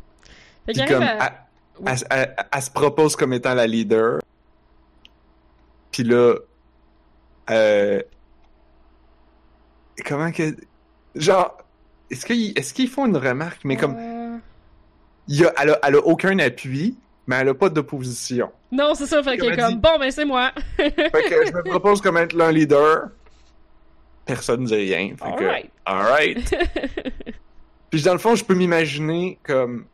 Puis 0.67 0.77
comme, 0.87 1.03
à... 1.03 1.27
elle, 1.27 1.33
Oui. 1.81 1.85
elle- 1.91 2.07
elle- 2.11 2.37
elle 2.53 2.63
se 2.63 2.71
propose 2.71 3.17
comme 3.17 3.33
étant 3.33 3.55
la 3.55 3.67
leader. 3.67 4.21
Puis 5.93 6.05
là, 6.05 6.35
euh, 7.51 8.03
comment 10.07 10.31
que, 10.33 10.57
genre, 11.15 11.57
est-ce 12.11 12.27
qu'ils 12.27 12.57
est-ce 12.59 12.73
qu'ils 12.75 12.89
font 12.89 13.07
une 13.07 13.17
remarque, 13.17 13.61
mais 13.65 13.77
comme, 13.77 13.97
Euh, 13.99 14.39
il 15.29 15.41
y 15.41 15.45
a, 15.45 15.53
elle, 15.61 15.71
a, 15.71 15.79
elle 15.83 15.95
a 15.97 16.01
aucun 16.01 16.39
appui, 16.39 16.97
mais 17.27 17.37
elle 17.37 17.49
a 17.49 17.55
pas 17.55 17.69
d'opposition. 17.69 18.51
Non, 18.73 18.95
c'est 18.95 19.07
ça, 19.07 19.23
fait 19.23 19.37
qu'elle 19.39 19.53
est 19.53 19.57
Comme 19.57 19.75
dit- 19.75 19.81
bon, 19.81 19.99
ben 19.99 20.11
c'est 20.11 20.25
moi. 20.25 20.53
Fait 20.77 20.91
que 20.93 21.47
je 21.47 21.53
me 21.53 21.63
propose 21.63 22.01
comme 22.01 22.17
être 22.17 22.39
un 22.41 22.51
leader. 22.53 23.09
Personne 24.27 24.63
ne 24.63 24.67
dit 24.67 24.75
rien. 24.75 25.09
Fait 25.17 25.37
que, 25.37 25.45
Alright. 25.45 25.71
alright. 25.85 26.57
Puis 27.91 28.03
dans 28.03 28.13
le 28.15 28.19
fond, 28.19 28.35
je 28.35 28.45
peux 28.45 28.55
m'imaginer 28.55 29.39
comme 29.43 29.85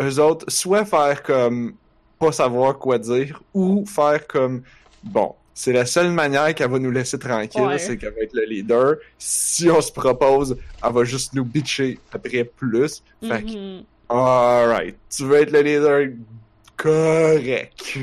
eux 0.00 0.18
autres, 0.20 0.46
soit 0.48 0.84
faire 0.84 1.22
comme 1.22 1.74
pas 2.18 2.32
savoir 2.32 2.78
quoi 2.78 2.98
dire, 2.98 3.42
ou 3.54 3.84
faire 3.86 4.26
comme 4.26 4.62
bon, 5.02 5.34
c'est 5.52 5.72
la 5.72 5.84
seule 5.84 6.10
manière 6.12 6.54
qu'elle 6.54 6.70
va 6.70 6.78
nous 6.78 6.90
laisser 6.90 7.18
tranquille, 7.18 7.60
Ouais. 7.62 7.78
c'est 7.78 7.96
qu'elle 7.98 8.14
va 8.14 8.20
être 8.22 8.34
le 8.34 8.44
leader. 8.44 8.96
Si 9.18 9.68
on 9.70 9.80
se 9.80 9.92
propose, 9.92 10.56
elle 10.84 10.92
va 10.92 11.04
juste 11.04 11.34
nous 11.34 11.44
bitcher 11.44 11.98
après 12.12 12.44
plus. 12.44 13.02
Fait 13.22 13.42
que, 13.42 13.78
Mhm. 13.78 13.84
alright, 14.08 14.96
tu 15.14 15.24
veux 15.24 15.36
être 15.36 15.50
le 15.50 15.60
leader, 15.60 16.08
correct. 16.82 17.98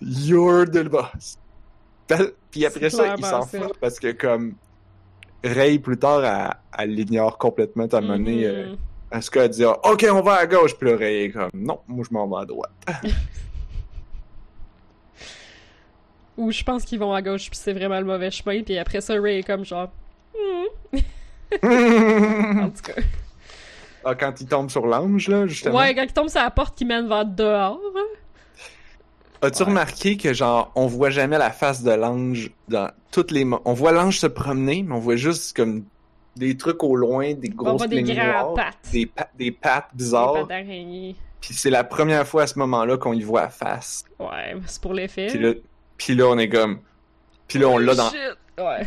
You're 0.00 0.66
the 0.66 0.84
boss. 0.88 1.38
Puis 2.50 2.66
après 2.66 2.90
ça, 2.90 3.14
il 3.16 3.24
s'en 3.24 3.42
fout 3.42 3.72
parce 3.80 3.98
que 3.98 4.12
comme 4.12 4.54
Ray 5.42 5.78
plus 5.78 5.96
tard, 5.98 6.24
elle, 6.24 6.50
elle 6.78 6.94
l'ignore 6.94 7.38
complètement 7.38 7.86
à 7.86 7.96
un 7.96 8.00
moment 8.00 8.16
donné. 8.16 8.46
euh. 8.46 8.74
Asuka 9.10 9.42
a 9.42 9.48
dit 9.48 9.64
Ok, 9.64 10.06
on 10.10 10.20
va 10.22 10.34
à 10.34 10.46
gauche. 10.46 10.74
Puis 10.76 10.92
Ray 10.94 11.24
est 11.24 11.30
comme 11.30 11.50
Non, 11.54 11.80
moi 11.88 12.04
je 12.08 12.14
m'en 12.14 12.28
vais 12.28 12.42
à 12.42 12.44
droite. 12.46 12.72
Ou 16.36 16.50
je 16.50 16.64
pense 16.64 16.84
qu'ils 16.84 16.98
vont 16.98 17.12
à 17.12 17.22
gauche, 17.22 17.48
puis 17.48 17.58
c'est 17.62 17.72
vraiment 17.72 17.98
le 18.00 18.06
mauvais 18.06 18.30
chemin, 18.30 18.62
puis 18.62 18.76
après 18.76 19.00
ça, 19.00 19.14
Ray 19.20 19.38
est 19.38 19.42
comme 19.44 19.64
genre. 19.64 19.90
Hmm. 20.34 20.98
En 21.62 22.70
tout 22.70 22.82
cas. 22.82 23.00
Ah, 24.04 24.14
quand 24.14 24.40
il 24.40 24.46
tombe 24.46 24.70
sur 24.70 24.86
l'ange, 24.86 25.28
là, 25.28 25.46
justement. 25.46 25.78
Ouais, 25.78 25.94
quand 25.94 26.02
il 26.02 26.12
tombe 26.12 26.28
sur 26.28 26.40
la 26.42 26.50
porte 26.50 26.76
qui 26.76 26.84
mène 26.84 27.08
vers 27.08 27.24
dehors. 27.24 27.80
hein. 27.96 28.00
As-tu 29.42 29.62
Ouais. 29.62 29.68
remarqué 29.68 30.16
que, 30.16 30.32
genre, 30.32 30.72
on 30.74 30.86
voit 30.86 31.10
jamais 31.10 31.36
la 31.38 31.50
face 31.50 31.82
de 31.82 31.90
l'ange 31.90 32.50
dans 32.68 32.90
toutes 33.10 33.30
les... 33.30 33.46
On 33.64 33.72
voit 33.74 33.92
l'ange 33.92 34.18
se 34.18 34.26
promener, 34.26 34.82
mais 34.82 34.94
on 34.94 35.00
voit 35.00 35.16
juste 35.16 35.54
comme 35.56 35.84
des 36.36 36.56
trucs 36.56 36.82
au 36.82 36.96
loin, 36.96 37.34
des 37.34 37.50
On 37.52 37.56
grosses 37.56 37.78
voit 37.78 37.86
des 37.88 38.02
noires, 38.02 38.54
pattes. 38.54 38.76
des, 38.92 39.06
pa- 39.06 39.28
des 39.36 39.50
pattes 39.52 39.88
Des 39.92 40.04
bizarres. 40.04 40.32
pattes 40.34 40.48
d'araignée. 40.48 41.14
Puis 41.40 41.52
c'est 41.54 41.68
la 41.70 41.84
première 41.84 42.26
fois 42.26 42.44
à 42.44 42.46
ce 42.46 42.58
moment-là 42.58 42.96
qu'on 42.96 43.12
y 43.12 43.22
voit 43.22 43.42
la 43.42 43.48
face. 43.50 44.04
Ouais, 44.18 44.56
c'est 44.66 44.80
pour 44.80 44.94
l'effet. 44.94 45.26
Puis 45.26 45.38
là, 45.38 45.52
puis 45.98 46.14
là, 46.14 46.24
on 46.28 46.38
est 46.38 46.48
comme... 46.48 46.78
Puis 47.46 47.58
là, 47.58 47.68
on 47.68 47.76
l'a 47.76 47.94
dans... 47.94 48.08
Shit. 48.08 48.18
Ouais. 48.58 48.86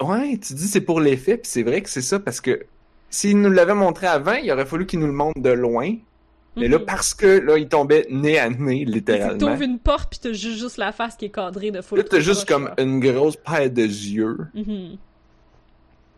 Ouais, 0.00 0.38
tu 0.38 0.54
dis 0.54 0.68
c'est 0.68 0.80
pour 0.80 1.00
l'effet, 1.00 1.36
puis 1.36 1.50
c'est 1.50 1.62
vrai 1.64 1.82
que 1.82 1.90
c'est 1.90 2.02
ça, 2.02 2.18
parce 2.20 2.40
que 2.40 2.64
s'il 3.12 3.40
nous 3.40 3.50
l'avait 3.52 3.74
montré 3.74 4.08
avant, 4.08 4.32
il 4.34 4.50
aurait 4.50 4.66
fallu 4.66 4.86
qu'il 4.86 4.98
nous 4.98 5.06
le 5.06 5.12
montre 5.12 5.40
de 5.40 5.50
loin. 5.50 5.94
Mais 6.56 6.66
là, 6.68 6.78
Mhm. 6.78 6.84
parce 6.84 7.14
que 7.14 7.26
là, 7.26 7.56
il 7.56 7.66
tombait 7.68 8.06
nez 8.10 8.38
à 8.38 8.50
nez, 8.50 8.84
Tu 8.84 8.90
littéralement. 8.92 9.38
t'ouvres 9.38 9.62
une 9.62 9.78
porte, 9.78 10.10
puis 10.10 10.18
t'as 10.20 10.32
juste, 10.32 10.58
juste 10.58 10.76
la 10.76 10.92
face 10.92 11.16
qui 11.16 11.26
est 11.26 11.30
cadrée 11.30 11.70
de 11.70 11.80
full. 11.80 11.98
Là, 11.98 12.04
t'as 12.04 12.20
juste 12.20 12.46
comme 12.46 12.64
là. 12.66 12.74
une 12.78 13.00
grosse 13.00 13.36
paire 13.36 13.70
de 13.70 13.82
yeux. 13.82 14.36
Mhm. 14.54 14.96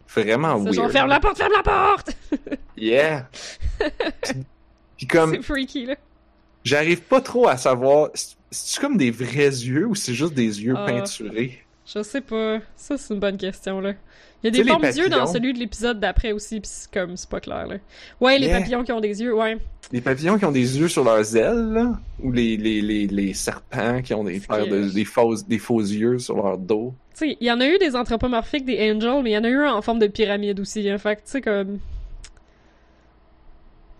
Vraiment 0.09 0.57
weird. 0.59 0.75
genre, 0.75 0.91
ferme 0.91 1.09
la 1.09 1.21
porte, 1.21 1.37
ferme 1.39 1.53
la 1.57 1.63
porte! 1.63 2.17
Yeah! 2.77 3.29
puis, 4.23 4.35
puis 4.97 5.07
comme, 5.07 5.35
C'est 5.37 5.43
freaky, 5.43 5.87
là. 5.87 5.95
j'arrive 6.65 7.03
pas 7.03 7.21
trop 7.21 7.47
à 7.49 7.57
savoir, 7.57 8.11
c'est- 8.15 8.37
c'est-tu 8.51 8.81
comme 8.81 8.97
des 8.97 9.11
vrais 9.13 9.47
yeux 9.49 9.87
ou 9.87 9.95
c'est 9.95 10.15
juste 10.15 10.35
des 10.35 10.63
yeux 10.63 10.75
Ah. 10.77 10.85
peinturés? 10.87 11.64
Je 11.87 12.03
sais 12.03 12.21
pas. 12.21 12.61
Ça, 12.77 12.97
c'est 12.97 13.13
une 13.13 13.21
bonne 13.21 13.37
question, 13.37 13.81
là. 13.81 13.93
Il 14.43 14.55
y 14.55 14.61
a 14.61 14.63
des 14.63 14.69
formes 14.69 14.91
d'yeux 14.91 15.09
dans 15.09 15.27
celui 15.27 15.55
de 15.55 15.59
l'épisode 15.59 16.01
d'après 16.01 16.33
aussi, 16.33 16.61
pis 16.61 16.69
c'est 16.71 16.91
comme, 16.91 17.17
c'est 17.17 17.29
pas 17.29 17.41
clair, 17.41 17.67
là. 17.67 17.77
Ouais, 18.21 18.39
les 18.39 18.47
Yeah. 18.47 18.59
papillons 18.59 18.85
qui 18.85 18.93
ont 18.93 19.01
des 19.01 19.23
yeux, 19.23 19.35
ouais. 19.35 19.59
Les 19.93 20.01
papillons 20.01 20.39
qui 20.39 20.45
ont 20.45 20.53
des 20.53 20.79
yeux 20.79 20.89
sur 20.89 21.05
leurs 21.05 21.37
ailes, 21.37 21.73
là? 21.73 21.99
Ou 22.23 22.31
les, 22.33 22.57
les, 22.57 22.83
les, 22.83 23.07
les 23.07 23.35
serpents 23.35 24.03
qui 24.03 24.13
ont 24.15 24.25
des, 24.25 24.41
paires 24.41 24.67
de, 24.67 24.89
des, 24.91 25.05
fausses, 25.05 25.47
des 25.47 25.59
faux 25.59 25.81
yeux 25.81 26.19
sur 26.19 26.37
leur 26.37 26.59
dos? 26.59 26.95
Tu 27.17 27.31
sais, 27.31 27.37
il 27.41 27.47
y 27.47 27.51
en 27.51 27.61
a 27.61 27.67
eu 27.67 27.79
des 27.79 27.97
anthropomorphiques, 27.97 28.65
des 28.65 28.93
angels, 28.93 29.23
mais 29.23 29.31
il 29.31 29.35
y 29.35 29.39
en 29.39 29.45
a 29.45 29.49
eu 29.49 29.65
un 29.65 29.73
en 29.75 29.83
forme 29.83 29.99
de 29.99 30.07
pyramide 30.07 30.61
aussi, 30.61 30.89
hein. 30.91 30.99
Fait 30.99 31.17
tu 31.17 31.23
sais, 31.25 31.41
comme... 31.41 31.79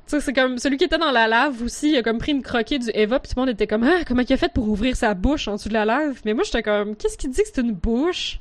Tu 0.07 0.11
sais, 0.11 0.21
c'est 0.21 0.33
comme... 0.35 0.59
Celui 0.59 0.77
qui 0.77 0.85
était 0.85 0.99
dans 0.99 1.11
la 1.11 1.27
lave 1.27 1.63
aussi, 1.63 1.91
il 1.93 1.97
a 1.97 2.03
comme 2.03 2.19
pris 2.19 2.33
une 2.33 2.43
croquée 2.43 2.79
du 2.79 2.91
Eva, 2.93 3.19
pis 3.21 3.29
tout 3.31 3.35
le 3.37 3.43
monde 3.43 3.49
était 3.51 3.67
comme 3.67 3.83
«Ah, 3.85 4.05
comment 4.07 4.23
il 4.23 4.33
a 4.33 4.37
fait 4.37 4.53
pour 4.53 4.69
ouvrir 4.69 4.97
sa 4.97 5.15
bouche 5.15 5.49
en 5.49 5.55
dessous 5.55 5.69
de 5.71 5.75
la 5.75 5.85
lave?» 5.87 6.21
Mais 6.27 6.35
moi, 6.35 6.45
j'étais 6.45 6.63
comme 6.63 6.95
«Qu'est-ce 6.99 7.17
qu'il 7.17 7.31
dit 7.31 7.43
que 7.43 7.49
c'est 7.53 7.61
une 7.63 7.73
bouche? 7.73 8.39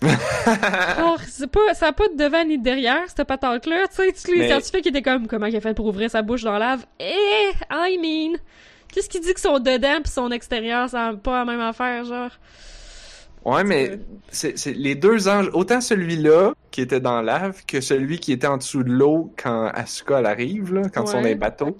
»c'est 1.28 1.50
pas, 1.50 1.74
ça 1.74 1.88
a 1.88 1.92
pas 1.92 2.08
de 2.08 2.16
devant 2.16 2.44
ni 2.44 2.56
de 2.56 2.62
derrière, 2.62 3.02
cette 3.08 3.26
patente-là. 3.26 3.88
Tu 3.88 3.96
sais, 3.96 4.12
tous 4.12 4.30
les 4.32 4.38
Mais- 4.38 4.48
scientifiques 4.48 4.86
étaient 4.86 5.02
comme, 5.02 5.26
comment 5.26 5.46
il 5.46 5.56
a 5.56 5.60
fait 5.60 5.74
pour 5.74 5.86
ouvrir 5.86 6.08
sa 6.10 6.22
bouche 6.22 6.42
dans 6.42 6.52
la 6.52 6.58
lave? 6.60 6.86
Eh, 7.00 7.50
I 7.70 7.98
mean, 7.98 8.38
qu'est-ce 8.92 9.08
qu'il 9.08 9.20
dit 9.22 9.34
que 9.34 9.40
son 9.40 9.58
dedans 9.58 10.00
pis 10.04 10.10
son 10.10 10.30
extérieur, 10.30 10.88
ça 10.88 11.08
a 11.08 11.14
pas 11.14 11.40
la 11.40 11.44
même 11.44 11.60
affaire, 11.60 12.04
genre? 12.04 12.30
Ouais, 13.44 13.64
mais 13.64 13.98
c'est 14.30 14.58
c'est 14.58 14.72
les 14.74 14.94
deux 14.94 15.26
anges, 15.28 15.48
autant 15.54 15.80
celui-là 15.80 16.52
qui 16.70 16.82
était 16.82 17.00
dans 17.00 17.22
la 17.22 17.38
lave 17.38 17.64
que 17.66 17.80
celui 17.80 18.18
qui 18.18 18.32
était 18.32 18.46
en 18.46 18.58
dessous 18.58 18.82
de 18.82 18.90
l'eau 18.92 19.32
quand 19.42 19.66
Asuka 19.74 20.18
elle 20.20 20.26
arrive, 20.26 20.74
là, 20.74 20.82
quand 20.92 21.04
ils 21.04 21.06
sont 21.06 21.12
dans 21.14 21.22
Ouais. 21.22 21.28
les 21.30 21.34
bateaux. 21.36 21.78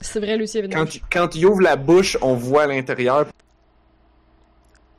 C'est 0.00 0.18
vrai, 0.20 0.36
Lucie 0.36 0.58
avait 0.58 0.66
une 0.66 0.72
Quand, 0.74 0.86
quand 1.10 1.34
il 1.36 1.46
ouvre 1.46 1.60
la 1.62 1.76
bouche, 1.76 2.18
on 2.22 2.34
voit 2.34 2.66
l'intérieur, 2.66 3.26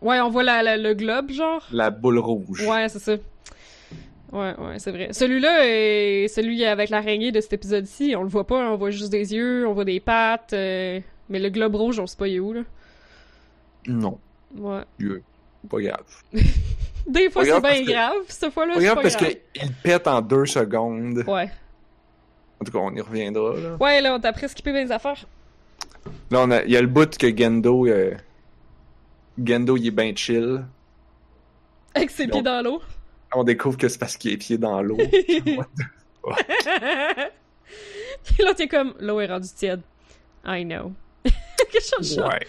Ouais, 0.01 0.19
on 0.19 0.29
voit 0.29 0.43
la, 0.43 0.61
la- 0.63 0.77
le 0.77 0.93
globe, 0.93 1.31
genre. 1.31 1.65
la 1.71 1.89
boule 1.89 2.19
rouge. 2.19 2.65
Ouais, 2.67 2.87
c'est 2.87 2.99
ça. 2.99 3.13
Ouais, 4.31 4.53
ouais, 4.57 4.77
c'est 4.79 4.91
vrai. 4.91 5.09
Celui-là 5.11 5.65
est 5.65 6.27
celui 6.27 6.63
avec 6.65 6.89
l'araignée 6.89 7.31
de 7.31 7.41
cet 7.41 7.53
épisode-ci. 7.53 8.13
On 8.15 8.23
le 8.23 8.29
voit 8.29 8.45
pas, 8.45 8.69
on 8.71 8.75
voit 8.77 8.91
juste 8.91 9.11
des 9.11 9.33
yeux, 9.33 9.67
on 9.67 9.73
voit 9.73 9.85
des 9.85 9.99
pattes. 9.99 10.53
euh, 10.53 10.99
Mais 11.29 11.39
le 11.39 11.49
globe 11.49 11.75
rouge, 11.75 11.99
on 11.99 12.07
sait 12.07 12.15
pas 12.17 12.27
il 12.27 12.35
est 12.35 12.39
où, 12.39 12.53
là. 12.53 12.61
Non, 13.87 14.19
Ouais. 14.57 14.83
Pas 15.67 15.79
grave. 15.81 16.03
Des 17.07 17.29
fois, 17.29 17.43
c'est 17.45 17.51
bien 17.51 17.61
parce 17.61 17.79
que- 17.79 17.85
grave. 17.91 18.13
Cette 18.27 18.53
fois-là, 18.53 18.73
Pas 18.73 18.79
c'est 18.79 18.85
grave 18.85 18.95
pas 18.97 19.01
parce 19.03 19.15
grave. 19.17 19.33
qu'il 19.53 19.73
pète 19.83 20.07
en 20.07 20.21
deux 20.21 20.45
secondes. 20.45 21.23
Ouais. 21.27 21.49
En 22.59 22.65
tout 22.65 22.71
cas, 22.71 22.79
on 22.79 22.93
y 22.95 23.01
reviendra, 23.01 23.55
là. 23.55 23.75
Ouais, 23.79 24.01
là, 24.01 24.15
on 24.15 24.19
t'a 24.19 24.33
presque 24.33 24.53
skippé 24.57 24.71
mes 24.73 24.91
affaires. 24.91 25.25
Là, 26.31 26.39
on 26.41 26.51
a, 26.51 26.63
il 26.63 26.71
y 26.71 26.77
a 26.77 26.81
le 26.81 26.87
bout 26.87 27.17
que 27.17 27.35
Gendo, 27.35 27.85
euh, 27.87 28.13
Gendo, 29.41 29.77
il 29.77 29.87
est 29.87 29.91
bien 29.91 30.13
chill. 30.15 30.65
Avec 31.93 32.09
ses 32.11 32.27
pieds 32.27 32.41
dans 32.41 32.61
l'eau. 32.63 32.81
On 33.35 33.43
découvre 33.43 33.77
que 33.77 33.87
c'est 33.87 33.99
parce 33.99 34.17
qu'il 34.17 34.31
est 34.33 34.37
pieds 34.37 34.57
dans 34.57 34.81
l'eau. 34.81 34.97
Puis 38.23 38.43
l'autre 38.43 38.61
est 38.61 38.67
comme, 38.67 38.93
l'eau 38.99 39.19
est 39.21 39.27
rendue 39.27 39.47
tiède. 39.55 39.81
I 40.45 40.63
know. 40.65 40.93
Quelque 41.23 41.83
chose 41.83 42.15
de 42.15 42.21
ouais. 42.23 42.47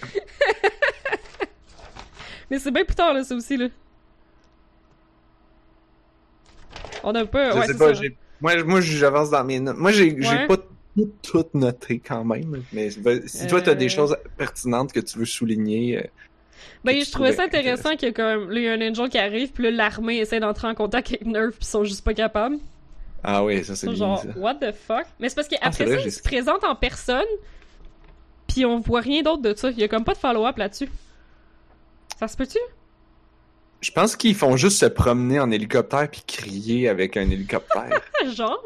Mais 2.50 2.58
c'est 2.58 2.70
bien 2.70 2.84
plus 2.84 2.94
tard, 2.94 3.12
là, 3.14 3.22
ça 3.24 3.34
aussi, 3.34 3.56
là. 3.56 3.68
On 7.02 7.14
a 7.14 7.24
pas. 7.26 7.50
Je 7.52 7.58
ouais, 7.58 7.66
sais 7.66 7.76
pas, 7.76 7.94
ça. 7.94 8.02
Moi, 8.40 8.62
moi 8.64 8.80
j'avance 8.80 9.30
dans 9.30 9.44
mes 9.44 9.60
notes. 9.60 9.76
Moi, 9.78 9.92
j'ai, 9.92 10.12
Ouais. 10.12 10.46
pas 10.46 10.56
tout, 10.56 11.12
tout 11.22 11.46
noté 11.54 12.00
quand 12.00 12.24
même. 12.24 12.62
Mais 12.72 12.90
si 12.90 13.46
toi, 13.46 13.60
t'as 13.60 13.72
Euh. 13.72 13.74
des 13.74 13.88
choses 13.88 14.16
pertinentes 14.36 14.92
que 14.92 15.00
tu 15.00 15.18
veux 15.18 15.24
souligner... 15.24 15.98
euh, 15.98 16.02
Ben, 16.84 17.00
je 17.04 17.10
trouvais 17.10 17.32
ça 17.32 17.44
intéressant 17.44 17.90
qu'il 17.96 18.08
y 18.08 18.10
a 18.10 18.12
comme, 18.14 18.50
là, 18.50 18.58
il 18.60 18.64
y 18.64 18.68
a 18.68 18.72
un 18.72 18.90
angel 18.90 19.08
qui 19.08 19.18
arrive, 19.18 19.52
puis 19.52 19.64
là, 19.64 19.70
l'armée 19.70 20.18
essaie 20.18 20.40
d'entrer 20.40 20.68
en 20.68 20.74
contact 20.74 21.08
avec 21.08 21.26
Nerf, 21.26 21.50
puis 21.50 21.58
ils 21.62 21.66
sont 21.66 21.84
juste 21.84 22.04
pas 22.04 22.14
capables. 22.14 22.56
Ah 23.22 23.44
oui, 23.44 23.64
ça, 23.64 23.74
c'est 23.74 23.88
bien, 23.88 23.96
Genre, 23.96 24.22
ça. 24.22 24.28
what 24.36 24.54
the 24.56 24.72
fuck? 24.72 25.04
Mais 25.18 25.28
c'est 25.28 25.34
parce 25.34 25.48
Ah, 25.52 25.56
qu'après 25.70 25.84
vrai, 25.84 25.94
ça, 25.96 26.00
j'ai- 26.02 26.08
il 26.08 26.12
se 26.12 26.22
présente 26.22 26.62
en 26.64 26.74
personne, 26.76 27.26
puis 28.46 28.64
on 28.64 28.78
voit 28.80 29.00
rien 29.00 29.22
d'autre 29.22 29.42
de 29.42 29.54
ça. 29.54 29.70
Il 29.70 29.78
y 29.78 29.82
a 29.84 29.88
comme 29.88 30.04
pas 30.04 30.14
de 30.14 30.18
follow-up 30.18 30.56
là-dessus. 30.56 30.88
Ça 32.18 32.26
se 32.26 32.36
peut-tu? 32.36 32.58
Je 33.80 33.92
pense 33.92 34.16
qu'ils 34.16 34.34
font 34.34 34.56
juste 34.56 34.78
se 34.78 34.86
promener 34.86 35.38
en 35.38 35.50
hélicoptère 35.52 36.10
puis 36.10 36.22
crier 36.26 36.88
avec 36.88 37.16
un 37.16 37.30
hélicoptère. 37.30 38.00
Genre? 38.34 38.62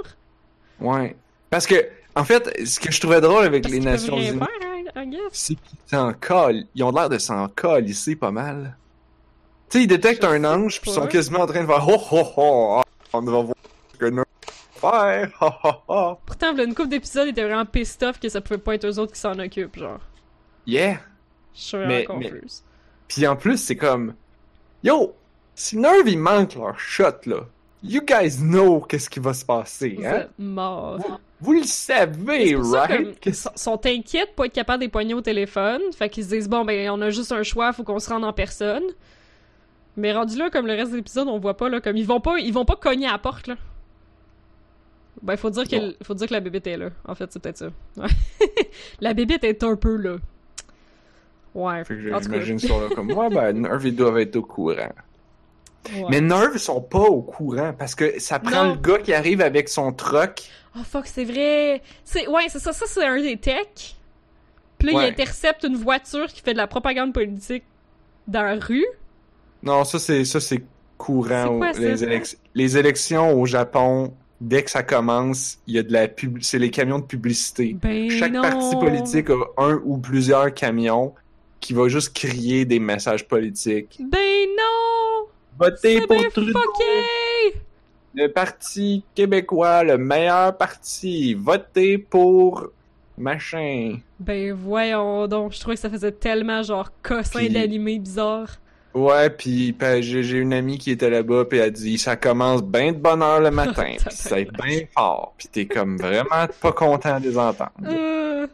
ouais. 0.81 1.17
Parce 1.51 1.67
que, 1.67 1.87
en 2.15 2.25
fait, 2.25 2.51
ce 2.67 2.81
que 2.81 2.91
je 2.91 2.99
trouvais 2.99 3.21
drôle 3.21 3.45
avec 3.45 3.63
Parce 3.65 3.75
les 3.75 3.81
Nations 3.81 4.17
Unies, 4.17 4.41
guess. 5.07 5.21
c'est 5.33 5.55
qu'ils 5.55 5.79
s'en 5.87 6.15
collent. 6.15 6.65
Ils 6.75 6.83
ont 6.83 6.93
l'air 6.93 7.11
de 7.11 7.19
s'en 7.19 7.47
colisser 7.49 8.17
pas 8.17 8.31
mal. 8.31 8.77
Tu 9.69 9.79
sais, 9.79 9.85
ils 9.85 9.87
détectent 9.87 10.25
Je 10.25 10.29
un 10.29 10.45
ange 10.45 10.81
puis 10.81 10.91
ils 10.91 10.95
sont 10.95 11.07
quasiment 11.07 11.41
en 11.41 11.47
train 11.47 11.61
de 11.63 11.67
faire 11.67 11.87
«Oh, 11.89 12.01
oh, 12.11 12.33
oh! 12.37 12.83
On 13.13 13.21
va 13.21 13.33
voir 13.43 13.55
ce 13.93 13.99
que 13.99 14.07
nous 14.07 14.25
faire! 14.77 15.31
Oh, 15.43 15.51
oh, 15.65 15.71
oh! 15.89 16.19
Pourtant, 16.25 16.57
une 16.57 16.75
couple 16.75 16.89
d'épisodes 16.89 17.29
était 17.29 17.45
vraiment 17.45 17.67
pissed 17.67 18.03
off 18.03 18.19
que 18.19 18.31
ça 18.31 18.41
pouvait 18.41 18.59
pas 18.59 18.75
être 18.77 18.87
eux 18.87 18.99
autres 18.99 19.13
qui 19.13 19.21
s'en 19.21 19.39
occupent, 19.39 19.79
genre.» 19.79 20.01
Yeah! 20.67 21.01
Je 21.55 21.61
suis 21.61 21.77
vraiment 21.77 21.89
mais- 21.91 22.05
confuse. 22.31 22.63
Puis 23.15 23.27
en 23.27 23.37
plus, 23.37 23.59
c'est 23.59 23.77
comme... 23.77 24.15
Yo! 24.83 25.15
Si 25.55 25.77
Nerve, 25.77 26.09
il 26.09 26.19
manque 26.19 26.55
leur 26.55 26.79
shot, 26.81 27.27
là, 27.27 27.41
you 27.83 28.01
guys 28.01 28.39
know 28.39 28.81
qu'est-ce 28.81 29.11
qui 29.11 29.21
va 29.21 29.35
se 29.35 29.45
passer, 29.45 29.99
hein? 30.05 30.27
morts. 30.39 30.99
Vous 31.41 31.53
le 31.53 31.65
savez, 31.65 32.55
pour 32.55 32.73
right? 32.73 33.21
Qu'est-ce- 33.21 33.49
sont- 33.57 33.81
inquiets 33.85 34.27
de 34.27 34.31
pas 34.31 34.47
être 34.47 34.53
capables 34.53 34.81
d'époigner 34.81 35.13
au 35.13 35.21
téléphone. 35.21 35.83
Fait 35.95 36.09
qu'ils 36.09 36.25
se 36.25 36.31
disent, 36.31 36.49
bon, 36.49 36.65
ben, 36.65 36.89
on 36.91 37.01
a 37.03 37.11
juste 37.11 37.33
un 37.33 37.43
choix, 37.43 37.73
faut 37.73 37.83
qu'on 37.85 37.99
se 37.99 38.09
rende 38.09 38.25
en 38.25 38.33
personne. 38.33 38.85
Mais 39.97 40.13
rendu 40.13 40.39
là, 40.39 40.49
comme 40.49 40.67
le 40.67 40.73
reste 40.73 40.93
de 40.93 40.97
l'épisode, 40.97 41.29
on 41.29 41.39
voit 41.39 41.57
pas, 41.57 41.69
là, 41.69 41.81
comme 41.81 41.97
ils 41.97 42.07
vont 42.07 42.21
pas, 42.21 42.39
ils 42.39 42.53
vont 42.53 42.65
pas 42.65 42.77
cogner 42.77 43.07
à 43.09 43.13
la 43.13 43.19
porte, 43.19 43.47
là. 43.47 43.57
Ben, 45.21 45.37
faut 45.37 45.51
dire, 45.51 45.69
qu'elle, 45.69 45.95
faut 46.03 46.15
dire 46.15 46.27
que 46.29 46.33
la 46.33 46.41
bébête 46.41 46.67
est 46.67 46.77
là. 46.79 46.91
En 47.07 47.15
fait, 47.15 47.31
c'est 47.31 47.41
peut-être 47.43 47.59
ça. 47.59 47.69
Ouais. 47.99 48.09
la 49.01 49.13
bébête 49.13 49.45
est 49.45 49.63
un 49.63 49.77
peu 49.77 49.97
là. 49.97 50.17
Ouais. 51.55 51.85
Fait 51.85 51.95
que 51.95 52.01
j'imagine 52.23 52.59
ça 52.59 52.69
là 52.75 52.89
comme 52.95 53.13
ouais 53.17 53.29
ben 53.29 53.53
Nerve 53.53 53.87
ils 53.87 53.95
doivent 53.97 54.19
être 54.19 54.37
au 54.37 54.43
courant. 54.43 54.93
Ouais. 55.95 56.05
Mais 56.11 56.21
Nerve 56.21 56.53
ils 56.55 56.61
sont 56.61 56.81
pas 56.81 57.01
au 57.01 57.23
courant 57.23 57.73
parce 57.77 57.95
que 57.95 58.19
ça 58.21 58.39
prend 58.39 58.65
Non. 58.65 58.71
le 58.75 58.81
gars 58.81 58.99
qui 58.99 59.13
arrive 59.13 59.41
avec 59.41 59.69
son 59.69 59.93
truck. 59.93 60.43
Oh 60.77 60.81
fuck, 60.85 61.07
c'est 61.07 61.25
vrai. 61.25 61.83
C'est 62.05 62.27
ouais, 62.29 62.45
c'est 62.49 62.59
ça. 62.61 62.73
Ça 62.73 62.87
c'est 62.89 63.05
un 63.05 63.21
des 63.21 63.37
techs. 63.37 63.97
Puis 64.79 64.89
là, 64.91 64.97
Ouais. 64.99 65.09
il 65.09 65.11
intercepte 65.13 65.65
une 65.65 65.77
voiture 65.77 66.27
qui 66.27 66.41
fait 66.41 66.53
de 66.55 66.59
la 66.59 66.67
propagande 66.67 67.13
politique 67.13 67.65
dans 68.27 68.43
la 68.43 68.55
rue. 68.57 68.87
Non, 69.63 69.85
ça 69.85 69.99
c'est 69.99 70.25
ça 70.25 70.41
c'est 70.41 70.63
courant 70.97 71.59
quoi, 71.59 71.73
les, 71.73 72.03
élec- 72.05 72.37
les 72.55 72.79
élections 72.79 73.39
au 73.39 73.45
Japon. 73.47 74.15
Dès 74.41 74.65
que 74.65 74.71
ça 74.73 74.83
commence, 74.83 75.59
il 75.69 75.75
y 75.75 75.79
a 75.79 75.85
de 75.85 75.93
la 75.93 76.09
pub 76.09 76.39
c'est 76.41 76.59
les 76.59 76.71
camions 76.71 76.99
de 76.99 77.05
publicité. 77.05 77.77
Ben 77.81 78.11
Chaque 78.11 78.33
non. 78.33 78.43
parti 78.43 78.75
politique 78.77 79.31
a 79.31 79.37
un 79.63 79.81
ou 79.85 79.99
plusieurs 79.99 80.53
camions 80.53 81.15
qui 81.63 81.73
va 81.73 81.89
juste 81.89 82.13
crier 82.13 82.67
des 82.67 82.81
messages 82.81 83.27
politiques. 83.27 83.99
Ben 84.01 84.49
non! 84.59 85.29
Votez 85.59 86.01
pour 86.01 86.19
bien 86.19 86.29
Trudeau! 86.29 86.53
fucké! 86.53 87.59
Le 88.15 88.27
Parti 88.29 89.05
québécois, 89.15 89.85
le 89.85 89.97
meilleur 89.97 90.59
parti. 90.59 91.33
Votez 91.33 91.97
pour 91.97 92.69
machin. 93.17 93.97
Ben 94.21 94.53
voyons 94.53 95.27
donc, 95.29 95.53
je 95.53 95.61
trouvais 95.61 95.77
que 95.77 95.81
ça 95.81 95.89
faisait 95.89 96.13
tellement 96.13 96.63
genre 96.63 96.91
cossin 97.03 97.49
d'animé 97.49 97.99
bizarre. 97.99 98.59
Ouais, 98.93 99.31
puis 99.31 99.73
ben, 99.73 100.03
j'ai 100.03 100.21
une 100.33 100.53
amie 100.53 100.77
qui 100.77 100.91
était 100.91 101.09
là-bas, 101.09 101.47
puis 101.47 101.59
elle 101.59 101.67
a 101.67 101.71
dit 101.71 101.97
ça 101.97 102.17
commence 102.17 102.63
bien 102.63 102.93
de 102.93 102.99
bonne 102.99 103.23
heure 103.23 103.41
le 103.41 103.51
matin, 103.63 103.95
puis 103.99 104.15
c'est 104.15 104.51
bien 104.53 104.81
fort, 104.95 105.33
puis 105.39 105.49
t'es 105.51 105.65
comme 105.65 105.97
vraiment 105.97 106.47
pas 106.61 106.73
content 106.73 107.19
de 107.19 107.29
les 107.29 107.39
entendre. 107.39 107.71
Euh... 107.87 108.47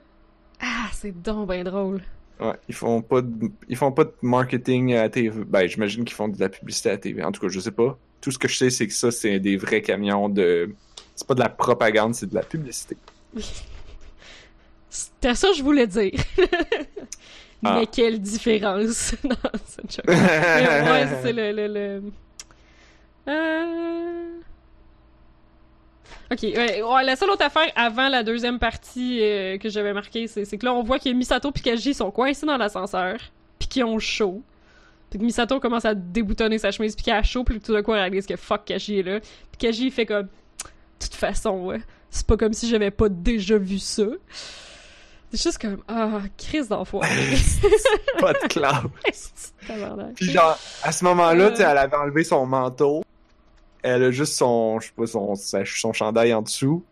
Ah, 0.60 0.86
c'est 0.92 1.20
donc 1.22 1.48
ben 1.48 1.64
drôle. 1.64 2.02
Ouais, 2.40 2.54
ils 2.68 2.74
font 2.74 3.02
pas 3.02 3.20
de, 3.20 3.50
ils 3.68 3.76
font 3.76 3.90
pas 3.90 4.04
de 4.04 4.14
marketing 4.22 4.94
à 4.94 5.08
TV. 5.08 5.44
Ben, 5.44 5.66
j'imagine 5.66 6.04
qu'ils 6.04 6.14
font 6.14 6.28
de 6.28 6.38
la 6.38 6.48
publicité 6.48 6.90
à 6.90 6.96
TV. 6.96 7.22
En 7.24 7.32
tout 7.32 7.40
cas, 7.40 7.48
je 7.48 7.58
sais 7.58 7.72
pas. 7.72 7.98
Tout 8.20 8.30
ce 8.30 8.38
que 8.38 8.48
je 8.48 8.56
sais, 8.56 8.70
c'est 8.70 8.86
que 8.86 8.92
ça, 8.92 9.10
c'est 9.10 9.40
des 9.40 9.56
vrais 9.56 9.82
camions 9.82 10.28
de. 10.28 10.74
C'est 11.16 11.26
pas 11.26 11.34
de 11.34 11.40
la 11.40 11.48
propagande, 11.48 12.14
c'est 12.14 12.28
de 12.28 12.34
la 12.34 12.42
publicité. 12.42 12.96
C'était 14.88 15.34
ça 15.34 15.48
que 15.48 15.56
je 15.56 15.62
voulais 15.62 15.86
dire. 15.86 16.12
Ah. 17.64 17.78
Mais 17.80 17.86
quelle 17.86 18.20
différence 18.20 19.16
dans 19.24 19.34
cette. 19.66 20.00
Mais 20.06 20.14
ouais, 20.14 21.08
c'est 21.22 21.32
le... 21.32 21.50
le, 21.50 21.66
le... 21.66 22.02
Euh... 23.26 24.38
Ok, 26.30 26.40
ouais, 26.42 26.82
ouais, 26.82 27.04
la 27.04 27.16
seule 27.16 27.30
autre 27.30 27.44
affaire 27.44 27.70
avant 27.74 28.08
la 28.08 28.22
deuxième 28.22 28.58
partie 28.58 29.20
euh, 29.22 29.58
que 29.58 29.68
j'avais 29.68 29.92
marquée, 29.92 30.26
c'est 30.28 30.44
que 30.58 30.64
là, 30.66 30.74
on 30.74 30.82
voit 30.82 30.98
que 30.98 31.08
Misato 31.10 31.50
et 31.54 31.60
Kaji 31.60 31.94
sont 31.94 32.10
coincés 32.10 32.46
dans 32.46 32.56
l'ascenseur, 32.56 33.16
puis 33.58 33.68
qu'ils 33.68 33.84
ont 33.84 33.98
chaud. 33.98 34.42
Puis 35.10 35.18
que 35.18 35.24
Misato 35.24 35.58
commence 35.58 35.86
à 35.86 35.94
déboutonner 35.94 36.58
sa 36.58 36.70
chemise, 36.70 36.94
puis 36.94 37.04
qu'elle 37.04 37.14
a 37.14 37.22
chaud, 37.22 37.44
puis 37.44 37.58
tout 37.60 37.72
d'un 37.72 37.82
coup, 37.82 37.92
elle 37.94 38.00
réalise 38.00 38.26
que 38.26 38.36
fuck, 38.36 38.64
Kaji 38.66 38.98
est 38.98 39.02
là. 39.02 39.20
Puis 39.20 39.58
Kaji, 39.58 39.90
fait 39.90 40.04
comme... 40.06 40.26
De 40.26 41.06
toute 41.06 41.14
façon, 41.14 41.64
ouais, 41.66 41.80
c'est 42.10 42.26
pas 42.26 42.36
comme 42.36 42.52
si 42.52 42.68
j'avais 42.68 42.90
pas 42.90 43.08
déjà 43.08 43.56
vu 43.56 43.78
ça. 43.78 44.02
C'est 45.32 45.42
juste 45.42 45.58
comme... 45.58 45.82
Ah, 45.88 46.20
crise 46.36 46.68
d'enfoiré. 46.68 47.08
pas 48.20 48.32
de 48.32 48.48
classe. 48.48 49.54
Puis 50.16 50.30
genre, 50.30 50.58
à 50.82 50.90
ce 50.92 51.04
moment-là, 51.04 51.44
Euh. 51.44 51.50
tu 51.50 51.56
sais, 51.56 51.62
elle 51.62 51.78
avait 51.78 51.96
enlevé 51.96 52.24
son 52.24 52.44
manteau. 52.46 53.02
Elle 53.82 54.02
a 54.04 54.10
juste 54.10 54.34
son, 54.34 54.80
je 54.80 54.86
sais 54.86 54.92
pas, 54.96 55.06
son, 55.06 55.34
son 55.36 55.92
chandail 55.92 56.34
en 56.34 56.42
dessous. 56.42 56.84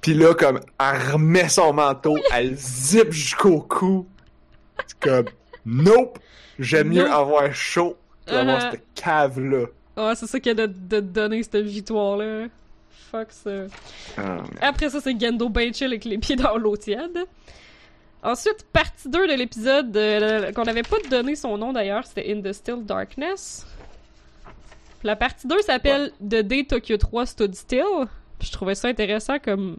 Puis 0.00 0.14
là, 0.14 0.34
comme, 0.34 0.60
elle 0.78 1.12
remet 1.12 1.48
son 1.48 1.72
manteau, 1.72 2.16
elle 2.32 2.54
zip 2.56 3.10
jusqu'au 3.12 3.60
cou. 3.60 4.06
C'est 4.86 4.98
comme, 5.00 5.26
nope! 5.64 6.18
J'aime 6.58 6.88
mieux 6.88 7.10
avoir 7.10 7.52
chaud 7.54 7.96
qu'avoir 8.26 8.58
Uh-huh. 8.58 8.70
cette 8.72 8.84
cave-là. 8.94 9.66
Ah, 9.96 10.12
c'est 10.14 10.26
ça 10.26 10.40
qui 10.40 10.50
a 10.50 10.54
de, 10.54 10.66
de 10.66 11.00
donner 11.00 11.42
cette 11.42 11.56
victoire-là. 11.64 12.46
Fuck 13.10 13.28
ça. 13.30 13.50
Ah, 14.18 14.38
Après 14.60 14.90
ça, 14.90 15.00
c'est 15.00 15.18
Gendo 15.20 15.48
ben 15.48 15.72
chill 15.74 15.86
avec 15.88 16.04
les 16.04 16.18
pieds 16.18 16.36
dans 16.36 16.56
l'eau 16.56 16.76
tiède. 16.76 17.18
Ensuite, 18.22 18.66
partie 18.72 19.08
2 19.08 19.28
de 19.28 19.34
l'épisode 19.34 19.96
euh, 19.96 20.50
qu'on 20.52 20.64
n'avait 20.64 20.82
pas 20.82 20.96
donné 21.10 21.36
son 21.36 21.56
nom 21.58 21.72
d'ailleurs, 21.72 22.04
c'était 22.06 22.32
In 22.32 22.40
the 22.42 22.52
Still 22.52 22.82
Darkness. 22.84 23.64
La 25.06 25.14
partie 25.14 25.46
2 25.46 25.62
s'appelle 25.62 26.10
The 26.20 26.42
Day 26.42 26.64
Tokyo 26.64 26.96
3 26.96 27.26
Stood 27.26 27.54
Still. 27.54 28.08
Puis 28.40 28.48
je 28.48 28.52
trouvais 28.52 28.74
ça 28.74 28.88
intéressant 28.88 29.38
comme 29.38 29.76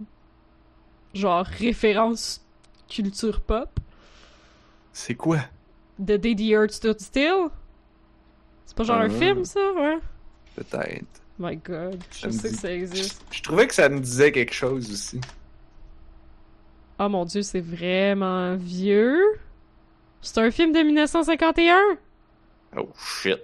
genre 1.13 1.45
référence 1.45 2.41
culture 2.87 3.41
pop. 3.41 3.77
C'est 4.93 5.15
quoi? 5.15 5.39
The 5.99 6.13
Day 6.13 6.33
the 6.33 6.49
Earth 6.51 6.71
Stood 6.71 7.01
Still? 7.01 7.49
C'est 8.65 8.77
pas 8.77 8.83
genre 8.83 9.01
un 9.01 9.09
Ah. 9.13 9.19
film 9.19 9.43
ça, 9.43 9.59
ouais? 9.73 9.97
Peut-être. 10.55 11.21
My 11.37 11.57
god, 11.57 12.01
je 12.09 12.19
Ça 12.21 12.31
sais 12.31 12.49
dit- 12.49 12.55
que 12.55 12.61
ça 12.61 12.71
existe. 12.71 13.21
Je 13.31 13.41
trouvais 13.43 13.67
que 13.67 13.73
ça 13.75 13.89
me 13.89 13.99
disait 13.99 14.31
quelque 14.31 14.53
chose 14.53 14.89
aussi. 14.89 15.19
Oh 16.99 17.09
mon 17.09 17.25
dieu, 17.25 17.41
c'est 17.41 17.59
vraiment 17.59 18.55
vieux. 18.55 19.21
C'est 20.21 20.37
un 20.39 20.51
film 20.51 20.71
de 20.71 20.79
1951? 20.79 21.77
Oh 22.77 22.89
shit. 22.97 23.41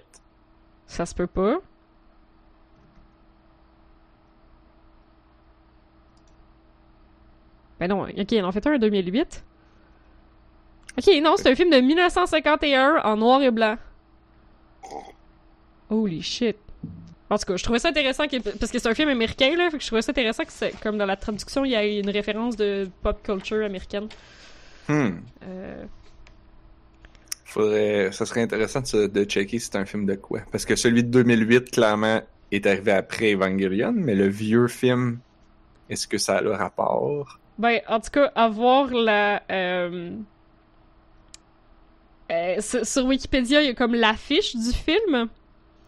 Ça 0.86 1.04
se 1.04 1.14
peut 1.14 1.26
pas. 1.26 1.58
Ben 7.86 7.94
non, 7.94 8.04
ok, 8.04 8.32
il 8.32 8.42
en 8.42 8.50
fait 8.50 8.66
un 8.66 8.76
en 8.76 8.78
2008. 8.78 9.44
Ok, 10.96 11.14
non, 11.22 11.34
c'est 11.36 11.50
un 11.50 11.54
film 11.54 11.68
de 11.68 11.76
1951 11.76 13.02
en 13.04 13.16
noir 13.18 13.42
et 13.42 13.50
blanc. 13.50 13.76
Holy 15.90 16.22
shit. 16.22 16.56
En 17.28 17.36
tout 17.36 17.44
cas, 17.44 17.56
je 17.56 17.62
trouvais 17.62 17.78
ça 17.78 17.88
intéressant 17.88 18.24
parce 18.58 18.72
que 18.72 18.78
c'est 18.78 18.88
un 18.88 18.94
film 18.94 19.10
américain 19.10 19.54
là, 19.54 19.68
fait 19.70 19.76
que 19.76 19.82
je 19.82 19.88
trouvais 19.88 20.00
ça 20.00 20.12
intéressant 20.12 20.44
que 20.44 20.82
comme 20.82 20.96
dans 20.96 21.04
la 21.04 21.16
traduction 21.16 21.66
il 21.66 21.72
y 21.72 21.76
a 21.76 21.84
une 21.84 22.08
référence 22.08 22.56
de 22.56 22.88
pop 23.02 23.22
culture 23.22 23.62
américaine. 23.62 24.08
Hmm. 24.88 25.18
Euh, 25.46 25.84
Faudrait, 27.44 28.12
ça 28.12 28.24
serait 28.24 28.40
intéressant 28.40 28.80
de, 28.80 29.08
de 29.08 29.24
checker 29.24 29.58
si 29.58 29.66
c'est 29.66 29.76
un 29.76 29.84
film 29.84 30.06
de 30.06 30.14
quoi. 30.14 30.40
Parce 30.50 30.64
que 30.64 30.74
celui 30.74 31.04
de 31.04 31.10
2008, 31.10 31.70
clairement, 31.70 32.22
est 32.50 32.66
arrivé 32.66 32.92
après 32.92 33.34
Evangelion, 33.34 33.92
mais 33.94 34.14
le 34.14 34.28
vieux 34.28 34.68
film, 34.68 35.18
est-ce 35.90 36.08
que 36.08 36.16
ça 36.16 36.38
a 36.38 36.40
le 36.40 36.52
rapport? 36.52 37.40
Ben, 37.58 37.80
en 37.88 38.00
tout 38.00 38.10
cas, 38.10 38.32
avoir 38.34 38.88
la. 38.88 39.42
euh, 39.50 40.10
euh, 42.32 42.56
sur 42.60 43.04
Wikipédia, 43.06 43.62
il 43.62 43.66
y 43.66 43.70
a 43.70 43.74
comme 43.74 43.94
l'affiche 43.94 44.56
du 44.56 44.72
film. 44.72 45.28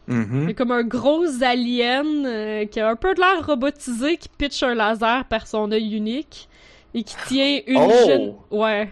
Il 0.08 0.44
y 0.46 0.50
a 0.50 0.54
comme 0.54 0.70
un 0.70 0.84
gros 0.84 1.24
alien 1.42 2.24
euh, 2.26 2.64
qui 2.66 2.78
a 2.78 2.88
un 2.90 2.94
peu 2.94 3.12
de 3.14 3.20
l'air 3.20 3.44
robotisé 3.44 4.16
qui 4.16 4.28
pitch 4.28 4.62
un 4.62 4.74
laser 4.74 5.24
par 5.24 5.48
son 5.48 5.72
œil 5.72 5.96
unique 5.96 6.48
et 6.94 7.02
qui 7.02 7.16
tient 7.26 7.60
une 7.66 7.76
Oh! 7.78 8.06
jeune. 8.06 8.34
Ouais. 8.52 8.88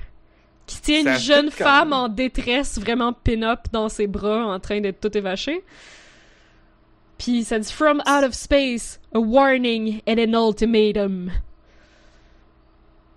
Qui 0.66 0.81
tient 0.81 1.01
une 1.03 1.18
jeune 1.20 1.51
femme 1.53 1.93
en 1.93 2.09
détresse, 2.09 2.81
vraiment 2.81 3.12
pin-up 3.12 3.61
dans 3.70 3.89
ses 3.89 4.09
bras, 4.09 4.47
en 4.47 4.59
train 4.59 4.81
d'être 4.81 4.99
tout 5.01 5.16
évaché. 5.16 5.62
Puis 7.18 7.45
ça 7.45 7.61
dit 7.61 7.72
From 7.72 8.01
out 8.09 8.25
of 8.25 8.33
space, 8.35 8.99
a 9.14 9.20
warning 9.20 10.01
and 10.09 10.18
an 10.18 10.33
ultimatum. 10.35 11.31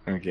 Ok. 0.07 0.29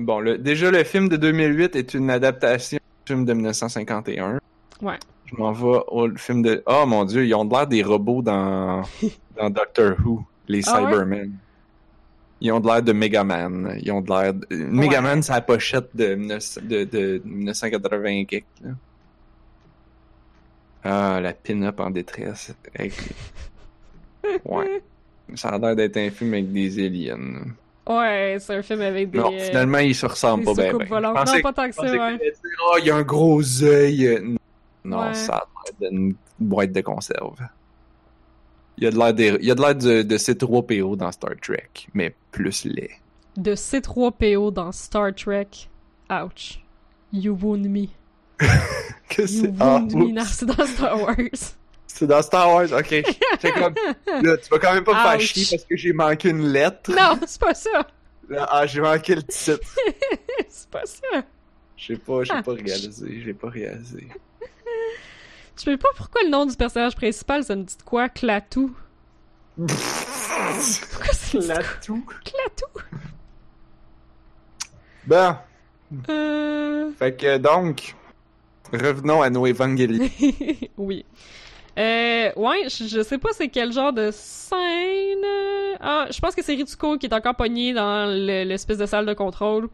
Bon, 0.00 0.20
le, 0.20 0.36
déjà, 0.36 0.70
le 0.70 0.84
film 0.84 1.08
de 1.08 1.16
2008 1.16 1.76
est 1.76 1.94
une 1.94 2.10
adaptation 2.10 2.76
du 2.78 3.12
film 3.12 3.24
de 3.24 3.32
1951. 3.32 4.38
Ouais. 4.82 4.98
Je 5.24 5.36
m'en 5.36 5.52
vais 5.52 5.80
au 5.88 6.14
film 6.16 6.42
de... 6.42 6.62
Oh 6.66 6.84
mon 6.86 7.04
dieu, 7.04 7.26
ils 7.26 7.34
ont 7.34 7.48
l'air 7.48 7.66
des 7.66 7.82
robots 7.82 8.22
dans, 8.22 8.82
dans 9.36 9.50
Doctor 9.50 9.96
Who, 10.04 10.24
les 10.48 10.62
Ah 10.68 10.82
ouais? 10.82 10.90
Cybermen. 10.90 11.32
Ils 12.42 12.52
ont 12.52 12.60
de 12.60 12.66
l'air 12.66 12.82
de 12.82 12.92
Megaman. 12.92 13.78
Ils 13.80 13.90
ont 13.90 14.02
de 14.02 14.08
l'air... 14.10 14.34
De... 14.34 14.46
Megaman, 14.50 15.22
c'est 15.22 15.32
la 15.32 15.40
pochette 15.40 15.96
de, 15.96 16.14
19 16.14 16.58
de, 16.62 16.84
de 16.84 17.22
1980 17.24 18.04
et 18.04 18.26
quelques, 18.26 18.44
là. 18.62 18.70
Ah, 20.84 21.20
la 21.20 21.32
pin-up 21.32 21.80
en 21.80 21.90
détresse. 21.90 22.54
Ouais. 24.44 24.82
Ça 25.34 25.48
a 25.48 25.58
l'air 25.58 25.74
d'être 25.76 25.96
un 25.96 26.10
film 26.10 26.34
avec 26.34 26.52
des 26.52 26.84
aliens. 26.84 27.44
Ouais, 27.88 28.36
c'est 28.40 28.54
un 28.56 28.62
film 28.62 28.80
avec 28.80 29.10
des. 29.10 29.18
Non, 29.18 29.32
euh, 29.32 29.38
finalement, 29.38 29.78
ils 29.78 29.94
se 29.94 30.06
ressemblent 30.06 30.44
pas 30.44 30.54
bien. 30.54 30.72
volantes. 30.72 31.26
Non, 31.26 31.40
pas 31.40 31.52
tant 31.52 31.68
que 31.68 31.74
ça, 31.74 31.82
ouais. 31.82 32.32
Oh, 32.68 32.76
il 32.80 32.86
y 32.86 32.90
a 32.90 32.96
un 32.96 33.02
gros 33.02 33.42
œil. 33.62 34.38
Non, 34.84 35.00
Ouais. 35.00 35.14
ça 35.14 35.34
a 35.36 35.46
l'air 35.80 35.90
d'une 35.90 36.14
boîte 36.38 36.72
de 36.72 36.80
conserve. 36.80 37.36
Il 38.78 38.84
y 38.84 38.86
a 38.86 38.90
de 38.90 38.96
l'air 38.98 39.14
des- 39.14 39.36
il 39.40 39.46
y 39.46 39.50
a 39.50 39.54
de 39.54 39.60
l'air 39.60 39.74
de, 39.74 40.02
de 40.02 40.16
C3PO 40.18 40.96
dans 40.96 41.10
Star 41.10 41.32
Trek, 41.40 41.68
mais 41.94 42.14
plus 42.30 42.64
laid. 42.64 42.90
De 43.36 43.54
C3PO 43.54 44.52
dans 44.52 44.70
Star 44.72 45.14
Trek. 45.14 45.48
Ouch. 46.10 46.62
You 47.12 47.36
wound 47.40 47.66
me. 47.68 47.86
Que 49.08 49.22
You 49.22 49.26
c'est 49.28 49.52
ah, 49.60 49.76
wound 49.78 49.94
me. 49.94 50.12
Non, 50.12 50.22
c'est 50.26 50.46
dans 50.56 50.66
Star 50.66 51.00
Wars. 51.00 51.14
C'est 51.98 52.06
dans 52.06 52.20
Star 52.22 52.48
Wars, 52.52 52.70
ok. 52.72 53.02
C'est 53.40 53.52
comme 53.52 53.74
là, 54.06 54.36
tu 54.36 54.48
vas 54.50 54.58
quand 54.58 54.74
même 54.74 54.84
pas 54.84 54.94
me 54.94 54.98
faire 55.08 55.16
Ouch. 55.16 55.32
chier 55.32 55.46
parce 55.50 55.64
que 55.64 55.76
j'ai 55.76 55.92
manqué 55.92 56.28
une 56.28 56.46
lettre. 56.48 56.90
non, 56.90 57.18
c'est 57.26 57.40
pas 57.40 57.54
ça. 57.54 57.86
Ah, 58.48 58.66
j'ai 58.66 58.80
manqué 58.80 59.14
le 59.14 59.22
titre. 59.22 59.58
c'est 60.48 60.68
pas 60.70 60.84
ça. 60.84 61.22
J'ai 61.76 61.96
pas, 61.96 62.22
j'ai 62.24 62.42
pas 62.42 62.52
réalisé, 62.52 63.22
j'ai 63.24 63.34
pas 63.34 63.48
réalisé. 63.48 64.08
Je 65.56 65.62
sais 65.62 65.76
pas 65.76 65.88
pourquoi 65.96 66.22
le 66.24 66.30
nom 66.30 66.44
du 66.44 66.56
personnage 66.56 66.96
principal, 66.96 67.44
ça 67.44 67.56
me 67.56 67.62
dit 67.62 67.76
de 67.76 67.82
quoi? 67.82 68.08
Clatou. 68.08 68.74
Pourquoi 69.56 71.12
quoi? 71.32 71.62
tout. 71.82 72.04
Clatou? 72.24 72.86
Bon, 75.06 75.36
Euh... 76.10 76.90
fait 76.98 77.16
que 77.16 77.38
donc, 77.38 77.94
revenons 78.72 79.22
à 79.22 79.30
nos 79.30 79.46
évangéliques. 79.46 80.70
oui. 80.76 81.04
Euh, 81.78 82.30
ouais, 82.36 82.68
je, 82.68 82.84
je 82.86 83.02
sais 83.02 83.18
pas 83.18 83.28
c'est 83.32 83.48
quel 83.48 83.72
genre 83.72 83.92
de 83.92 84.10
scène. 84.12 84.58
Ah, 85.80 86.06
je 86.10 86.18
pense 86.20 86.34
que 86.34 86.42
c'est 86.42 86.54
Ritsuko 86.54 86.96
qui 86.96 87.06
est 87.06 87.12
encore 87.14 87.34
pogné 87.34 87.74
dans 87.74 88.06
le- 88.06 88.44
l'espèce 88.44 88.78
de 88.78 88.86
salle 88.86 89.04
de 89.06 89.12
contrôle. 89.14 89.68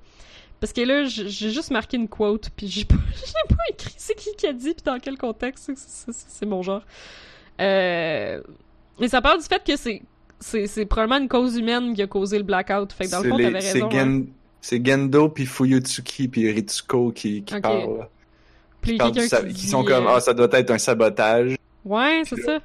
Parce 0.59 0.73
que 0.73 0.81
là, 0.81 1.05
j'ai 1.05 1.29
juste 1.51 1.71
marqué 1.71 1.97
une 1.97 2.09
quote, 2.09 2.51
puis 2.57 2.69
j'ai 2.69 2.85
pas, 2.85 2.95
pas 3.49 3.55
écrit 3.71 3.95
c'est 3.97 4.15
qui 4.15 4.31
qui 4.37 4.47
a 4.47 4.53
dit, 4.53 4.75
puis 4.75 4.83
dans 4.85 4.99
quel 4.99 5.17
contexte, 5.19 5.71
c'est- 5.77 6.47
mon 6.47 6.63
genre. 6.63 6.83
Euh... 7.61 8.41
Mais 9.01 9.09
ça 9.09 9.21
parle 9.23 9.39
du 9.41 9.45
fait 9.45 9.63
que 9.65 9.77
c'est 10.41 10.87
probablement 10.87 11.19
une 11.21 11.29
cause 11.29 11.57
humaine 11.57 11.95
qui 11.95 12.03
a 12.03 12.07
causé 12.07 12.37
le 12.39 12.45
blackout. 12.45 12.93
Fait 12.93 13.07
que 13.07 13.11
dans 13.11 13.21
le 13.21 13.29
fond, 13.31 13.37
t'avais 13.37 13.59
raison. 13.73 13.87
hein. 13.87 13.91
Gen- 13.93 14.27
C'est 14.61 14.85
Gendo, 14.85 15.29
puis 15.29 15.47
Fuyutsuki, 15.47 16.29
puis 16.29 16.51
Ritsuko 16.53 17.11
qui, 17.13 17.45
parlent. 17.61 18.09
Qui, 18.83 18.97
sa- 19.29 19.43
qui, 19.45 19.67
sont 19.67 19.85
comme, 19.85 20.07
euh, 20.07 20.15
ah, 20.17 20.21
ça 20.21 20.35
doit 20.35 20.49
être 20.53 20.71
un 20.71 20.79
sabotage. 20.79 21.57
Ouais, 21.85 22.23
c'est 22.25 22.41
ça. 22.41 22.61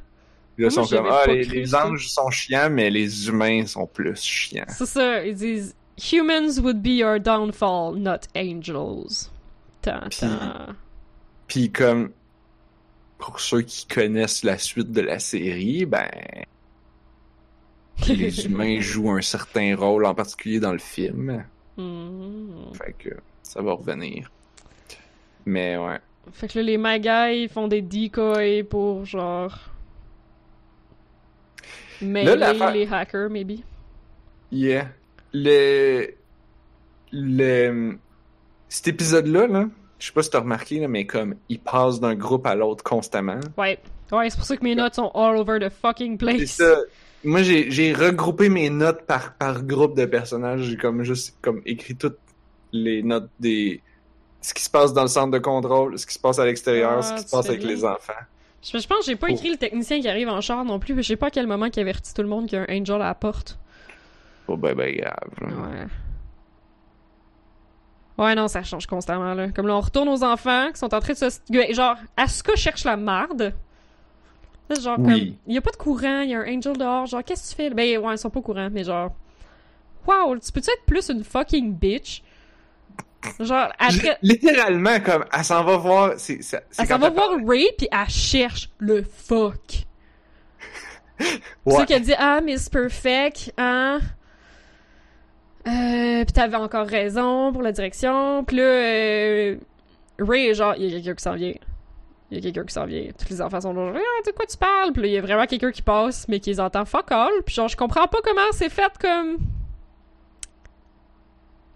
Puis 0.56 0.66
là, 0.66 0.70
Moi, 0.74 0.86
sont 0.86 0.96
comme, 0.96 1.08
ah, 1.10 1.28
les, 1.28 1.76
anges 1.76 2.10
sont 2.10 2.32
chiants, 2.32 2.70
mais 2.72 2.90
les 2.90 3.28
humains 3.28 3.66
sont 3.66 3.86
plus 3.86 4.20
chiants. 4.22 4.66
C'est 4.70 4.88
ça. 4.88 5.24
Ils 5.24 5.36
disent 5.36 5.76
Humans 6.12 6.60
would 6.62 6.82
be 6.82 6.98
your 6.98 7.20
downfall, 7.20 7.96
not 7.96 8.28
angels. 8.36 9.30
Tant, 9.82 10.10
Puis-. 10.10 10.28
Puis 11.48 11.72
comme, 11.72 12.12
pour 13.18 13.40
ceux 13.40 13.62
qui 13.62 13.86
connaissent 13.88 14.44
la 14.44 14.58
suite 14.58 14.92
de 14.92 15.02
la 15.02 15.20
série, 15.20 15.86
ben, 15.86 16.10
les 18.08 18.46
humains 18.46 18.80
jouent 18.80 19.12
un 19.12 19.22
certain 19.22 19.76
rôle, 19.76 20.06
en 20.06 20.14
particulier 20.14 20.60
dans 20.60 20.74
le 20.74 20.80
film. 20.80 21.46
Hmm. 21.78 22.74
Fait 22.74 22.96
que 22.98 23.10
ça 23.44 23.62
va 23.62 23.74
revenir. 23.74 24.32
Mais 25.46 25.78
ouais. 25.78 26.00
Fait 26.34 26.48
que 26.48 26.60
là, 26.60 26.64
les 26.64 26.78
Magai 26.78 27.48
font 27.48 27.68
des 27.68 27.82
decoys 27.82 28.64
pour 28.70 29.06
genre. 29.06 29.58
L'affaire- 32.02 32.72
les 32.72 32.88
hackers, 32.92 33.30
maybe. 33.30 33.62
Yeah. 34.52 34.90
Le. 35.34 36.10
Le. 37.12 37.98
Cet 38.70 38.88
épisode-là, 38.90 39.48
là, 39.48 39.66
je 40.00 40.08
sais 40.08 40.12
pas 40.14 40.22
si 40.24 40.30
t'as 40.30 40.42
remarqué, 40.42 40.80
là, 40.80 40.88
mais 40.88 41.06
comme, 41.06 41.36
il 41.50 41.60
passe 41.60 42.00
d'un 42.00 42.16
groupe 42.16 42.46
à 42.46 42.54
l'autre 42.56 42.84
constamment. 42.84 43.40
Ouais. 43.58 43.80
Ouais, 44.12 44.30
c'est 44.30 44.38
pour 44.38 44.46
ça 44.46 44.56
que 44.56 44.64
mes 44.64 44.76
notes 44.76 44.96
sont 44.96 45.12
all 45.16 45.36
over 45.38 45.60
the 45.60 45.70
fucking 45.70 46.18
C'est 46.20 46.26
place. 46.38 46.52
ça. 46.52 46.78
Moi, 47.24 47.42
j'ai 47.44 47.72
j'ai 47.72 47.94
regroupé 47.94 48.48
mes 48.48 48.70
notes 48.70 49.02
par, 49.06 49.34
par 49.34 49.64
groupe 49.64 49.98
de 49.98 50.06
personnages. 50.06 50.62
J'ai 50.64 50.78
comme 50.78 51.04
juste 51.04 51.36
comme 51.42 51.62
écrit 51.66 51.96
toutes 51.96 52.20
les 52.72 53.02
notes 53.04 53.30
des. 53.40 53.82
Ce 54.48 54.54
qui 54.54 54.64
se 54.64 54.70
passe 54.70 54.94
dans 54.94 55.02
le 55.02 55.10
centre 55.10 55.32
de 55.32 55.40
contrôle, 55.40 56.00
ce 56.00 56.06
qui 56.08 56.14
se 56.14 56.20
passe 56.20 56.40
à 56.40 56.46
l'extérieur, 56.46 57.00
Ah, 57.00 57.02
ce 57.02 57.14
qui 57.16 57.28
se 57.28 57.36
passe 57.36 57.48
avec 57.50 57.60
bien. 57.60 57.68
les 57.70 57.84
enfants. 57.84 58.14
Je, 58.64 58.78
je 58.78 58.88
pense 58.88 59.00
que 59.00 59.06
j'ai 59.08 59.18
pas 59.18 59.28
Oh. 59.30 59.34
écrit 59.34 59.50
le 59.52 59.58
technicien 59.58 60.00
qui 60.00 60.08
arrive 60.08 60.30
en 60.30 60.40
char 60.40 60.64
non 60.64 60.80
plus, 60.80 60.94
mais 60.94 61.04
je 61.04 61.10
sais 61.10 61.16
pas 61.18 61.28
à 61.28 61.32
quel 61.32 61.48
moment 61.48 61.70
qui 61.70 61.82
avertit 61.82 62.14
tout 62.14 62.22
le 62.22 62.30
monde 62.30 62.48
qu'il 62.48 62.58
y 62.58 62.62
a 62.62 62.66
un 62.70 62.80
angel 62.82 62.96
à 63.02 63.08
la 63.08 63.14
porte. 63.16 63.60
Pas 64.48 64.56
ben 64.56 64.74
ben 64.74 64.96
grave. 64.96 65.30
Ouais. 65.42 65.88
Ouais, 68.26 68.36
non, 68.36 68.48
ça 68.48 68.64
change 68.64 68.88
constamment, 68.88 69.34
là. 69.34 69.50
Comme 69.50 69.68
là, 69.68 69.76
on 69.76 69.82
retourne 69.82 70.08
aux 70.10 70.24
enfants 70.24 70.70
qui 70.72 70.80
sont 70.80 70.94
en 70.96 71.00
train 71.02 71.14
de 71.14 71.18
se... 71.18 71.74
Genre, 71.74 71.96
Asuka 72.16 72.56
cherche 72.56 72.84
la 72.86 72.96
marde. 72.98 73.54
Là, 74.70 74.80
genre, 74.80 74.98
Oui. 75.00 75.06
comme... 75.28 75.36
Il 75.48 75.54
y 75.54 75.58
a 75.58 75.62
pas 75.62 75.72
de 75.72 75.76
courant, 75.78 76.22
il 76.22 76.30
y 76.32 76.36
a 76.36 76.40
un 76.40 76.58
angel 76.58 76.78
dehors. 76.78 77.06
Genre, 77.06 77.24
qu'est-ce 77.24 77.44
que 77.44 77.50
tu 77.50 77.56
fais? 77.64 77.70
Ben, 77.70 77.98
ouais, 78.00 78.16
ils 78.16 78.18
sont 78.18 78.30
pas 78.30 78.40
au 78.40 78.44
courant, 78.44 78.70
mais 78.72 78.84
genre... 78.86 79.12
Wow, 80.08 80.38
tu 80.40 80.52
peux-tu 80.54 80.72
être 80.72 80.86
plus 80.86 81.10
une 81.10 81.24
fucking 81.24 81.74
bitch? 81.76 82.24
Genre, 83.40 83.70
après... 83.80 84.18
Littéralement, 84.22 85.00
comme, 85.00 85.26
elle 85.34 85.44
s'en 85.44 85.64
va 85.64 85.78
voir. 85.78 86.14
C'est 86.18 86.42
c'est- 86.42 86.66
c'est 86.72 86.82
Elle 86.84 86.88
s'en 86.88 86.98
va 87.00 87.10
voir 87.10 87.30
Ray, 87.46 87.68
puis 87.78 87.88
elle 87.92 88.10
cherche 88.10 88.70
le 88.78 89.04
fuck. 89.04 89.86
C'est 91.20 91.40
Ouais. 91.66 91.76
ça 91.76 91.86
qu'elle 91.86 92.04
dit 92.04 92.14
Ah, 92.18 92.42
Miss 92.42 92.70
Perfect, 92.70 93.54
hein? 93.58 94.00
Euh, 95.68 96.24
pis 96.24 96.32
t'avais 96.34 96.56
encore 96.56 96.88
raison 96.88 97.52
pour 97.52 97.62
la 97.62 97.72
direction. 97.74 98.44
Pis 98.46 98.56
là, 98.56 98.64
euh, 98.64 99.56
Ray 100.20 100.48
est 100.48 100.54
genre, 100.54 100.76
il 100.78 100.86
y 100.86 100.88
a 100.88 100.92
quelqu'un 100.98 101.16
qui 101.16 101.24
s'en 101.24 101.36
vient. 101.36 101.54
Il 102.32 102.38
y 102.38 102.40
a 102.40 102.42
quelqu'un 102.42 102.64
qui 102.66 102.74
s'en 102.74 102.86
vient. 102.86 103.04
Tous 103.18 103.30
les 103.30 103.42
enfants 103.42 103.60
sont 103.62 103.74
genre, 103.74 103.94
ah, 103.96 104.26
de 104.26 104.32
quoi 104.32 104.46
tu 104.46 104.58
parles? 104.58 104.94
Pis 104.94 105.02
là, 105.02 105.08
il 105.08 105.14
y 105.14 105.18
a 105.18 105.22
vraiment 105.22 105.46
quelqu'un 105.46 105.72
qui 105.72 105.82
passe, 105.82 106.28
mais 106.30 106.40
qui 106.40 106.52
les 106.52 106.60
entend 106.62 106.86
fuck 106.86 107.12
all. 107.12 107.32
Pis 107.46 107.54
genre, 107.56 107.68
je 107.68 107.76
comprends 107.76 108.08
pas 108.08 108.20
comment 108.24 108.50
c'est 108.54 108.70
fait 108.70 108.92
comme. 109.02 109.38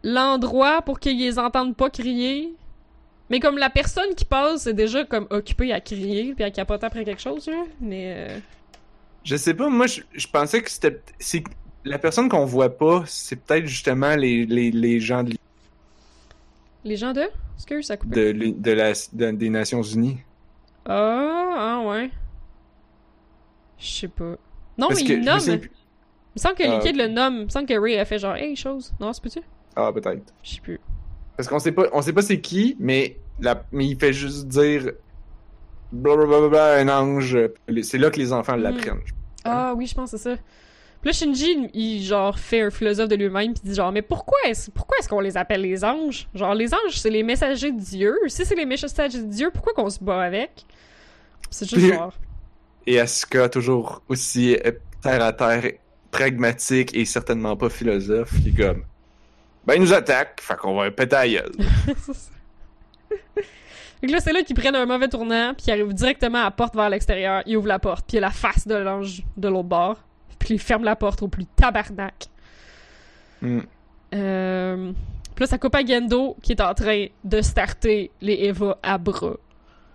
L'endroit 0.03 0.81
pour 0.81 0.99
qu'ils 0.99 1.17
les 1.19 1.37
entendent 1.39 1.75
pas 1.75 1.89
crier. 1.89 2.53
Mais 3.29 3.39
comme 3.39 3.57
la 3.57 3.69
personne 3.69 4.13
qui 4.15 4.25
passe 4.25 4.67
est 4.67 4.73
déjà 4.73 5.05
comme 5.05 5.27
occupée 5.29 5.71
à 5.71 5.79
crier 5.79 6.33
puis 6.33 6.43
à 6.43 6.51
capoter 6.51 6.85
après 6.85 7.05
quelque 7.05 7.21
chose, 7.21 7.47
là. 7.47 7.63
Mais. 7.79 8.13
euh, 8.29 8.39
Je 9.23 9.35
sais 9.37 9.53
pas, 9.53 9.69
moi, 9.69 9.87
je, 9.87 10.01
je 10.13 10.27
pensais 10.27 10.61
que 10.61 10.69
c'était. 10.69 11.01
La 11.83 11.97
personne 11.97 12.29
qu'on 12.29 12.45
voit 12.45 12.77
pas, 12.77 13.03
c'est 13.07 13.37
peut-être 13.37 13.65
justement 13.65 14.15
les, 14.15 14.45
les, 14.45 14.69
les 14.69 14.99
gens 14.99 15.23
de, 15.23 15.33
Les 16.83 16.95
gens 16.97 17.13
de? 17.13 17.23
Excuse, 17.57 17.85
ça 17.87 17.93
a 17.93 17.97
coupé. 17.97 18.33
de, 18.33 18.51
de 18.51 18.71
la, 18.71 18.93
de- 19.13 19.31
des 19.31 19.49
Nations 19.49 19.81
Unies. 19.81 20.17
Ah, 20.85 21.53
ah 21.57 21.87
ouais. 21.87 22.11
Je 23.79 23.87
sais 23.87 24.07
pas. 24.07 24.35
Non, 24.77 24.87
Parce 24.89 25.03
mais 25.03 25.09
il 25.09 25.21
nomme. 25.21 25.39
Il 25.39 25.55
me 26.35 26.39
semble 26.39 26.55
que 26.55 26.63
Ah, 26.63 26.77
Liquid 26.77 26.95
le 26.95 27.07
nomme. 27.07 27.35
Il 27.39 27.43
me 27.45 27.49
semble 27.49 27.65
que 27.65 27.79
Ray 27.79 27.97
a 27.97 28.05
fait 28.05 28.19
genre, 28.19 28.35
hey, 28.35 28.55
chose. 28.55 28.93
Non, 28.99 29.11
c'est 29.13 29.21
peux-tu? 29.23 29.41
Ah, 29.75 29.91
peut-être. 29.93 30.33
Je 30.43 30.55
sais 30.55 30.61
plus. 30.61 30.79
Parce 31.37 31.47
qu'on 31.49 31.59
sait 31.59 31.71
pas, 31.71 31.87
on 31.93 32.01
sait 32.01 32.13
pas 32.13 32.21
c'est 32.21 32.39
qui, 32.41 32.75
mais, 32.79 33.17
la, 33.39 33.63
mais 33.71 33.87
il 33.87 33.97
fait 33.99 34.13
juste 34.13 34.47
dire 34.47 34.91
blablabla, 35.91 36.75
un 36.79 36.89
ange. 36.89 37.37
C'est 37.83 37.97
là 37.97 38.09
que 38.09 38.17
les 38.19 38.33
enfants 38.33 38.57
Mhm. 38.57 38.63
l'apprennent. 38.63 39.01
Ah 39.43 39.73
oui, 39.75 39.87
je 39.87 39.95
pense 39.95 40.11
que 40.11 40.17
c'est 40.17 40.23
ça. 40.35 40.35
Puis 41.01 41.09
là, 41.09 41.13
Shinji, 41.13 41.69
il 41.73 42.03
genre 42.03 42.37
fait 42.37 42.61
un 42.61 42.69
philosophe 42.69 43.09
de 43.09 43.15
lui-même 43.15 43.53
puis 43.53 43.63
dit 43.65 43.73
genre, 43.73 43.91
mais 43.91 44.03
pourquoi 44.03 44.37
est-ce 44.45 44.69
pourquoi 44.69 44.97
est-ce 44.99 45.09
qu'on 45.09 45.19
les 45.19 45.35
appelle 45.35 45.61
les 45.61 45.83
anges? 45.83 46.27
Genre, 46.35 46.53
les 46.53 46.73
anges, 46.75 46.99
c'est 46.99 47.09
les 47.09 47.23
messagers 47.23 47.71
de 47.71 47.79
Dieu. 47.79 48.15
Si 48.27 48.45
c'est 48.45 48.53
les 48.55 48.65
messagers 48.67 49.17
de 49.21 49.25
Dieu, 49.27 49.49
pourquoi 49.51 49.73
qu'on 49.73 49.89
se 49.89 50.01
bat 50.03 50.21
avec? 50.21 50.63
C'est 51.49 51.67
juste 51.67 51.81
Puis- 51.87 51.93
genre. 51.97 52.13
Et 52.85 52.99
Asuka, 52.99 53.49
toujours 53.49 54.01
aussi 54.09 54.55
euh, 54.63 54.71
terre 55.01 55.23
à 55.23 55.33
terre, 55.33 55.71
pragmatique 56.11 56.95
et 56.95 57.05
certainement 57.05 57.55
pas 57.57 57.69
philosophe, 57.69 58.33
qui 58.43 58.53
comme. 58.53 58.83
Ben, 59.65 59.75
ils 59.75 59.81
nous 59.81 59.93
attaquent, 59.93 60.41
fait 60.41 60.55
qu'on 60.57 60.75
va 60.75 60.89
péter 60.91 61.15
à 61.15 61.27
gueule. 61.27 61.51
Fait 64.01 64.07
que 64.07 64.11
là, 64.13 64.19
c'est 64.19 64.33
là 64.33 64.41
qu'ils 64.41 64.55
prennent 64.55 64.75
un 64.75 64.87
mauvais 64.87 65.07
tournant, 65.07 65.53
puis 65.53 65.65
ils 65.67 65.71
arrivent 65.71 65.93
directement 65.93 66.39
à 66.39 66.45
la 66.45 66.51
porte 66.51 66.75
vers 66.75 66.89
l'extérieur. 66.89 67.43
Ils 67.45 67.55
ouvrent 67.55 67.67
la 67.67 67.77
porte, 67.77 68.07
puis 68.07 68.13
il 68.17 68.21
y 68.21 68.23
a 68.23 68.27
la 68.27 68.31
face 68.31 68.67
de 68.67 68.73
l'ange 68.73 69.21
de 69.37 69.47
l'autre 69.47 69.69
bord. 69.69 69.97
Puis 70.39 70.55
ils 70.55 70.59
ferment 70.59 70.85
la 70.85 70.95
porte 70.95 71.21
au 71.21 71.27
plus 71.27 71.45
tabarnak. 71.45 72.25
Euh... 73.43 74.91
Puis 75.35 75.43
là, 75.43 75.47
ça 75.47 75.57
coupe 75.59 75.75
à 75.75 75.85
Gendo, 75.85 76.35
qui 76.41 76.53
est 76.53 76.61
en 76.61 76.73
train 76.73 77.05
de 77.23 77.41
starter 77.41 78.09
les 78.21 78.33
Eva 78.33 78.79
à 78.81 78.97
bras. 78.97 79.37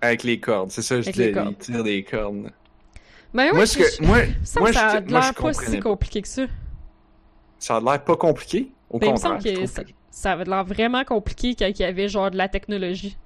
Avec 0.00 0.22
les 0.22 0.38
cordes, 0.38 0.70
c'est 0.70 0.82
ça, 0.82 1.00
je 1.00 1.32
cordes. 1.32 1.48
ils 1.50 1.56
tirent 1.56 1.82
des 1.84 2.04
cordes. 2.04 2.52
Ben 3.34 3.46
ouais, 3.46 3.52
moi, 3.52 3.66
ce 3.66 3.78
je- 3.78 3.98
que, 3.98 4.04
moi, 4.04 4.18
ça, 4.44 4.60
moi, 4.60 4.72
ça 4.72 4.88
a 4.88 5.00
l'air 5.00 5.34
pas 5.34 5.52
si 5.52 5.80
compliqué 5.80 6.22
que 6.22 6.28
ça. 6.28 6.42
Ça 7.58 7.76
a 7.76 7.80
l'air 7.80 8.04
pas 8.04 8.16
compliqué. 8.16 8.70
Au 8.90 8.98
Ben, 8.98 9.06
il 9.06 9.10
me 9.10 9.14
contraire, 9.16 9.42
semble 9.42 9.54
je 9.56 9.60
que 9.60 9.66
ça, 9.66 9.84
que- 9.84 9.90
ça 10.10 10.32
avait 10.32 10.44
l'air 10.44 10.64
vraiment 10.64 11.04
compliqué 11.04 11.54
quand 11.58 11.66
il 11.66 11.78
y 11.78 11.84
avait 11.84 12.08
genre 12.08 12.30
de 12.30 12.36
la 12.36 12.48
technologie. 12.48 13.16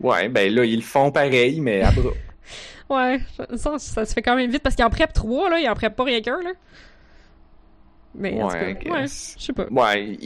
Ouais, 0.00 0.28
ben 0.28 0.52
là, 0.54 0.64
ils 0.64 0.76
le 0.76 0.82
font 0.82 1.10
pareil, 1.10 1.60
mais 1.60 1.82
à 1.82 1.90
bras. 1.90 2.10
Ouais, 2.90 3.20
ça, 3.56 3.78
ça 3.78 4.06
se 4.06 4.14
fait 4.14 4.22
quand 4.22 4.34
même 4.34 4.50
vite 4.50 4.62
parce 4.62 4.74
qu'il 4.74 4.82
en 4.82 4.88
prep 4.88 5.12
trois, 5.12 5.50
là, 5.50 5.58
il 5.60 5.68
en 5.68 5.74
prep 5.74 5.94
pas 5.94 6.04
rien 6.04 6.22
qu'un, 6.22 6.40
là. 6.42 6.52
Mais 8.14 8.40
en 8.42 8.48
tout 8.48 8.54
Ouais, 8.54 8.74
cas, 8.82 8.90
ouais, 8.90 9.02
je 9.06 9.42
sais 9.44 9.52
pas. 9.52 9.66
Ouais, 9.70 10.16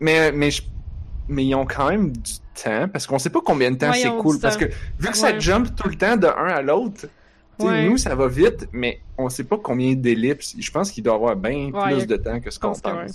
mais, 0.00 0.32
mais, 0.32 0.50
je- 0.50 0.62
mais 1.28 1.44
ils 1.44 1.54
ont 1.54 1.66
quand 1.66 1.90
même 1.90 2.12
du 2.12 2.32
temps, 2.54 2.88
parce 2.88 3.06
qu'on 3.06 3.18
sait 3.18 3.28
pas 3.28 3.40
combien 3.44 3.70
de 3.70 3.76
temps 3.76 3.90
Ouais, 3.90 3.98
c'est 3.98 4.16
cool. 4.16 4.40
Parce 4.40 4.56
que 4.56 4.64
vu 4.98 5.08
que 5.10 5.16
ça 5.16 5.38
jump 5.38 5.76
tout 5.76 5.88
le 5.90 5.96
temps 5.96 6.16
de 6.16 6.26
un 6.26 6.46
à 6.48 6.62
l'autre, 6.62 7.06
Ouais. 7.58 7.86
nous, 7.86 7.98
ça 7.98 8.14
va 8.14 8.28
vite, 8.28 8.66
mais 8.72 9.00
on 9.18 9.28
sait 9.28 9.44
pas 9.44 9.58
combien 9.58 9.92
d'ellipses. 9.94 10.56
Je 10.58 10.70
pense 10.70 10.90
qu'il 10.90 11.02
doit 11.04 11.12
y 11.12 11.16
avoir 11.16 11.36
bien 11.36 11.70
Ouais, 11.70 11.92
plus 11.92 12.02
a- 12.02 12.06
de 12.06 12.16
temps 12.16 12.40
que 12.40 12.50
ce 12.50 12.58
qu'on 12.58 12.68
pense 12.68 12.80
que 12.80 12.88
ouais. 12.88 13.06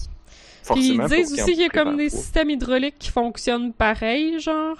Puis 0.69 0.89
ils 0.89 0.99
disent 1.05 1.33
aussi 1.33 1.43
qu'il 1.53 1.61
y 1.61 1.65
a 1.65 1.69
comme 1.69 1.97
des 1.97 2.09
systèmes 2.09 2.49
hydrauliques 2.49 2.97
qui 2.99 3.09
fonctionnent 3.11 3.73
pareil, 3.73 4.39
genre. 4.39 4.77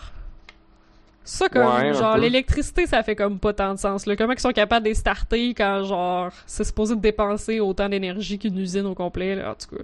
Ça, 1.23 1.47
comme, 1.49 1.65
Ouais, 1.67 1.93
genre, 1.93 2.17
l'électricité, 2.17 2.87
ça 2.87 3.03
fait 3.03 3.15
comme 3.15 3.37
pas 3.39 3.53
tant 3.53 3.73
de 3.75 3.79
sens, 3.79 4.05
là. 4.05 4.15
Comment 4.15 4.33
ils 4.33 4.39
sont 4.39 4.51
capables 4.51 4.87
de 4.87 4.93
starter 4.93 5.53
quand, 5.53 5.83
genre, 5.83 6.31
c'est 6.47 6.63
supposé 6.63 6.95
de 6.95 6.99
dépenser 6.99 7.59
autant 7.59 7.87
d'énergie 7.87 8.39
qu'une 8.39 8.57
usine 8.57 8.85
au 8.87 8.95
complet, 8.95 9.35
là, 9.35 9.51
en 9.51 9.55
tout 9.55 9.75
cas. 9.75 9.83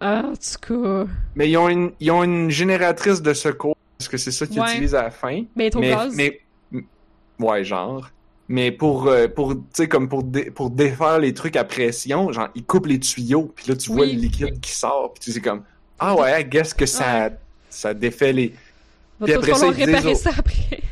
En 0.00 0.32
tout 0.32 0.74
cas. 0.82 1.10
Mais 1.34 1.48
ils 1.50 1.56
ont 1.56 1.68
une, 1.68 1.92
ils 2.00 2.10
ont 2.10 2.24
une 2.24 2.50
génératrice 2.50 3.20
de 3.22 3.32
secours, 3.34 3.76
parce 3.98 4.08
que 4.08 4.16
c'est 4.16 4.30
ça 4.30 4.46
qu'ils 4.46 4.60
Ouais. 4.60 4.70
utilisent 4.72 4.94
à 4.94 5.04
la 5.04 5.10
fin. 5.10 5.44
Mais 5.54 5.70
mais, 5.78 5.96
mais, 6.14 6.40
ouais, 7.38 7.64
genre. 7.64 8.08
Mais 8.48 8.70
pour, 8.70 9.08
euh, 9.08 9.26
pour, 9.28 9.54
tu 9.54 9.60
sais, 9.72 9.88
comme 9.88 10.08
pour, 10.08 10.22
dé- 10.22 10.50
pour 10.50 10.70
défaire 10.70 11.18
les 11.18 11.34
trucs 11.34 11.56
à 11.56 11.64
pression, 11.64 12.30
genre, 12.32 12.48
ils 12.54 12.64
coupent 12.64 12.86
les 12.86 13.00
tuyaux, 13.00 13.52
puis 13.54 13.66
là, 13.68 13.76
tu 13.76 13.90
vois 13.92 14.06
le 14.06 14.12
liquide 14.12 14.60
qui 14.60 14.72
sort, 14.72 15.12
puis 15.14 15.24
tu 15.24 15.32
sais, 15.32 15.40
comme, 15.40 15.62
ah 15.98 16.14
ouais, 16.14 16.44
guess 16.44 16.72
que 16.72 16.86
ça, 16.86 17.30
ça 17.68 17.92
défait 17.92 18.32
les... 18.32 18.54
Puis 19.24 19.32
après 19.32 19.54
ça, 19.54 19.66
ils 19.68 19.86
disent 19.86 20.20
ça 20.20 20.30
après. 20.36 20.80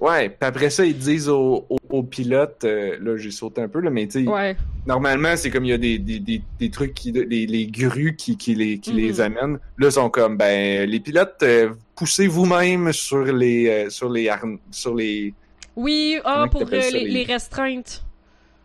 Ouais, 0.00 0.30
puis 0.30 0.36
après 0.40 0.68
ça, 0.68 0.84
ils 0.84 0.98
disent 0.98 1.28
aux, 1.28 1.64
aux, 1.70 1.78
aux 1.88 2.02
pilotes, 2.02 2.64
euh, 2.64 2.96
là 3.00 3.16
j'ai 3.16 3.30
sauté 3.30 3.60
un 3.62 3.68
peu, 3.68 3.78
là, 3.78 3.88
mais 3.88 4.08
tu 4.08 4.24
sais, 4.24 4.28
Ouais. 4.28 4.56
normalement 4.84 5.36
c'est 5.36 5.48
comme 5.48 5.64
il 5.64 5.68
y 5.68 5.72
a 5.72 5.78
des, 5.78 5.96
des, 6.00 6.18
des, 6.18 6.42
des 6.58 6.70
trucs, 6.70 6.92
qui, 6.92 7.12
les, 7.12 7.46
les 7.46 7.66
grues 7.68 8.16
qui, 8.16 8.36
qui, 8.36 8.56
les, 8.56 8.78
qui 8.80 8.92
les 8.92 9.20
amènent. 9.20 9.60
Là, 9.78 9.86
ils 9.86 9.92
sont 9.92 10.10
comme, 10.10 10.36
ben, 10.36 10.90
les 10.90 10.98
pilotes, 10.98 11.36
euh, 11.44 11.70
poussez 11.94 12.26
vous-même 12.26 12.92
sur 12.92 13.22
les, 13.26 13.86
sur 13.90 14.10
les, 14.10 14.28
sur 14.72 14.92
les, 14.96 15.34
Oui, 15.76 16.18
ah, 16.24 16.46
pour 16.50 16.62
euh, 16.62 16.90
les, 16.92 17.24
restreintes. 17.24 18.04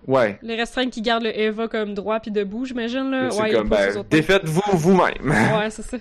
ouais. 0.08 0.38
Les 0.41 0.55
restreintes 0.55 0.91
qui 0.91 1.01
gardent 1.01 1.24
le 1.24 1.38
Eva 1.38 1.68
comme 1.68 1.93
droit 1.93 2.20
puis 2.20 2.32
debout, 2.32 2.66
j'imagine, 2.66 3.10
là. 3.12 3.32
c'est 3.32 3.41
ouais, 3.41 3.51
comme, 3.53 3.70
ben, 3.70 4.03
défaites-vous 4.10 4.62
vous-même. 4.78 5.30
Ouais, 5.30 5.70
c'est 5.70 5.84
ça. 5.84 5.97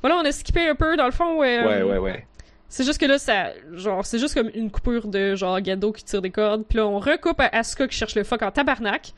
Voilà, 0.00 0.16
on 0.18 0.24
a 0.24 0.32
skippé 0.32 0.68
un 0.68 0.74
peu, 0.74 0.96
dans 0.96 1.06
le 1.06 1.12
fond, 1.12 1.42
euh, 1.42 1.66
ouais, 1.66 1.82
ouais, 1.82 1.98
ouais. 1.98 2.26
C'est 2.68 2.84
juste 2.84 3.00
que 3.00 3.06
là, 3.06 3.18
ça, 3.18 3.52
genre, 3.72 4.04
c'est 4.04 4.18
juste 4.18 4.34
comme 4.34 4.50
une 4.54 4.70
coupure 4.70 5.06
de, 5.08 5.34
genre, 5.34 5.60
Gado 5.60 5.92
qui 5.92 6.04
tire 6.04 6.22
des 6.22 6.30
cordes, 6.30 6.64
puis 6.68 6.78
là, 6.78 6.86
on 6.86 6.98
recoupe 6.98 7.40
à 7.40 7.48
Asuka 7.48 7.88
qui 7.88 7.96
cherche 7.96 8.14
le 8.14 8.24
fuck 8.24 8.42
en 8.42 8.50
tabarnak. 8.50 9.12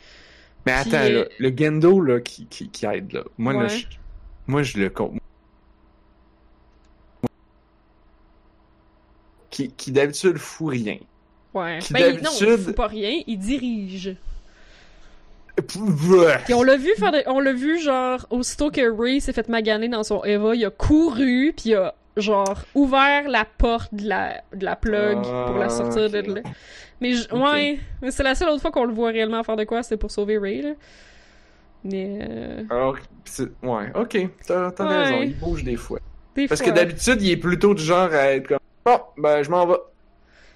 Mais 0.64 0.72
attends, 0.72 0.90
euh, 0.94 1.22
là, 1.22 1.24
le 1.38 1.52
Gendo, 1.56 2.00
là, 2.00 2.20
qui, 2.20 2.46
qui, 2.46 2.68
qui 2.70 2.86
aide, 2.86 3.12
là, 3.12 3.22
moi, 3.38 3.52
là, 3.52 3.58
Ouais. 3.60 3.68
je, 3.68 3.86
moi, 4.46 4.62
je 4.62 4.78
le 4.78 4.90
compte. 4.90 5.20
Qui, 9.50 9.70
qui 9.70 9.92
d'habitude 9.92 10.38
fout 10.38 10.70
rien. 10.70 10.98
Ouais. 11.56 11.78
Qui 11.80 11.92
Ben, 11.92 12.14
il- 12.16 12.22
non, 12.22 12.30
il 12.40 12.58
fout 12.58 12.74
pas 12.76 12.86
rien, 12.86 13.20
il 13.26 13.38
dirige. 13.38 14.14
Puis 15.56 16.54
on 16.54 16.62
l'a 16.62 16.76
vu 16.76 16.90
faire 16.98 17.12
on 17.26 17.40
l'a 17.40 17.52
vu 17.54 17.80
genre 17.80 18.26
aussitôt 18.30 18.70
que 18.70 18.82
Ray 18.94 19.20
s'est 19.22 19.32
fait 19.32 19.48
maganer 19.48 19.88
dans 19.88 20.02
son 20.02 20.22
Eva, 20.24 20.54
il 20.54 20.64
a 20.66 20.70
couru 20.70 21.54
puis 21.56 21.70
il 21.70 21.74
a 21.76 21.94
genre 22.18 22.62
ouvert 22.74 23.26
la 23.28 23.46
porte 23.56 23.94
de 23.94 24.06
la 24.08 24.42
de 24.54 24.64
la 24.64 24.76
plug 24.76 25.22
pour 25.22 25.56
la 25.58 25.70
sortir 25.70 26.02
Ah, 26.04 26.08
de 26.22 26.34
là. 26.34 26.40
Mais 27.00 27.12
j- 27.12 27.26
ouais, 27.32 27.78
mais 28.02 28.10
c'est 28.10 28.22
la 28.22 28.34
seule 28.34 28.50
autre 28.50 28.60
fois 28.60 28.70
qu'on 28.70 28.84
le 28.84 28.92
voit 28.92 29.10
réellement 29.10 29.42
faire 29.44 29.56
de 29.56 29.64
quoi, 29.64 29.82
c'est 29.82 29.96
pour 29.96 30.10
sauver 30.10 30.36
Ray 30.38 30.60
là. 30.62 30.72
Mais 31.84 32.18
euh, 32.28 32.62
Alors, 32.68 32.96
ouais, 33.62 33.92
ok, 33.94 34.28
t'as 34.46 34.70
t'as 34.72 34.86
Ouais. 34.88 35.04
raison, 35.04 35.22
il 35.22 35.38
bouge 35.38 35.64
des 35.64 35.76
fois. 35.76 36.00
des 36.34 36.48
Parce 36.48 36.60
fois. 36.62 36.70
que 36.70 36.76
d'habitude, 36.76 37.22
il 37.22 37.30
est 37.30 37.36
plutôt 37.38 37.72
du 37.74 37.82
genre 37.82 38.12
à 38.12 38.32
être 38.34 38.48
comme, 38.48 38.58
bon, 38.84 38.98
ben, 39.16 39.42
je 39.42 39.48
m'en 39.50 39.66
vais. 39.66 39.76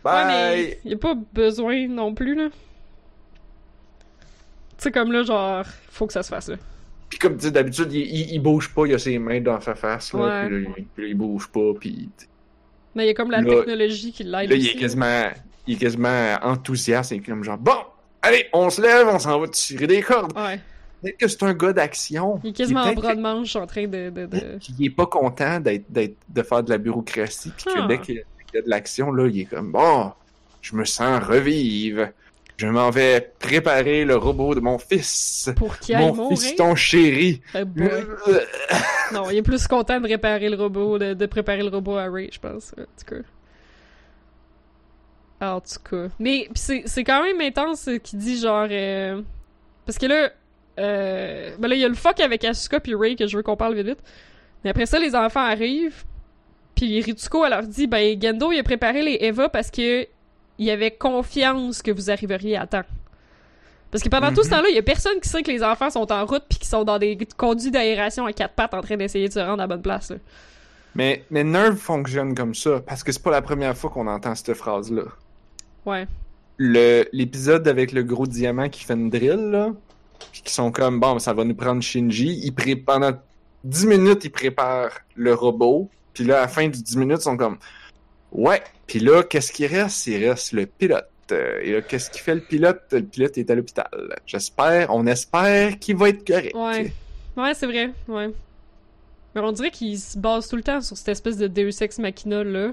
Ouais, 0.05 0.11
Bye! 0.12 0.26
mais 0.28 0.80
il 0.84 0.90
y 0.92 0.94
a 0.94 0.98
pas 0.98 1.14
besoin 1.32 1.86
non 1.88 2.14
plus 2.14 2.34
là. 2.34 2.48
Tu 4.78 4.84
sais 4.84 4.90
comme 4.92 5.12
là 5.12 5.22
genre 5.22 5.64
faut 5.90 6.07
que 6.07 6.12
ça 6.12 6.22
se 6.22 6.28
fasse 6.28 6.48
là. 6.48 6.57
Puis 7.09 7.18
comme 7.18 7.36
tu 7.36 7.44
sais, 7.46 7.51
d'habitude, 7.51 7.92
il, 7.92 8.01
il, 8.03 8.30
il 8.34 8.38
bouge 8.38 8.72
pas, 8.72 8.86
il 8.86 8.94
a 8.94 8.98
ses 8.98 9.18
mains 9.18 9.40
dans 9.40 9.61
sa 9.61 9.74
face, 9.74 10.12
là, 10.14 10.20
Ouais. 10.20 10.46
puis 10.46 10.64
là, 10.64 10.70
il, 10.98 11.05
il 11.11 11.14
bouge 11.16 11.48
pas, 11.48 11.72
puis 11.78 12.09
Mais 12.94 13.05
il 13.05 13.07
y 13.09 13.11
a 13.11 13.14
comme 13.14 13.30
la 13.32 13.40
Là- 13.40 13.51
technologie 13.57 14.12
qui 14.12 14.22
l'aide 14.22 14.48
là, 14.51 14.57
il 14.57 14.66
est 14.68 14.76
quasiment, 14.78 15.28
il 15.66 15.74
est 15.74 15.78
quasiment 15.78 16.36
enthousiaste, 16.42 17.11
il 17.11 17.16
est 17.16 17.20
comme 17.20 17.42
genre, 17.42 17.59
bon, 17.59 17.74
allez, 18.22 18.46
on 18.53 18.70
se 18.70 18.80
lève, 18.80 19.09
on 19.09 19.18
s'en 19.18 19.40
va 19.40 19.48
tirer 19.48 19.86
des 19.88 20.03
cordes. 20.03 20.32
Ouais. 20.36 20.61
Peut-être 21.03 21.16
que 21.16 21.28
c'est 21.28 21.42
un 21.42 21.55
gars 21.55 21.72
d'action. 21.72 22.40
Il 22.44 22.51
est 22.51 22.53
quasiment 22.53 22.82
en 22.82 22.92
bras 22.92 23.14
de 23.16 23.20
manche 23.20 23.57
en 23.57 23.66
train 23.66 23.86
de, 23.88 24.11
de, 24.11 24.26
de... 24.26 24.59
qu'il 24.61 24.84
est 24.84 24.90
pas 24.90 25.07
content 25.07 25.59
d'être, 25.59 25.90
d'être, 25.90 26.14
de 26.28 26.42
faire 26.42 26.62
de 26.62 26.70
la 26.70 26.78
bureaucratie, 26.78 27.51
puis 27.57 27.64
que 27.74 27.80
Ah. 27.80 27.86
dès 27.88 27.98
qu'il 28.01 28.22
qu'il 28.51 28.59
y 28.59 28.62
a 28.62 28.64
de 28.64 28.70
l'action, 28.70 29.12
là, 29.12 29.26
il 29.28 29.40
est 29.40 29.44
comme, 29.44 29.72
bon, 29.72 30.12
je 30.62 30.74
me 30.76 30.84
sens 30.84 31.22
revivre. 31.22 32.09
Je 32.57 32.66
m'en 32.66 32.90
vais 32.90 33.32
préparer 33.38 34.05
le 34.05 34.16
robot 34.16 34.55
de 34.55 34.61
mon 34.61 34.76
fils. 34.78 35.51
pour 35.57 35.74
aille 35.88 35.96
Mon 35.96 36.14
mourir? 36.14 36.38
fiston 36.38 36.74
chéri. 36.74 37.40
Eh. 37.55 37.61
Non, 39.12 39.28
il 39.30 39.38
est 39.38 39.42
plus 39.42 39.66
content 39.66 39.98
de 40.01 40.07
réparer 40.07 40.48
le 40.51 40.57
robot, 40.57 40.98
de, 40.98 41.14
de 41.14 41.26
préparer 41.26 41.62
le 41.62 41.68
robot 41.70 41.96
à 41.96 42.05
Ray, 42.09 42.28
je 42.32 42.38
pense. 42.38 42.72
En 42.78 42.82
tout 42.82 43.14
cas. 45.40 45.46
En 45.55 45.61
tout 45.61 45.80
cas. 45.90 46.09
Mais 46.18 46.48
c'est 46.55 47.03
quand 47.05 47.22
même 47.24 47.40
intense 47.40 47.88
euh, 47.88 47.96
qu'il 47.98 48.18
dit 48.18 48.38
genre. 48.38 48.68
euh, 48.70 49.22
Parce 49.86 49.98
que 49.98 50.07
là. 50.07 50.30
Euh... 50.78 51.51
Ben 51.59 51.68
là, 51.68 51.74
il 51.74 51.80
y 51.80 51.84
a 51.84 51.88
le 51.88 51.94
fuck 51.94 52.20
avec 52.20 52.44
Asuka 52.44 52.78
puis 52.80 52.94
Ray 52.94 53.16
que 53.16 53.26
je 53.26 53.36
veux 53.36 53.42
qu'on 53.42 53.57
parle 53.57 53.74
vite 53.74 53.86
vite. 53.86 54.03
Mais 54.64 54.70
après 54.70 54.86
ça, 54.86 54.98
les 54.98 55.14
enfants 55.14 55.40
arrivent. 55.40 56.05
Puis 56.81 57.03
Ritsuko, 57.03 57.45
elle 57.45 57.51
leur 57.51 57.62
dit 57.64 57.87
Ben, 57.87 58.18
Gendo, 58.20 58.53
il 58.53 58.59
a 58.59 58.62
préparé 58.62 59.03
les 59.03 59.18
Eva 59.20 59.49
parce 59.51 59.70
que. 59.70 60.07
Il 60.59 60.68
avait 60.70 60.91
confiance 60.91 61.81
que 61.81 61.91
vous 61.91 62.11
arriveriez 62.11 62.57
à 62.59 62.66
temps. 62.66 62.83
Parce 63.91 64.05
que 64.05 64.11
pendant 64.11 64.28
tout 64.28 64.43
ce 64.43 64.49
Mhm. 64.49 64.57
temps-là, 64.57 64.68
il 64.68 64.74
y 64.74 64.78
a 64.78 64.83
personne 64.83 65.18
qui 65.20 65.26
sait 65.28 65.43
que 65.43 65.51
les 65.51 65.62
enfants 65.62 65.89
sont 65.89 66.12
en 66.12 66.26
route 66.26 66.43
puis 66.51 66.59
qui 66.59 66.66
sont 66.66 66.85
dans 66.85 66.99
des 66.99 67.16
conduits 67.39 67.70
d'aération 67.70 68.26
à 68.26 68.33
quatre 68.35 68.53
pattes 68.55 68.74
en 68.74 68.83
train 68.83 68.99
d'essayer 68.99 69.26
de 69.28 69.33
se 69.33 69.39
rendre 69.39 69.55
à 69.55 69.57
la 69.64 69.66
bonne 69.68 69.81
place. 69.81 70.11
là. 70.11 70.16
Mais, 70.95 71.24
mais 71.31 71.45
Nerve 71.45 71.76
fonctionne 71.76 72.35
comme 72.35 72.55
ça, 72.55 72.81
parce 72.87 73.03
que 73.03 73.11
c'est 73.11 73.22
pas 73.22 73.31
la 73.31 73.41
première 73.41 73.74
fois 73.74 73.89
qu'on 73.89 74.07
entend 74.07 74.35
cette 74.35 74.53
phrase-là. 74.53 75.05
Ouais. 75.87 76.07
Le, 76.59 77.05
l'épisode 77.14 77.66
avec 77.66 77.93
le 77.93 78.03
gros 78.03 78.26
diamant 78.26 78.68
qui 78.68 78.85
fait 78.85 78.93
une 78.95 79.09
drill, 79.09 79.51
là, 79.51 79.70
puis 80.31 80.43
qui 80.43 80.53
sont 80.53 80.70
comme, 80.72 81.01
bon, 81.01 81.18
ça 81.18 81.33
va 81.33 81.45
nous 81.45 81.55
prendre 81.55 81.83
Shinji, 81.83 82.39
il 82.45 82.53
pré- 82.53 82.76
pendant 82.76 83.12
10 83.64 83.87
minutes, 83.87 84.24
ils 84.26 84.31
préparent 84.31 84.99
le 85.16 85.33
robot, 85.33 85.89
puis 86.15 86.25
là, 86.25 86.39
à 86.39 86.41
la 86.43 86.49
fin 86.49 86.69
du 86.69 86.83
10 86.83 86.97
minutes, 86.97 87.19
ils 87.21 87.23
sont 87.23 87.37
comme, 87.37 87.59
ouais, 88.33 88.63
puis 88.87 88.99
là, 89.01 89.23
qu'est-ce 89.23 89.53
qui 89.53 89.67
reste? 89.67 90.07
Il 90.07 90.29
reste 90.29 90.53
le 90.53 90.67
pilote. 90.67 91.07
Euh, 91.33 91.61
Et 91.63 91.73
là, 91.73 91.81
qu'est-ce 91.83 92.11
qui 92.11 92.19
fait 92.19 92.35
le 92.35 92.41
pilote? 92.41 92.81
Le 92.93 93.03
pilote 93.03 93.39
est 93.39 93.49
à 93.51 93.55
l'hôpital. 93.55 93.89
J'espère, 94.27 94.93
on 94.95 95.07
espère 95.07 95.79
qu'il 95.79 95.97
va 95.97 96.09
être 96.09 96.27
correct. 96.27 96.55
Ouais. 96.57 96.93
Ouais, 97.37 97.55
c'est 97.55 97.67
vrai. 97.67 97.91
Ouais. 98.09 98.31
Mais 99.35 99.41
on 99.41 99.53
dirait 99.53 99.71
qu'ils 99.71 99.99
se 99.99 100.19
basent 100.19 100.49
tout 100.49 100.57
le 100.57 100.63
temps 100.65 100.81
sur 100.81 100.97
cette 100.97 101.11
espèce 101.11 101.37
de 101.37 101.47
Deus 101.47 101.81
Ex 101.83 101.99
Machina 102.01 102.43
là. 102.43 102.73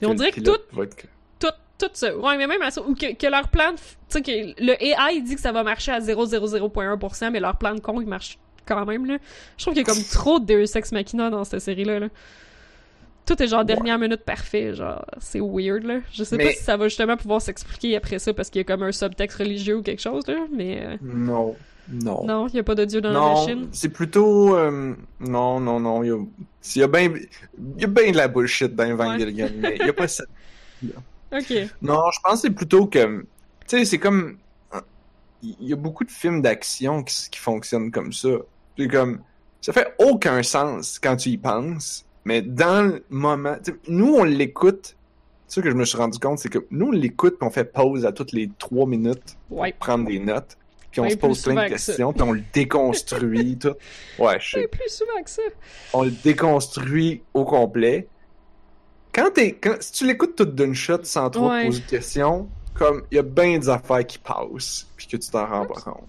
Et 0.00 0.06
on 0.06 0.14
dirait 0.14 0.32
que 0.32 0.40
tout, 0.40 0.56
être- 0.82 1.04
tout, 1.38 1.48
tout 1.78 1.90
ça. 1.92 2.16
Ouais, 2.16 2.38
mais 2.38 2.46
même 2.46 2.62
à 2.62 2.70
ça. 2.70 2.80
Ou 2.80 2.94
que, 2.94 3.14
que 3.14 3.26
leur 3.26 3.48
plan. 3.48 3.74
Tu 3.74 3.82
sais, 4.08 4.22
que 4.22 4.30
le 4.64 4.82
AI 4.82 5.20
dit 5.20 5.34
que 5.34 5.40
ça 5.42 5.52
va 5.52 5.62
marcher 5.62 5.92
à 5.92 6.00
0,00.1%, 6.00 7.30
mais 7.30 7.40
leur 7.40 7.56
plan 7.58 7.74
de 7.74 7.80
con, 7.80 8.00
il 8.00 8.06
marche 8.06 8.38
quand 8.64 8.86
même, 8.86 9.04
là. 9.04 9.18
Je 9.58 9.64
trouve 9.64 9.74
qu'il 9.74 9.86
y 9.86 9.90
a 9.90 9.92
comme 9.94 10.02
trop 10.10 10.38
de 10.40 10.46
Deus 10.46 10.74
Ex 10.74 10.90
Machina 10.92 11.28
dans 11.28 11.44
cette 11.44 11.60
série-là, 11.60 11.98
là. 12.00 12.08
Tout 13.26 13.40
est 13.42 13.46
genre 13.46 13.64
dernière 13.64 13.98
minute 13.98 14.24
parfait, 14.24 14.74
genre, 14.74 15.04
c'est 15.18 15.40
weird, 15.40 15.84
là. 15.84 16.00
Je 16.12 16.24
sais 16.24 16.36
pas 16.36 16.50
si 16.50 16.62
ça 16.64 16.76
va 16.76 16.88
justement 16.88 17.16
pouvoir 17.16 17.40
s'expliquer 17.40 17.96
après 17.96 18.18
ça 18.18 18.34
parce 18.34 18.50
qu'il 18.50 18.58
y 18.60 18.62
a 18.62 18.64
comme 18.64 18.82
un 18.82 18.92
subtexte 18.92 19.38
religieux 19.38 19.76
ou 19.78 19.82
quelque 19.82 20.00
chose, 20.02 20.26
là, 20.26 20.46
mais 20.52 20.84
euh, 20.84 20.96
Non. 21.02 21.56
Non. 21.92 22.24
non, 22.24 22.46
il 22.46 22.54
y 22.54 22.58
a 22.60 22.62
pas 22.62 22.76
de 22.76 22.84
dieu 22.84 23.00
dans 23.00 23.12
la 23.12 23.40
machine. 23.40 23.68
c'est 23.72 23.88
plutôt... 23.88 24.56
euh, 24.56 24.94
non, 25.18 25.58
non, 25.58 25.80
non. 25.80 26.04
Il 26.04 26.08
y 26.08 26.12
a, 26.12 26.18
il 26.76 26.80
y 26.80 26.82
a 26.84 26.86
bien 26.86 27.12
il 27.76 27.80
y 27.80 27.84
a 27.84 27.88
ben 27.88 28.12
de 28.12 28.16
la 28.16 28.28
bullshit 28.28 28.74
dans 28.76 28.88
Evangelion, 28.88 29.50
mais 29.56 29.76
il 29.80 29.86
y 29.86 29.90
a 29.90 29.92
pas 29.92 30.08
ça. 30.08 30.24
Ok. 31.32 31.52
Non, 31.80 32.02
je 32.12 32.18
pense 32.24 32.34
que 32.34 32.38
c'est 32.48 32.50
plutôt 32.50 32.86
que... 32.86 33.20
Tu 33.68 33.78
sais, 33.78 33.84
c'est 33.84 33.98
comme... 33.98 34.38
Il 35.42 35.56
y 35.68 35.72
a 35.72 35.76
beaucoup 35.76 36.04
de 36.04 36.10
films 36.10 36.42
d'action 36.42 37.02
qui, 37.04 37.30
qui 37.30 37.38
fonctionnent 37.38 37.90
comme 37.92 38.12
ça. 38.12 38.30
C'est 38.76 38.88
comme... 38.88 39.20
Ça 39.60 39.72
fait 39.72 39.94
aucun 40.00 40.42
sens 40.42 40.98
quand 40.98 41.16
tu 41.16 41.28
y 41.28 41.38
penses, 41.38 42.04
mais 42.24 42.42
dans 42.42 42.82
le 42.86 43.04
moment... 43.10 43.56
Nous, 43.88 44.14
on 44.14 44.24
l'écoute... 44.24 44.96
Ça 45.48 45.60
que 45.62 45.68
je 45.70 45.74
me 45.74 45.84
suis 45.84 45.98
rendu 45.98 46.18
compte, 46.20 46.38
c'est 46.38 46.48
que 46.48 46.64
nous, 46.70 46.86
on 46.86 46.90
l'écoute 46.92 47.36
puis 47.38 47.46
on 47.46 47.50
fait 47.50 47.64
pause 47.64 48.06
à 48.06 48.12
toutes 48.12 48.30
les 48.32 48.48
trois 48.58 48.86
minutes 48.86 49.36
pour 49.48 49.58
Ouais. 49.58 49.72
prendre 49.76 50.06
des 50.06 50.20
notes. 50.20 50.56
Puis 50.92 51.00
on 51.00 51.04
Ouais, 51.04 51.10
se 51.10 51.16
pose 51.16 51.42
plein 51.42 51.64
de 51.64 51.68
questions, 51.68 52.12
puis 52.12 52.22
on 52.22 52.32
le 52.32 52.42
déconstruit, 52.52 53.56
tout. 53.60 53.74
Ouais, 54.18 54.38
je 54.40 54.50
sais. 54.50 54.68
Plus 54.68 54.88
souvent 54.88 55.22
que 55.24 55.30
ça. 55.30 55.42
On 55.92 56.04
le 56.04 56.10
déconstruit 56.12 57.22
au 57.34 57.44
complet. 57.44 58.06
Quand 59.12 59.30
t'es, 59.34 59.52
quand, 59.52 59.74
si 59.80 59.90
tu 59.92 60.06
l'écoutes 60.06 60.36
tout 60.36 60.44
d'une 60.44 60.74
shot 60.74 61.02
sans 61.02 61.30
trop 61.30 61.48
te 61.48 61.66
poser 61.66 61.80
de 61.80 61.86
questions, 61.86 62.48
comme, 62.74 63.02
il 63.10 63.16
y 63.16 63.18
a 63.18 63.22
bien 63.22 63.58
des 63.58 63.68
affaires 63.68 64.06
qui 64.06 64.18
passent, 64.18 64.86
puis 64.96 65.08
que 65.08 65.16
tu 65.16 65.30
t'en 65.30 65.46
rends 65.46 65.66
pas 65.66 65.80
compte. 65.80 66.06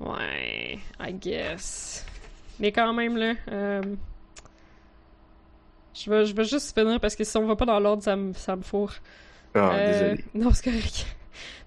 Ouais, 0.00 0.78
I 1.00 1.12
guess. 1.12 2.04
Mais 2.58 2.72
quand 2.72 2.92
même, 2.92 3.16
là. 3.16 3.34
euh, 3.50 3.82
Je 6.04 6.10
vais, 6.10 6.24
je 6.24 6.34
vais 6.34 6.44
juste 6.44 6.76
finir 6.78 6.98
parce 7.00 7.14
que 7.16 7.24
si 7.24 7.36
on 7.36 7.46
va 7.46 7.56
pas 7.56 7.66
dans 7.66 7.78
l'ordre, 7.80 8.02
ça 8.02 8.16
me, 8.16 8.32
ça 8.34 8.56
me 8.56 8.62
fourre. 8.62 8.94
Ah, 9.54 9.70
Euh, 9.74 9.92
désolé. 9.92 10.24
Non, 10.34 10.50
c'est 10.52 10.64
correct. 10.70 11.06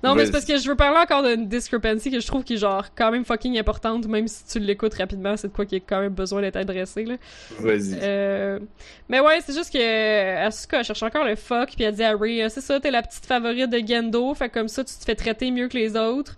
Non, 0.03 0.15
mais 0.15 0.25
c'est 0.25 0.31
parce 0.33 0.43
que 0.45 0.57
je 0.57 0.67
veux 0.67 0.75
parler 0.75 0.97
encore 0.99 1.23
d'une 1.23 1.47
discrepancy 1.47 2.11
que 2.11 2.19
je 2.19 2.27
trouve 2.27 2.43
qui 2.43 2.55
est 2.55 2.57
genre 2.57 2.87
quand 2.93 3.09
même 3.09 3.23
fucking 3.23 3.57
importante, 3.57 4.05
même 4.05 4.27
si 4.27 4.45
tu 4.45 4.59
l'écoutes 4.59 4.93
rapidement, 4.95 5.37
c'est 5.37 5.47
de 5.47 5.53
quoi 5.53 5.65
qui 5.65 5.77
a 5.77 5.79
quand 5.79 6.01
même 6.01 6.13
besoin 6.13 6.41
d'être 6.41 6.57
adressé, 6.57 7.05
là. 7.05 7.15
Vas-y. 7.59 7.97
Euh, 8.01 8.59
Mais 9.07 9.21
ouais, 9.21 9.39
c'est 9.45 9.53
juste 9.53 9.71
que 9.71 10.45
Asuka 10.45 10.79
elle 10.79 10.83
cherche 10.83 11.03
encore 11.03 11.23
le 11.23 11.35
fuck, 11.37 11.69
puis 11.75 11.85
elle 11.85 11.95
dit 11.95 12.03
à 12.03 12.15
Ray, 12.17 12.43
c'est 12.49 12.59
ça, 12.59 12.81
t'es 12.81 12.91
la 12.91 13.01
petite 13.01 13.25
favorite 13.25 13.69
de 13.69 13.79
Gendo, 13.87 14.33
fait 14.33 14.49
comme 14.49 14.67
ça 14.67 14.83
tu 14.83 14.93
te 14.93 15.05
fais 15.05 15.15
traiter 15.15 15.49
mieux 15.51 15.69
que 15.69 15.77
les 15.77 15.95
autres. 15.95 16.35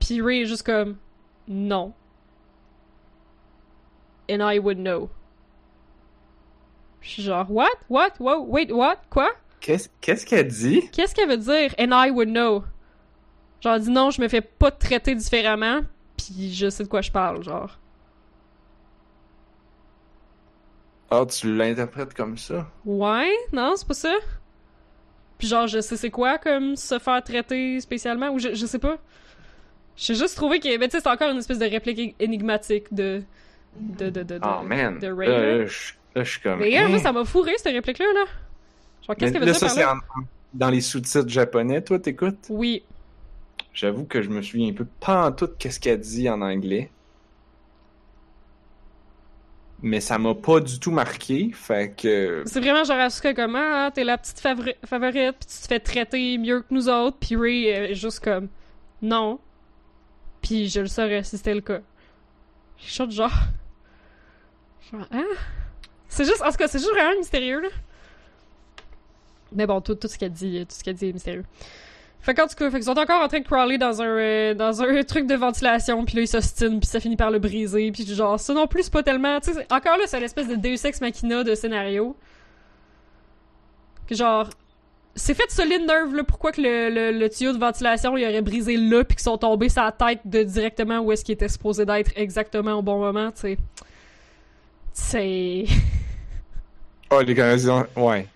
Puis 0.00 0.22
Ray 0.22 0.42
est 0.42 0.46
juste 0.46 0.64
comme, 0.64 0.96
non. 1.46 1.92
And 4.30 4.40
I 4.40 4.58
would 4.58 4.78
know. 4.78 5.10
Je 7.00 7.08
suis 7.08 7.22
genre, 7.22 7.50
what? 7.50 7.68
What? 7.88 8.12
What? 8.18 8.46
Wait, 8.46 8.70
what? 8.72 8.96
Quoi? 9.10 9.28
Qu'est-ce, 9.60 10.26
qu'elle 10.26 10.48
dit? 10.48 10.88
Qu'est-ce 10.92 11.14
qu'elle 11.14 11.28
veut 11.28 11.36
dire? 11.36 11.74
And 11.78 11.90
I 11.92 12.10
would 12.10 12.28
know. 12.28 12.64
Genre, 13.60 13.78
dit 13.80 13.90
non, 13.90 14.10
je 14.10 14.20
me 14.20 14.28
fais 14.28 14.40
pas 14.40 14.70
traiter 14.70 15.14
différemment, 15.14 15.80
puis 16.16 16.52
je 16.52 16.70
sais 16.70 16.84
de 16.84 16.88
quoi 16.88 17.02
je 17.02 17.10
parle, 17.10 17.42
genre. 17.42 17.78
Ah, 21.10 21.24
tu 21.26 21.54
l'interprètes 21.56 22.14
comme 22.14 22.36
ça? 22.36 22.68
Ouais? 22.84 23.32
Non, 23.52 23.74
c'est 23.76 23.88
pas 23.88 23.94
ça? 23.94 24.14
Puis 25.38 25.48
genre, 25.48 25.66
je 25.66 25.80
sais 25.80 25.96
c'est 25.96 26.10
quoi, 26.10 26.38
comme 26.38 26.76
se 26.76 26.98
faire 26.98 27.22
traiter 27.22 27.80
spécialement, 27.80 28.30
ou 28.30 28.38
je, 28.38 28.54
je 28.54 28.66
sais 28.66 28.78
pas. 28.78 28.98
J'ai 29.96 30.14
juste 30.14 30.36
trouvé 30.36 30.60
que, 30.60 30.78
ben, 30.78 30.88
tu 30.88 30.96
sais, 30.96 31.02
c'est 31.02 31.08
encore 31.08 31.30
une 31.30 31.38
espèce 31.38 31.58
de 31.58 31.66
réplique 31.66 32.14
énigmatique 32.20 32.92
de. 32.92 33.22
de. 33.76 34.10
de. 34.10 34.22
de. 34.22 34.38
de, 34.38 34.40
Oh 34.44 34.62
man. 34.62 34.98
de 34.98 35.08
Ray, 35.08 35.66
je 35.66 35.94
là, 36.18 36.24
je 36.24 36.30
suis 36.30 36.40
comme. 36.40 36.60
Mais 36.60 36.76
hein? 36.76 36.98
ça 36.98 37.12
m'a 37.12 37.24
fourré, 37.24 37.52
cette 37.56 37.72
réplique-là, 37.72 38.06
là. 38.14 38.24
Genre, 39.06 39.16
qu'est-ce 39.16 39.32
qu'elle 39.32 39.40
veut 39.40 39.46
là, 39.46 39.52
dire 39.52 39.60
ça, 39.60 39.66
par 39.66 39.74
c'est 39.74 39.80
là? 39.82 39.94
en- 39.94 40.22
dans 40.54 40.70
les 40.70 40.80
sous-titres 40.80 41.28
japonais, 41.28 41.82
toi, 41.82 41.98
t'écoutes? 41.98 42.46
Oui. 42.48 42.82
J'avoue 43.72 44.04
que 44.04 44.22
je 44.22 44.28
me 44.28 44.42
souviens 44.42 44.70
un 44.70 44.74
peu 44.74 44.86
pas 45.00 45.28
en 45.28 45.32
tout 45.32 45.48
qu'est-ce 45.58 45.78
qu'elle 45.78 46.00
dit 46.00 46.28
en 46.28 46.40
anglais. 46.40 46.90
Mais 49.80 50.00
ça 50.00 50.18
m'a 50.18 50.34
pas 50.34 50.58
du 50.58 50.80
tout 50.80 50.90
marqué, 50.90 51.50
fait 51.54 51.94
que... 51.96 52.42
C'est 52.46 52.58
vraiment 52.58 52.82
genre 52.82 52.98
Asuka 52.98 53.32
comme 53.32 53.54
ah 53.54 53.92
t'es 53.94 54.02
la 54.02 54.18
petite 54.18 54.40
favori- 54.40 54.74
favorite 54.84 55.36
puis 55.38 55.48
tu 55.48 55.62
te 55.62 55.66
fais 55.68 55.78
traiter 55.78 56.36
mieux 56.36 56.62
que 56.62 56.66
nous 56.70 56.88
autres 56.88 57.16
puis 57.20 57.36
Ray 57.36 57.66
est 57.66 57.94
juste 57.94 58.18
comme 58.18 58.48
non 59.02 59.38
puis 60.42 60.68
je 60.68 60.80
le 60.80 60.88
saurais 60.88 61.22
si 61.22 61.36
c'était 61.36 61.54
le 61.54 61.60
cas. 61.60 61.78
Je 62.78 62.90
suis 62.90 62.96
genre 62.96 63.30
genre 64.90 65.06
hein? 65.12 65.24
C'est 66.08 66.24
juste 66.24 66.42
en 66.42 66.50
tout 66.50 66.56
cas 66.56 66.68
c'est 66.68 66.78
juste 66.78 66.90
vraiment 66.90 67.16
mystérieux 67.18 67.60
là. 67.60 67.68
Mais 69.52 69.66
bon 69.66 69.80
tout, 69.80 69.94
tout 69.94 70.08
ce 70.08 70.18
qu'elle 70.18 70.32
dit 70.32 70.64
tout 70.68 70.74
ce 70.76 70.84
qu'elle 70.84 70.94
dit 70.94 71.08
est 71.08 71.12
mystérieux. 71.12 71.44
Fait 72.20 72.34
qu'en 72.34 72.46
tout 72.46 72.56
cas, 72.56 72.70
fait 72.70 72.78
qu'ils 72.78 72.84
sont 72.84 72.98
encore 72.98 73.22
en 73.22 73.28
train 73.28 73.40
de 73.40 73.44
crawler 73.44 73.78
dans 73.78 74.02
un 74.02 74.06
euh, 74.06 74.54
dans 74.54 74.82
un 74.82 75.02
truc 75.04 75.26
de 75.26 75.34
ventilation, 75.34 76.04
puis 76.04 76.16
là 76.16 76.22
ils 76.22 76.28
s'ostinent, 76.28 76.80
puis 76.80 76.88
ça 76.88 77.00
finit 77.00 77.16
par 77.16 77.30
le 77.30 77.38
briser, 77.38 77.90
puis 77.92 78.04
genre 78.06 78.38
ça 78.40 78.52
non 78.52 78.66
plus 78.66 78.84
c'est 78.84 78.92
pas 78.92 79.02
tellement, 79.02 79.40
tu 79.40 79.52
sais, 79.52 79.66
encore 79.70 79.96
là 79.96 80.04
c'est 80.06 80.20
l'espèce 80.20 80.48
de 80.48 80.56
Deus 80.56 80.84
Ex 80.84 81.00
Machina 81.00 81.44
de 81.44 81.54
scénario. 81.54 82.16
Que 84.06 84.14
genre 84.14 84.48
c'est 85.14 85.34
fait 85.34 85.46
de 85.46 85.52
solide 85.52 85.86
nerve 85.86 86.14
là, 86.14 86.24
pourquoi 86.24 86.52
que 86.52 86.60
le, 86.60 87.12
le, 87.12 87.28
tuyau 87.28 87.52
de 87.52 87.58
ventilation 87.58 88.16
il 88.16 88.24
aurait 88.24 88.42
brisé 88.42 88.76
là 88.76 89.04
puis 89.04 89.16
qu'ils 89.16 89.24
sont 89.24 89.38
tombés 89.38 89.68
la 89.76 89.92
tête 89.92 90.20
de 90.24 90.42
directement 90.42 90.98
où 91.00 91.12
est-ce 91.12 91.24
qu'il 91.24 91.32
était 91.34 91.48
supposé 91.48 91.84
d'être 91.84 92.12
exactement 92.16 92.74
au 92.74 92.82
bon 92.82 92.98
moment, 92.98 93.30
tu 93.32 93.40
sais. 93.40 93.58
C'est 95.00 95.64
Oh, 97.10 97.20
les 97.22 97.34
Canadiens, 97.34 97.86
ouais. 97.96 98.28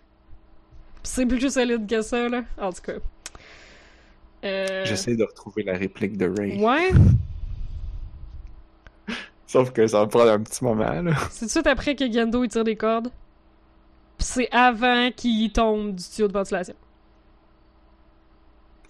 c'est 1.02 1.26
plus 1.26 1.50
solide 1.52 1.86
que 1.86 2.00
ça 2.00 2.28
là, 2.28 2.44
en 2.58 2.72
tout 2.72 2.80
cas. 2.80 2.92
Euh... 4.44 4.84
J'essaie 4.86 5.14
de 5.14 5.24
retrouver 5.24 5.64
la 5.64 5.76
réplique 5.76 6.16
de 6.16 6.26
Ray. 6.34 6.64
Ouais, 6.64 6.90
Sauf 9.46 9.72
que 9.72 9.86
ça 9.86 9.98
va 9.98 10.06
prendre 10.06 10.30
un 10.30 10.40
petit 10.40 10.64
moment, 10.64 11.02
là. 11.02 11.12
C'est 11.30 11.40
tout 11.40 11.44
de 11.46 11.50
suite 11.50 11.66
après 11.66 11.94
que 11.94 12.10
Gendo 12.10 12.42
il 12.42 12.48
tire 12.48 12.64
des 12.64 12.76
cordes. 12.76 13.10
Pis 14.16 14.24
c'est 14.24 14.50
avant 14.50 15.10
qu'il 15.14 15.52
tombe 15.52 15.94
du 15.96 16.02
tuyau 16.04 16.28
de 16.28 16.32
ventilation. 16.32 16.74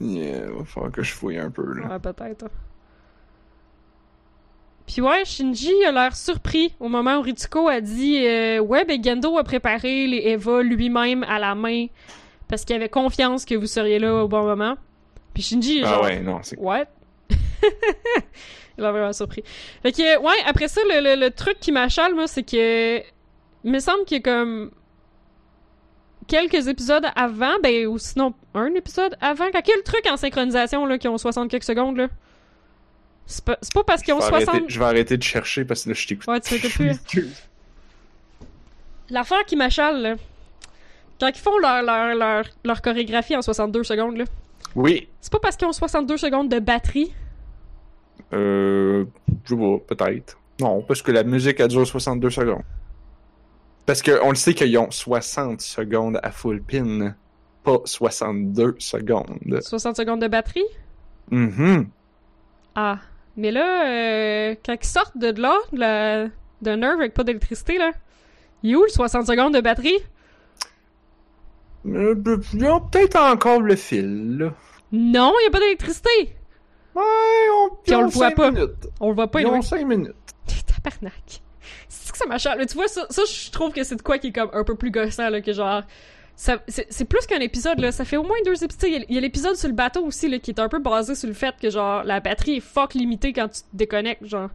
Yeah, 0.01 0.51
va 0.53 0.65
falloir 0.65 0.93
que 0.93 1.03
je 1.03 1.13
fouille 1.13 1.39
un 1.39 1.51
peu, 1.51 1.81
là. 1.81 1.89
Ouais, 1.89 1.99
peut-être. 1.99 2.45
hein. 2.45 2.51
Puis 4.87 5.01
ouais, 5.01 5.25
Shinji 5.25 5.73
a 5.85 5.93
l'air 5.93 6.17
surpris 6.17 6.75
au 6.81 6.89
moment 6.89 7.17
où 7.19 7.23
Ritsuko 7.23 7.69
a 7.69 7.81
dit 7.81 8.27
euh, 8.27 8.59
Ouais, 8.59 8.85
ben 8.85 9.03
Gendo 9.03 9.39
a 9.39 9.45
préparé 9.45 10.07
les 10.07 10.19
Eva 10.19 10.63
lui-même 10.63 11.25
à 11.25 11.39
la 11.39 11.55
main 11.55 11.87
parce 12.49 12.65
qu'il 12.65 12.77
avait 12.77 12.89
confiance 12.89 13.45
que 13.45 13.55
vous 13.55 13.67
seriez 13.67 13.99
là 13.99 14.25
au 14.25 14.29
bon 14.29 14.43
moment. 14.45 14.77
Puis 15.35 15.43
Shinji 15.43 15.79
est 15.79 15.85
Ah 15.85 15.89
genre 15.89 16.05
ouais, 16.05 16.21
non, 16.21 16.41
c'est... 16.43 16.59
What? 16.59 16.87
Il 18.79 18.85
a 18.85 18.91
vraiment 18.93 19.13
surpris. 19.13 19.43
Fait 19.83 19.93
que, 19.93 20.19
ouais, 20.19 20.37
après 20.47 20.69
ça, 20.69 20.81
le, 20.89 21.01
le, 21.15 21.21
le 21.21 21.31
truc 21.31 21.59
qui 21.61 21.73
m'achale, 21.73 22.15
moi, 22.15 22.27
c'est 22.27 22.43
que. 22.43 22.99
Il 23.65 23.71
me 23.71 23.79
semble 23.79 24.05
qu'il 24.05 24.17
y 24.17 24.21
a 24.21 24.23
comme. 24.23 24.71
Quelques 26.27 26.69
épisodes 26.69 27.05
avant, 27.15 27.59
ben, 27.63 27.87
ou 27.87 27.99
sinon, 27.99 28.33
un 28.55 28.75
épisode 28.75 29.17
avant. 29.21 29.51
Quand 29.53 29.61
le 29.67 29.83
truc 29.83 30.07
en 30.11 30.17
synchronisation, 30.17 30.87
là, 30.87 30.97
qui 30.99 31.09
ont 31.09 31.19
60 31.19 31.51
quelques 31.51 31.65
secondes, 31.65 31.97
là. 31.97 32.09
C'est 33.27 33.45
pas, 33.45 33.57
parce 33.87 34.03
qu'ils 34.03 34.15
ont 34.15 34.19
vais, 34.19 34.29
60. 34.29 34.49
arrêter, 34.49 34.65
je 34.69 34.79
vais 34.79 34.85
arrêter 34.85 35.17
de 35.17 35.23
chercher 35.23 35.65
parce 35.65 35.85
que 35.85 35.91
là, 35.91 35.95
je 35.95 36.07
t'écoute. 36.07 36.27
Ouais, 36.29 36.41
tu 36.41 36.61
t'écoutes 36.61 37.01
plus. 37.09 37.29
L'affaire 39.11 39.45
qui 39.47 39.57
m'achale, 39.57 40.03
là. 40.03 40.15
Quand 41.21 41.29
ils 41.29 41.39
font 41.39 41.59
leur, 41.59 41.83
leur, 41.83 42.15
leur, 42.15 42.45
leur 42.65 42.83
chorégraphie 42.83 43.37
en 43.37 43.43
62 43.43 43.85
secondes, 43.85 44.17
là. 44.17 44.25
Oui, 44.75 45.09
C'est 45.21 45.33
pas 45.33 45.39
parce 45.39 45.57
qu'ils 45.57 45.69
ont 45.69 45.73
62 45.73 46.17
secondes 46.17 46.49
de 46.49 46.59
batterie 46.59 47.13
euh... 48.33 49.05
Je 49.45 49.55
pas, 49.55 49.95
peut-être. 49.95 50.39
Non, 50.61 50.83
parce 50.83 51.03
que 51.03 51.13
la 51.13 51.25
musique, 51.25 51.61
elle 51.61 51.69
dure 51.69 51.87
62 51.87 52.31
secondes. 52.31 52.63
Parce 53.85 54.03
qu'on 54.03 54.31
le 54.31 54.35
sait 54.37 54.55
qu'ils 54.55 54.77
ont 54.79 54.91
60 54.91 55.61
secondes 55.61 56.19
à 56.23 56.31
full 56.31 56.63
pin, 56.63 57.15
pas 57.65 57.81
62 57.85 58.77
secondes. 58.79 59.61
60 59.61 59.97
secondes 59.97 60.23
de 60.23 60.29
batterie? 60.29 60.65
Mhm. 61.31 61.89
Ah. 62.75 62.99
Mais 63.37 63.51
là, 63.51 63.87
euh, 63.89 64.55
quand 64.65 64.75
ils 64.81 64.87
sortent 64.87 65.17
de 65.17 65.41
là, 65.41 65.57
de 65.73 65.79
la- 65.79 66.27
d'un 66.61 66.77
nerf 66.77 66.93
avec 66.99 67.15
pas 67.15 67.25
d'électricité, 67.25 67.79
là, 67.79 67.93
il 68.63 68.73
est 68.73 68.77
où 68.77 68.83
le 68.83 68.89
60 68.89 69.27
secondes 69.27 69.55
de 69.55 69.61
batterie? 69.61 69.99
Euh, 71.87 72.15
Ils 72.55 72.65
ont 72.67 72.81
peut-être 72.81 73.17
encore 73.17 73.61
le 73.61 73.75
fil, 73.77 74.39
là. 74.39 74.55
Non, 74.93 75.33
il 75.41 75.45
y 75.45 75.47
a 75.49 75.51
pas 75.51 75.59
d'électricité! 75.61 76.37
Ouais, 76.95 77.03
on, 77.03 77.71
Puis 77.83 77.95
on 77.95 78.03
le 78.03 78.09
voit 78.09 78.31
pas. 78.33 78.51
minutes. 78.51 78.89
On 79.01 79.09
le 79.09 79.15
voit 79.15 79.29
pas, 79.29 79.41
Ils 79.41 79.45
il 79.45 79.49
ont 79.49 79.63
5 79.63 79.87
minutes. 79.87 80.15
Tabarnak. 80.83 81.41
C'est 81.89 82.13
que 82.13 82.19
ça. 82.19 82.55
Mais 82.57 82.67
Tu 82.67 82.75
vois, 82.75 82.89
ça, 82.89 83.07
ça, 83.09 83.23
je 83.25 83.51
trouve 83.51 83.73
que 83.73 83.83
c'est 83.83 83.97
de 83.97 84.03
quoi 84.03 84.19
qui 84.19 84.29
est 84.29 84.33
comme 84.33 84.51
un 84.53 84.63
peu 84.65 84.75
plus 84.75 84.91
gossant, 84.91 85.31
là, 85.31 85.41
que 85.41 85.53
genre... 85.53 85.83
C'est 86.67 87.05
plus 87.05 87.25
qu'un 87.27 87.39
épisode, 87.41 87.79
là. 87.79 87.93
Ça 87.93 88.05
fait 88.05 88.17
au 88.17 88.25
moins 88.25 88.37
deux 88.45 88.65
épisodes. 88.65 88.91
Il 89.09 89.15
y 89.15 89.19
a- 89.19 89.21
l'épisode 89.21 89.55
sur 89.57 89.69
le 89.69 89.75
bateau 89.75 90.05
aussi, 90.05 90.29
là, 90.29 90.39
qui 90.39 90.51
est 90.51 90.59
un 90.61 90.69
peu 90.69 90.81
basé 90.81 91.15
sur 91.15 91.29
le 91.29 91.35
fait 91.35 91.55
que, 91.61 91.71
genre, 91.71 92.03
la 92.05 92.19
batterie 92.21 92.57
est 92.57 92.61
fuck 92.61 92.95
limitée 92.95 93.33
quand 93.33 93.49
tu 93.49 93.61
te 93.61 93.67
déconnectes, 93.75 94.25
genre. 94.27 94.51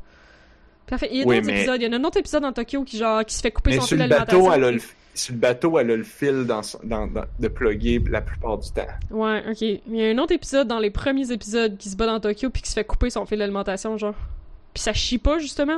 Puis 0.86 0.96
en 0.96 0.98
fait, 0.98 1.10
il 1.12 1.20
y 1.20 1.22
a 1.24 1.26
Oui, 1.26 1.36
d'autres 1.38 1.48
mais- 1.48 1.58
épisodes. 1.62 1.82
Il 1.82 1.86
y 1.86 1.88
en 1.88 1.94
a 1.94 1.98
un 1.98 2.04
autre 2.04 2.18
épisode 2.18 2.44
en 2.46 2.52
Tokyo 2.52 2.84
qui, 2.84 2.98
genre, 2.98 3.24
qui 3.26 3.36
se 3.36 3.42
fait 3.42 3.52
couper 3.52 3.72
Mais 3.72 3.76
son 3.78 3.84
sur 3.84 3.98
fil 3.98 4.04
le 4.04 4.10
bateau, 4.10 4.26
d'alimentation. 4.26 4.54
elle 4.54 4.64
a 4.66 4.72
le, 4.72 4.82
sur 5.14 5.34
le 5.34 5.40
bateau, 5.40 5.80
elle 5.80 5.92
a 5.92 5.96
le 5.98 6.04
fil 6.04 6.46
dans, 6.46 6.62
dans, 6.84 7.08
dans- 7.08 7.26
de 7.40 7.48
plugger 7.48 8.02
la 8.10 8.22
plupart 8.22 8.58
du 8.58 8.70
temps. 8.72 8.88
Ouais, 9.10 9.44
ok. 9.50 9.62
Il 9.62 9.80
y 9.96 10.06
a 10.06 10.10
un 10.10 10.18
autre 10.18 10.34
épisode 10.34 10.68
dans 10.68 10.80
les 10.80 10.90
premiers 10.92 11.32
épisodes 11.32 11.78
qui 11.78 11.90
se 11.90 11.96
bat 11.96 12.06
dans 12.06 12.20
Tokyo 12.20 12.50
puis 12.50 12.62
qui 12.62 12.70
se 12.70 12.74
fait 12.76 12.84
couper 12.86 13.10
son 13.10 13.26
fil 13.26 13.38
d'alimentation, 13.40 13.98
genre. 13.98 14.16
Puis 14.74 14.84
ça 14.84 14.94
chie 14.94 15.18
pas, 15.20 15.40
justement? 15.40 15.78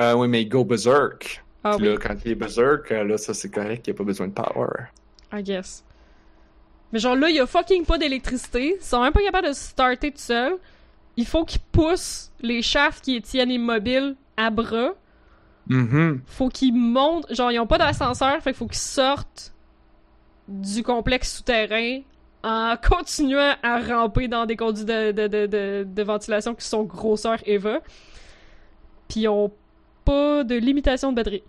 Euh, 0.00 0.14
oui, 0.14 0.26
mais 0.28 0.42
il 0.42 0.48
go 0.48 0.64
berserk. 0.64 1.42
Ah 1.68 1.74
Puis 1.76 1.88
oui, 1.88 1.94
là, 1.94 1.98
quand 1.98 2.14
il 2.24 2.30
est 2.30 2.34
berserk, 2.36 2.92
euh, 2.92 3.02
là, 3.02 3.18
ça 3.18 3.34
c'est 3.34 3.50
correct, 3.50 3.88
il 3.88 3.90
n'y 3.90 3.96
a 3.96 3.98
pas 3.98 4.04
besoin 4.04 4.28
de 4.28 4.32
power. 4.32 4.68
I 5.32 5.42
guess. 5.42 5.84
Mais 6.92 7.00
genre 7.00 7.16
là, 7.16 7.28
il 7.28 7.34
y 7.34 7.40
a 7.40 7.46
fucking 7.46 7.84
pas 7.84 7.98
d'électricité. 7.98 8.76
Ils 8.80 8.84
sont 8.84 9.02
même 9.02 9.12
pas 9.12 9.22
capables 9.22 9.48
de 9.48 9.52
se 9.52 9.70
starter 9.70 10.12
tout 10.12 10.18
seul. 10.18 10.52
Il 11.16 11.26
faut 11.26 11.44
qu'ils 11.44 11.60
poussent 11.72 12.30
les 12.40 12.62
shafts 12.62 13.04
qui 13.04 13.14
les 13.14 13.20
tiennent 13.20 13.50
immobiles 13.50 14.14
à 14.36 14.50
bras. 14.50 14.90
Mhm. 15.66 16.20
Faut 16.26 16.50
qu'ils 16.50 16.72
montent. 16.72 17.26
Genre, 17.34 17.50
ils 17.50 17.58
ont 17.58 17.66
pas 17.66 17.78
d'ascenseur, 17.78 18.40
fait 18.40 18.50
qu'il 18.50 18.58
faut 18.58 18.68
qu'ils 18.68 18.76
sortent 18.76 19.52
du 20.46 20.84
complexe 20.84 21.34
souterrain 21.38 22.02
en 22.44 22.76
continuant 22.76 23.54
à 23.64 23.80
ramper 23.80 24.28
dans 24.28 24.46
des 24.46 24.54
conduits 24.54 24.84
de, 24.84 25.10
de, 25.10 25.26
de, 25.26 25.46
de, 25.46 25.86
de 25.88 26.02
ventilation 26.04 26.54
qui 26.54 26.64
sont 26.64 26.84
grosseur 26.84 27.38
Eva. 27.44 27.80
Puis 29.08 29.22
ils 29.22 29.28
ont 29.28 29.50
pas 30.04 30.44
de 30.44 30.54
limitation 30.54 31.10
de 31.10 31.16
batterie. 31.16 31.42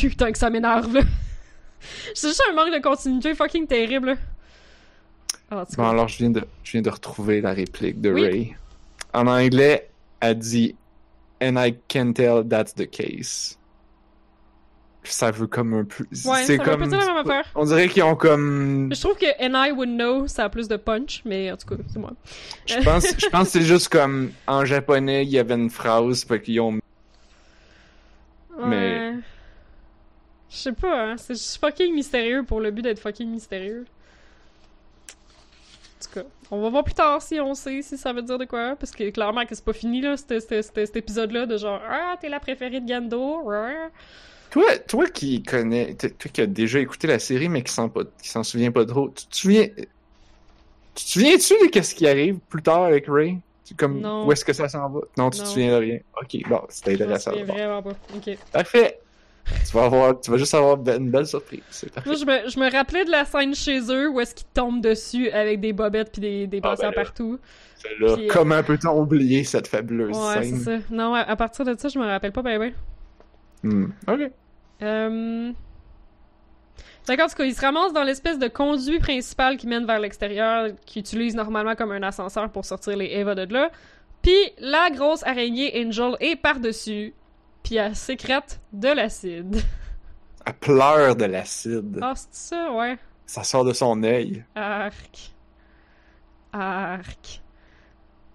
Putain 0.00 0.32
que 0.32 0.38
ça 0.38 0.50
m'énerve, 0.50 0.92
là. 0.94 1.00
C'est 2.14 2.28
juste 2.28 2.42
un 2.50 2.54
manque 2.54 2.72
de 2.74 2.80
continuité 2.80 3.34
fucking 3.34 3.66
terrible, 3.66 4.08
là. 4.08 4.14
Ah, 5.50 5.64
Bon, 5.76 5.88
alors 5.88 6.08
je 6.08 6.18
viens, 6.18 6.30
de, 6.30 6.44
je 6.62 6.72
viens 6.72 6.82
de 6.82 6.90
retrouver 6.90 7.40
la 7.40 7.52
réplique 7.52 8.00
de 8.00 8.10
Oui. 8.10 8.22
Ray. 8.22 8.56
En 9.14 9.26
anglais, 9.26 9.88
elle 10.20 10.38
dit 10.38 10.74
And 11.42 11.56
I 11.56 11.74
can 11.88 12.12
tell 12.12 12.46
that's 12.46 12.74
the 12.74 12.88
case. 12.88 13.58
Ça 15.04 15.30
veut 15.30 15.46
comme 15.46 15.72
un 15.72 15.84
peu. 15.84 16.04
Ouais, 16.28 16.44
c'est 16.44 16.58
veut 16.58 16.64
comme. 16.64 16.80
la 16.90 17.24
même. 17.24 17.42
On 17.54 17.64
dirait 17.64 17.88
qu'ils 17.88 18.02
ont 18.02 18.16
comme. 18.16 18.90
Je 18.92 19.00
trouve 19.00 19.16
que 19.16 19.26
And 19.40 19.54
I 19.54 19.70
Would 19.72 19.88
Know, 19.88 20.26
ça 20.26 20.44
a 20.44 20.48
plus 20.50 20.68
de 20.68 20.76
punch, 20.76 21.22
mais 21.24 21.50
en 21.50 21.56
tout 21.56 21.66
cas, 21.66 21.82
c'est 21.90 21.98
moi. 21.98 22.12
Je 22.66 22.76
pense, 22.82 23.06
je 23.16 23.26
pense 23.28 23.44
que 23.44 23.52
c'est 23.52 23.62
juste 23.64 23.88
comme 23.88 24.32
en 24.46 24.66
japonais, 24.66 25.24
il 25.24 25.30
y 25.30 25.38
avait 25.38 25.54
une 25.54 25.70
phrase, 25.70 26.24
fait 26.24 26.42
qu'ils 26.42 26.60
ont. 26.60 26.78
Mais-. 28.62 29.14
Je 30.50 30.56
sais 30.56 30.72
pas, 30.72 31.10
hein. 31.10 31.16
C'est 31.18 31.34
juste 31.34 31.58
fucking 31.60 31.94
mystérieux 31.94 32.42
pour 32.42 32.60
le 32.60 32.70
but 32.70 32.82
d'être 32.82 32.98
fucking 33.00 33.28
mystérieux. 33.28 33.84
En 36.00 36.04
tout 36.04 36.10
cas, 36.14 36.22
on 36.50 36.60
va 36.62 36.68
voir 36.70 36.84
plus 36.84 36.94
tard 36.94 37.20
si 37.20 37.38
on 37.40 37.54
sait 37.54 37.82
si 37.82 37.98
ça 37.98 38.12
veut 38.12 38.22
dire 38.22 38.38
de 38.38 38.44
quoi. 38.44 38.76
Parce 38.76 38.92
que 38.92 39.10
clairement 39.10 39.44
que 39.44 39.54
c'est 39.54 39.64
pas 39.64 39.72
fini, 39.72 40.00
là, 40.00 40.16
cet, 40.16 40.96
épisode-là, 40.96 41.46
de 41.46 41.56
genre 41.56 41.80
Ah, 41.88 42.16
t'es 42.20 42.28
la 42.28 42.40
préférée 42.40 42.80
de 42.80 42.88
Gando. 42.88 43.42
Toi, 44.50 44.78
toi 44.78 45.06
qui 45.08 45.42
connais, 45.42 45.94
toi 45.94 46.30
qui 46.32 46.40
as 46.40 46.46
déjà 46.46 46.78
écouté 46.78 47.06
la 47.06 47.18
série 47.18 47.50
mais 47.50 47.62
qui 47.62 47.70
s'en 47.72 47.90
pas, 47.90 48.00
qui 48.22 48.30
s'en 48.30 48.42
souvient 48.42 48.72
pas 48.72 48.86
trop, 48.86 49.10
tu 49.10 49.26
te 49.26 49.36
souviens, 49.36 49.66
tu 49.66 51.04
te 51.04 51.10
souviens-tu 51.10 51.52
de 51.66 51.66
qu'est-ce 51.70 51.94
qui 51.94 52.08
arrive 52.08 52.38
plus 52.48 52.62
tard 52.62 52.84
avec 52.84 53.04
Ray? 53.08 53.38
Comme, 53.76 54.00
Non. 54.00 54.24
où 54.26 54.32
est-ce 54.32 54.46
que 54.46 54.54
ça 54.54 54.66
s'en 54.70 54.88
va? 54.88 55.00
Non, 55.18 55.28
tu 55.28 55.38
Non. 55.40 55.44
te 55.44 55.48
souviens 55.50 55.72
de 55.72 55.84
rien. 55.84 55.98
Ok, 56.22 56.48
bon, 56.48 56.62
c'était 56.70 56.92
Je 56.92 56.98
m'en 57.00 57.04
intéressant. 57.04 57.30
souviens 57.32 57.44
vraiment 57.44 57.82
pas. 57.82 57.92
Ok. 58.16 58.38
Parfait. 58.50 58.98
Tu 59.66 59.72
vas 59.76 59.84
avoir, 59.84 60.20
tu 60.20 60.30
vas 60.30 60.36
juste 60.36 60.54
avoir 60.54 60.78
une 60.96 61.10
belle 61.10 61.26
surprise. 61.26 61.60
Moi, 62.06 62.14
je 62.14 62.24
me, 62.24 62.48
je 62.48 62.58
me 62.60 62.70
rappelais 62.70 63.04
de 63.04 63.10
la 63.10 63.24
scène 63.24 63.54
chez 63.54 63.80
eux 63.90 64.08
où 64.10 64.20
est-ce 64.20 64.34
qu'ils 64.34 64.46
tombent 64.54 64.80
dessus 64.82 65.30
avec 65.30 65.60
des 65.60 65.72
bobettes 65.72 66.12
puis 66.12 66.20
des, 66.20 66.46
des 66.46 66.58
Ah, 66.62 66.70
patients 66.70 66.90
ben 66.90 66.96
là. 66.96 67.02
partout. 67.04 67.38
Là, 68.00 68.14
Puis, 68.16 68.28
euh, 68.28 68.32
comment 68.32 68.62
peut-on 68.62 69.00
oublier 69.00 69.44
cette 69.44 69.68
fabuleuse 69.68 70.16
Ouais, 70.16 70.42
scène? 70.44 70.56
ça. 70.58 70.76
Non, 70.90 71.14
à, 71.14 71.20
à 71.20 71.36
partir 71.36 71.64
de 71.64 71.74
ça, 71.78 71.88
je 71.88 71.98
me 71.98 72.04
rappelle 72.06 72.32
pas 72.32 72.42
ben 72.42 72.58
ben. 72.58 72.72
Hmm, 73.62 73.86
Ok. 74.06 74.30
Euh... 74.82 75.52
D'accord, 77.06 77.24
en 77.24 77.28
tout 77.28 77.36
cas, 77.36 77.44
il 77.44 77.54
se 77.54 77.60
ramasse 77.62 77.92
dans 77.94 78.02
l'espèce 78.02 78.38
de 78.38 78.48
conduit 78.48 78.98
principal 78.98 79.56
qui 79.56 79.66
mène 79.66 79.86
vers 79.86 79.98
l'extérieur, 79.98 80.68
qui 80.84 80.98
utilise 81.00 81.34
normalement 81.34 81.74
comme 81.74 81.90
un 81.90 82.02
ascenseur 82.02 82.50
pour 82.50 82.64
sortir 82.66 82.96
les 82.98 83.06
Eva 83.06 83.34
de 83.34 83.50
là. 83.52 83.70
Puis 84.20 84.36
la 84.58 84.90
grosse 84.90 85.22
araignée 85.24 85.72
Angel 85.86 86.16
est 86.20 86.36
par-dessus, 86.36 87.14
puis 87.62 87.76
elle 87.76 87.94
sécrète 87.96 88.60
de 88.72 88.88
l'acide. 88.88 89.60
Elle 90.46 90.54
pleure 90.54 91.16
de 91.16 91.24
l'acide. 91.26 91.98
Ah, 92.02 92.12
c'est 92.16 92.28
ça, 92.54 92.72
ouais. 92.72 92.96
Ça 93.26 93.44
sort 93.44 93.64
de 93.64 93.72
son 93.72 94.02
œil. 94.02 94.44
Arc. 94.54 95.32
Arc. 96.52 97.42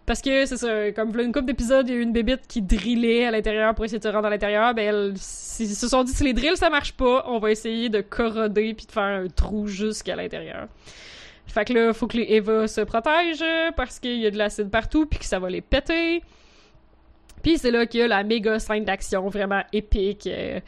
Parce 0.05 0.21
que 0.21 0.45
c'est 0.45 0.57
ça, 0.57 0.91
comme 0.91 1.17
une 1.19 1.31
couple 1.31 1.45
d'épisodes, 1.45 1.87
il 1.87 1.93
y 1.93 1.97
a 1.97 1.99
eu 1.99 2.03
une 2.03 2.11
bébite 2.11 2.45
qui 2.47 2.61
drillait 2.61 3.25
à 3.25 3.31
l'intérieur 3.31 3.73
pour 3.73 3.85
essayer 3.85 3.99
de 3.99 4.03
se 4.03 4.09
rendre 4.09 4.27
à 4.27 4.29
l'intérieur. 4.29 4.73
Ben, 4.73 4.87
elle, 4.87 5.13
si- 5.15 5.63
ils 5.63 5.75
se 5.75 5.87
sont 5.87 6.03
dit 6.03 6.11
si 6.11 6.23
les 6.25 6.33
drills 6.33 6.57
ça 6.57 6.69
marche 6.69 6.91
pas, 6.93 7.23
on 7.27 7.39
va 7.39 7.51
essayer 7.51 7.87
de 7.89 8.01
corroder 8.01 8.73
puis 8.73 8.85
de 8.85 8.91
faire 8.91 9.03
un 9.03 9.27
trou 9.27 9.67
jusqu'à 9.67 10.15
l'intérieur. 10.17 10.67
Fait 11.47 11.63
que 11.65 11.73
là, 11.73 11.93
faut 11.93 12.07
que 12.07 12.17
les 12.17 12.25
Eva 12.29 12.67
se 12.67 12.81
protègent 12.81 13.43
parce 13.77 13.99
qu'il 13.99 14.17
y 14.17 14.25
a 14.27 14.31
de 14.31 14.37
l'acide 14.37 14.69
partout 14.69 15.05
puis 15.05 15.19
que 15.19 15.25
ça 15.25 15.39
va 15.39 15.49
les 15.49 15.61
péter. 15.61 16.21
Puis 17.43 17.57
c'est 17.59 17.69
là 17.71 17.85
qu'il 17.85 17.99
y 17.99 18.03
a 18.03 18.07
la 18.07 18.23
méga 18.23 18.57
scène 18.57 18.85
d'action 18.85 19.27
vraiment 19.29 19.61
épique. 19.71 20.25
euh. 20.27 20.59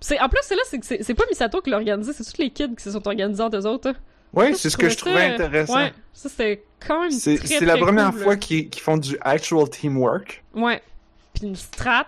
C'est, 0.00 0.20
en 0.20 0.28
plus, 0.28 0.40
c'est 0.42 0.54
là, 0.56 0.62
c'est 0.66 0.78
que 0.78 0.84
c'est 0.86 1.14
pas 1.14 1.24
Misato 1.30 1.60
qui 1.62 1.70
l'a 1.70 1.76
organisé, 1.78 2.12
c'est 2.12 2.22
tous 2.24 2.38
les 2.42 2.50
kids 2.50 2.74
qui 2.76 2.82
se 2.84 2.90
sont 2.90 3.06
organisés 3.08 3.42
entre 3.42 3.56
eux 3.56 3.66
autres. 3.66 3.88
hein. 3.88 3.94
Oui, 4.34 4.54
c'est 4.54 4.68
ce 4.68 4.76
que 4.76 4.88
je 4.90 4.96
trouvais 4.98 5.28
ça- 5.28 5.34
intéressant. 5.34 5.74
Ouais, 5.76 5.92
ça 6.12 6.28
c'était 6.28 6.62
quand 6.86 7.00
même 7.00 7.10
C'est 7.10 7.60
la 7.62 7.78
première 7.78 8.10
cool, 8.10 8.20
fois 8.20 8.36
qu'ils 8.36 8.68
font 8.74 8.98
du 8.98 9.16
actual 9.22 9.70
teamwork. 9.70 10.44
Ouais. 10.54 10.82
Puis 11.32 11.46
une 11.46 11.56
strat. 11.56 12.06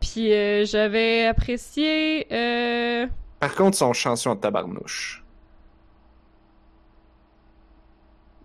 Puis 0.00 0.32
euh, 0.32 0.64
j'avais 0.64 1.26
apprécié 1.26 2.26
euh... 2.32 3.06
Par 3.40 3.54
contre, 3.56 3.76
son 3.76 3.92
chanson 3.92 4.34
de 4.36 4.40
tabarnouche. 4.40 5.24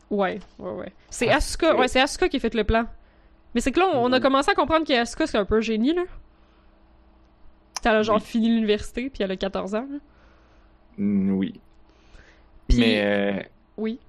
Ouais, 0.10 0.40
ouais, 0.60 0.72
ouais. 0.72 0.94
C'est 1.10 1.30
Ah, 1.30 1.38
Asuka, 1.38 1.76
ouais, 1.76 1.88
c'est 1.88 2.00
Asuka 2.02 2.30
qui 2.30 2.38
a 2.38 2.40
fait 2.40 2.54
le 2.54 2.64
plan. 2.64 2.86
Mais 3.56 3.62
c'est 3.62 3.72
que 3.72 3.80
là, 3.80 3.88
on, 3.94 4.06
on 4.10 4.12
a 4.14 4.20
commencé 4.20 4.50
à 4.52 4.56
comprendre 4.56 4.86
qu'Asuka, 4.86 5.28
c'est 5.28 5.38
un 5.38 5.46
peu 5.46 5.62
génie, 5.62 5.94
là. 5.94 6.04
Elle 7.86 7.92
a 7.92 8.02
genre 8.04 8.16
Oui. 8.16 8.22
fini 8.22 8.48
l'université, 8.50 9.10
puis 9.10 9.24
elle 9.24 9.32
a 9.32 9.36
14 9.36 9.76
ans, 9.76 9.88
là. 9.92 9.98
Mm, 10.98 11.32
Oui. 11.32 11.60
Puis- 12.68 12.80
Mais 12.80 13.02
euh, 13.04 13.44
Oui. 13.78 14.00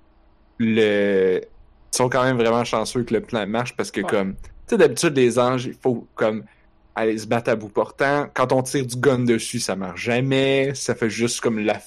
le... 0.58 1.40
ils 1.42 1.96
sont 1.96 2.08
quand 2.08 2.22
même 2.22 2.36
vraiment 2.36 2.64
chanceux 2.64 3.02
que 3.02 3.12
le 3.14 3.20
plan 3.20 3.46
marche 3.46 3.74
parce 3.76 3.90
que, 3.90 4.00
Ouais. 4.00 4.06
comme, 4.08 4.34
tu 4.34 4.40
sais, 4.68 4.78
d'habitude, 4.78 5.16
les 5.16 5.38
anges, 5.38 5.66
il 5.66 5.74
faut, 5.74 6.06
comme, 6.14 6.44
aller 6.94 7.18
se 7.18 7.26
battre 7.26 7.50
à 7.50 7.56
bout 7.56 7.68
portant. 7.68 8.28
Quand 8.32 8.52
on 8.52 8.62
tire 8.62 8.86
du 8.86 8.96
gun 8.96 9.18
dessus, 9.20 9.58
ça 9.58 9.74
marche 9.74 10.02
jamais. 10.04 10.72
Ça 10.74 10.94
fait 10.94 11.10
juste 11.10 11.40
comme 11.40 11.58
la, 11.58 11.80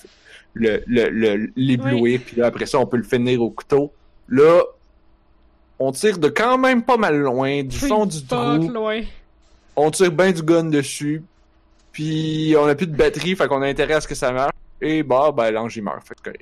le, 0.53 0.84
le, 0.86 1.08
le- 1.10 1.51
l'éblouir, 1.55 2.20
puis 2.26 2.36
là, 2.36 2.47
après 2.47 2.66
ça, 2.66 2.78
on 2.80 2.86
peut 2.86 2.97
le 2.97 3.03
finir 3.03 3.41
au 3.41 3.49
couteau. 3.49 3.93
Là, 4.28 4.62
on 5.80 5.92
tire 5.92 6.18
de 6.18 6.30
quand 6.30 6.58
même 6.58 6.84
pas 6.84 6.98
mal 6.98 7.18
loin, 7.18 7.64
du 7.64 7.78
fond 7.78 8.06
du 8.06 8.26
trou. 8.26 8.68
loin. 8.70 9.02
On 9.76 9.92
tire 9.92 10.12
bien 10.12 10.32
du 10.32 10.42
gun 10.42 10.66
dessus, 10.66 11.24
puis 11.92 12.56
on 12.58 12.66
a 12.66 12.76
plus 12.76 12.88
de 12.88 12.96
batterie, 12.96 13.36
fait 13.36 13.48
qu'on 13.48 13.62
a 13.62 13.68
intérêt 13.68 13.96
à 13.96 14.02
ce 14.02 14.08
que 14.08 14.16
ça 14.16 14.32
marche. 14.32 14.54
Et 14.82 15.04
bah, 15.04 15.32
ben, 15.36 15.52
l'ange, 15.52 15.76
il 15.78 15.84
meurt. 15.84 16.08
Fait 16.08 16.16
que. 16.22 16.38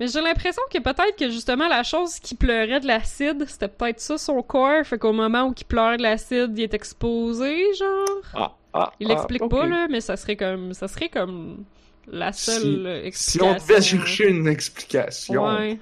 Mais 0.00 0.08
j'ai 0.08 0.20
l'impression 0.20 0.62
que 0.70 0.78
peut-être 0.78 1.16
que 1.16 1.30
justement 1.30 1.68
la 1.68 1.82
chose 1.82 2.18
qui 2.18 2.34
pleurait 2.34 2.80
de 2.80 2.86
l'acide, 2.86 3.44
c'était 3.46 3.68
peut-être 3.68 4.00
ça 4.00 4.18
son 4.18 4.42
corps, 4.42 4.84
fait 4.84 4.98
qu'au 4.98 5.12
moment 5.12 5.44
où 5.44 5.54
il 5.56 5.64
pleure 5.64 5.96
de 5.96 6.02
l'acide, 6.02 6.52
il 6.56 6.62
est 6.62 6.74
exposé, 6.74 7.62
genre. 7.78 8.20
Ah, 8.34 8.52
ah, 8.72 8.92
Il 8.98 9.06
ah, 9.10 9.14
l'explique 9.14 9.48
pas 9.48 9.66
là, 9.66 9.86
mais 9.88 10.00
ça 10.00 10.16
serait 10.16 10.36
comme 10.36 10.72
ça 10.74 10.88
serait 10.88 11.08
comme 11.08 11.64
la 12.08 12.32
seule 12.32 12.62
Si- 12.62 12.66
euh, 12.66 13.00
Si 13.02 13.06
explication. 13.06 13.46
on 13.48 13.54
devait 13.54 13.82
chercher 13.82 14.28
une 14.28 14.48
explication, 14.48 15.44
Ouais, 15.44 15.78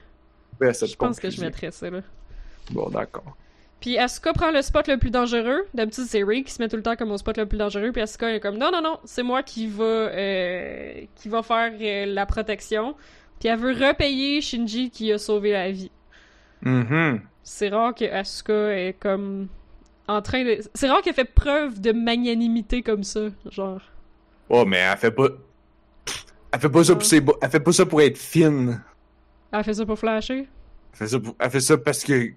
je 0.61 0.95
pense 0.97 1.19
que 1.19 1.31
je 1.31 1.41
mettrais 1.41 1.71
ça 1.71 1.89
là. 1.89 2.01
Bon, 2.71 2.89
d'accord. 2.89 3.37
Puis 3.81 3.97
Asuka 3.99 4.33
prend 4.35 4.51
le 4.51 4.61
spot 4.61 4.89
le 4.89 4.99
plus 4.99 5.11
dangereux. 5.11 5.67
D'habitude 5.73 6.05
c'est 6.07 6.23
Ray 6.23 6.45
qui 6.45 6.53
se 6.53 6.61
met 6.63 6.69
tout 6.69 6.77
le 6.77 6.83
temps 6.83 6.97
comme 6.97 7.11
au 7.13 7.17
spot 7.17 7.39
le 7.39 7.47
plus 7.47 7.57
dangereux, 7.57 7.93
puis 7.93 8.03
Asuka 8.03 8.31
est 8.35 8.41
comme 8.41 8.59
non 8.59 8.71
non 8.71 8.83
non, 8.83 8.99
c'est 9.05 9.23
moi 9.23 9.43
qui 9.43 9.67
va 9.69 9.85
euh, 9.85 10.93
qui 11.17 11.29
va 11.31 11.43
faire 11.43 11.73
euh, 11.81 12.07
la 12.07 12.27
protection. 12.27 12.95
Puis 13.39 13.49
elle 13.49 13.59
veut 13.59 13.73
repayer 13.73 14.43
Shinji 14.43 14.91
qui 14.91 15.11
a 15.13 15.17
sauvé 15.19 15.53
la 15.53 15.71
vie. 15.71 15.91
Mhm. 16.63 17.23
C'est 17.43 17.71
rare 17.71 17.95
que 17.95 18.05
Asuka 18.05 18.77
est 18.79 18.93
comme 19.01 19.49
en 20.07 20.21
train 20.21 20.45
de 20.45 20.59
c'est 20.75 20.89
rare 20.91 21.01
qu'elle 21.01 21.15
fait 21.15 21.25
preuve 21.25 21.81
de 21.81 21.93
magnanimité 21.93 22.83
comme 22.83 23.03
ça, 23.03 23.21
genre. 23.51 23.81
Oh, 24.51 24.65
mais 24.67 24.77
elle 24.77 24.99
fait 24.99 25.11
pas. 25.11 25.29
Elle 26.53 26.61
fait 26.61 26.69
pas 26.69 26.85
ça 26.85 26.95
pour 26.95 27.05
ses 27.05 27.21
bo- 27.21 27.39
Elle 27.41 27.49
fait 27.51 27.61
pas 27.61 27.73
ça 27.73 27.87
pour 27.87 28.03
être 28.03 28.19
fine. 28.19 28.83
Elle 29.53 29.65
fait 29.65 29.75
ça 29.75 29.87
pour 29.87 29.99
flasher. 29.99 30.49
Elle 30.93 30.99
fait 30.99 31.07
ça, 31.07 31.19
pour- 31.21 31.35
elle 31.39 31.51
fait 31.51 31.61
ça 31.61 31.79
parce 31.79 32.03
que. 32.05 32.33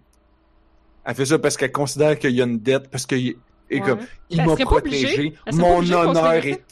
Elle 1.06 1.16
fait 1.16 1.26
ça 1.26 1.40
parce 1.40 1.58
qu'elle 1.58 1.72
considère 1.72 2.18
qu'il 2.18 2.32
y 2.32 2.42
a 2.42 2.46
une 2.46 2.60
dette, 2.60 2.90
parce 2.90 3.06
que. 3.06 3.16
Et 3.16 3.36
Ouais. 3.70 3.80
comme, 3.82 4.00
il 4.30 4.46
m'a 4.46 4.56
protégé. 4.56 5.34
Mon 5.54 5.80
honneur 5.80 6.34
est. 6.46 6.64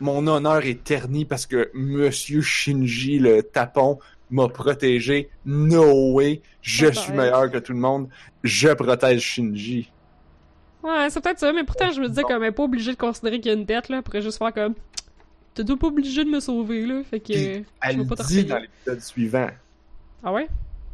Mon 0.00 0.26
honneur 0.26 0.64
est 0.64 0.82
terni 0.82 1.24
parce 1.24 1.46
que 1.46 1.70
Monsieur 1.74 2.40
Shinji, 2.42 3.18
le 3.18 3.42
tapon, 3.42 3.98
m'a 4.30 4.48
protégé. 4.48 5.30
No 5.46 6.12
way. 6.12 6.42
Je 6.62 6.86
Peut-être. 6.86 7.00
suis 7.00 7.12
meilleur 7.12 7.50
que 7.50 7.58
tout 7.58 7.72
le 7.72 7.78
monde. 7.78 8.08
Je 8.42 8.68
protège 8.74 9.20
Shinji. 9.22 9.90
Ouais, 10.82 11.08
c'est 11.08 11.22
peut-être 11.22 11.38
ça, 11.38 11.52
mais 11.52 11.64
pourtant 11.64 11.90
je 11.92 12.00
me 12.00 12.08
disais 12.08 12.22
comme 12.22 12.42
elle 12.42 12.52
pas 12.52 12.62
obligée 12.64 12.92
de 12.92 12.98
considérer 12.98 13.40
qu'il 13.40 13.50
y 13.52 13.54
a 13.54 13.58
une 13.58 13.64
dette 13.64 13.88
là, 13.88 14.02
pour 14.02 14.20
juste 14.20 14.36
faire 14.36 14.52
comme 14.52 14.74
t'es 15.54 15.64
pas 15.64 15.86
obligé 15.86 16.24
de 16.24 16.28
me 16.30 16.40
sauver 16.40 16.84
là, 16.84 17.02
fait 17.08 17.20
que 17.20 17.32
Puis, 17.32 17.64
Elle 17.80 18.06
pas 18.06 18.16
dit 18.16 18.44
dans 18.44 18.58
l'épisode 18.58 19.00
suivant. 19.00 19.48
Ah 20.22 20.32
ouais? 20.32 20.48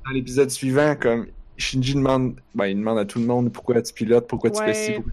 Dans 0.04 0.12
l'épisode 0.12 0.50
suivant, 0.50 0.94
comme 0.94 1.26
Shinji 1.60 1.94
demande, 1.94 2.34
ben, 2.54 2.66
il 2.66 2.76
demande 2.78 2.98
à 2.98 3.04
tout 3.04 3.18
le 3.18 3.26
monde 3.26 3.52
pourquoi 3.52 3.80
tu 3.82 3.92
pilotes, 3.92 4.26
pourquoi 4.26 4.50
tu 4.50 4.58
Ouais. 4.60 4.66
fais 4.66 4.74
ci, 4.74 4.92
pourquoi... 4.92 5.12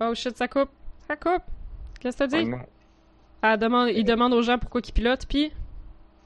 Oh 0.00 0.14
shit, 0.14 0.36
ça 0.36 0.48
coupe. 0.48 0.68
Ça 1.08 1.16
coupe. 1.16 1.42
Qu'est-ce 2.00 2.16
que 2.18 2.24
t'as 2.24 2.42
dit? 2.42 2.50
Elle 3.42 3.58
demande, 3.58 3.88
il 3.90 4.04
demande 4.04 4.32
aux 4.34 4.42
gens 4.42 4.58
pourquoi 4.58 4.80
ils 4.84 4.92
pilotent, 4.92 5.26
puis? 5.26 5.52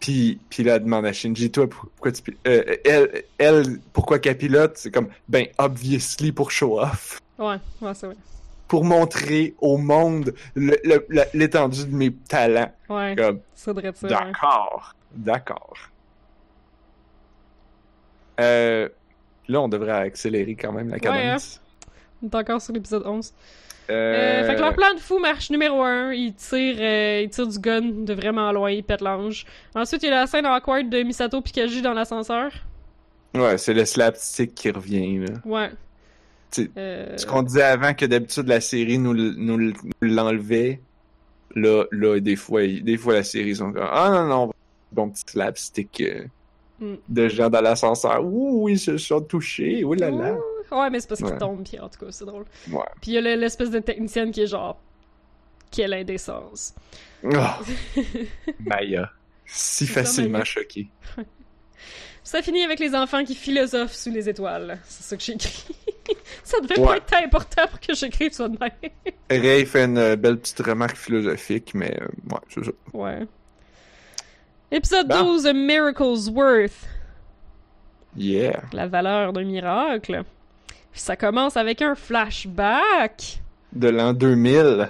Puis, 0.01 0.41
puis 0.49 0.63
là, 0.65 0.77
elle 0.77 0.85
demande 0.85 1.05
à 1.05 1.13
Shinji, 1.13 1.51
toi, 1.51 1.69
pour- 1.69 1.87
pourquoi 1.91 2.13
tu 2.13 2.23
pilotes? 2.23 2.41
Euh, 2.47 2.77
elle, 2.85 3.25
elle, 3.39 3.79
pourquoi 3.93 4.19
qu'elle 4.19 4.39
pilote? 4.39 4.73
C'est 4.77 4.91
comme, 4.91 5.09
ben, 5.29 5.47
obviously 5.59 6.33
pour 6.33 6.51
show 6.51 6.81
off. 6.81 7.21
ouais, 7.39 7.57
ouais, 7.83 7.95
c'est 7.95 8.07
vrai. 8.07 8.17
Pour 8.67 8.85
montrer 8.85 9.55
au 9.59 9.77
monde 9.79 10.33
l'étendue 11.35 11.87
de 11.87 11.95
mes 11.95 12.13
talents. 12.15 12.73
Ouais, 12.89 13.15
Comme, 13.19 13.41
ça 13.55 13.73
devrait 13.75 13.89
être 13.89 13.97
ça. 13.97 14.07
ouais. 14.07 14.13
d'accord, 14.15 14.95
d'accord. 15.13 15.77
Euh, 18.41 18.89
là, 19.49 19.61
on 19.61 19.69
devrait 19.69 19.93
accélérer 19.93 20.55
quand 20.55 20.73
même 20.73 20.89
la 20.91 20.99
cadence. 20.99 21.61
On 22.23 22.27
est 22.27 22.35
encore 22.35 22.61
sur 22.61 22.73
l'épisode 22.73 23.03
11. 23.07 23.33
Euh, 23.91 23.93
Euh, 23.93 24.47
fait 24.47 24.55
que 24.55 24.61
leur 24.61 24.75
plan 24.75 24.95
de 24.95 25.01
fou 25.01 25.19
marche 25.19 25.51
numéro 25.51 25.83
1. 25.83 26.13
Ils 26.13 26.35
tirent, 26.35 27.21
ils 27.23 27.29
tirent 27.31 27.49
du 27.49 27.59
gun 27.59 27.81
de 27.81 28.15
vraiment 28.15 28.53
loin, 28.53 28.71
ils 28.71 28.85
pètent 28.85 29.01
l'ange. 29.01 29.45
Ensuite, 29.75 30.03
il 30.05 30.11
y 30.11 30.13
a 30.13 30.21
la 30.21 30.27
scène 30.27 30.47
awkward 30.47 30.89
de 30.89 31.03
Misato 31.03 31.41
Pikachu 31.41 31.83
dans 31.83 31.93
l'ascenseur. 31.93 32.53
Ouais, 33.35 33.59
c'est 33.59 33.75
le 33.75 33.85
slapstick 33.85 34.55
qui 34.55 34.71
revient, 34.71 35.19
là. 35.19 35.35
Ouais. 35.45 35.71
Euh, 36.77 37.17
Ce 37.17 37.27
qu'on 37.27 37.43
disait 37.43 37.63
avant 37.63 37.95
que 37.95 38.05
d'habitude 38.07 38.49
la 38.49 38.61
série 38.61 38.99
nous, 38.99 39.15
l'enlevait, 40.01 40.81
là, 41.55 41.85
là, 41.93 42.21
des 42.21 42.37
fois, 42.37 42.67
des 42.67 42.97
fois 42.97 43.15
la 43.15 43.23
série 43.23 43.51
ils 43.51 43.57
sont 43.57 43.73
comme 43.73 43.89
Ah 43.89 44.11
non, 44.11 44.25
non, 44.27 44.53
bon 44.93 45.11
petit 45.11 45.23
slapstick 45.27 46.03
Mm. 46.81 46.95
de 47.09 47.29
gens 47.29 47.51
dans 47.51 47.61
l'ascenseur. 47.61 48.25
Ouh, 48.25 48.69
ils 48.71 48.79
se 48.79 48.97
sont 48.99 49.21
touchés, 49.21 49.85
oh 49.85 49.93
là 49.95 50.11
là. 50.11 50.37
Ouais, 50.73 50.89
mais 50.91 51.01
c'est 51.01 51.09
parce 51.09 51.21
qu'il 51.21 51.31
Ouais. 51.31 51.39
tombe, 51.39 51.63
puis 51.69 51.79
en 51.79 51.89
tout 51.89 51.99
cas, 52.05 52.11
c'est 52.11 52.25
drôle. 52.25 52.45
Ouais. 52.71 52.81
Puis 53.03 53.11
il 53.11 53.15
y 53.15 53.19
a 53.19 53.21
le- 53.21 53.35
l'espèce 53.35 53.71
de 53.71 53.81
technicienne 53.81 54.31
qui 54.33 54.43
est 54.43 54.47
genre. 54.47 54.81
Quelle 55.71 55.93
indécence. 55.95 56.75
Oh, 57.23 57.29
Maya. 58.61 59.11
Si 59.47 59.87
ça, 59.87 59.95
facilement 60.03 60.33
Maya. 60.39 60.45
choqué. 60.45 60.89
Ça 62.23 62.43
finit 62.43 62.63
avec 62.63 62.79
les 62.81 62.95
enfants 62.95 63.25
qui 63.25 63.35
philosophent 63.35 63.95
sous 63.95 64.11
les 64.11 64.29
étoiles. 64.29 64.79
C'est 64.85 65.03
ça 65.03 65.17
que 65.17 65.23
j'ai 65.23 65.33
écrit. 65.33 65.75
ça 66.45 66.61
devait 66.61 66.79
Ouais. 66.79 66.87
pas 66.87 66.97
être 66.99 67.15
important 67.25 67.67
pour 67.69 67.81
que 67.81 67.95
j'écrive 67.95 68.33
ça 68.33 68.47
de 68.49 68.57
même. 68.61 68.91
Ray 69.43 69.65
fait 69.67 69.85
une 69.87 69.99
euh, 69.99 70.17
belle 70.17 70.39
petite 70.39 70.61
remarque 70.61 70.97
philosophique, 70.97 71.73
mais 71.75 71.97
euh, 72.01 72.07
ouais, 72.31 72.39
c'est 72.49 72.65
ça. 72.65 72.71
ouais. 72.93 73.27
Épisode 74.71 75.09
Bon. 75.09 75.23
12, 75.25 75.47
A 75.47 75.53
Miracle's 75.53 76.29
Worth. 76.29 76.87
Yeah. 78.17 78.63
La 78.73 78.87
valeur 78.87 79.33
d'un 79.33 79.45
miracle. 79.45 80.25
Puis 80.93 81.01
ça 81.01 81.17
commence 81.17 81.57
avec 81.57 81.83
un 81.83 81.95
flashback 81.95 83.41
De 83.73 83.89
l'an 83.89 84.13
2000. 84.13 84.89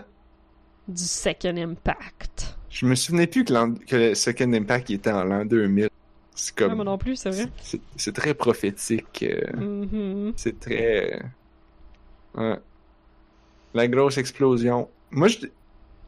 du 0.88 1.02
Second 1.04 1.56
Impact. 1.56 2.56
Je 2.70 2.86
me 2.86 2.94
souvenais 2.94 3.26
plus 3.26 3.44
que, 3.44 3.52
le 3.96 4.14
Second 4.14 4.52
Impact 4.52 4.90
était 4.90 5.12
en 5.12 5.24
l'an 5.24 5.44
2000. 5.44 5.88
C'est 6.34 6.52
Ouais, 6.60 6.66
comme. 6.68 6.76
moi 6.76 6.84
non 6.84 6.96
plus, 6.98 7.16
c'est 7.16 7.30
vrai. 7.30 7.48
c'est- 7.96 8.12
très 8.12 8.32
prophétique. 8.34 9.22
euh, 9.22 9.56
Mhm. 9.56 10.32
C'est 10.36 10.58
très. 10.58 11.20
ouais. 12.36 12.56
La 13.74 13.86
grosse 13.88 14.16
explosion. 14.18 14.88
Moi, 15.10 15.28
je. 15.28 15.38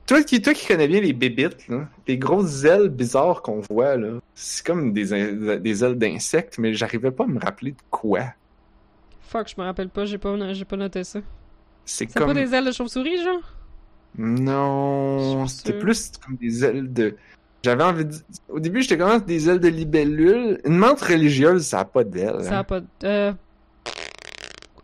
Toi 0.07 0.23
qui, 0.25 0.43
toi 0.43 0.53
qui 0.53 0.67
connais 0.67 0.89
bien 0.89 1.01
les 1.01 1.13
bébites, 1.13 1.69
là, 1.69 1.89
les 2.09 2.19
grosses 2.19 2.65
ailes 2.65 2.89
bizarres 2.89 3.43
qu'on 3.43 3.61
voit, 3.61 3.97
là, 3.97 4.19
c'est 4.35 4.67
comme 4.67 4.93
des, 4.93 5.59
des 5.59 5.85
ailes 5.85 5.97
d'insectes, 5.97 6.59
mais 6.59 6.75
j'arrivais 6.75 7.13
pas 7.13 7.25
à 7.25 7.29
me 7.29 7.39
rappeler 7.39 7.73
de 7.73 7.77
quoi. 7.91 8.25
Fuck, 9.23 9.49
je 9.49 9.61
me 9.61 9.65
rappelle 9.65 9.89
pas, 9.89 10.05
j'ai 10.05 10.19
pas, 10.19 10.53
j'ai 10.53 10.65
pas 10.65 10.77
noté 10.77 11.05
ça. 11.05 11.21
C'est 11.85 12.07
comme. 12.07 12.27
pas 12.27 12.35
des 12.35 12.53
ailes 12.55 12.65
de 12.65 12.73
chauve-souris, 12.73 13.23
genre? 13.23 13.55
Non, 14.19 15.47
c'était 15.47 15.79
plus 15.79 16.13
comme 16.25 16.37
des 16.37 16.65
ailes 16.65 16.93
de. 16.93 17.17
J'avais 17.65 17.85
envie 17.85 18.05
de. 18.05 18.15
Au 18.49 18.61
début, 18.61 18.83
j'étais 18.83 18.99
comme 18.99 19.21
des 19.21 19.49
ailes 19.49 19.61
de 19.61 19.69
libellule. 19.69 20.61
Une 20.65 20.77
menthe 20.77 21.01
religieuse, 21.01 21.65
ça 21.65 21.81
a 21.81 21.85
pas 21.85 22.05
d'ailes. 22.05 22.43
Ça 22.43 22.59
a 22.59 22.61
hein. 22.61 22.65
pas. 22.65 22.81
Euh... 23.05 23.33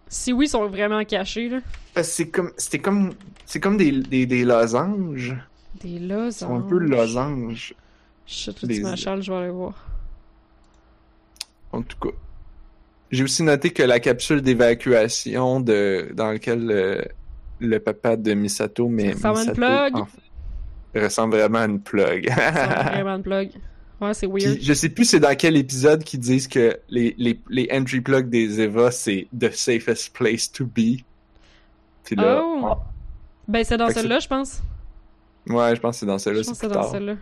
Si 0.08 0.32
oui, 0.32 0.46
ils 0.46 0.48
sont 0.48 0.66
vraiment 0.68 1.04
cachés, 1.04 1.48
là. 1.48 2.02
C'est 2.02 2.28
comme. 2.28 2.52
C'était 2.56 2.78
comme. 2.78 3.12
C'est 3.44 3.60
comme 3.60 3.76
des, 3.76 3.90
des, 3.92 4.26
des 4.26 4.44
losanges. 4.44 5.34
Des 5.82 5.98
losanges. 5.98 6.28
Ils 6.28 6.32
sont 6.32 6.56
un 6.56 6.60
peu 6.62 6.78
losanges. 6.78 7.74
Shit, 8.26 8.58
faut 8.58 8.66
Des- 8.66 8.74
que 8.74 8.78
tu 8.80 8.84
m'achales, 8.84 9.22
je 9.22 9.30
vais 9.32 9.38
aller 9.38 9.50
voir. 9.50 9.74
En 11.72 11.82
tout 11.82 11.98
cas. 11.98 12.14
J'ai 13.10 13.24
aussi 13.24 13.42
noté 13.42 13.70
que 13.70 13.82
la 13.82 14.00
capsule 14.00 14.42
d'évacuation 14.42 15.60
de 15.60 16.10
dans 16.14 16.26
laquelle 16.32 16.70
euh, 16.70 17.02
le 17.58 17.78
papa 17.78 18.16
de 18.16 18.34
Misato 18.34 18.88
mais 18.88 19.12
ressemble 19.12 19.38
à 19.38 19.42
une 19.42 19.50
Misato, 19.50 19.54
plug? 20.94 21.02
ressemble 21.04 21.36
vraiment 21.36 21.58
à 21.60 21.64
une 21.66 21.80
plug. 21.80 22.28
C'est 22.28 22.42
vraiment 22.92 23.16
une 23.16 23.22
plug. 23.30 23.50
Ouais, 24.00 24.14
c'est 24.14 24.26
weird. 24.26 24.54
Puis, 24.56 24.62
je 24.64 24.72
sais 24.74 24.88
plus 24.88 25.04
c'est 25.04 25.20
dans 25.20 25.34
quel 25.36 25.56
épisode 25.56 26.04
qu'ils 26.04 26.20
disent 26.20 26.46
que 26.48 26.78
les, 26.88 27.14
les, 27.18 27.40
les 27.48 27.68
entry 27.72 28.00
plugs 28.00 28.28
des 28.30 28.60
Eva 28.60 28.90
c'est 28.92 29.26
the 29.38 29.50
safest 29.52 30.12
place 30.14 30.50
to 30.50 30.64
be. 30.66 31.02
Puis 32.04 32.14
là, 32.16 32.42
Oh! 32.44 32.74
Ben, 33.48 33.64
c'est 33.64 33.76
dans 33.76 33.88
celle-là, 33.90 34.18
je 34.20 34.28
pense. 34.28 34.62
ouais, 35.46 35.74
je 35.74 35.80
pense 35.80 35.96
que 35.96 36.00
c'est 36.00 36.06
dans 36.06 36.18
Je 36.18 36.22
celle-là, 36.24 36.42
pense 36.44 36.58
que 36.60 36.66
c'est 36.68 36.72
dans 36.72 36.90
celle-là. 36.90 37.16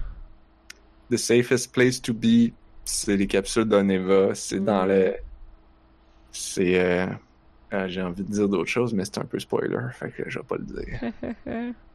The 1.10 1.16
safest 1.16 1.72
place 1.72 2.02
to 2.02 2.12
be, 2.12 2.52
c'est 2.84 3.16
les 3.16 3.26
capsules 3.28 3.64
d'un 3.64 3.88
Eva, 3.88 4.34
c'est 4.34 4.58
dans 4.60 4.84
Mm. 4.84 4.88
le... 4.88 5.14
C'est... 6.32 6.80
Euh... 6.80 7.06
ah, 7.70 7.86
J'ai 7.88 8.02
envie 8.02 8.22
de 8.24 8.30
dire 8.32 8.48
d'autres 8.48 8.68
choses, 8.70 8.92
mais 8.92 9.04
c'est 9.04 9.18
un 9.18 9.24
peu 9.24 9.38
spoiler, 9.38 9.78
fait 9.92 10.10
que 10.10 10.28
je 10.28 10.38
vais 10.40 10.44
pas 10.44 10.56
le 10.56 10.64
dire. 10.64 11.74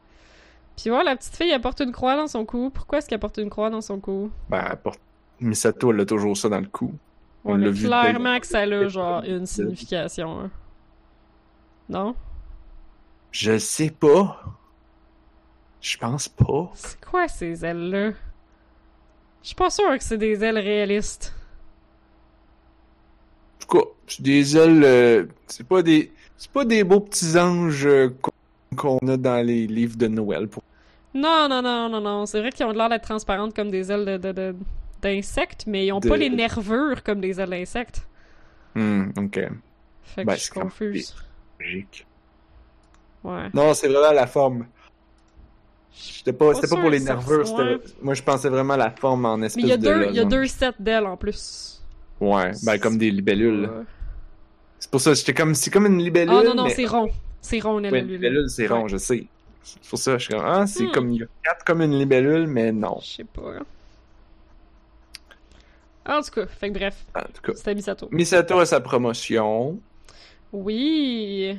Puis 0.76 0.90
ouais, 0.90 1.04
la 1.04 1.16
petite 1.16 1.36
fille, 1.36 1.50
elle 1.50 1.60
porte 1.60 1.80
une 1.80 1.92
croix 1.92 2.16
dans 2.16 2.26
son 2.26 2.44
cou. 2.44 2.70
Pourquoi 2.72 2.98
est-ce 2.98 3.08
qu'elle 3.08 3.18
porte 3.20 3.38
une 3.38 3.50
croix 3.50 3.70
dans 3.70 3.80
son 3.80 4.00
cou? 4.00 4.30
Ben, 4.48 4.76
pour... 4.82 4.94
Misato, 5.40 5.92
elle 5.92 6.00
a 6.00 6.06
toujours 6.06 6.36
ça 6.36 6.48
dans 6.48 6.60
le 6.60 6.66
cou. 6.66 6.94
On 7.44 7.56
l'a 7.56 7.70
vu 7.70 7.86
clairement 7.86 8.38
que 8.38 8.46
ça 8.46 8.60
a 8.60 8.88
genre 8.88 9.22
une 9.24 9.46
signification. 9.46 10.40
hein. 10.40 10.50
Non? 11.88 12.14
Je 13.32 13.58
sais 13.58 13.90
pas. 13.90 14.40
Je 15.80 15.96
pense 15.98 16.28
pas. 16.28 16.70
C'est 16.74 17.04
quoi 17.04 17.26
ces 17.26 17.64
ailes-là? 17.64 18.10
Je 19.42 19.48
suis 19.48 19.56
pas 19.56 19.70
sûr 19.70 19.90
que 19.98 20.04
c'est 20.04 20.18
des 20.18 20.44
ailes 20.44 20.58
réalistes. 20.58 21.34
En 23.56 23.66
tout 23.66 23.78
cas, 23.78 23.84
c'est 24.06 24.22
des 24.22 24.56
ailes. 24.56 24.84
euh, 24.84 25.26
c'est 25.48 25.66
pas 25.66 25.82
des. 25.82 26.12
C'est 26.36 26.52
pas 26.52 26.64
des 26.64 26.84
beaux 26.84 27.00
petits 27.00 27.36
anges 27.36 27.86
euh, 27.86 28.10
qu'on 28.74 28.98
a 29.08 29.16
dans 29.16 29.44
les 29.44 29.66
livres 29.66 29.96
de 29.96 30.06
Noël. 30.08 30.48
Pour... 30.48 30.62
Non, 31.14 31.46
non, 31.48 31.62
non, 31.62 31.88
non, 31.88 32.00
non. 32.00 32.26
C'est 32.26 32.40
vrai 32.40 32.50
qu'ils 32.50 32.64
ont 32.66 32.72
l'air 32.72 32.88
d'être 32.88 33.02
transparentes 33.04 33.54
comme 33.54 33.70
des 33.70 33.90
ailes 33.92 34.04
de, 34.04 34.16
de- 34.16 34.32
de- 34.32 34.54
d'insectes, 35.02 35.64
mais 35.66 35.86
ils 35.86 35.92
ont 35.92 36.00
pas 36.00 36.16
les 36.16 36.30
nervures 36.30 37.02
comme 37.02 37.20
des 37.20 37.40
ailes 37.40 37.50
d'insectes. 37.50 38.06
Hmm, 38.74 39.10
ok. 39.16 39.34
Fait 40.02 40.22
que 40.22 40.26
Ben, 40.26 40.34
je 40.34 40.40
suis 40.40 40.50
confuse. 40.50 41.14
Logique. 41.60 42.06
Ouais. 43.24 43.48
Non, 43.54 43.74
c'est 43.74 43.88
vraiment 43.88 44.12
la 44.12 44.26
forme. 44.26 44.66
C'était 45.94 46.32
pas, 46.32 46.52
Pas 46.52 46.60
pas 46.62 46.66
pour 46.68 46.88
les 46.90 47.00
c'était- 47.00 47.12
Moi, 48.00 48.14
je 48.14 48.22
pensais 48.22 48.48
vraiment 48.48 48.74
à 48.74 48.78
la 48.78 48.90
forme 48.90 49.26
en 49.26 49.40
espèce 49.42 49.56
Mais 49.56 49.62
il 49.62 49.68
y 49.68 49.72
a 49.72 49.76
de. 49.76 49.82
deux, 49.82 50.06
il 50.10 50.16
y 50.16 50.20
a 50.20 50.24
deux 50.24 50.46
sets 50.46 50.70
d'ailes 50.78 51.04
en 51.06 51.16
plus. 51.16 51.82
Ouais, 52.20 52.52
ben 52.64 52.78
comme 52.78 52.96
des 52.98 53.10
libellules. 53.10 53.64
Ouais. 53.66 53.84
C'est 54.78 54.90
pour 54.90 55.00
ça, 55.00 55.12
j'étais 55.14 55.34
comme. 55.34 55.54
C'est 55.54 55.70
comme 55.70 55.86
une 55.86 55.98
libellule. 55.98 56.34
Ah 56.36 56.42
non, 56.44 56.54
non, 56.54 56.64
mais- 56.64 56.70
c'est 56.74 56.86
rond. 56.86 57.10
C'est 57.42 57.60
rond, 57.60 57.78
une 57.80 57.90
Ouais, 57.90 58.00
une 58.00 58.08
libellule, 58.08 58.48
c'est 58.48 58.66
rond, 58.66 58.88
je 58.88 58.96
sais. 58.96 59.26
C'est 59.62 59.82
pour 59.90 59.98
ça, 59.98 60.16
je 60.18 60.24
suis 60.24 60.34
comme. 60.34 60.44
Ah, 60.46 60.66
c'est 60.66 60.84
Hmm. 60.84 60.92
comme. 60.92 61.10
Il 61.12 61.20
y 61.20 61.22
a 61.22 61.26
quatre 61.44 61.64
comme 61.64 61.82
une 61.82 61.98
libellule, 61.98 62.46
mais 62.46 62.72
non. 62.72 62.98
Je 63.02 63.06
sais 63.06 63.24
pas. 63.24 63.58
En 66.08 66.20
tout 66.22 66.30
cas, 66.32 66.46
fait 66.46 66.68
que 66.68 66.74
bref, 66.78 67.04
En 67.14 67.20
tout 67.20 67.42
cas. 67.42 67.52
c'était 67.54 67.74
Misato. 67.74 68.08
Misato 68.10 68.58
a 68.58 68.66
sa 68.66 68.80
promotion. 68.80 69.78
Oui. 70.52 71.56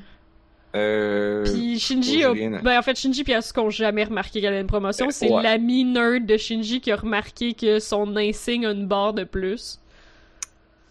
Euh... 0.76 1.44
Puis 1.46 1.80
Shinji 1.80 2.24
a... 2.24 2.34
Ben 2.34 2.78
en 2.80 2.82
fait, 2.82 2.98
Shinji 2.98 3.24
puis 3.24 3.34
Asuka 3.34 3.62
ont 3.62 3.70
jamais 3.70 4.04
remarqué 4.04 4.42
qu'elle 4.42 4.54
avait 4.54 4.62
une 4.62 4.68
promotion. 4.68 5.08
Euh, 5.08 5.12
C'est 5.12 5.30
ouais. 5.32 5.42
l'ami 5.44 5.86
nerd 5.86 6.26
de 6.26 6.36
Shinji 6.36 6.82
qui 6.82 6.92
a 6.92 6.96
remarqué 6.98 7.54
que 7.54 7.80
son 7.80 8.16
insigne 8.18 8.66
a 8.66 8.72
une 8.72 8.88
barre 8.88 9.14
de 9.14 9.24
plus. 9.24 9.80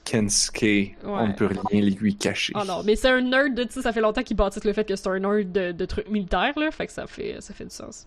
Kensuke, 0.04 0.96
on 1.04 1.16
Ouais. 1.16 1.28
ne 1.28 1.32
peut 1.34 1.48
rien 1.70 1.80
lui 1.82 2.16
cacher. 2.16 2.52
Oh 2.56 2.64
non, 2.66 2.82
mais 2.84 2.96
c'est 2.96 3.08
un 3.08 3.20
nerd 3.20 3.54
de... 3.54 3.64
Tu 3.64 3.72
sais, 3.74 3.82
ça 3.82 3.92
fait 3.92 4.00
longtemps 4.00 4.22
qu'il 4.22 4.36
bâtisse 4.36 4.64
le 4.64 4.72
fait 4.72 4.84
que 4.84 4.96
c'est 4.96 5.08
un 5.08 5.18
nerd 5.18 5.52
de, 5.52 5.72
de 5.72 5.84
trucs 5.84 6.08
militaires, 6.08 6.52
là. 6.58 6.70
Fait 6.70 6.86
que 6.86 6.92
ça 6.92 7.06
fait, 7.06 7.36
ça 7.40 7.54
fait 7.54 7.64
du 7.64 7.70
sens. 7.74 8.06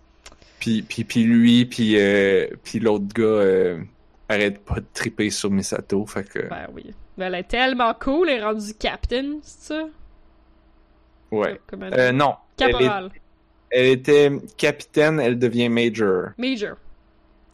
Puis, 0.60 0.82
puis, 0.82 1.04
puis 1.04 1.24
lui, 1.24 1.66
puis, 1.66 2.00
euh, 2.00 2.48
puis 2.64 2.80
l'autre 2.80 3.06
gars 3.14 3.24
euh, 3.24 3.82
arrête 4.30 4.60
pas 4.66 4.76
de 4.80 4.86
triper 4.94 5.30
sur 5.30 5.52
Misato, 5.52 6.06
fait 6.06 6.28
que... 6.28 6.48
Ben 6.50 6.68
oui. 6.74 6.94
Ben 7.18 7.28
elle 7.28 7.36
est 7.36 7.44
tellement 7.44 7.94
cool, 7.94 8.30
elle 8.30 8.40
est 8.40 8.44
rendue 8.44 8.74
captain, 8.74 9.38
c'est 9.42 9.74
ça? 9.74 9.88
ouais. 11.32 11.60
Euh, 11.82 12.12
non. 12.12 12.36
Elle, 12.60 12.70
est- 12.70 12.72
Caporal. 12.72 13.12
elle 13.70 13.86
était 13.88 14.32
capitaine, 14.58 15.20
elle 15.20 15.38
devient 15.40 15.70
major. 15.70 16.30
Major. 16.38 16.76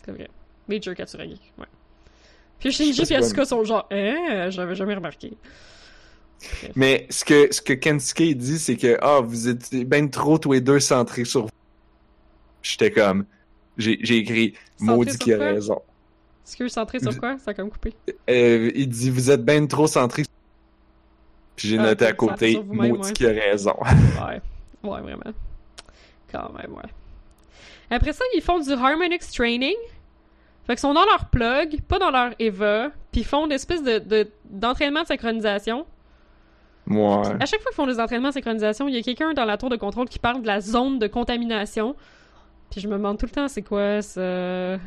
C'est 0.05 0.11
vrai. 0.11 0.29
Major 0.67 0.95
Katsuragi, 0.95 1.39
ouais. 1.57 1.65
Puis 2.61 2.71
Shinji 2.71 3.01
et 3.11 3.15
Asuka 3.15 3.43
sont 3.43 3.63
genre, 3.65 3.87
hein, 3.91 4.49
j'avais 4.49 4.75
jamais 4.75 4.93
remarqué. 4.95 5.33
Mais 6.75 7.07
ce 7.09 7.25
que, 7.25 7.53
ce 7.53 7.61
que 7.61 7.73
Kensuke 7.73 8.35
dit, 8.35 8.57
c'est 8.59 8.75
que, 8.75 8.97
ah, 9.01 9.19
vous 9.21 9.49
êtes 9.49 9.75
ben 9.87 10.09
trop 10.09 10.37
tous 10.37 10.53
les 10.53 10.61
deux 10.61 10.79
centrés 10.79 11.25
sur 11.25 11.43
vous. 11.43 11.49
J'étais 12.63 12.91
comme, 12.91 13.25
j'ai 13.77 13.93
écrit, 14.17 14.53
maudit 14.79 15.11
sur 15.11 15.19
qui 15.19 15.33
a 15.33 15.37
quoi? 15.37 15.45
raison. 15.47 15.81
Est-ce 16.47 16.57
que 16.57 16.67
centré 16.67 16.99
sur 16.99 17.17
quoi? 17.17 17.37
Ça 17.39 17.51
a 17.51 17.53
comme 17.53 17.69
coupé. 17.69 17.93
Euh, 18.29 18.71
il 18.75 18.87
dit, 18.89 19.09
vous 19.09 19.29
êtes 19.31 19.43
ben 19.43 19.67
trop 19.67 19.87
centrés 19.87 20.23
sur 20.23 20.31
Puis 21.55 21.67
j'ai 21.69 21.77
Ah, 21.77 21.83
noté 21.83 22.05
à 22.05 22.13
côté, 22.13 22.59
maudit 22.63 23.07
ouais. 23.07 23.13
qui 23.13 23.25
a 23.25 23.29
raison. 23.29 23.75
Ouais. 23.83 24.41
Ouais, 24.83 25.01
vraiment. 25.01 25.31
Quand 26.31 26.51
même, 26.53 26.73
ouais. 26.73 26.89
Après 27.91 28.13
ça, 28.13 28.23
ils 28.35 28.41
font 28.41 28.59
du 28.59 28.71
Harmonix 28.71 29.19
Training. 29.31 29.75
Fait 30.67 30.73
qu'ils 30.73 30.79
sont 30.79 30.93
dans 30.93 31.05
leur 31.05 31.25
plug, 31.29 31.81
pas 31.81 31.97
dans 31.99 32.11
leur 32.11 32.31
EVA, 32.39 32.91
puis 33.11 33.23
font 33.23 33.45
une 33.45 33.51
espèce 33.51 33.83
de, 33.83 33.99
de- 33.99 34.29
d'entraînement 34.49 35.01
de 35.01 35.07
synchronisation. 35.07 35.85
Moi, 36.85 37.21
À 37.39 37.45
chaque 37.45 37.61
fois 37.61 37.71
qu'ils 37.71 37.75
font 37.75 37.87
des 37.87 37.99
entraînements 37.99 38.29
de 38.29 38.33
synchronisation, 38.33 38.87
il 38.87 38.95
y 38.95 38.97
a 38.97 39.01
quelqu'un 39.01 39.33
dans 39.33 39.45
la 39.45 39.57
tour 39.57 39.69
de 39.69 39.75
contrôle 39.75 40.07
qui 40.09 40.19
parle 40.19 40.41
de 40.41 40.47
la 40.47 40.61
zone 40.61 40.99
de 40.99 41.07
contamination. 41.07 41.95
Puis 42.69 42.81
je 42.81 42.87
me 42.87 42.93
demande 42.93 43.17
tout 43.17 43.25
le 43.25 43.31
temps, 43.31 43.47
c'est 43.47 43.61
quoi 43.61 44.01
ça? 44.01 44.77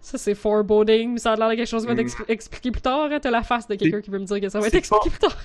Ça, 0.00 0.16
c'est 0.16 0.34
foreboding, 0.34 1.12
mais 1.14 1.18
ça 1.18 1.32
a 1.32 1.36
l'air 1.36 1.48
de 1.50 1.54
quelque 1.54 1.66
chose 1.68 1.82
qui 1.82 1.88
va 1.88 1.94
être 2.00 2.06
expli- 2.06 2.24
expliqué 2.28 2.70
plus 2.70 2.80
tard. 2.80 3.08
hein. 3.10 3.18
T'as 3.20 3.30
la 3.30 3.42
face 3.42 3.66
de 3.66 3.74
quelqu'un 3.74 4.00
qui 4.00 4.10
veut 4.10 4.18
me 4.20 4.24
dire 4.24 4.40
que 4.40 4.48
ça 4.48 4.60
va 4.60 4.66
être 4.68 4.74
expliqué 4.74 5.10
plus 5.10 5.18
tard. 5.18 5.36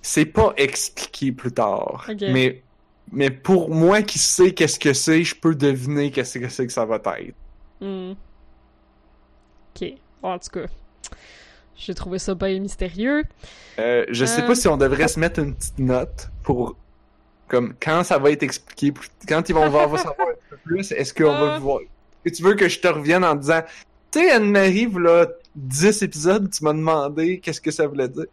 c'est 0.00 0.24
pas 0.26 0.54
expliqué 0.56 1.32
plus 1.32 1.52
tard. 1.52 2.06
Ok. 2.08 2.20
Mais, 2.32 2.62
mais 3.10 3.30
pour 3.30 3.70
moi 3.70 4.02
qui 4.02 4.18
sais 4.18 4.52
qu'est-ce 4.54 4.78
que 4.78 4.92
c'est, 4.92 5.24
je 5.24 5.34
peux 5.34 5.54
deviner 5.54 6.10
qu'est-ce 6.10 6.38
que 6.38 6.48
c'est 6.48 6.66
que 6.66 6.72
ça 6.72 6.84
va 6.84 6.96
être. 6.96 7.34
Hmm. 7.84 8.14
Ok. 9.76 9.92
En 10.22 10.38
tout 10.38 10.48
cas, 10.50 10.66
j'ai 11.76 11.94
trouvé 11.94 12.18
ça 12.18 12.34
bien 12.34 12.58
mystérieux. 12.60 13.24
Euh, 13.78 14.04
je 14.08 14.24
sais 14.24 14.42
pas 14.46 14.54
si 14.54 14.68
on 14.68 14.76
devrait 14.76 15.08
se 15.08 15.20
mettre 15.20 15.40
une 15.40 15.54
petite 15.54 15.78
note 15.78 16.30
pour 16.42 16.76
comme 17.48 17.74
quand 17.80 18.04
ça 18.04 18.16
va 18.18 18.30
être 18.30 18.42
expliqué, 18.42 18.92
quand 19.28 19.48
ils 19.48 19.54
vont 19.54 19.68
voir 19.68 19.88
savoir 19.98 20.28
un 20.28 20.34
peu 20.50 20.56
plus, 20.64 20.92
est-ce 20.92 21.12
qu'on 21.12 21.30
va 21.30 21.54
Ah. 21.56 21.58
voir. 21.58 21.80
Que 22.24 22.30
tu 22.30 22.42
veux 22.42 22.54
que 22.54 22.68
je 22.68 22.80
te 22.80 22.88
revienne 22.88 23.22
en 23.24 23.34
disant 23.34 23.60
Tu 24.10 24.20
sais, 24.20 24.30
Anne-Marie, 24.30 24.86
voilà 24.86 25.26
10 25.54 26.02
épisodes, 26.02 26.50
tu 26.50 26.64
m'as 26.64 26.72
demandé 26.72 27.38
qu'est-ce 27.40 27.60
que 27.60 27.70
ça 27.70 27.86
voulait 27.86 28.08
dire. 28.08 28.24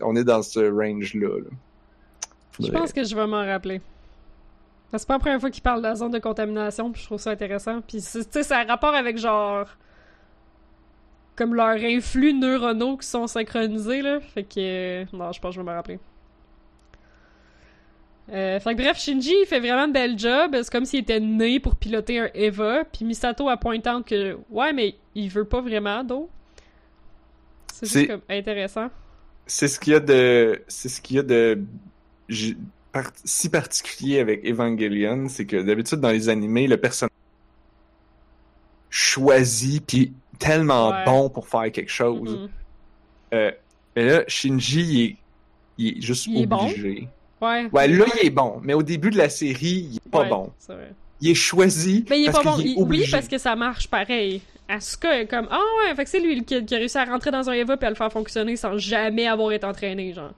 On 0.00 0.16
est 0.16 0.24
dans 0.24 0.42
ce 0.42 0.58
range-là. 0.60 1.28
là. 1.38 1.50
Je 2.58 2.70
pense 2.72 2.92
que 2.92 3.04
je 3.04 3.14
vais 3.14 3.26
m'en 3.26 3.44
rappeler. 3.46 3.80
C'est 4.98 5.06
pas 5.08 5.14
la 5.14 5.20
première 5.20 5.40
fois 5.40 5.50
qu'il 5.50 5.62
parle 5.62 5.78
de 5.80 5.86
la 5.88 5.94
zone 5.94 6.12
de 6.12 6.18
contamination, 6.18 6.92
puis 6.92 7.00
je 7.00 7.06
trouve 7.06 7.18
ça 7.20 7.30
intéressant. 7.30 7.80
Puis, 7.80 8.00
c'est- 8.00 8.24
tu 8.24 8.32
sais, 8.32 8.42
ça 8.42 8.58
a 8.58 8.64
rapport 8.64 8.94
avec 8.94 9.16
genre. 9.18 9.66
comme 11.34 11.54
leurs 11.54 11.82
influx 11.82 12.34
neuronaux 12.34 12.98
qui 12.98 13.06
sont 13.06 13.26
synchronisés, 13.26 14.02
là. 14.02 14.20
Fait 14.20 14.44
que. 14.44 14.58
euh, 14.58 15.04
non, 15.14 15.32
je 15.32 15.40
pense 15.40 15.50
que 15.50 15.54
je 15.56 15.60
vais 15.60 15.70
me 15.70 15.74
rappeler. 15.74 15.98
Euh, 18.30 18.60
fait 18.60 18.74
que 18.76 18.82
bref, 18.82 18.98
Shinji 18.98 19.34
il 19.42 19.46
fait 19.46 19.58
vraiment 19.58 19.88
de 19.88 19.92
bel 19.92 20.18
job. 20.18 20.54
C'est 20.62 20.70
comme 20.70 20.84
s'il 20.84 21.00
était 21.00 21.20
né 21.20 21.58
pour 21.58 21.74
piloter 21.76 22.20
un 22.20 22.28
Eva. 22.34 22.84
Puis 22.84 23.04
Misato 23.04 23.48
a 23.48 23.56
pointant 23.56 24.02
que 24.02 24.38
ouais, 24.50 24.72
mais 24.72 24.94
il 25.14 25.28
veut 25.30 25.44
pas 25.44 25.60
vraiment 25.60 26.04
d'eau. 26.04 26.30
C'est 27.72 27.86
C'est- 27.86 27.98
juste 28.00 28.10
comme 28.10 28.22
intéressant. 28.30 28.88
C'est 29.46 29.66
ce 29.68 29.80
qu'il 29.80 29.94
y 29.94 29.96
a 29.96 30.00
de, 30.00 30.62
c'est 30.68 30.88
ce 30.88 31.00
qu'il 31.00 31.16
y 31.16 31.18
a 31.18 31.22
de 31.22 31.62
par- 32.92 33.10
si 33.24 33.48
particulier 33.48 34.20
avec 34.20 34.44
Evangelion, 34.44 35.28
c'est 35.28 35.46
que 35.46 35.60
d'habitude 35.62 36.00
dans 36.00 36.10
les 36.10 36.28
animés, 36.28 36.66
le 36.66 36.76
personnage 36.76 37.10
choisit 38.90 39.84
puis 39.86 40.12
tellement 40.38 40.90
Ouais. 40.90 41.04
bon 41.04 41.30
pour 41.30 41.48
faire 41.48 41.70
quelque 41.72 41.90
chose. 41.90 42.36
Mhm. 42.38 42.48
Euh, 43.34 43.50
mais 43.96 44.04
là, 44.04 44.24
Shinji, 44.28 44.80
il 44.82 45.04
est, 45.04 45.16
il 45.78 45.98
est 45.98 46.00
juste 46.02 46.26
Il 46.26 46.42
est 46.42 46.46
bon? 46.46 46.56
obligé. 46.68 47.08
Ouais. 47.40 47.68
Ouais, 47.72 47.88
là, 47.88 48.04
il 48.20 48.26
est 48.26 48.30
bon, 48.30 48.60
mais 48.62 48.74
au 48.74 48.82
début 48.82 49.10
de 49.10 49.16
la 49.18 49.28
série, 49.28 49.88
il 49.90 49.96
est 49.96 50.10
pas 50.10 50.22
Ouais, 50.22 50.28
bon. 50.28 50.52
c'est 50.58 50.74
vrai. 50.74 50.92
Il 51.20 51.30
est 51.30 51.34
choisi 51.34 52.04
Mais 52.10 52.20
il 52.20 52.24
est 52.24 52.32
parce 52.32 52.44
pas 52.44 52.50
bon. 52.56 52.58
est 52.60 52.64
Il- 52.64 52.82
oui, 52.82 53.06
parce 53.10 53.28
que 53.28 53.38
ça 53.38 53.56
marche 53.56 53.88
pareil. 53.88 54.42
Asuka 54.68 55.20
est 55.20 55.26
comme 55.26 55.48
Ah 55.50 55.58
ouais, 55.84 55.94
fait 55.94 56.04
que 56.04 56.10
c'est 56.10 56.20
lui 56.20 56.34
le 56.36 56.42
kid 56.44 56.66
qui 56.66 56.74
a 56.74 56.78
réussi 56.78 56.96
à 56.98 57.04
rentrer 57.04 57.30
dans 57.30 57.48
un 57.48 57.52
Eva 57.52 57.76
puis 57.76 57.86
à 57.86 57.90
le 57.90 57.96
faire 57.96 58.10
fonctionner 58.12 58.56
sans 58.56 58.76
jamais 58.78 59.26
avoir 59.26 59.50
été 59.52 59.66
entraîné, 59.66 60.12
genre. 60.12 60.32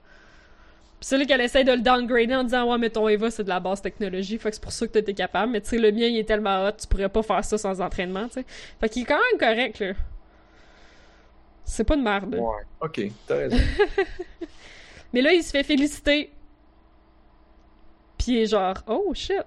C'est 1.05 1.19
là 1.19 1.25
qu'elle 1.25 1.41
essaie 1.41 1.63
de 1.63 1.71
le 1.71 1.81
downgrader 1.81 2.33
en 2.33 2.43
disant 2.43 2.67
Ouais, 2.67 2.79
mais 2.79 2.89
ton 2.89 3.07
Eva 3.07 3.29
c'est 3.29 3.43
de 3.43 3.49
la 3.49 3.59
basse 3.59 3.79
technologie, 3.79 4.39
fait 4.39 4.49
que 4.49 4.55
c'est 4.55 4.63
pour 4.63 4.71
ça 4.71 4.87
que 4.87 4.91
t'étais 4.91 5.13
capable. 5.13 5.51
Mais 5.51 5.61
tu 5.61 5.69
sais, 5.69 5.77
le 5.77 5.91
mien 5.91 6.07
il 6.07 6.17
est 6.17 6.23
tellement 6.23 6.65
hot, 6.65 6.71
tu 6.71 6.87
pourrais 6.87 7.09
pas 7.09 7.21
faire 7.21 7.45
ça 7.45 7.59
sans 7.59 7.79
entraînement, 7.79 8.27
tu 8.27 8.33
sais. 8.33 8.45
Fait 8.81 8.89
qu'il 8.89 9.03
est 9.03 9.05
quand 9.05 9.19
même 9.19 9.39
correct, 9.39 9.77
là. 9.81 9.93
C'est 11.63 11.83
pas 11.83 11.95
de 11.95 12.01
merde. 12.01 12.33
Ouais, 12.33 12.63
ok, 12.81 13.01
t'as 13.27 13.35
raison. 13.35 13.55
Mais 15.13 15.21
là, 15.21 15.31
il 15.31 15.43
se 15.43 15.51
fait 15.51 15.61
féliciter. 15.61 16.31
Puis 18.17 18.31
il 18.31 18.37
est 18.37 18.47
genre, 18.47 18.77
oh 18.87 19.13
shit, 19.13 19.43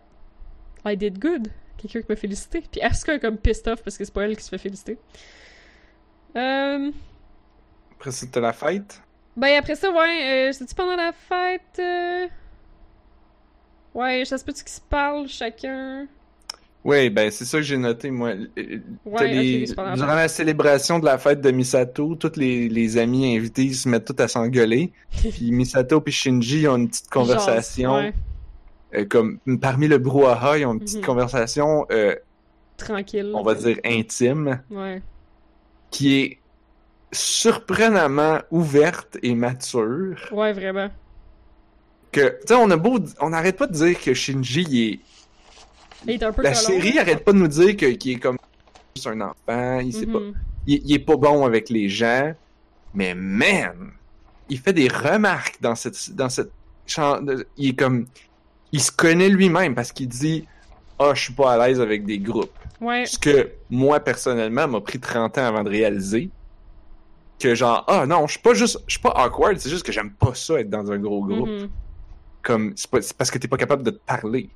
I 0.86 0.96
did 0.96 1.18
good. 1.18 1.48
Quelqu'un 1.76 2.02
qui 2.02 2.06
m'a 2.08 2.14
félicité. 2.14 2.62
Puis 2.70 2.80
Asuka 2.80 3.14
est 3.14 3.18
comme 3.18 3.36
pissed 3.36 3.66
off 3.66 3.82
parce 3.82 3.98
que 3.98 4.04
c'est 4.04 4.14
pas 4.14 4.22
elle 4.22 4.36
qui 4.36 4.44
se 4.44 4.48
fait 4.48 4.58
féliciter. 4.58 4.96
Euh... 6.36 6.92
Après 7.96 8.10
t'as 8.30 8.40
la 8.40 8.52
fête. 8.52 9.02
Ben 9.38 9.56
après 9.58 9.76
ça, 9.76 9.90
ouais, 9.90 10.48
euh, 10.48 10.52
c'est-tu 10.52 10.74
pendant 10.74 10.96
la 10.96 11.12
fête? 11.12 11.78
euh? 11.78 12.26
Ouais, 13.94 14.24
ça 14.24 14.38
se 14.38 14.44
peut-tu 14.44 14.64
qu'ils 14.64 14.72
se 14.72 14.80
parlent 14.80 15.28
chacun? 15.28 16.06
Oui, 16.84 17.10
ben 17.10 17.30
c'est 17.30 17.44
ça 17.44 17.58
que 17.58 17.64
j'ai 17.64 17.76
noté, 17.76 18.10
moi. 18.10 18.30
Euh, 18.30 18.80
Ouais, 19.04 19.14
t'as 19.16 19.24
ok, 19.26 19.30
les- 19.30 19.74
pendant 19.74 19.90
la 19.90 19.96
Durant 19.96 20.14
la 20.14 20.28
célébration 20.28 20.98
de 20.98 21.04
la 21.04 21.18
fête 21.18 21.40
de 21.40 21.50
Misato, 21.50 22.14
tous 22.16 22.36
les, 22.36 22.68
les 22.68 22.98
amis 22.98 23.36
invités 23.36 23.64
ils 23.64 23.74
se 23.76 23.88
mettent 23.88 24.04
tous 24.06 24.22
à 24.22 24.28
s'engueuler. 24.28 24.92
Puis 25.20 25.50
Misato 25.52 26.02
et 26.06 26.10
Shinji 26.10 26.68
ont 26.68 26.76
une 26.76 26.88
petite 26.88 27.10
conversation. 27.10 27.82
Genre, 27.90 28.02
ouais, 28.02 28.14
euh, 28.94 29.04
comme 29.06 29.40
parmi 29.60 29.88
le 29.88 29.98
brouhaha, 29.98 30.58
ils 30.58 30.66
ont 30.66 30.74
une 30.74 30.80
petite 30.80 30.98
Mhm. 30.98 31.04
conversation, 31.06 31.86
euh, 31.90 32.14
tranquille. 32.76 33.30
on 33.34 33.42
va 33.42 33.54
dire 33.54 33.78
intime, 33.84 34.62
Ouais. 34.70 35.02
qui 35.90 36.14
est 36.20 36.37
surprenamment 37.12 38.38
ouverte 38.50 39.18
et 39.22 39.34
mature. 39.34 40.16
Ouais, 40.32 40.52
vraiment. 40.52 40.88
Que, 42.12 42.20
tu 42.40 42.46
sais, 42.48 42.54
on 42.54 42.70
a 42.70 42.76
beau, 42.76 42.98
on 43.20 43.30
n'arrête 43.30 43.56
pas 43.56 43.66
de 43.66 43.72
dire 43.72 44.00
que 44.00 44.14
Shinji 44.14 44.62
il 44.70 44.92
est 44.92 45.00
Il 46.06 46.10
est 46.12 46.22
un 46.22 46.32
peu 46.32 46.42
La 46.42 46.54
série 46.54 46.98
arrête 46.98 47.24
pas 47.24 47.32
de 47.32 47.38
nous 47.38 47.48
dire 47.48 47.76
que- 47.76 47.92
qu'il 47.92 48.12
est 48.12 48.18
comme 48.20 48.38
juste 48.94 49.08
un 49.08 49.20
enfant, 49.20 49.80
il, 49.80 49.92
sait 49.92 50.06
pas, 50.06 50.20
Mhm. 50.20 50.34
il, 50.66 50.82
il 50.84 50.92
est 50.94 50.98
pas 51.00 51.16
bon 51.16 51.44
avec 51.44 51.68
les 51.70 51.88
gens, 51.88 52.32
mais 52.94 53.14
man, 53.14 53.90
il 54.48 54.58
fait 54.58 54.72
des 54.72 54.88
remarques 54.88 55.58
dans 55.60 55.74
cette 55.74 56.14
dans 56.14 56.28
cette 56.28 56.50
il 57.58 57.68
est 57.70 57.74
comme 57.78 58.06
il 58.72 58.80
se 58.80 58.90
connaît 58.90 59.28
lui-même 59.28 59.74
parce 59.74 59.92
qu'il 59.92 60.08
dit 60.08 60.46
ah 60.98 61.12
je 61.14 61.22
suis 61.24 61.32
pas 61.34 61.52
à 61.54 61.66
l'aise 61.68 61.80
avec 61.80 62.06
des 62.06 62.18
groupes. 62.18 62.56
Ouais. 62.80 63.04
Ce 63.04 63.18
que 63.18 63.50
moi 63.68 64.00
personnellement 64.00 64.66
m'a 64.68 64.80
pris 64.80 64.98
30 64.98 65.36
ans 65.36 65.46
avant 65.46 65.64
de 65.64 65.68
réaliser 65.68 66.30
que 67.38 67.54
genre 67.54 67.84
ah 67.88 68.04
non 68.06 68.26
je 68.26 68.32
suis 68.32 68.42
pas 68.42 68.54
juste 68.54 68.80
je 68.86 68.92
suis 68.94 69.00
pas 69.02 69.10
awkward 69.16 69.58
c'est 69.58 69.70
juste 69.70 69.84
que 69.86 69.92
j'aime 69.92 70.12
pas 70.12 70.34
ça 70.34 70.60
être 70.60 70.68
dans 70.70 70.90
un 70.90 70.98
gros 70.98 71.24
groupe 71.24 71.48
Mhm. 71.48 71.68
comme 72.42 72.72
c'est 72.76 72.90
parce 73.16 73.30
que 73.30 73.38
t'es 73.38 73.48
pas 73.48 73.56
capable 73.56 73.82
de 73.82 73.90
te 73.90 73.98
parler. 74.04 74.48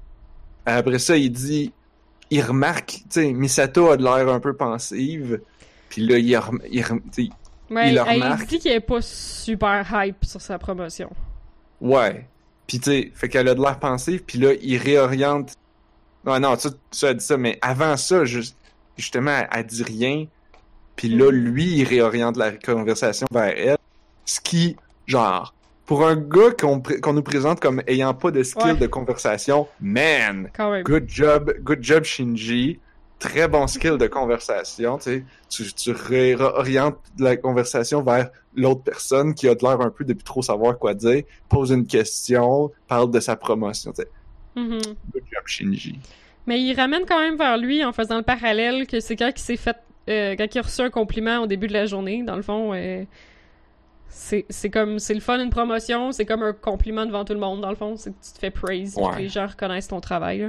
Après 0.64 0.98
ça, 1.00 1.16
il 1.16 1.30
dit, 1.32 1.72
il 2.30 2.40
remarque, 2.40 2.86
tu 2.86 3.02
sais, 3.10 3.32
Misato 3.32 3.90
a 3.90 3.96
de 3.96 4.02
l'air 4.04 4.28
un 4.28 4.38
peu 4.40 4.54
pensive, 4.56 5.40
puis 5.88 6.06
là 6.06 6.18
il, 6.18 6.34
rem- 6.36 6.62
il 6.70 6.82
rem- 6.82 7.02
tu 7.12 7.28
Ouais, 7.70 7.92
Il 7.92 7.98
remarque. 8.00 8.46
dit 8.46 8.58
qu'il 8.60 8.70
est 8.70 8.80
pas 8.80 9.00
super 9.02 9.84
hype 9.92 10.24
sur 10.24 10.40
sa 10.40 10.58
promotion. 10.58 11.10
ouais, 11.80 12.28
puis 12.66 12.78
tu 12.78 12.90
sais, 12.90 13.12
fait 13.14 13.28
qu'elle 13.28 13.48
a 13.48 13.54
de 13.54 13.60
l'air 13.60 13.78
pensive, 13.78 14.22
puis 14.24 14.38
là 14.38 14.52
il 14.60 14.76
réoriente. 14.78 15.56
Non 16.24 16.38
non, 16.38 16.56
ça, 16.56 16.70
ça 16.92 17.10
elle 17.10 17.16
dit 17.16 17.24
ça, 17.24 17.36
mais 17.36 17.58
avant 17.60 17.96
ça, 17.96 18.24
juste, 18.24 18.56
justement, 18.96 19.30
elle, 19.32 19.48
elle 19.52 19.66
dit 19.66 19.82
rien, 19.82 20.26
puis 20.96 21.08
là 21.08 21.30
lui 21.30 21.78
il 21.78 21.84
réoriente 21.84 22.36
la 22.36 22.52
conversation 22.52 23.26
vers 23.32 23.54
elle, 23.56 23.78
ce 24.24 24.40
qui, 24.40 24.76
genre. 25.06 25.54
Pour 25.84 26.06
un 26.06 26.16
gars 26.16 26.52
qu'on 26.58 26.80
qu'on 26.80 27.12
nous 27.12 27.22
présente 27.22 27.60
comme 27.60 27.82
ayant 27.86 28.14
pas 28.14 28.30
de 28.30 28.42
skill 28.42 28.72
Ouais. 28.72 28.76
de 28.76 28.86
conversation, 28.86 29.66
man. 29.80 30.48
Good 30.84 31.08
job, 31.08 31.52
good 31.60 31.82
job 31.82 32.04
Shinji. 32.04 32.78
Très 33.18 33.46
bon 33.46 33.66
skill 33.66 33.98
de 33.98 34.06
conversation, 34.06 34.98
tu 34.98 35.24
sais. 35.48 35.72
Tu, 35.74 35.90
réorientes 35.92 36.98
la 37.18 37.36
conversation 37.36 38.02
vers 38.02 38.30
l'autre 38.54 38.82
personne 38.82 39.34
qui 39.34 39.48
a 39.48 39.54
de 39.54 39.62
l'air 39.62 39.80
un 39.80 39.90
peu 39.90 40.04
depuis 40.04 40.24
trop 40.24 40.42
savoir 40.42 40.78
quoi 40.78 40.94
dire, 40.94 41.22
pose 41.48 41.70
une 41.70 41.86
question, 41.86 42.70
parle 42.88 43.10
de 43.10 43.20
sa 43.20 43.36
promotion, 43.36 43.92
tu 43.92 44.02
sais. 44.02 44.08
Mhm. 44.56 44.80
Good 45.12 45.22
job 45.32 45.42
Shinji. 45.46 45.98
Mais 46.46 46.60
il 46.60 46.74
ramène 46.74 47.02
quand 47.06 47.20
même 47.20 47.36
vers 47.36 47.58
lui 47.58 47.84
en 47.84 47.92
faisant 47.92 48.16
le 48.16 48.22
parallèle 48.22 48.86
que 48.86 48.98
c'est 49.00 49.16
quand 49.16 49.30
il 49.34 49.40
s'est 49.40 49.56
fait. 49.56 49.76
Euh, 50.08 50.34
quand 50.36 50.54
il 50.54 50.58
a 50.58 50.62
reçu 50.62 50.80
un 50.82 50.90
compliment 50.90 51.38
au 51.40 51.46
début 51.46 51.66
de 51.68 51.72
la 51.72 51.86
journée, 51.86 52.22
dans 52.22 52.36
le 52.36 52.42
fond. 52.42 52.72
euh, 52.74 53.04
c'est 54.08 54.44
c'est 54.50 54.68
comme. 54.70 54.98
C'est 54.98 55.14
le 55.14 55.20
fun, 55.20 55.38
une 55.42 55.50
promotion, 55.50 56.12
c'est 56.12 56.26
comme 56.26 56.42
un 56.42 56.52
compliment 56.52 57.06
devant 57.06 57.24
tout 57.24 57.32
le 57.32 57.38
monde, 57.40 57.60
dans 57.62 57.70
le 57.70 57.76
fond. 57.76 57.96
C'est 57.96 58.10
que 58.10 58.16
tu 58.24 58.32
te 58.32 58.38
fais 58.38 58.50
praise, 58.50 58.94
Ouais. 58.96 59.10
que 59.14 59.18
les 59.20 59.28
gens 59.28 59.46
reconnaissent 59.46 59.88
ton 59.88 60.00
travail. 60.00 60.38
là. 60.40 60.48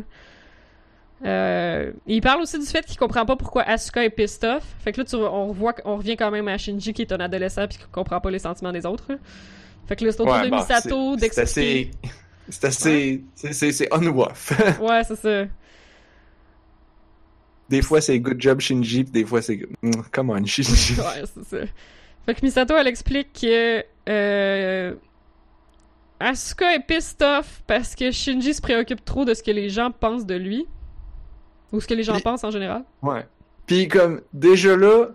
Euh, 1.26 1.94
il 2.06 2.20
parle 2.20 2.42
aussi 2.42 2.60
du 2.60 2.66
fait 2.66 2.86
qu'il 2.86 2.98
comprend 2.98 3.26
pas 3.26 3.38
pourquoi 3.38 3.62
Asuka 3.64 4.04
est 4.04 4.10
pissed 4.10 4.44
off. 4.44 4.64
Fait 4.80 4.92
que 4.92 5.00
là, 5.00 5.06
tu, 5.06 5.16
on, 5.16 5.48
revoit, 5.48 5.74
on 5.86 5.96
revient 5.96 6.18
quand 6.18 6.32
même 6.32 6.50
à 6.50 6.58
Shinji 6.58 6.92
qui 6.94 7.04
est 7.04 7.14
un 7.14 7.20
adolescent 7.22 7.66
puis 7.68 7.78
qui 7.78 7.86
comprend 7.92 8.20
pas 8.20 8.30
les 8.30 8.40
sentiments 8.40 8.74
des 8.74 8.86
autres. 8.86 9.06
là. 9.10 9.16
Fait 9.88 9.96
que 9.96 10.04
là, 10.04 10.12
c'est 10.12 10.20
au 10.22 10.26
tour 10.26 10.34
Ouais, 10.34 10.46
de 10.46 10.50
bon, 10.50 10.58
Misato 10.58 11.18
c'est- 11.18 11.30
c'est 11.30 11.42
d'expliquer. 11.42 11.92
assez, 11.92 11.92
c'est 12.50 12.66
assez, 12.66 13.24
c'est- 13.54 13.72
c'est. 13.72 13.90
Ouais, 14.82 15.04
c'est 15.06 15.16
ça. 15.16 15.46
Des 17.74 17.82
fois 17.82 18.00
c'est 18.02 18.20
good 18.20 18.40
job 18.40 18.60
Shinji, 18.60 19.04
des 19.04 19.26
fois 19.26 19.42
c'est 19.42 19.60
Mm, 19.82 19.92
come 20.12 20.30
on 20.30 20.46
Shinji. 20.46 20.94
Ouais, 21.00 21.24
c'est 21.34 21.44
ça. 21.46 21.66
Fait 22.26 22.36
que 22.36 22.40
Misato, 22.46 22.76
elle 22.78 22.88
explique 22.88 23.34
que 23.34 23.84
euh, 24.08 24.94
Asuka 26.20 26.74
est 26.76 26.86
pissed 26.88 27.22
off 27.22 27.62
parce 27.68 27.96
que 27.96 28.12
Shinji 28.12 28.54
se 28.54 28.62
préoccupe 28.62 29.04
trop 29.04 29.26
de 29.26 29.34
ce 29.34 29.44
que 29.44 29.52
les 29.52 29.70
gens 29.70 29.92
pensent 29.92 30.26
de 30.26 30.36
lui. 30.36 30.66
Ou 31.72 31.82
ce 31.82 31.88
que 31.88 31.94
les 31.96 32.04
gens 32.04 32.20
pensent 32.20 32.44
en 32.44 32.52
général. 32.52 32.84
Ouais. 33.02 33.26
Puis 33.66 33.88
comme 33.88 34.22
déjà 34.32 34.78
là, 34.78 35.08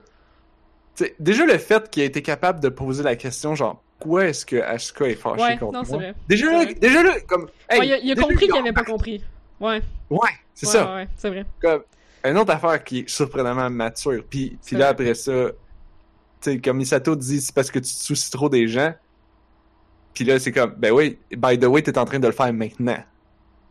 t'sais, 0.97 1.15
déjà 1.21 1.47
le 1.47 1.57
fait 1.57 1.89
qu'il 1.89 2.03
a 2.03 2.07
été 2.07 2.21
capable 2.21 2.61
de 2.61 2.69
poser 2.69 3.03
la 3.05 3.15
question 3.17 3.55
genre 3.55 3.83
pourquoi 4.01 4.27
est-ce 4.27 4.45
que 4.45 4.57
Asuka 4.57 5.07
est 5.09 5.15
fâché 5.15 5.43
Ouais, 5.43 5.57
contre 5.57 5.73
non, 5.73 5.83
moi? 5.89 5.97
vrai. 5.99 6.15
Déjà 6.29 6.47
là, 6.51 6.65
vrai. 6.65 6.75
déjà 6.75 7.03
là 7.03 7.15
comme 7.29 7.49
hey, 7.71 7.79
ouais, 7.81 7.87
il 7.87 7.93
a, 7.93 7.99
il 7.99 8.11
a 8.11 8.15
déjà, 8.15 8.27
compris 8.27 8.45
il 8.47 8.51
qu'il 8.53 8.61
avait 8.61 8.73
pas 8.73 8.85
compris. 8.85 9.25
Ouais, 9.61 9.81
Ouais, 10.11 10.29
c'est 10.55 10.67
ouais, 10.67 10.73
ça. 10.73 10.85
ouais, 10.87 10.95
ouais, 11.03 11.09
c'est 11.17 11.31
vrai. 11.31 11.45
Comme 11.63 11.83
une 12.25 12.37
autre 12.39 12.53
affaire 12.53 12.83
qui 12.85 13.01
est 13.01 13.09
surprenamment 13.09 13.71
mature. 13.71 14.23
Puis 14.29 14.59
puis 14.65 14.77
là 14.77 14.89
après 14.89 15.15
ça, 15.15 15.51
tu 16.41 16.53
sais 16.53 16.61
comme 16.61 16.79
Misato 16.79 17.17
dit 17.17 17.41
c'est 17.41 17.55
parce 17.55 17.71
que 17.71 17.79
tu 17.79 17.93
te 17.95 17.99
soucies 18.03 18.31
trop 18.31 18.49
des 18.49 18.69
gens. 18.69 18.95
Puis 20.15 20.25
là 20.25 20.39
c'est 20.39 20.53
comme 20.53 20.75
ben 20.77 20.93
oui, 20.93 21.19
by 21.37 21.59
the 21.59 21.65
way, 21.65 21.83
t'es 21.83 21.97
en 21.99 22.05
train 22.05 22.19
de 22.19 22.27
le 22.27 22.33
faire 22.33 22.53
maintenant. 22.53 22.99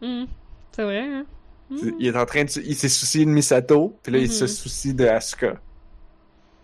Mhm. 0.02 0.28
C'est 0.72 0.84
vrai, 0.84 1.00
hein? 1.00 1.26
Mhm. 1.70 1.96
Il 2.00 2.08
est 2.08 2.18
en 2.18 2.26
train 2.26 2.44
de 2.46 2.52
il 2.64 2.76
s'est 2.76 2.90
soucié 2.90 3.26
de 3.26 3.30
Misato, 3.32 4.00
puis 4.04 4.12
là 4.14 4.20
il 4.20 4.26
Mhm. 4.28 4.32
se 4.32 4.48
soucie 4.48 4.94
de 4.94 5.06
Asuka. 5.06 5.62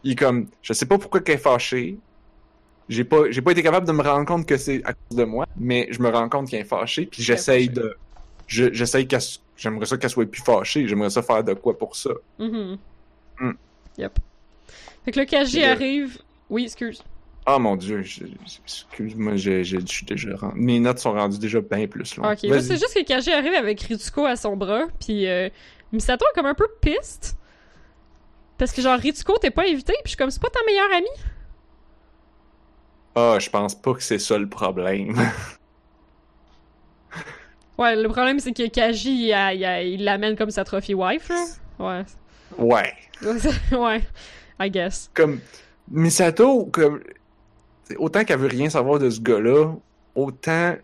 Il 0.03 0.11
est 0.11 0.15
comme 0.15 0.49
je 0.61 0.73
sais 0.73 0.85
pas 0.85 0.97
pourquoi 0.97 1.21
qu'elle 1.21 1.35
est 1.35 1.37
fâchée. 1.39 1.97
J'ai 2.89 3.05
pas 3.05 3.29
j'ai 3.31 3.41
pas 3.41 3.51
été 3.51 3.63
capable 3.63 3.87
de 3.87 3.93
me 3.93 4.01
rendre 4.03 4.25
compte 4.25 4.45
que 4.45 4.57
c'est 4.57 4.83
à 4.85 4.93
cause 4.93 5.17
de 5.17 5.23
moi, 5.23 5.45
mais 5.57 5.87
je 5.91 6.01
me 6.01 6.09
rends 6.09 6.29
compte 6.29 6.49
qu'elle 6.49 6.61
est 6.61 6.65
fâchée, 6.65 7.05
puis 7.05 7.23
j'essaye 7.23 7.69
de 7.69 7.95
je 8.47 8.71
j'essaye 8.73 9.07
s- 9.11 9.39
j'aimerais 9.55 9.85
ça 9.85 9.97
qu'elle 9.97 10.09
soit 10.09 10.25
plus 10.29 10.41
fâchée, 10.41 10.87
j'aimerais 10.87 11.09
ça 11.09 11.21
faire 11.21 11.43
de 11.43 11.53
quoi 11.53 11.77
pour 11.77 11.95
ça. 11.95 12.11
Mhm. 12.39 12.77
Hmm. 13.39 13.51
Yep. 13.97 14.19
Fait 15.05 15.11
que 15.11 15.19
le 15.19 15.25
Et 15.33 15.59
là- 15.61 15.71
arrive. 15.71 16.19
Oui, 16.49 16.63
excuse. 16.65 17.03
Ah 17.45 17.59
mon 17.59 17.75
dieu, 17.75 18.01
je- 18.03 18.25
je- 18.25 18.59
excuse-moi, 18.63 19.35
j'ai 19.35 19.63
j'ai- 19.65 19.81
je 19.81 19.85
suis 19.85 20.05
déjà 20.05 20.35
rendu. 20.37 20.59
Mes 20.59 20.79
notes 20.79 20.99
sont 20.99 21.11
rendues 21.11 21.39
déjà 21.39 21.59
bien 21.59 21.87
plus 21.87 22.15
loin. 22.15 22.31
Ok, 22.33 22.43
là, 22.43 22.61
c'est 22.61 22.77
juste 22.77 22.93
que 22.95 23.03
Kaji 23.03 23.31
arrive 23.33 23.53
avec 23.53 23.81
Ritsuko 23.81 24.25
à 24.25 24.35
son 24.37 24.55
bras, 24.55 24.83
puis 24.99 25.27
euh, 25.27 25.49
Misato 25.91 26.25
est 26.25 26.35
comme 26.35 26.45
un 26.45 26.53
peu 26.53 26.67
piste. 26.79 27.35
Parce 28.57 28.71
que 28.71 28.81
genre, 28.81 28.97
Ritsuko, 28.97 29.37
t'es 29.39 29.51
pas 29.51 29.63
invité, 29.63 29.91
puis 29.93 30.01
je 30.05 30.09
suis 30.09 30.17
comme, 30.17 30.29
c'est 30.31 30.41
pas 30.41 30.49
ta 30.49 30.59
meilleure 30.65 30.93
amie? 30.95 31.07
Ah, 33.15 33.37
je 33.39 33.49
pense 33.49 33.75
pas 33.75 33.93
que 33.93 34.01
c'est 34.03 34.19
ça 34.19 34.37
le 34.37 34.47
problème. 34.47 35.13
Ouais, 37.77 37.95
le 37.95 38.07
problème, 38.09 38.39
c'est 38.39 38.53
que 38.53 38.67
Kaji, 38.67 39.31
il, 39.31 40.03
l'amène 40.03 40.35
comme 40.35 40.51
sa 40.51 40.63
trophy 40.63 40.93
wife, 40.93 41.29
là. 41.29 41.45
Ouais. 41.79 42.03
ouais. 42.57 42.93
ouais. 43.71 44.01
I 44.59 44.69
guess. 44.69 45.09
Comme, 45.13 45.39
Misato, 45.89 46.65
comme, 46.67 47.01
autant 47.97 48.23
qu'elle 48.23 48.39
veut 48.39 48.47
rien 48.47 48.69
savoir 48.69 48.99
de 48.99 49.09
ce 49.09 49.19
gars-là, 49.19 49.73
autant, 50.15 50.75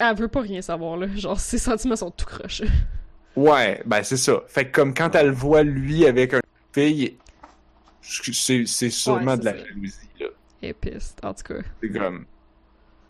Elle 0.00 0.16
veut 0.16 0.28
pas 0.28 0.40
rien 0.40 0.62
savoir, 0.62 0.96
là. 0.96 1.06
Genre, 1.16 1.38
ses 1.38 1.58
sentiments 1.58 1.96
sont 1.96 2.10
tout 2.10 2.24
croches. 2.24 2.62
ouais, 3.36 3.82
ben 3.84 4.02
c'est 4.02 4.16
ça. 4.16 4.40
Fait 4.48 4.66
que 4.66 4.72
comme 4.72 4.94
quand 4.94 5.14
elle 5.14 5.26
le 5.28 5.32
voit 5.32 5.62
lui 5.62 6.06
avec 6.06 6.32
une 6.32 6.40
fille, 6.72 7.16
c'est, 8.00 8.64
sûrement 8.90 9.32
Ouais, 9.32 9.38
de 9.38 9.44
la 9.44 9.52
ça. 9.52 9.64
jalousie, 9.66 9.94
là. 10.20 10.26
Et 10.62 10.72
piste, 10.72 11.22
en 11.22 11.34
tout 11.34 11.42
cas. 11.54 11.60
C'est 11.82 11.90
comme, 11.90 12.24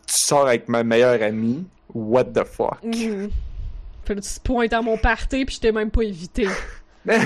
tu 0.05 0.13
sors 0.13 0.47
avec 0.47 0.67
ma 0.67 0.83
meilleure 0.83 1.21
amie, 1.23 1.65
what 1.93 2.25
the 2.25 2.43
fuck? 2.45 2.79
Là, 2.83 4.15
tu 4.15 4.21
te 4.21 4.39
pointes 4.43 4.73
à 4.73 4.81
mon 4.81 4.97
party, 4.97 5.45
puis 5.45 5.55
je 5.55 5.59
t'ai 5.61 5.71
même 5.71 5.91
pas 5.91 6.01
évité. 6.01 6.47
Là, 7.05 7.19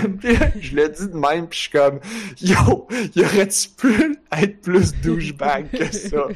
je 0.59 0.75
le 0.75 0.87
dis 0.89 1.07
de 1.07 1.17
même, 1.17 1.47
pis 1.47 1.57
je 1.57 1.61
suis 1.63 1.71
comme, 1.71 1.99
yo, 2.39 2.87
y 3.15 3.21
aurait-tu 3.21 3.69
pu 3.69 4.17
être 4.31 4.61
plus 4.61 4.93
douchebag 5.01 5.67
que 5.71 5.91
ça? 5.91 6.27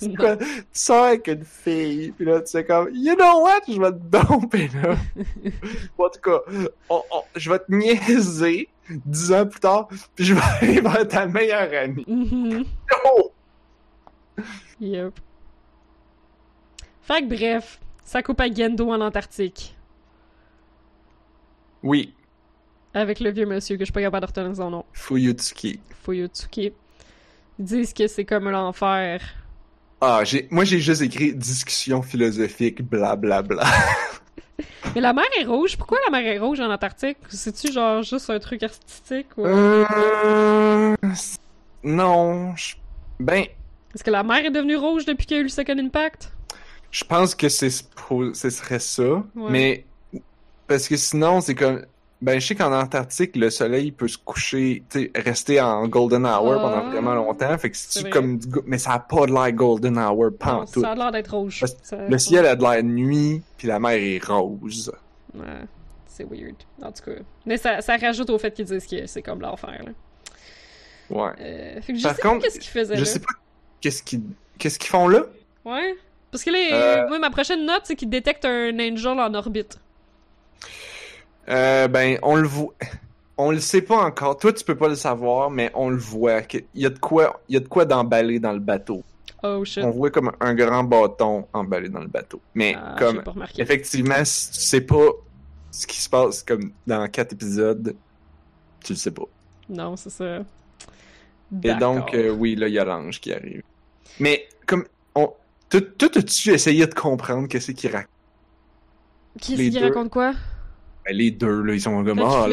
Quoi? 0.18 0.36
Tu 0.36 0.44
sors 0.72 1.04
avec 1.04 1.28
une 1.28 1.44
fille, 1.44 2.10
pis 2.12 2.24
là, 2.24 2.40
tu 2.40 2.48
sais 2.50 2.64
comme, 2.64 2.88
you 2.92 3.14
know 3.14 3.42
what? 3.42 3.60
Je 3.68 3.80
vais 3.80 3.92
te 3.92 3.98
domper, 3.98 4.68
là. 4.82 4.96
en 5.98 6.08
tout 6.08 6.20
cas, 6.22 6.40
on- 6.90 7.02
on- 7.12 7.22
je 7.36 7.50
vais 7.50 7.58
te 7.60 7.72
niaiser 7.72 8.68
dix 8.90 9.32
ans 9.32 9.46
plus 9.46 9.60
tard, 9.60 9.88
pis 10.16 10.24
je 10.24 10.34
vais 10.34 10.40
aller 10.60 10.80
vers 10.80 11.06
ta 11.06 11.26
meilleure 11.26 11.70
amie. 11.82 12.04
Mhm. 12.08 12.64
Oh! 13.04 13.30
Yep. 14.80 15.14
Fait 17.06 17.22
que 17.22 17.26
bref, 17.34 17.78
ça 18.04 18.22
coupe 18.22 18.40
à 18.40 18.52
Gendo 18.52 18.90
en 18.90 19.00
Antarctique. 19.00 19.74
Oui, 21.82 22.12
Avec 22.94 23.20
le 23.20 23.30
vieux 23.30 23.46
monsieur 23.46 23.76
que 23.76 23.82
je 23.82 23.86
suis 23.86 23.92
pas 23.92 24.00
capable 24.00 24.22
de 24.22 24.26
retenir 24.26 24.56
son 24.56 24.70
nom. 24.70 24.84
Fuyutsuki. 24.92 25.78
Fuyutsuki. 26.02 26.72
Ils 27.58 27.64
disent 27.64 27.92
que 27.92 28.06
c'est 28.08 28.24
comme 28.24 28.50
l'enfer. 28.50 29.20
Ah, 30.00 30.22
j'ai, 30.24 30.48
moi 30.50 30.64
j'ai 30.64 30.80
juste 30.80 31.02
écrit 31.02 31.32
discussion 31.34 32.02
philosophique, 32.02 32.82
bla 32.82 33.14
bla 33.16 33.42
bla. 33.42 33.64
Mais 34.94 35.00
la 35.00 35.12
mer 35.12 35.24
est 35.38 35.44
rouge. 35.44 35.76
Pourquoi 35.76 35.98
la 36.04 36.10
mer 36.10 36.26
est 36.26 36.38
rouge 36.38 36.58
en 36.60 36.70
Antarctique? 36.70 37.18
C'est-tu 37.28 37.70
genre 37.72 38.02
juste 38.02 38.30
un 38.30 38.38
truc 38.38 38.62
artistique 38.62 39.28
ou... 39.36 39.46
Euh... 39.46 40.96
Non, 41.84 42.56
je- 42.56 42.74
ben, 43.20 43.44
Est-ce 43.94 44.02
que 44.02 44.10
la 44.10 44.22
mer 44.22 44.44
est 44.46 44.50
devenue 44.50 44.76
rouge 44.76 45.04
depuis 45.04 45.26
qu'il 45.26 45.36
y 45.36 45.38
a 45.38 45.40
eu 45.40 45.44
le 45.44 45.48
Second 45.50 45.78
Impact? 45.78 46.32
Je 46.90 47.04
pense 47.04 47.34
que 47.34 47.48
c'est 47.48 47.70
ce 47.70 48.50
serait 48.50 48.78
ça, 48.78 49.02
Ouais. 49.34 49.50
mais 49.50 49.84
parce 50.66 50.88
que 50.88 50.96
sinon 50.96 51.40
c'est 51.40 51.54
comme 51.54 51.84
ben 52.22 52.40
je 52.40 52.46
sais 52.46 52.54
qu'en 52.54 52.72
Antarctique 52.72 53.36
le 53.36 53.50
soleil 53.50 53.92
peut 53.92 54.08
se 54.08 54.16
coucher, 54.16 54.82
tu 54.88 55.10
rester 55.14 55.60
en 55.60 55.86
golden 55.88 56.24
hour 56.24 56.60
pendant 56.60 56.88
vraiment 56.90 57.14
longtemps, 57.14 57.58
fait 57.58 57.70
que 57.70 57.76
si 57.76 57.88
tu 57.90 58.00
vrai. 58.02 58.10
comme 58.10 58.38
mais 58.64 58.78
ça 58.78 58.92
a 58.92 58.98
pas 59.00 59.26
de 59.26 59.32
l'air 59.32 59.52
golden 59.52 59.98
hour 59.98 60.24
Non, 60.24 60.32
pantoute. 60.38 60.82
ça 60.82 60.92
a 60.92 60.94
l'air 60.94 61.12
d'être 61.12 61.34
rouge. 61.36 61.64
Ça- 61.82 62.06
Le 62.08 62.18
ciel 62.18 62.46
a 62.46 62.56
de 62.56 62.62
l'air 62.62 62.82
nuit, 62.82 63.42
puis 63.58 63.68
la 63.68 63.78
mer 63.78 63.90
est 63.92 64.24
rose. 64.24 64.90
Ouais, 65.34 65.42
c'est 66.06 66.24
weird. 66.24 66.54
En 66.82 66.90
tout 66.92 67.02
cas. 67.04 67.20
Mais 67.44 67.58
ça, 67.58 67.82
ça 67.82 67.96
rajoute 67.98 68.30
au 68.30 68.38
fait 68.38 68.52
qu'ils 68.52 68.64
disent 68.64 68.86
que 68.86 69.06
c'est 69.06 69.22
comme 69.22 69.40
l'enfer, 69.42 69.82
là. 69.84 69.92
Ouais. 71.10 71.30
Euh, 71.40 71.80
fait 71.82 71.92
que 71.92 71.98
je 71.98 72.02
Par 72.04 72.16
sais 72.16 72.22
contre, 72.22 72.36
pas 72.38 72.42
qu'est-ce 72.44 72.58
qu'ils 72.60 72.70
faisaient 72.70 72.94
Je 72.96 73.00
là. 73.00 73.06
sais 73.06 73.20
pas 73.20 73.32
qu'est-ce 73.80 74.02
qu'ils 74.02 74.22
qu'est-ce 74.58 74.78
qu'ils 74.78 74.88
font 74.90 75.06
là. 75.08 75.24
Ouais. 75.66 75.94
Parce 76.30 76.44
que 76.44 76.50
là, 76.50 76.58
Euh. 77.04 77.08
moi, 77.08 77.18
ma 77.18 77.30
prochaine 77.30 77.64
note, 77.64 77.82
c'est 77.84 77.96
qu'ils 77.96 78.10
détectent 78.10 78.44
un 78.44 78.78
angel 78.78 79.18
en 79.18 79.32
orbite. 79.34 79.78
Euh, 81.48 81.86
ben 81.88 82.18
on 82.22 82.36
le 82.36 82.48
voit 82.48 82.74
on 83.38 83.50
le 83.52 83.60
sait 83.60 83.82
pas 83.82 83.98
encore. 83.98 84.36
Toi 84.38 84.52
tu 84.52 84.64
peux 84.64 84.74
pas 84.74 84.88
le 84.88 84.96
savoir, 84.96 85.50
mais 85.50 85.70
on 85.74 85.90
le 85.90 85.96
voit 85.96 86.40
il 86.52 86.64
y 86.74 86.86
a 86.86 86.90
de 86.90 86.98
quoi 86.98 87.40
il 87.48 87.54
y 87.54 87.56
a 87.56 87.60
de 87.60 87.68
quoi 87.68 87.84
d'emballer 87.84 88.40
dans 88.40 88.52
le 88.52 88.58
bateau. 88.58 89.04
Oh 89.42 89.64
shit. 89.64 89.84
on 89.84 89.90
voit 89.90 90.10
comme 90.10 90.32
un 90.40 90.54
grand 90.54 90.82
bâton 90.82 91.46
emballé 91.52 91.88
dans 91.88 92.00
le 92.00 92.08
bateau. 92.08 92.40
Mais 92.54 92.74
Ah, 92.76 92.96
comme 92.98 93.22
effectivement, 93.58 94.24
si 94.24 94.50
tu 94.52 94.58
sais 94.60 94.80
pas 94.80 95.08
ce 95.70 95.86
qui 95.86 96.00
se 96.00 96.08
passe 96.08 96.42
comme 96.42 96.72
dans 96.86 97.06
quatre 97.08 97.34
épisodes, 97.34 97.94
tu 98.82 98.92
le 98.94 98.98
sais 98.98 99.10
pas. 99.12 99.24
Non, 99.68 99.94
c'est 99.96 100.10
ça. 100.10 100.38
Et 101.62 101.74
donc 101.74 102.12
euh, 102.14 102.30
oui, 102.30 102.56
là 102.56 102.66
il 102.66 102.74
y 102.74 102.78
a 102.78 102.84
l'ange 102.84 103.20
qui 103.20 103.32
arrive. 103.32 103.62
Mais 104.18 104.48
comme 104.66 104.84
on 105.14 105.30
tout 105.80 106.08
tout 106.08 106.18
as-tu 106.18 106.50
essayé 106.52 106.86
de 106.86 106.94
comprendre 106.94 107.48
qu'est-ce 107.48 107.72
qu'il 107.72 107.90
raconte? 107.90 108.10
Qui 109.40 109.56
les 109.56 109.64
c'est 109.66 109.70
qui 109.70 109.78
deux. 109.80 109.86
raconte 109.86 110.10
quoi? 110.10 110.32
Ben, 111.04 111.14
Les 111.16 111.30
deux 111.30 111.62
là, 111.62 111.74
ils 111.74 111.80
sont 111.80 112.04
comme 112.04 112.18
ah 112.20 112.46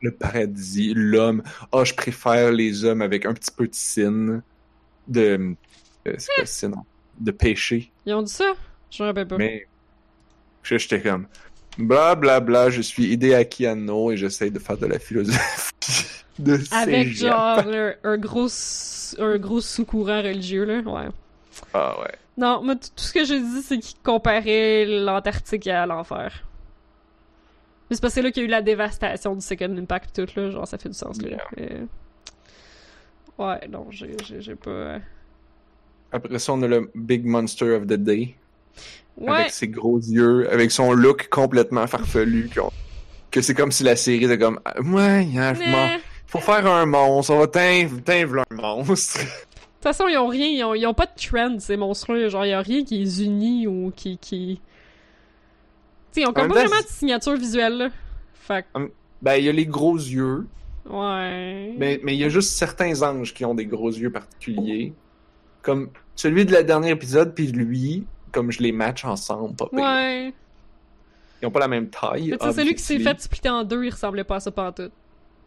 le 0.00 0.10
paradis, 0.10 0.92
l'homme. 0.96 1.42
Ah, 1.70 1.84
je 1.84 1.94
préfère 1.94 2.50
les 2.50 2.84
hommes 2.84 3.02
avec 3.02 3.24
un 3.24 3.34
petit 3.34 3.52
peu 3.56 3.68
de 3.68 3.74
sin 3.74 4.42
de 5.06 5.54
euh, 6.08 6.14
c'est 6.18 6.32
quoi 6.34 6.46
sin 6.46 6.72
de 7.20 7.30
péché. 7.30 7.92
Ils 8.06 8.14
ont 8.14 8.22
dit 8.22 8.32
ça? 8.32 8.52
Je 8.90 9.02
me 9.02 9.08
rappelle 9.08 9.28
pas. 9.28 9.38
Mais 9.38 9.68
j'étais 10.64 11.00
comme 11.00 11.28
bla 11.78 12.14
bla 12.16 12.40
bla, 12.40 12.70
je 12.70 12.82
suis 12.82 13.12
Hideaki 13.12 13.66
Anno 13.66 14.10
et 14.10 14.16
j'essaie 14.16 14.50
de 14.50 14.58
faire 14.58 14.76
de 14.76 14.86
la 14.86 14.98
philosophie 14.98 15.72
de 16.38 16.58
Avec 16.72 17.08
genre 17.08 17.58
un, 17.60 17.94
un 18.02 18.18
gros 18.18 18.48
un 19.18 19.38
gros 19.38 19.60
sous-courant 19.60 20.22
religieux, 20.22 20.64
là. 20.64 20.80
Ouais. 20.80 21.08
Ah 21.74 22.00
ouais. 22.00 22.12
Non, 22.36 22.62
moi, 22.62 22.76
t- 22.76 22.88
tout 22.96 23.02
ce 23.04 23.12
que 23.12 23.24
j'ai 23.24 23.40
dit, 23.40 23.62
c'est 23.62 23.78
qu'ils 23.78 23.98
comparaient 24.02 24.86
l'Antarctique 24.86 25.66
à 25.66 25.84
l'enfer. 25.86 26.44
Mais 27.90 27.96
c'est 27.96 28.00
parce 28.00 28.12
que 28.12 28.20
c'est 28.20 28.22
là 28.22 28.30
qu'il 28.30 28.42
y 28.42 28.46
a 28.46 28.48
eu 28.48 28.50
la 28.50 28.62
dévastation 28.62 29.34
du 29.34 29.42
Second 29.42 29.76
Impact 29.76 30.14
tout, 30.26 30.40
là. 30.40 30.50
Genre, 30.50 30.66
ça 30.66 30.78
fait 30.78 30.88
du 30.88 30.94
sens, 30.94 31.20
là. 31.22 31.36
Mais- 31.56 31.82
Ouais, 33.38 33.66
non, 33.68 33.86
j'ai 33.90 34.14
j'ai- 34.24 34.40
j'ai 34.40 34.54
pas... 34.54 34.70
euh, 34.70 34.98
Après 36.12 36.38
ça, 36.38 36.52
on 36.52 36.62
a 36.62 36.68
le 36.68 36.90
Big 36.94 37.24
Monster 37.24 37.72
of 37.76 37.82
the 37.86 37.94
Day 37.94 38.34
Ouais, 39.16 39.30
avec 39.30 39.50
ses 39.52 39.68
gros 39.68 39.98
yeux, 39.98 40.50
avec 40.50 40.70
son 40.70 40.92
look 40.92 41.28
complètement 41.30 41.86
farfelu 41.86 42.48
que 43.30 43.40
c'est 43.42 43.54
comme 43.54 43.72
si 43.72 43.82
la 43.84 43.96
série 43.96 44.24
était 44.24 44.38
comme 44.38 44.58
ouais, 44.84 45.26
un 45.38 45.52
mais... 45.54 46.00
faut 46.26 46.38
faire 46.40 46.66
un 46.66 46.86
monstre, 46.86 47.32
on 47.34 47.38
va 47.40 47.46
t'inv- 47.46 48.02
t'invler 48.02 48.42
un 48.50 48.54
monstre. 48.54 49.20
De 49.82 49.88
toute 49.88 49.96
façon, 49.96 50.08
ils 50.08 50.16
ont 50.16 50.28
rien, 50.28 50.46
ils 50.46 50.62
ont, 50.62 50.74
ils 50.76 50.86
ont 50.86 50.94
pas 50.94 51.06
de 51.06 51.20
trend, 51.20 51.58
ces 51.58 51.76
monstres-là. 51.76 52.28
Genre, 52.28 52.46
y 52.46 52.52
a 52.52 52.60
rien 52.60 52.84
qui 52.84 52.98
les 52.98 53.24
unit 53.24 53.66
ou 53.66 53.92
qui. 53.96 54.16
qui... 54.16 54.60
Tu 54.62 54.62
sais, 56.12 56.20
ils 56.20 56.26
ont 56.28 56.32
comme 56.32 56.46
pas 56.46 56.54
vraiment 56.54 56.80
de 56.80 56.86
signature 56.86 57.34
visuelle, 57.34 57.76
là. 57.78 57.88
Fait 58.32 58.64
que, 58.72 58.92
Ben 59.22 59.34
il 59.34 59.44
y 59.44 59.48
a 59.48 59.52
les 59.52 59.66
gros 59.66 59.96
yeux, 59.96 60.46
ouais. 60.88 61.74
mais 61.78 61.98
mais 62.04 62.14
il 62.14 62.20
y 62.20 62.24
a 62.24 62.28
juste 62.28 62.50
certains 62.50 63.02
anges 63.02 63.34
qui 63.34 63.44
ont 63.44 63.56
des 63.56 63.66
gros 63.66 63.90
yeux 63.90 64.12
particuliers, 64.12 64.92
comme 65.62 65.90
celui 66.14 66.44
de 66.44 66.52
la 66.52 66.62
dernier 66.62 66.90
épisode 66.90 67.34
puis 67.34 67.48
lui, 67.48 68.04
comme 68.30 68.52
je 68.52 68.62
les 68.62 68.70
match 68.70 69.04
ensemble, 69.04 69.56
pas 69.56 69.66
pire. 69.66 69.80
Ouais. 69.80 70.32
Ils 71.42 71.46
ont 71.46 71.50
pas 71.50 71.58
la 71.58 71.66
même 71.66 71.90
taille. 71.90 72.36
Sais, 72.40 72.52
celui 72.52 72.76
qui 72.76 72.82
s'est 72.82 73.00
fait 73.00 73.20
splitter 73.20 73.50
en 73.50 73.64
deux, 73.64 73.82
il 73.84 73.90
ressemblait 73.90 74.22
pas 74.22 74.36
à 74.36 74.40
ça 74.40 74.52
pantoute. 74.52 74.92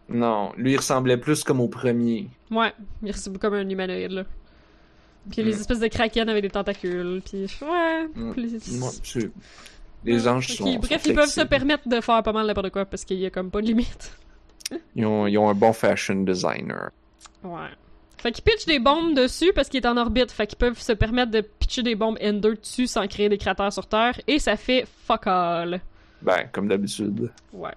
Non, 0.10 0.52
lui 0.58 0.74
il 0.74 0.78
ressemblait 0.78 1.18
plus 1.18 1.44
comme 1.44 1.60
au 1.60 1.68
premier. 1.68 2.28
Ouais, 2.52 2.74
il 3.04 3.12
ressemble 3.12 3.40
comme 3.40 3.54
un 3.56 3.68
humanoïde, 3.68 4.12
là. 4.12 4.24
Puis 5.32 5.42
les 5.42 5.52
Mm. 5.54 5.60
espèces 5.60 5.80
de 5.80 5.88
kraken 5.88 6.30
avec 6.30 6.44
des 6.44 6.50
tentacules, 6.52 7.22
puis 7.26 7.48
ouais. 7.62 8.08
Mm. 8.14 8.32
puis 8.34 8.42
les- 8.44 8.78
Moi, 8.78 8.90
anges 10.28 10.48
sont. 10.56 10.76
Bref, 10.78 11.02
ils 11.08 11.16
peuvent 11.16 11.28
se 11.30 11.42
permettre 11.42 11.88
de 11.90 12.00
faire 12.02 12.22
pas 12.22 12.32
mal 12.32 12.46
n'importe 12.46 12.70
quoi 12.70 12.86
parce 12.86 13.04
qu'il 13.04 13.18
y 13.18 13.26
a 13.26 13.32
comme 13.32 13.50
pas 13.50 13.62
de 13.62 13.66
limite. 13.68 14.16
Ils 14.96 15.06
ont, 15.06 15.26
ils 15.28 15.38
ont 15.38 15.50
un 15.50 15.54
bon 15.56 15.74
fashion 15.74 16.16
designer. 16.24 16.90
Ouais. 17.44 17.70
Fait 18.18 18.32
qu'ils 18.32 18.44
pitchent 18.44 18.66
des 18.66 18.80
bombes 18.80 19.16
dessus 19.16 19.52
parce 19.54 19.70
qu'il 19.70 19.84
est 19.84 19.88
en 19.88 19.98
orbite. 19.98 20.32
Fait 20.32 20.48
qu'ils 20.48 20.58
peuvent 20.58 20.80
se 20.80 20.94
permettre 20.94 21.32
de 21.32 21.42
pitcher 21.42 21.84
des 21.84 21.96
bombes 21.96 22.18
Ender 22.24 22.54
dessus 22.56 22.88
sans 22.88 23.08
créer 23.08 23.30
des 23.30 23.38
cratères 23.38 23.72
sur 23.74 23.86
Terre. 23.88 24.20
Et 24.28 24.40
ça 24.40 24.56
fait 24.58 24.88
fuck 25.06 25.28
all. 25.28 25.82
Ben, 26.22 26.48
comme 26.52 26.68
d'habitude. 26.68 27.32
Ouais. 27.54 27.74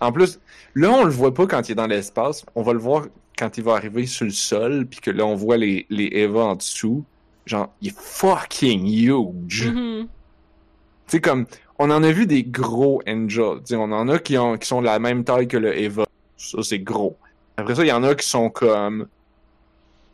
En 0.00 0.12
plus, 0.12 0.38
là, 0.74 0.90
on 0.90 1.04
le 1.04 1.10
voit 1.10 1.34
pas 1.34 1.46
quand 1.46 1.68
il 1.68 1.72
est 1.72 1.74
dans 1.76 1.86
l'espace. 1.86 2.44
On 2.54 2.62
va 2.62 2.72
le 2.72 2.78
voir 2.78 3.06
quand 3.38 3.56
il 3.58 3.64
va 3.64 3.74
arriver 3.74 4.06
sur 4.06 4.24
le 4.24 4.30
sol, 4.30 4.86
puis 4.86 5.00
que 5.00 5.10
là, 5.10 5.24
on 5.24 5.34
voit 5.34 5.56
les, 5.56 5.86
les 5.90 6.08
Eva 6.12 6.40
en 6.40 6.56
dessous. 6.56 7.04
Genre, 7.46 7.72
il 7.80 7.88
est 7.88 7.98
fucking 7.98 8.86
huge. 8.86 9.68
Mhm. 9.68 10.06
Tu 10.06 10.08
sais, 11.06 11.20
comme, 11.20 11.46
on 11.78 11.90
en 11.90 12.02
a 12.02 12.10
vu 12.10 12.26
des 12.26 12.42
gros 12.44 13.00
Angels. 13.08 13.60
Tu 13.60 13.66
sais, 13.66 13.76
on 13.76 13.84
en 13.92 14.08
a 14.08 14.18
qui, 14.18 14.36
ont, 14.36 14.56
qui 14.58 14.66
sont 14.66 14.80
de 14.80 14.86
la 14.86 14.98
même 14.98 15.24
taille 15.24 15.48
que 15.48 15.56
le 15.56 15.76
Eva. 15.78 16.04
Ça, 16.36 16.62
c'est 16.62 16.80
gros. 16.80 17.16
Après 17.56 17.74
ça, 17.74 17.84
il 17.84 17.88
y 17.88 17.92
en 17.92 18.04
a 18.04 18.14
qui 18.14 18.28
sont 18.28 18.50
comme 18.50 19.08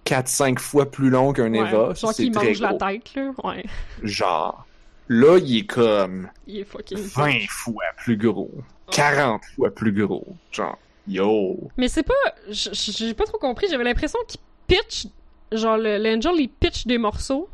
4-5 0.06 0.58
fois 0.58 0.90
plus 0.90 1.10
longs 1.10 1.32
qu'un 1.32 1.52
Ouais. 1.52 1.58
Eva. 1.58 1.94
Genre 1.94 2.14
très 2.14 2.30
mange 2.30 2.60
la 2.60 2.74
tête, 2.74 3.14
là. 3.14 3.32
Ouais. 3.42 3.64
Genre, 4.02 4.66
là, 5.08 5.38
il 5.38 5.58
est 5.58 5.66
comme 5.66 6.28
Il 6.46 6.58
est 6.58 6.64
fucking. 6.64 6.98
20 6.98 7.32
fois 7.48 7.84
plus 7.96 8.16
gros. 8.16 8.50
40 8.90 9.42
fois 9.56 9.70
plus 9.74 9.92
gros. 9.92 10.26
Genre, 10.52 10.78
Yo! 11.06 11.58
Mais 11.76 11.88
c'est 11.88 12.02
pas. 12.02 12.14
J'ai 12.48 13.12
pas 13.14 13.24
trop 13.24 13.38
compris. 13.38 13.66
J'avais 13.70 13.84
l'impression 13.84 14.18
qu'il 14.26 14.40
pitch. 14.66 15.06
Genre, 15.52 15.76
l'Angel, 15.76 16.32
il 16.38 16.48
pitch 16.48 16.86
des 16.86 16.98
morceaux. 16.98 17.48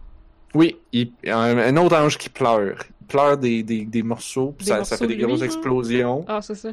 Oui, 0.54 0.76
il- 0.92 1.12
un, 1.26 1.58
un 1.58 1.76
autre 1.76 1.96
ange 1.96 2.16
qui 2.18 2.28
pleure. 2.28 2.76
Il 3.00 3.06
pleure 3.06 3.36
des, 3.38 3.62
des, 3.62 3.84
des 3.84 4.02
morceaux, 4.02 4.54
puis 4.56 4.64
Des 4.66 4.70
ça, 4.70 4.76
morceaux 4.78 4.90
ça 4.90 4.98
fait 4.98 5.06
des 5.08 5.14
lui, 5.16 5.24
grosses 5.24 5.42
explosions. 5.42 6.24
Ah, 6.28 6.40
c'est 6.42 6.54
ça. 6.54 6.70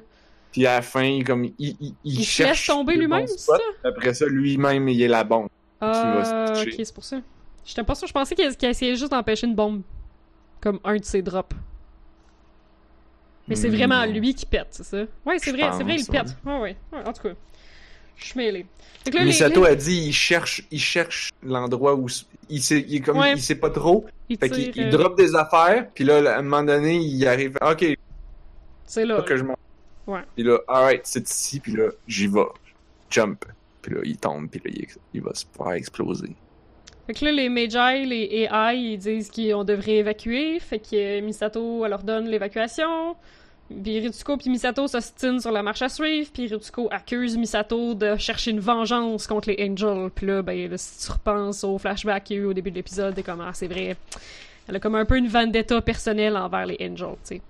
Puis 0.52 0.66
à 0.66 0.76
la 0.76 0.82
fin, 0.82 1.04
il, 1.04 1.24
comme, 1.24 1.46
il, 1.46 1.54
il, 1.60 1.76
il, 1.82 1.94
Il 2.04 2.20
se 2.24 2.30
cherche 2.30 2.68
laisse 2.68 2.76
tomber 2.78 2.96
lui-même, 2.96 3.28
c'est 3.28 3.40
ça? 3.40 3.58
Après 3.84 4.14
ça, 4.14 4.26
lui-même, 4.28 4.88
il 4.90 5.02
est 5.02 5.08
la 5.08 5.24
bombe. 5.24 5.50
Ah, 5.82 6.54
ok, 6.56 6.74
c'est 6.78 6.94
pour 6.94 7.04
ça. 7.04 7.18
J'étais 7.66 7.84
pas 7.84 7.96
sûr. 7.96 8.08
Je 8.08 8.14
pensais 8.14 8.34
qu'il 8.36 8.56
qu'il 8.56 8.70
essayait 8.70 8.96
juste 8.96 9.12
d'empêcher 9.12 9.46
une 9.48 9.56
bombe. 9.56 9.82
Comme 10.62 10.80
un 10.84 10.96
de 10.98 11.04
ses 11.04 11.22
drops. 11.22 11.56
Mais 13.48 13.56
c'est 13.56 13.70
Hmm, 13.70 13.76
vraiment 13.76 14.06
non. 14.06 14.12
lui 14.14 14.34
qui 14.36 14.46
pète, 14.46 14.68
c'est 14.72 14.84
ça? 14.84 14.98
Ouais, 15.26 15.40
c'est 15.40 15.52
vrai, 15.52 15.70
c'est 15.78 15.84
vrai, 15.84 15.96
il 15.98 16.06
pète. 16.06 16.36
Ouais, 16.46 16.58
ouais. 16.60 16.76
Ouais, 16.92 17.00
en 17.06 17.14
tout 17.14 17.24
cas. 17.24 17.34
Je 18.18 18.26
suis 18.26 18.38
mêlé. 18.38 18.66
Misato 19.14 19.64
les- 19.64 19.70
a 19.72 19.76
dit 19.76 19.96
il 20.08 20.12
cherche, 20.14 20.64
il 20.72 20.80
cherche 20.80 21.30
l'endroit 21.44 21.96
où 21.96 22.08
il 22.50 22.62
sait, 22.62 22.84
il 22.90 23.02
comme, 23.02 23.18
Ouais. 23.20 23.34
il 23.34 23.42
sait 23.42 23.56
pas 23.56 23.70
trop. 23.70 24.06
il 24.28 24.38
Fait 24.38 24.50
qu'il 24.50 24.76
il 24.76 24.88
euh, 24.88 24.90
drop 24.90 25.16
des 25.18 25.34
affaires, 25.36 25.88
puis 25.94 26.04
là, 26.04 26.18
à 26.36 26.40
un 26.40 26.42
moment 26.42 26.64
donné, 26.64 26.98
il 26.98 27.26
arrive. 27.28 27.58
Ok, 27.62 27.86
C'est 28.86 29.06
là. 29.06 29.22
que 29.22 29.38
je 29.38 29.44
m'en. 29.44 29.56
Ouais. 30.08 30.22
Puis 30.36 30.44
là, 30.44 30.58
alright, 30.68 31.02
c'est 31.06 31.30
ici, 31.30 31.60
puis 31.60 31.74
là, 31.74 31.90
j'y 32.08 32.28
vais. 32.28 32.42
Jump. 33.10 33.46
Puis 33.82 33.94
là, 33.96 34.02
il 34.04 34.18
tombe, 34.18 34.50
puis 34.50 34.60
là, 34.66 34.86
il 35.14 35.22
va 35.22 35.34
se 35.34 35.46
faire 35.56 35.72
exploser. 35.74 36.36
Fait 37.08 37.14
que 37.14 37.26
là, 37.26 37.32
les 37.32 37.48
Magi, 37.50 38.06
les 38.06 38.48
AI, 38.52 38.78
ils 38.78 38.98
disent 38.98 39.32
qu'on 39.32 39.64
devrait 39.64 39.96
évacuer. 39.98 40.60
Fait 40.60 40.80
que 40.80 40.94
euh, 40.94 41.22
Misato, 41.22 41.84
elle 41.86 41.90
leur 41.92 42.04
donne 42.04 42.28
l'évacuation. 42.28 43.16
Puis 43.84 44.00
Ritsuko 44.00 44.38
puis 44.38 44.50
Misato 44.50 44.88
s'ostinent 44.88 45.40
sur 45.40 45.52
la 45.52 45.64
marche 45.64 45.82
à 45.82 45.90
suivre. 45.90 46.30
Puis 46.34 46.48
Ritsuko 46.48 46.90
accuse 46.92 47.38
Misato 47.38 47.94
de 47.96 48.16
chercher 48.18 48.52
une 48.52 48.60
vengeance 48.60 49.26
contre 49.26 49.50
les 49.50 49.70
Angels. 49.70 50.10
Puis 50.14 50.26
là, 50.28 50.42
ben, 50.42 50.70
là, 50.70 50.78
si 50.78 51.06
tu 51.06 51.12
repenses 51.12 51.64
au 51.64 51.78
flashback 51.78 52.26
qu'il 52.26 52.36
y 52.38 52.40
a 52.40 52.44
eu 52.44 52.46
au 52.46 52.54
début 52.54 52.72
de 52.72 52.76
l'épisode, 52.76 53.16
t'es 53.16 53.24
comme, 53.24 53.42
ah, 53.42 53.52
c'est 53.54 53.68
vrai. 53.68 53.96
Elle 54.68 54.76
a 54.76 54.80
comme 54.82 54.96
un 54.96 55.06
peu 55.06 55.18
une 55.18 55.28
vendetta 55.30 55.82
personnelle 55.82 56.36
envers 56.36 56.66
les 56.66 56.78
Angels, 56.82 57.16
tu 57.28 57.36
sais. 57.36 57.42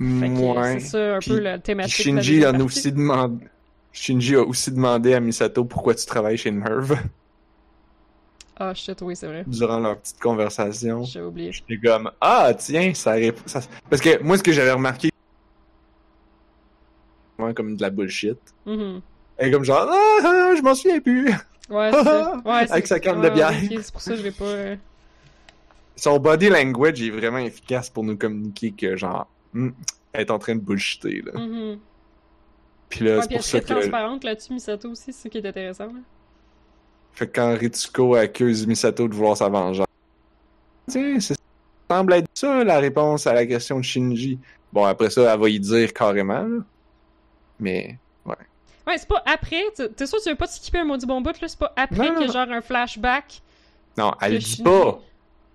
Ouais. 0.00 0.80
c'est 0.80 0.86
ça 0.86 1.16
un 1.16 1.18
Puis- 1.18 1.30
peu 1.30 1.38
la 1.40 1.58
thématique. 1.58 2.06
de 2.06 2.14
la 2.14 2.22
Shinji 2.22 2.32
deuxième 2.40 2.56
en 2.56 2.60
a 2.60 2.64
aussi 2.64 2.92
demandé. 2.92 3.44
Shinji 3.92 4.36
a 4.36 4.42
aussi 4.42 4.70
demandé 4.70 5.14
à 5.14 5.20
Misato 5.20 5.64
pourquoi 5.64 5.94
tu 5.94 6.06
travailles 6.06 6.36
chez 6.38 6.50
Merv 6.50 6.94
Ah, 8.62 8.74
shit, 8.74 9.00
oui, 9.00 9.16
c'est 9.16 9.26
vrai. 9.26 9.42
durant 9.46 9.78
leur 9.80 9.96
petite 9.98 10.20
conversation. 10.20 11.02
J'ai 11.04 11.22
oublié. 11.22 11.50
J'étais 11.50 11.78
comme 11.78 12.10
ah 12.20 12.52
tiens 12.56 12.92
ça, 12.92 13.14
ça 13.46 13.60
parce 13.88 14.02
que 14.02 14.22
moi 14.22 14.36
ce 14.36 14.42
que 14.42 14.52
j'avais 14.52 14.72
remarqué 14.72 15.10
comme 17.56 17.74
de 17.76 17.80
la 17.82 17.88
bullshit. 17.88 18.38
Mhm. 18.66 19.00
Elle 19.38 19.48
est 19.48 19.50
comme 19.50 19.64
genre 19.64 19.88
ah, 19.90 20.18
ah, 20.22 20.54
je 20.56 20.60
m'en 20.62 20.74
souviens 20.74 21.00
plus. 21.00 21.30
Ouais. 21.70 21.90
Ouais, 22.44 22.70
Avec 22.70 22.86
sa 22.86 23.00
canne 23.00 23.20
de 23.22 23.28
ouais, 23.28 23.30
bière. 23.34 23.50
ok, 23.50 23.78
c'est 23.82 23.92
pour 23.92 24.00
ça 24.02 24.10
que 24.10 24.16
je 24.18 24.22
l'ai 24.24 24.30
pas. 24.30 24.44
euh, 24.44 24.76
Son 25.96 26.18
body 26.18 26.48
language 26.50 27.00
est 27.00 27.10
vraiment 27.10 27.38
efficace 27.38 27.88
pour 27.88 28.04
nous 28.04 28.16
communiquer 28.18 28.72
que 28.72 28.96
genre 28.96 29.26
hmm, 29.54 29.70
elle 30.12 30.20
est 30.22 30.30
en 30.30 30.38
train 30.38 30.54
de 30.56 30.60
bullshiter 30.60 31.22
là. 31.24 31.40
mhm. 31.40 31.78
Puis 32.90 33.04
là 33.06 33.16
Ouais, 33.16 33.22
c'est 33.22 33.34
pour 33.36 33.42
ça 33.44 33.60
que 33.60 33.66
transparente 33.72 34.24
là-dessus, 34.24 34.52
Misato 34.52 34.90
aussi, 34.90 35.12
c'est 35.12 35.22
ça 35.22 35.28
qui 35.30 35.38
est 35.38 35.46
intéressant. 35.46 35.86
là. 35.86 36.00
Fait 37.12 37.26
que 37.28 37.32
quand 37.40 37.54
Ritsuko 37.56 38.14
accuse 38.14 38.66
Misato 38.66 39.06
de 39.08 39.14
vouloir 39.14 39.36
sa 39.36 39.48
vengeance. 39.48 39.86
Tiens, 40.88 41.20
ça 41.20 41.34
semble 41.90 42.12
être 42.14 42.28
ça 42.34 42.64
la 42.64 42.78
réponse 42.78 43.26
à 43.26 43.32
la 43.34 43.46
question 43.46 43.78
de 43.78 43.84
Shinji. 43.84 44.38
Bon 44.72 44.84
après 44.84 45.10
ça 45.10 45.32
elle 45.34 45.40
va 45.40 45.48
y 45.48 45.58
dire 45.60 45.92
carrément 45.92 46.42
là. 46.42 46.58
Mais 47.58 47.98
Ouais, 48.86 48.96
c'est 48.96 49.06
pas 49.08 49.22
après. 49.26 49.62
T'es 49.76 50.06
sûr 50.06 50.18
que 50.18 50.22
tu 50.24 50.30
veux 50.30 50.36
pas 50.36 50.48
te 50.48 50.52
skipper 50.54 50.78
un 50.78 50.84
maudit 50.84 51.06
bon 51.06 51.20
bout, 51.20 51.38
là? 51.40 51.46
C'est 51.48 51.58
pas 51.58 51.72
après 51.76 52.08
qu'il 52.14 52.26
y 52.26 52.30
a 52.30 52.32
genre 52.32 52.50
un 52.50 52.60
flashback. 52.62 53.40
non, 53.96 54.12
elle 54.20 54.38
dit 54.38 54.44
Shinji. 54.44 54.62
pas. 54.62 55.00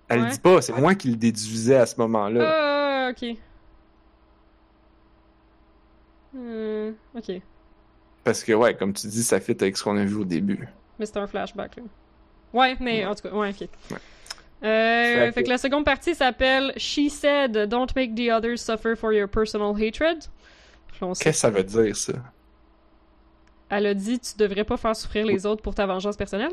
Elle 0.08 0.22
Ouais. 0.22 0.30
dit 0.30 0.38
pas, 0.38 0.62
c'est 0.62 0.72
moi 0.72 0.94
qui 0.94 1.10
le 1.10 1.16
déduisais 1.16 1.74
à 1.74 1.84
ce 1.86 1.96
moment-là. 2.00 2.44
Ah, 2.46 3.10
ok. 3.10 3.36
Hmm, 6.32 6.90
ok. 7.16 7.40
Parce 8.24 8.42
que, 8.44 8.52
ouais, 8.52 8.74
comme 8.76 8.92
tu 8.92 9.06
dis, 9.08 9.22
ça 9.24 9.40
fit 9.40 9.56
avec 9.60 9.76
ce 9.76 9.82
qu'on 9.84 9.96
a 9.96 10.04
vu 10.04 10.14
au 10.16 10.24
début. 10.24 10.68
Mais 10.98 11.06
c'est 11.06 11.16
un 11.18 11.26
flashback, 11.26 11.76
là. 11.76 11.82
Ouais, 12.52 12.76
mais 12.80 13.04
en 13.04 13.14
tout 13.14 13.22
cas, 13.28 13.34
ouais, 13.34 13.50
ok. 13.50 13.68
Ouais. 13.90 13.96
Euh, 14.64 15.32
Fait 15.32 15.42
que- 15.42 15.48
la 15.50 15.58
seconde 15.58 15.84
partie 15.84 16.14
s'appelle 16.14 16.72
She 16.78 17.10
said, 17.10 17.52
Don't 17.68 17.88
make 17.94 18.14
the 18.14 18.30
others 18.30 18.56
suffer 18.58 18.96
for 18.96 19.12
your 19.12 19.28
personal 19.28 19.70
hatred. 19.76 20.24
Qu'est-ce 20.98 21.24
que 21.24 21.32
ça 21.32 21.50
veut 21.50 21.62
dire, 21.64 21.94
ça? 21.94 22.14
Elle 23.68 23.86
a 23.86 23.94
dit 23.94 24.18
Tu 24.18 24.36
devrais 24.38 24.64
pas 24.64 24.76
faire 24.78 24.96
souffrir 24.96 25.26
les 25.26 25.44
autres 25.44 25.60
pour 25.62 25.74
ta 25.74 25.84
vengeance 25.84 26.16
personnelle. 26.16 26.52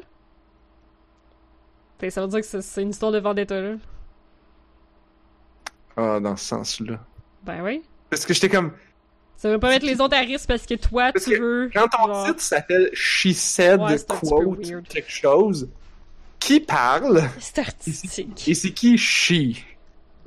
Fait 2.00 2.10
ça 2.10 2.22
veut 2.22 2.28
dire 2.28 2.42
que 2.42 2.46
c'est- 2.46 2.62
c'est 2.62 2.82
une 2.82 2.90
histoire 2.90 3.12
de 3.14 3.20
vendetta, 3.20 3.62
là. 3.62 3.76
Ah, 5.96 6.20
dans 6.20 6.36
ce 6.36 6.46
sens-là. 6.46 7.00
Ben 7.44 7.64
oui. 7.64 7.84
Parce 8.10 8.26
que 8.26 8.34
j'étais 8.34 8.50
comme, 8.50 8.74
Ça 9.44 9.50
veut 9.50 9.60
pas 9.60 9.68
mettre 9.72 9.86
les 9.86 10.00
autres 10.00 10.16
à 10.16 10.22
risque 10.22 10.48
parce 10.48 10.66
que 10.66 10.76
toi, 10.76 11.12
Parce 11.12 11.26
tu 11.26 11.32
que 11.32 11.36
veux. 11.42 11.70
quand 11.74 11.90
ton 11.90 12.08
genre- 12.08 12.28
titre 12.28 12.40
s'appelle 12.40 12.90
She 12.94 13.34
Said 13.34 13.82
Ouais, 13.82 13.98
Quote 14.08 14.88
quelque 14.88 15.12
chose, 15.12 15.68
qui 16.40 16.62
parle? 16.62 17.22
C'est 17.40 17.60
artistique. 17.60 18.48
Et 18.48 18.54
c'est 18.54 18.72
qui 18.72 18.98
She? 18.98 19.66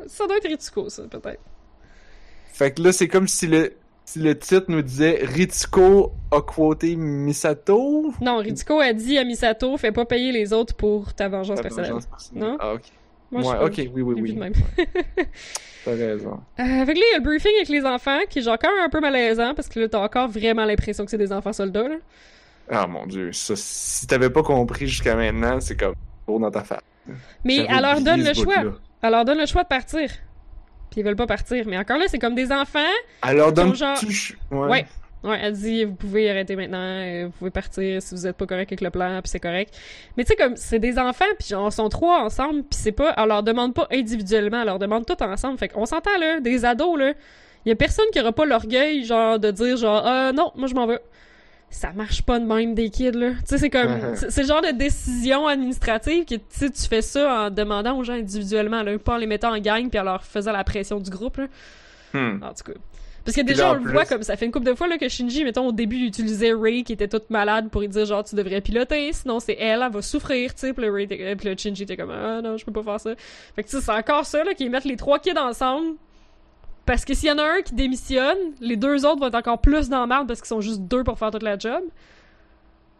Ça 0.06 0.26
doit 0.26 0.36
être 0.36 0.46
Ritsuko, 0.48 0.90
ça, 0.90 1.04
peut-être. 1.04 1.40
Fait 2.52 2.72
que 2.74 2.82
là, 2.82 2.92
c'est 2.92 3.08
comme 3.08 3.26
si 3.26 3.46
le, 3.46 3.72
si 4.04 4.18
le 4.18 4.38
titre 4.38 4.66
nous 4.68 4.82
disait 4.82 5.20
Ritsuko 5.22 6.12
a 6.30 6.42
quoté 6.42 6.94
Misato. 6.94 8.12
Non, 8.20 8.36
Ritsuko 8.36 8.80
a 8.80 8.92
dit 8.92 9.16
à 9.16 9.24
Misato 9.24 9.78
Fais 9.78 9.92
pas 9.92 10.04
payer 10.04 10.30
les 10.30 10.52
autres 10.52 10.74
pour 10.74 11.14
ta 11.14 11.30
vengeance 11.30 11.56
Ta 11.56 11.62
personnelle. 11.62 11.90
vengeance 11.92 12.06
personnelle. 12.06 12.44
Non? 12.50 12.56
Ah, 12.60 12.74
ok. 12.74 12.82
Moi, 13.32 13.42
je 13.42 13.46
ouais, 13.48 13.54
pas. 13.56 13.64
ok, 13.64 13.74
oui, 13.76 14.02
oui, 14.02 14.20
oui. 14.20 14.34
même. 14.34 14.52
T'as 15.84 15.90
raison. 15.92 16.40
Euh, 16.58 16.62
avec 16.82 16.96
là, 16.96 17.02
il 17.08 17.12
y 17.12 17.14
a 17.14 17.18
le 17.18 17.24
briefing 17.24 17.52
avec 17.56 17.68
les 17.68 17.84
enfants, 17.84 18.18
qui 18.28 18.40
est 18.40 18.42
genre 18.42 18.58
quand 18.60 18.68
même 18.74 18.84
un 18.84 18.88
peu 18.88 19.00
malaisant, 19.00 19.54
parce 19.54 19.68
que 19.68 19.80
là, 19.80 19.88
t'as 19.88 20.00
encore 20.00 20.28
vraiment 20.28 20.64
l'impression 20.64 21.04
que 21.04 21.10
c'est 21.10 21.18
des 21.18 21.32
enfants 21.32 21.52
soldats, 21.52 21.88
là. 21.88 21.96
Ah 22.68 22.86
mon 22.88 23.06
dieu, 23.06 23.32
ça, 23.32 23.54
si 23.56 24.06
t'avais 24.08 24.30
pas 24.30 24.42
compris 24.42 24.88
jusqu'à 24.88 25.14
maintenant, 25.14 25.60
c'est 25.60 25.76
comme 25.76 25.94
pour 26.24 26.40
dans 26.40 26.50
ta 26.50 26.64
face. 26.64 26.80
Mais 27.44 27.64
elle 27.68 27.82
leur 27.82 28.00
donne 28.00 28.24
le 28.24 28.34
choix. 28.34 28.64
Elle 29.02 29.10
leur 29.12 29.24
donne 29.24 29.38
le 29.38 29.46
choix 29.46 29.62
de 29.62 29.68
partir. 29.68 30.10
Puis 30.90 31.00
ils 31.00 31.04
veulent 31.04 31.14
pas 31.14 31.28
partir. 31.28 31.64
Mais 31.68 31.78
encore 31.78 31.98
là, 31.98 32.06
c'est 32.08 32.18
comme 32.18 32.34
des 32.34 32.50
enfants. 32.50 32.80
Elle 33.24 33.36
leur 33.36 33.52
donne 33.52 33.74
genre- 33.76 33.98
tout. 33.98 34.08
Ouais. 34.50 34.68
Ouais. 34.68 34.86
Ouais, 35.26 35.40
elle 35.42 35.54
dit 35.54 35.84
vous 35.84 35.94
pouvez 35.94 36.30
arrêter 36.30 36.54
maintenant, 36.54 36.78
euh, 36.78 37.24
vous 37.26 37.32
pouvez 37.32 37.50
partir 37.50 38.00
si 38.00 38.14
vous 38.14 38.28
êtes 38.28 38.36
pas 38.36 38.46
correct 38.46 38.68
avec 38.68 38.80
le 38.80 38.90
plan, 38.90 39.20
puis 39.20 39.28
c'est 39.28 39.40
correct. 39.40 39.76
Mais 40.16 40.22
tu 40.22 40.28
sais 40.28 40.36
comme 40.36 40.56
c'est 40.56 40.78
des 40.78 41.00
enfants 41.00 41.24
puis 41.36 41.48
ils 41.50 41.72
sont 41.72 41.88
trois 41.88 42.22
ensemble, 42.22 42.62
puis 42.62 42.78
c'est 42.78 42.92
pas 42.92 43.12
elle 43.16 43.26
leur 43.26 43.42
demande 43.42 43.74
pas 43.74 43.88
individuellement, 43.90 44.60
elle 44.60 44.66
leur 44.66 44.78
demande 44.78 45.04
tout 45.04 45.20
ensemble. 45.20 45.58
Fait 45.58 45.68
qu'on 45.68 45.84
s'entend 45.84 46.16
là, 46.20 46.38
des 46.38 46.64
ados 46.64 46.96
là, 46.96 47.12
il 47.64 47.70
y 47.70 47.72
a 47.72 47.74
personne 47.74 48.04
qui 48.12 48.20
aura 48.20 48.30
pas 48.30 48.46
l'orgueil 48.46 49.04
genre 49.04 49.40
de 49.40 49.50
dire 49.50 49.76
genre 49.76 50.00
ah 50.04 50.30
non, 50.32 50.52
moi 50.54 50.68
je 50.68 50.74
m'en 50.74 50.86
vais. 50.86 51.00
Ça 51.70 51.92
marche 51.92 52.22
pas 52.22 52.38
de 52.38 52.44
même 52.44 52.76
des 52.76 52.88
kids 52.90 53.10
là. 53.10 53.30
Tu 53.30 53.36
sais 53.46 53.58
c'est 53.58 53.70
comme 53.70 53.88
Uh-huh. 53.88 54.14
c'est 54.14 54.30
c'est 54.30 54.42
le 54.42 54.48
genre 54.48 54.62
de 54.62 54.70
décision 54.70 55.48
administrative 55.48 56.24
que 56.24 56.36
tu 56.36 56.70
tu 56.70 56.82
fais 56.88 57.02
ça 57.02 57.46
en 57.46 57.50
demandant 57.50 57.98
aux 57.98 58.04
gens 58.04 58.12
individuellement 58.12 58.84
là, 58.84 58.96
pas 59.00 59.14
en 59.14 59.16
les 59.16 59.26
mettant 59.26 59.52
en 59.52 59.58
gang 59.58 59.90
puis 59.90 59.98
en 59.98 60.04
leur 60.04 60.22
faisant 60.22 60.52
la 60.52 60.62
pression 60.62 61.00
du 61.00 61.10
groupe 61.10 61.38
là. 61.38 61.46
Hmm. 62.14 62.40
En 62.44 62.54
tout 62.54 62.72
cas. 62.72 62.78
Parce 63.26 63.36
que 63.36 63.42
déjà, 63.42 63.70
on 63.72 63.74
le 63.74 63.80
plus- 63.82 63.92
voit 63.92 64.04
comme 64.06 64.22
ça 64.22 64.36
fait 64.36 64.46
une 64.46 64.52
couple 64.52 64.64
de 64.66 64.74
fois 64.74 64.86
là, 64.88 64.96
que 64.96 65.08
Shinji, 65.08 65.44
mettons, 65.44 65.66
au 65.66 65.72
début, 65.72 65.96
il 65.96 66.06
utilisait 66.06 66.52
Ray 66.54 66.82
qui 66.84 66.92
était 66.94 67.08
toute 67.08 67.28
malade 67.28 67.68
pour 67.68 67.82
lui 67.82 67.88
dire 67.88 68.06
genre, 68.06 68.24
tu 68.24 68.34
devrais 68.36 68.60
piloter, 68.62 69.12
sinon 69.12 69.40
c'est 69.40 69.56
elle, 69.60 69.82
elle 69.84 69.92
va 69.92 70.00
souffrir, 70.00 70.54
tu 70.54 70.60
sais. 70.60 70.72
Puis 70.72 70.84
le, 70.86 70.90
Ray 70.92 71.06
puis 71.06 71.48
le 71.48 71.56
Shinji 71.56 71.82
était 71.82 71.96
comme, 71.96 72.10
ah 72.12 72.40
non, 72.40 72.56
je 72.56 72.64
peux 72.64 72.72
pas 72.72 72.82
faire 72.82 73.00
ça. 73.00 73.10
Fait 73.54 73.62
que 73.62 73.68
tu 73.68 73.76
sais, 73.76 73.82
c'est 73.82 73.92
encore 73.92 74.24
ça, 74.24 74.42
là, 74.44 74.54
qu'ils 74.54 74.70
mettent 74.70 74.84
les 74.84 74.96
trois 74.96 75.18
kids 75.18 75.36
ensemble. 75.38 75.96
Parce 76.86 77.04
que 77.04 77.14
s'il 77.14 77.28
y 77.28 77.32
en 77.32 77.38
a 77.38 77.42
un 77.44 77.62
qui 77.62 77.74
démissionne, 77.74 78.38
les 78.60 78.76
deux 78.76 79.04
autres 79.04 79.18
vont 79.18 79.26
être 79.26 79.34
encore 79.34 79.60
plus 79.60 79.88
dans 79.88 80.00
la 80.02 80.06
merde 80.06 80.28
parce 80.28 80.40
qu'ils 80.40 80.46
sont 80.48 80.60
juste 80.60 80.82
deux 80.82 81.02
pour 81.02 81.18
faire 81.18 81.32
toute 81.32 81.42
la 81.42 81.58
job. 81.58 81.82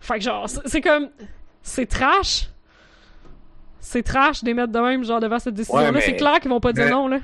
Fait 0.00 0.14
que 0.18 0.24
genre, 0.24 0.48
c'est 0.48 0.80
comme. 0.80 1.08
C'est 1.62 1.86
trash. 1.86 2.48
C'est 3.80 4.02
trash 4.02 4.40
de 4.42 4.46
les 4.46 4.54
mettre 4.54 4.72
de 4.72 4.78
même, 4.80 5.04
genre, 5.04 5.20
devant 5.20 5.38
cette 5.38 5.54
décision-là. 5.54 5.92
Ouais, 5.92 6.00
C'est 6.00 6.16
clair 6.16 6.40
qu'ils 6.40 6.50
vont 6.50 6.58
pas 6.58 6.72
dire 6.72 6.86
mais- 6.86 6.90
non, 6.90 7.06
là. 7.06 7.18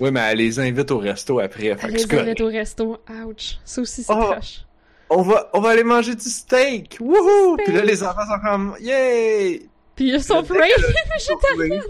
Ouais, 0.00 0.10
mais 0.10 0.20
elle 0.20 0.38
les 0.38 0.58
invite 0.60 0.90
au 0.90 0.98
resto 0.98 1.38
après. 1.40 1.74
Fait 1.76 1.88
que 1.88 1.92
Les 1.92 2.14
invite 2.18 2.40
au 2.40 2.46
resto. 2.48 2.98
Ouch. 3.26 3.58
Ça 3.64 3.80
aussi, 3.80 4.02
c'est 4.02 4.12
Oh. 4.12 4.24
trash. 4.30 4.64
On 5.08 5.22
va, 5.22 5.48
on 5.54 5.60
va 5.60 5.70
aller 5.70 5.84
manger 5.84 6.14
du 6.16 6.28
steak. 6.28 6.96
Wouhou! 7.00 7.56
Puis 7.64 7.72
là, 7.72 7.82
les 7.82 8.02
enfants 8.02 8.26
sont 8.26 8.40
comme, 8.44 8.76
yay! 8.80 9.68
Puis 9.94 10.08
ils 10.12 10.22
sont 10.22 10.42
Dès 10.42 10.58
Ray, 10.58 10.70
qu'elle 10.74 10.84
a- 10.84 11.14
végétarien. 11.14 11.82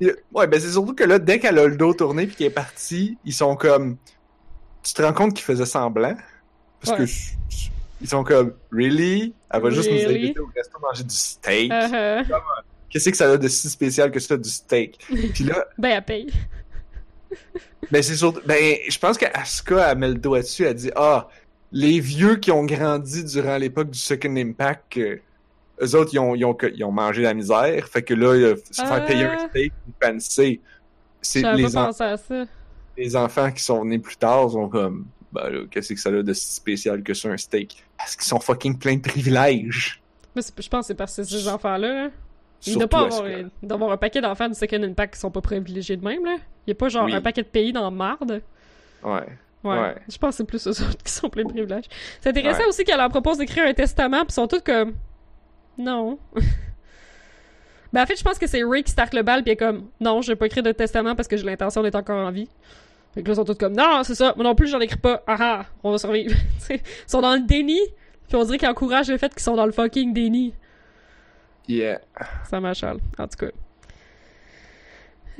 Puis- 0.00 0.10
Ouais, 0.34 0.46
ben 0.46 0.58
c'est 0.60 0.70
surtout 0.72 0.94
que 0.94 1.04
là, 1.04 1.18
dès 1.18 1.38
qu'elle 1.38 1.58
a 1.58 1.66
le 1.66 1.76
dos 1.76 1.94
tourné 1.94 2.26
puis 2.26 2.34
qu'elle 2.36 2.46
est 2.48 2.50
partie, 2.50 3.16
ils 3.24 3.32
sont 3.32 3.54
comme, 3.54 3.96
tu 4.82 4.92
te 4.94 5.00
rends 5.02 5.12
compte 5.12 5.34
qu'ils 5.34 5.44
faisaient 5.44 5.64
semblant? 5.66 6.16
Parce 6.82 6.98
Ouais. 6.98 7.06
que 7.06 7.10
ils 8.00 8.08
sont 8.08 8.24
comme, 8.24 8.54
really? 8.72 9.32
Elle 9.52 9.62
va 9.62 9.70
juste 9.70 9.90
nous 9.90 9.98
inviter 10.10 10.40
au 10.40 10.48
resto 10.54 10.78
manger 10.80 11.04
du 11.04 11.14
steak. 11.14 11.70
Uh-huh. 11.70 12.24
Qu'est-ce 12.88 13.10
que 13.10 13.16
ça 13.16 13.30
a 13.30 13.36
de 13.36 13.46
si 13.48 13.68
spécial 13.70 14.10
que 14.10 14.18
ça, 14.18 14.36
du 14.36 14.48
steak? 14.50 14.98
Puis 15.34 15.44
là, 15.44 15.64
Ben, 15.78 15.90
elle 15.90 16.04
paye. 16.04 16.32
Ben 17.90 18.02
c'est 18.02 18.16
surtout, 18.16 18.40
ben 18.46 18.76
je 18.88 18.98
pense 18.98 19.18
qu'Asuka, 19.18 19.90
elle 19.92 19.98
met 19.98 20.08
le 20.08 20.14
doigt 20.14 20.40
dessus, 20.40 20.64
elle 20.64 20.74
dit, 20.74 20.90
ah, 20.96 21.28
les 21.72 22.00
vieux 22.00 22.36
qui 22.36 22.50
ont 22.50 22.64
grandi 22.64 23.24
durant 23.24 23.56
l'époque 23.56 23.90
du 23.90 23.98
Second 23.98 24.34
Impact, 24.36 24.96
euh, 24.98 25.16
eux 25.82 25.94
autres, 25.96 26.10
ils 26.12 26.18
ont, 26.18 26.34
ils, 26.34 26.44
ont, 26.44 26.56
ils 26.74 26.84
ont 26.84 26.92
mangé 26.92 27.22
la 27.22 27.32
misère. 27.34 27.88
Fait 27.88 28.02
que 28.02 28.12
là, 28.14 28.28
euh, 28.34 28.56
se 28.70 28.82
faire 28.82 29.04
payer 29.06 29.24
un 29.24 29.36
Ah. 29.40 29.46
steak, 29.48 29.72
penser, 30.00 30.60
c'est 31.22 31.42
les, 31.54 31.76
en- 31.76 31.86
pensé 31.86 32.02
à 32.04 32.16
ça. 32.16 32.44
les 32.96 33.16
enfants 33.16 33.50
qui 33.50 33.62
sont 33.62 33.84
nés 33.84 33.98
plus 33.98 34.16
tard 34.16 34.50
sont 34.50 34.68
comme, 34.68 35.06
ben 35.32 35.48
là, 35.48 35.60
qu'est-ce 35.70 35.94
que 35.94 36.00
ça 36.00 36.08
a 36.10 36.22
de 36.22 36.32
si 36.32 36.54
spécial 36.54 37.02
que 37.02 37.14
ça, 37.14 37.28
un 37.28 37.36
steak? 37.36 37.84
Parce 37.96 38.16
qu'ils 38.16 38.24
sont 38.26 38.40
fucking 38.40 38.78
pleins 38.78 38.96
de 38.96 39.02
privilèges. 39.02 40.02
Mais 40.36 40.42
je 40.42 40.68
pense 40.68 40.80
que 40.82 40.86
c'est 40.88 40.94
parce 40.94 41.16
que 41.16 41.22
ces 41.22 41.48
enfants-là. 41.48 42.04
là. 42.04 42.10
Il 42.66 42.72
Surtout 42.72 42.78
doit 42.80 42.88
pas 42.88 43.16
avoir, 43.16 43.24
avoir 43.70 43.92
un 43.92 43.96
paquet 43.96 44.20
d'enfants 44.20 44.48
du 44.48 44.54
Second 44.54 44.82
Impact 44.82 45.14
qui 45.14 45.20
sont 45.20 45.30
pas 45.30 45.40
privilégiés 45.40 45.96
de 45.96 46.04
même, 46.04 46.22
là. 46.26 46.36
Il 46.70 46.74
y 46.74 46.76
a 46.76 46.76
pas 46.76 46.88
genre 46.88 47.06
Oui. 47.06 47.14
un 47.14 47.20
paquet 47.20 47.42
de 47.42 47.48
pays 47.48 47.72
dans 47.72 47.90
marde. 47.90 48.40
Ouais. 49.02 49.10
Ouais. 49.64 49.78
Ouais. 49.78 49.94
Je 50.08 50.16
pense 50.18 50.30
que 50.30 50.36
c'est 50.36 50.44
plus 50.44 50.66
eux 50.68 50.70
autres 50.70 51.02
qui 51.02 51.12
sont 51.12 51.28
pleins 51.28 51.42
de 51.44 51.48
privilèges. 51.50 51.84
C'est 52.20 52.30
intéressant 52.30 52.60
Ouais. 52.60 52.68
aussi 52.68 52.84
qu'elle 52.84 52.96
leur 52.98 53.08
propose 53.10 53.38
d'écrire 53.38 53.66
un 53.66 53.74
testament, 53.74 54.18
puis 54.18 54.26
ils 54.30 54.34
sont 54.34 54.46
tous 54.46 54.60
comme. 54.60 54.94
Non. 55.76 56.18
ben, 57.92 58.02
en 58.02 58.06
fait, 58.06 58.16
je 58.16 58.22
pense 58.22 58.38
que 58.38 58.46
c'est 58.46 58.62
Ray 58.62 58.82
qui 58.84 58.92
start 58.92 59.12
le 59.14 59.22
bal, 59.22 59.42
puis 59.42 59.50
elle 59.50 59.54
est 59.54 59.56
comme. 59.56 59.88
Non, 60.00 60.22
je 60.22 60.30
vais 60.32 60.36
pas 60.36 60.46
écrire 60.46 60.62
de 60.62 60.72
testament 60.72 61.14
parce 61.16 61.26
que 61.28 61.36
j'ai 61.36 61.44
l'intention 61.44 61.82
d'être 61.82 61.96
encore 61.96 62.24
en 62.26 62.30
vie. 62.30 62.48
Fait 63.14 63.22
que 63.22 63.28
là, 63.28 63.32
ils 63.32 63.36
sont 63.36 63.44
tous 63.44 63.54
comme. 63.56 63.74
Non, 63.74 64.02
c'est 64.04 64.14
ça. 64.14 64.32
Moi 64.36 64.44
non 64.44 64.54
plus, 64.54 64.68
j'en 64.68 64.78
écris 64.80 64.96
pas. 64.98 65.22
Ah 65.26 65.36
ah, 65.40 65.64
on 65.82 65.90
va 65.90 65.98
survivre. 65.98 66.34
Ils 66.70 66.80
sont 67.08 67.20
dans 67.20 67.34
le 67.34 67.40
déni, 67.40 67.80
puis 68.28 68.36
on 68.36 68.44
dirait 68.44 68.58
qu'ils 68.58 68.68
encouragent 68.68 69.10
le 69.10 69.18
fait 69.18 69.30
qu'ils 69.32 69.42
sont 69.42 69.56
dans 69.56 69.66
le 69.66 69.72
fucking 69.72 70.12
déni. 70.14 70.54
Yeah. 71.68 72.00
Ça 72.48 72.60
m'achale, 72.60 72.98
en 73.18 73.26
tout 73.26 73.36
cas. 73.46 73.52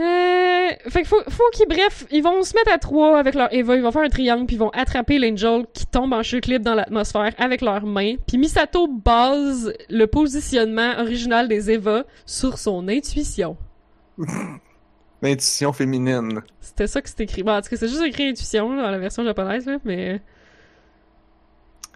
Euh, 0.01 0.69
fait 0.89 1.03
que 1.03 1.09
faut, 1.09 1.21
faut 1.29 1.51
qu'ils, 1.53 1.69
bref, 1.69 2.07
ils 2.11 2.23
vont 2.23 2.43
se 2.43 2.55
mettre 2.55 2.73
à 2.73 2.79
trois 2.79 3.19
avec 3.19 3.35
leur 3.35 3.53
Eva, 3.53 3.77
ils 3.77 3.83
vont 3.83 3.93
faire 3.93 4.03
un 4.03 4.09
triangle, 4.09 4.47
puis 4.47 4.57
ils 4.57 4.61
vont 4.61 4.71
attraper 4.71 5.19
l'Angel 5.19 5.67
qui 5.75 5.85
tombe 5.87 6.13
en 6.15 6.23
chute 6.23 6.47
libre 6.47 6.65
dans 6.65 6.75
l'atmosphère 6.75 7.33
avec 7.39 7.61
leurs 7.61 7.85
mains. 7.85 8.15
Puis 8.27 8.39
Misato 8.39 8.87
base 8.89 9.75
le 9.91 10.07
positionnement 10.07 10.99
original 10.99 11.49
des 11.49 11.71
Eva 11.71 12.05
sur 12.25 12.57
son 12.59 12.89
intuition. 12.89 13.57
L'intuition 15.23 15.73
féminine. 15.75 16.41
C'était 16.61 16.87
ça 16.87 17.03
que 17.03 17.09
c'était 17.11 17.25
écrit. 17.25 17.43
Bon, 17.43 17.53
en 17.53 17.61
tout 17.61 17.69
cas, 17.69 17.77
c'est 17.77 17.89
juste 17.89 18.03
écrit 18.03 18.29
intuition 18.29 18.73
là, 18.75 18.85
dans 18.85 18.91
la 18.91 18.99
version 18.99 19.23
japonaise, 19.23 19.67
là, 19.67 19.77
mais. 19.85 20.21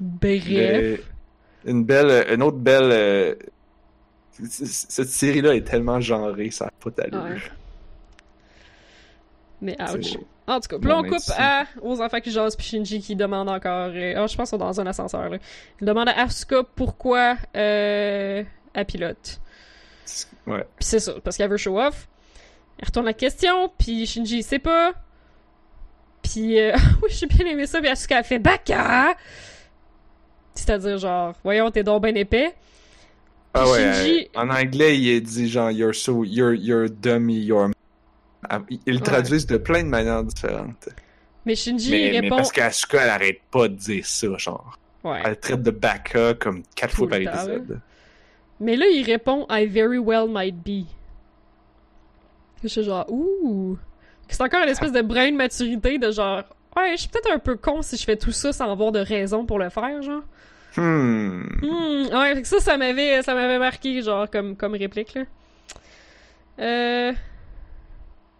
Bref. 0.00 1.00
Une 1.64 1.84
belle, 1.84 2.26
une 2.34 2.42
autre 2.42 2.58
belle. 2.58 2.90
euh, 2.92 3.34
Cette 4.50 5.08
série-là 5.08 5.54
est 5.54 5.66
tellement 5.66 6.00
genrée, 6.00 6.50
ça 6.50 6.66
a 6.66 6.70
pas 6.82 6.90
d'allure. 6.90 7.24
Ouais. 7.24 7.40
Mais 9.60 9.76
ouch. 9.80 10.16
En 10.46 10.60
tout 10.60 10.68
cas, 10.78 10.88
là, 10.88 10.98
on 10.98 11.02
coupe 11.04 11.30
à, 11.38 11.64
aux 11.80 12.02
enfants 12.02 12.20
qui 12.20 12.30
jasent, 12.30 12.54
puis 12.56 12.66
Shinji 12.66 13.00
qui 13.00 13.16
demande 13.16 13.48
encore... 13.48 13.90
euh, 13.94 14.14
Ah, 14.16 14.26
je 14.26 14.36
pense 14.36 14.50
qu'ils 14.50 14.58
sont 14.58 14.58
dans 14.58 14.78
un 14.80 14.86
ascenseur, 14.86 15.30
là. 15.30 15.38
Il 15.80 15.86
demande 15.86 16.08
à 16.08 16.20
Asuka 16.20 16.62
pourquoi 16.74 17.36
euh, 17.56 18.42
elle 18.74 18.84
pilote. 18.84 19.40
Ouais. 20.46 20.64
Puis 20.76 20.84
c'est 20.86 20.98
ça, 21.00 21.14
parce 21.24 21.36
qu'elle 21.38 21.48
veut 21.50 21.56
show 21.56 21.80
off. 21.80 22.08
Elle 22.78 22.86
retourne 22.86 23.06
la 23.06 23.14
question, 23.14 23.72
puis 23.78 24.04
Shinji, 24.06 24.38
il 24.38 24.42
sait 24.42 24.58
pas. 24.58 24.92
Puis, 26.22 26.58
euh, 26.60 26.72
oui, 27.02 27.08
j'ai 27.10 27.26
bien 27.26 27.46
aimé 27.46 27.66
ça, 27.66 27.80
puis 27.80 27.88
Asuka, 27.88 28.18
elle 28.18 28.24
fait 28.24 28.38
«Baka!» 28.40 29.16
C'est-à-dire, 30.54 30.98
genre, 30.98 31.34
voyons, 31.42 31.70
t'es 31.70 31.82
donc 31.82 32.02
ben 32.02 32.16
épais. 32.16 32.54
Ah 33.54 33.66
ouais. 33.70 33.92
Shinji- 33.92 34.28
en 34.34 34.50
anglais, 34.50 34.98
il 34.98 35.08
est 35.08 35.20
dit 35.20 35.48
genre 35.48 35.70
you're 35.70 35.94
so 35.94 36.24
you're 36.24 36.54
you're 36.54 36.88
dummy, 36.90 37.38
you're. 37.40 37.70
Ah, 38.48 38.60
Ils 38.68 38.80
le 38.86 38.94
Ouais. 38.94 39.00
traduisent 39.02 39.46
de 39.46 39.56
plein 39.56 39.82
de 39.82 39.88
manières 39.88 40.22
différentes. 40.24 40.88
Mais 41.46 41.54
Shinji 41.54 41.90
Mais, 41.90 42.10
mais 42.12 42.20
répond... 42.20 42.36
parce 42.36 42.52
qu'Asuka, 42.52 43.02
elle 43.02 43.10
arrête 43.10 43.40
pas 43.50 43.68
de 43.68 43.74
dire 43.74 44.06
ça, 44.06 44.26
genre. 44.38 44.78
Ouais. 45.02 45.20
Elle 45.24 45.38
traite 45.38 45.62
de 45.62 45.70
Baka 45.70 46.34
comme 46.34 46.62
quatre 46.74 46.92
Tout 46.92 46.96
fois 46.96 47.08
par 47.08 47.18
temps, 47.18 47.30
épisode. 47.52 47.80
Mais 48.60 48.76
là, 48.76 48.86
il 48.86 49.02
répond 49.04 49.46
I 49.50 49.66
very 49.66 49.98
well 49.98 50.26
might 50.28 50.56
be. 50.56 50.86
Je 52.62 52.68
suis 52.68 52.82
genre, 52.82 53.04
ouh. 53.10 53.76
C'est 54.28 54.40
encore 54.42 54.62
une 54.62 54.70
espèce 54.70 54.92
de 54.92 55.02
brin 55.02 55.30
de 55.32 55.36
maturité 55.36 55.98
de 55.98 56.10
genre, 56.10 56.44
ouais, 56.76 56.92
je 56.92 57.00
suis 57.02 57.08
peut-être 57.08 57.30
un 57.30 57.38
peu 57.38 57.56
con 57.56 57.82
si 57.82 57.96
je 57.98 58.04
fais 58.04 58.16
tout 58.16 58.32
ça 58.32 58.52
sans 58.54 58.70
avoir 58.72 58.90
de 58.90 59.00
raison 59.00 59.44
pour 59.44 59.58
le 59.58 59.68
faire, 59.68 60.00
genre. 60.02 60.22
Hmm. 60.76 61.42
Hmm, 61.62 62.06
ouais, 62.10 62.34
fait 62.36 62.42
que 62.42 62.48
ça, 62.48 62.58
ça 62.60 62.76
m'avait, 62.78 63.20
ça 63.22 63.34
m'avait 63.34 63.58
marqué, 63.58 64.00
genre, 64.00 64.28
comme, 64.30 64.56
comme 64.56 64.72
réplique, 64.74 65.14
là. 65.14 65.22
Euh, 66.60 67.12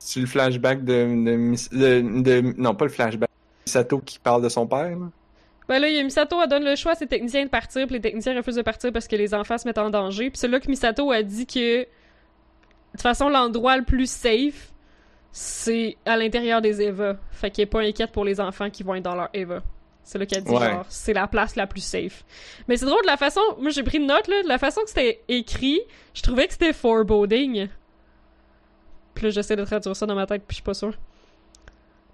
C'est 0.07 0.21
le 0.21 0.27
flashback 0.27 0.85
de, 0.85 0.93
de, 0.93 1.37
Miss- 1.37 1.71
de, 1.71 2.61
Non, 2.61 2.75
pas 2.75 2.85
le 2.85 2.91
flashback. 2.91 3.31
Sato 3.65 3.99
qui 4.01 4.19
parle 4.19 4.43
de 4.43 4.51
son 4.51 4.67
père, 4.67 4.91
là. 4.91 5.07
ben 5.67 5.79
là, 5.79 5.89
il 5.89 5.95
y 5.97 5.99
a 5.99 6.03
Misato, 6.03 6.37
elle 6.43 6.49
donne 6.51 6.65
le 6.65 6.77
choix 6.77 6.93
à 6.93 6.95
ses 6.95 7.07
techniciens 7.07 7.45
de 7.45 7.49
partir, 7.49 7.87
puis 7.87 7.95
les 7.97 8.03
techniciens 8.03 8.37
refusent 8.37 8.57
de 8.57 8.63
partir 8.63 8.93
parce 8.93 9.09
que 9.09 9.17
les 9.17 9.33
enfants 9.33 9.57
se 9.57 9.67
mettent 9.67 9.79
en 9.79 9.89
danger. 9.89 10.29
Puis 10.29 10.39
c'est 10.39 10.49
là 10.49 10.61
que 10.61 10.69
Misato 10.69 11.11
a 11.11 11.23
dit 11.23 11.47
que, 11.47 11.81
de 11.81 11.87
toute 12.93 13.01
façon, 13.01 13.31
l'endroit 13.31 13.79
le 13.79 13.85
plus 13.85 14.11
safe, 14.11 14.73
c'est 15.33 15.97
à 16.05 16.19
l'intérieur 16.19 16.61
des 16.61 16.83
Eva. 16.83 17.17
Fait 17.33 17.51
qu'il 17.51 17.63
est 17.63 17.67
pas 17.67 17.81
inquiète 17.81 18.13
pour 18.13 18.27
les 18.27 18.41
enfants 18.41 18.69
qui 18.69 18.83
vont 18.83 18.95
être 18.95 19.03
dans 19.05 19.15
leur 19.17 19.31
Eva. 19.33 19.63
C'est 20.03 20.19
là 20.19 20.27
qu'elle 20.27 20.45
dit, 20.45 20.53
Ouais. 20.53 20.71
genre, 20.71 20.85
c'est 20.91 21.15
la 21.15 21.27
place 21.27 21.57
la 21.57 21.67
plus 21.67 21.81
safe. 21.83 22.25
Mais 22.69 22.77
c'est 22.77 22.85
drôle, 22.85 23.01
de 23.01 23.07
la 23.07 23.17
façon, 23.17 23.41
moi 23.59 23.71
j'ai 23.71 23.83
pris 23.83 23.97
une 23.97 24.07
note, 24.07 24.29
là, 24.29 24.43
de 24.43 24.49
la 24.49 24.59
façon 24.59 24.83
que 24.83 24.89
c'était 24.91 25.23
écrit, 25.29 25.81
je 26.13 26.21
trouvais 26.21 26.47
que 26.47 26.53
c'était 26.53 26.75
foreboding. 26.75 27.69
Puis 29.15 29.25
là, 29.25 29.31
j'essaie 29.31 29.57
de 29.57 29.65
traduire 29.65 29.95
ça 29.97 30.07
dans 30.07 30.15
ma 30.15 30.27
tête, 30.27 30.43
puis 30.47 30.55
je 30.55 30.57
suis 30.57 30.63
pas 30.65 30.75
sûre. 30.75 30.95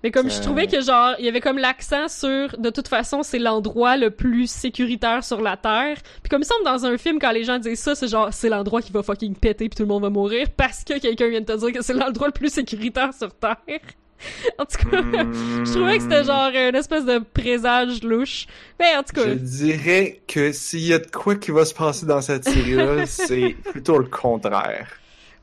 Mais 0.02 0.10
comme 0.10 0.30
je 0.30 0.36
Ça- 0.36 0.40
trouvais 0.40 0.66
que 0.66 0.80
genre 0.80 1.14
il 1.18 1.26
y 1.26 1.28
avait 1.28 1.42
comme 1.42 1.58
l'accent 1.58 2.08
sur 2.08 2.56
de 2.58 2.70
toute 2.70 2.88
façon 2.88 3.22
c'est 3.22 3.38
l'endroit 3.38 3.98
le 3.98 4.10
plus 4.10 4.50
sécuritaire 4.50 5.22
sur 5.22 5.42
la 5.42 5.58
terre. 5.58 5.98
Puis 6.22 6.30
comme 6.30 6.40
il 6.40 6.46
semble 6.46 6.64
dans 6.64 6.86
un 6.86 6.96
film 6.96 7.18
quand 7.20 7.32
les 7.32 7.44
gens 7.44 7.58
disent 7.58 7.80
ça 7.80 7.94
c'est 7.94 8.08
genre 8.08 8.28
c'est 8.32 8.48
l'endroit 8.48 8.80
qui 8.80 8.92
va 8.92 9.02
fucking 9.02 9.34
péter 9.34 9.68
puis 9.68 9.76
tout 9.76 9.82
le 9.82 9.88
monde 9.90 10.00
va 10.02 10.08
mourir 10.08 10.46
parce 10.56 10.84
que 10.84 10.98
quelqu'un 10.98 11.28
vient 11.28 11.42
de 11.42 11.44
te 11.44 11.52
dire 11.58 11.72
que 11.72 11.82
c'est 11.82 11.92
l'endroit 11.92 12.28
le 12.28 12.32
plus 12.32 12.48
sécuritaire 12.50 13.12
sur 13.12 13.30
terre. 13.34 13.56
en 14.58 14.64
tout 14.64 14.88
cas, 14.90 15.02
je 15.02 15.70
trouvais 15.74 15.96
que 15.98 16.02
c'était 16.04 16.24
genre 16.24 16.48
une 16.54 16.76
espèce 16.76 17.04
de 17.04 17.18
présage 17.18 18.02
louche. 18.02 18.46
Mais 18.78 18.96
en 18.96 19.02
tout 19.02 19.12
cas, 19.14 19.28
Je 19.28 19.34
dirais 19.34 20.22
que 20.26 20.52
s'il 20.52 20.80
y 20.86 20.94
a 20.94 20.98
de 20.98 21.10
quoi 21.10 21.36
qui 21.36 21.50
va 21.50 21.66
se 21.66 21.74
passer 21.74 22.06
dans 22.06 22.22
cette 22.22 22.44
série-là, 22.44 23.04
c'est 23.06 23.54
plutôt 23.70 23.98
le 23.98 24.06
contraire. 24.06 24.88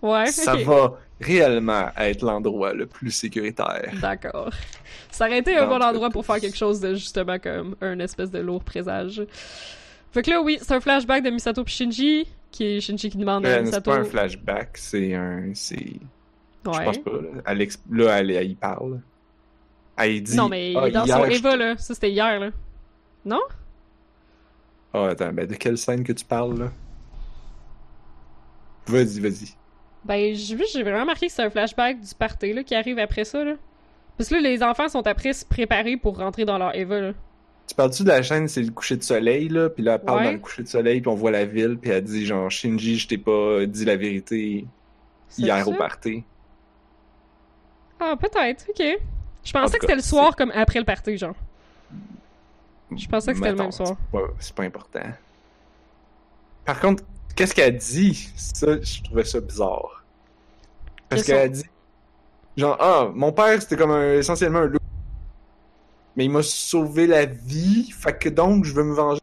ouais. 0.02 0.26
Ça 0.28 0.56
va 0.56 0.94
réellement 1.20 1.90
être 1.98 2.24
l'endroit 2.24 2.74
le 2.74 2.86
plus 2.86 3.12
sécuritaire. 3.12 3.92
D'accord. 4.02 4.52
Ça 5.12 5.26
aurait 5.26 5.40
été 5.40 5.58
un 5.58 5.66
bon 5.68 5.82
endroit 5.82 6.10
pour 6.10 6.26
faire 6.26 6.40
quelque 6.40 6.58
chose 6.58 6.80
de 6.80 6.94
justement 6.94 7.40
comme 7.40 7.76
un 7.82 8.00
espèce 8.00 8.30
de 8.32 8.40
lourd 8.40 8.64
présage. 8.64 9.26
Fait 10.12 10.22
que 10.22 10.30
là, 10.30 10.42
oui, 10.42 10.58
c'est 10.62 10.74
un 10.74 10.80
flashback 10.80 11.24
de 11.24 11.30
Misato 11.30 11.64
pis 11.64 11.74
Shinji, 11.74 12.28
qui 12.52 12.64
est 12.66 12.80
Shinji 12.82 13.10
qui 13.10 13.18
demande 13.18 13.46
à 13.46 13.50
Euh, 13.50 13.56
c'est 13.58 13.62
Misato. 13.64 13.92
pas 13.92 13.98
un 13.98 14.04
flashback, 14.04 14.78
c'est 14.78 15.14
un. 15.16 15.52
C'est. 15.54 15.76
Je 16.66 16.70
Ouais. 16.70 16.86
pense 16.86 16.98
pas. 17.00 17.12
Là, 17.12 17.42
elle, 17.46 17.60
exp- 17.60 17.80
là, 17.92 18.20
elle, 18.20 18.32
elle 18.32 18.52
y 18.52 18.56
parle. 18.56 19.00
Elle 19.98 20.22
dit. 20.22 20.36
Non, 20.36 20.50
mais 20.50 20.74
Ah, 20.78 20.88
est 20.88 20.92
dans 20.92 21.06
hier, 21.06 21.18
son 21.18 21.26
je- 21.26 21.32
Eva, 21.38 21.56
là. 21.56 21.78
Ça, 21.78 21.94
c'était 21.94 22.12
hier, 22.12 22.40
là. 22.40 22.50
Non? 23.26 23.42
Ah, 24.94 25.08
attends, 25.10 25.34
ben 25.34 25.46
de 25.48 25.56
quelle 25.56 25.78
scène 25.78 26.04
que 26.04 26.14
tu 26.14 26.24
parles, 26.26 26.58
là? 26.60 26.72
Vas-y, 28.88 29.20
vas-y. 29.20 29.54
Ben, 30.06 30.34
j'ai 30.36 30.84
vraiment 30.84 31.06
marqué 31.06 31.28
que 31.28 31.34
c'est 31.34 31.44
un 31.44 31.50
flashback 31.50 32.00
du 32.00 32.16
party, 32.16 32.54
là, 32.54 32.64
qui 32.64 32.76
arrive 32.76 32.98
après 33.00 33.26
ça, 33.26 33.44
là. 33.44 33.56
Parce 34.18 34.30
que 34.30 34.36
là, 34.36 34.42
les 34.42 34.64
enfants 34.64 34.88
sont 34.88 35.06
après 35.06 35.34
se 35.34 35.46
préparer 35.46 35.98
pour 35.98 36.18
rentrer 36.18 36.46
dans 36.46 36.58
leur 36.58 36.76
Eva, 36.76 37.00
là. 37.02 37.14
Tu 37.68 37.76
parles-tu 37.76 38.04
de 38.04 38.08
la 38.08 38.22
chaîne, 38.24 38.48
c'est 38.48 38.62
le 38.62 38.72
coucher 38.72 38.96
de 38.96 39.04
soleil, 39.04 39.50
là? 39.50 39.70
Puis 39.70 39.84
là, 39.84 39.96
elle 39.96 40.00
parle 40.02 40.20
Ouais. 40.20 40.26
dans 40.26 40.32
le 40.32 40.38
coucher 40.40 40.64
de 40.64 40.68
soleil, 40.70 41.02
puis 41.02 41.10
on 41.10 41.16
voit 41.16 41.32
la 41.32 41.44
ville, 41.46 41.78
puis 41.82 41.92
elle 41.92 42.04
dit, 42.04 42.26
genre, 42.26 42.50
Shinji, 42.50 42.98
je 42.98 43.08
t'ai 43.10 43.18
pas 43.18 43.66
dit 43.66 43.84
la 43.84 43.98
vérité 43.98 44.66
hier 45.38 45.64
ça? 45.64 45.70
au 45.70 45.74
party. 45.74 46.24
Ah, 48.00 48.16
peut-être, 48.20 48.66
ok. 48.70 48.82
Je 49.44 49.58
En 49.58 49.62
pensais 49.62 49.78
que 49.78 49.82
c'était 49.86 49.96
le 49.96 50.02
soir, 50.02 50.36
comme 50.36 50.52
après 50.56 50.80
le 50.80 50.86
party, 50.86 51.18
genre. 51.18 51.36
Je 52.96 53.08
pensais 53.08 53.32
que 53.32 53.38
c'était 53.38 53.52
le 53.52 53.58
même 53.58 53.72
soir. 53.72 53.98
C'est 53.98 54.12
pas, 54.20 54.28
c'est 54.40 54.56
pas 54.56 54.64
important. 54.64 55.04
Par 56.64 56.80
contre, 56.80 57.04
qu'est-ce 57.38 57.54
qu'elle 57.56 57.78
dit? 57.78 58.30
Ça, 58.36 58.82
je 58.82 59.04
trouvais 59.04 59.24
ça 59.24 59.40
bizarre. 59.40 60.04
Parce 61.08 61.24
qu'elle 61.24 61.38
a 61.38 61.48
dit, 61.48 61.64
genre, 62.58 62.76
ah, 62.82 63.10
mon 63.14 63.32
père, 63.32 63.62
c'était 63.62 63.78
comme 63.78 63.92
un- 63.92 64.16
essentiellement 64.16 64.60
un 64.60 64.66
loup. 64.66 64.80
Mais 66.18 66.26
il 66.26 66.32
m'a 66.32 66.42
sauvé 66.42 67.08
la 67.08 67.26
vie, 67.26 67.92
fait 67.92 68.18
que 68.18 68.28
donc, 68.28 68.66
je 68.66 68.74
veux 68.74 68.84
me 68.84 68.94
venger. 68.94 69.22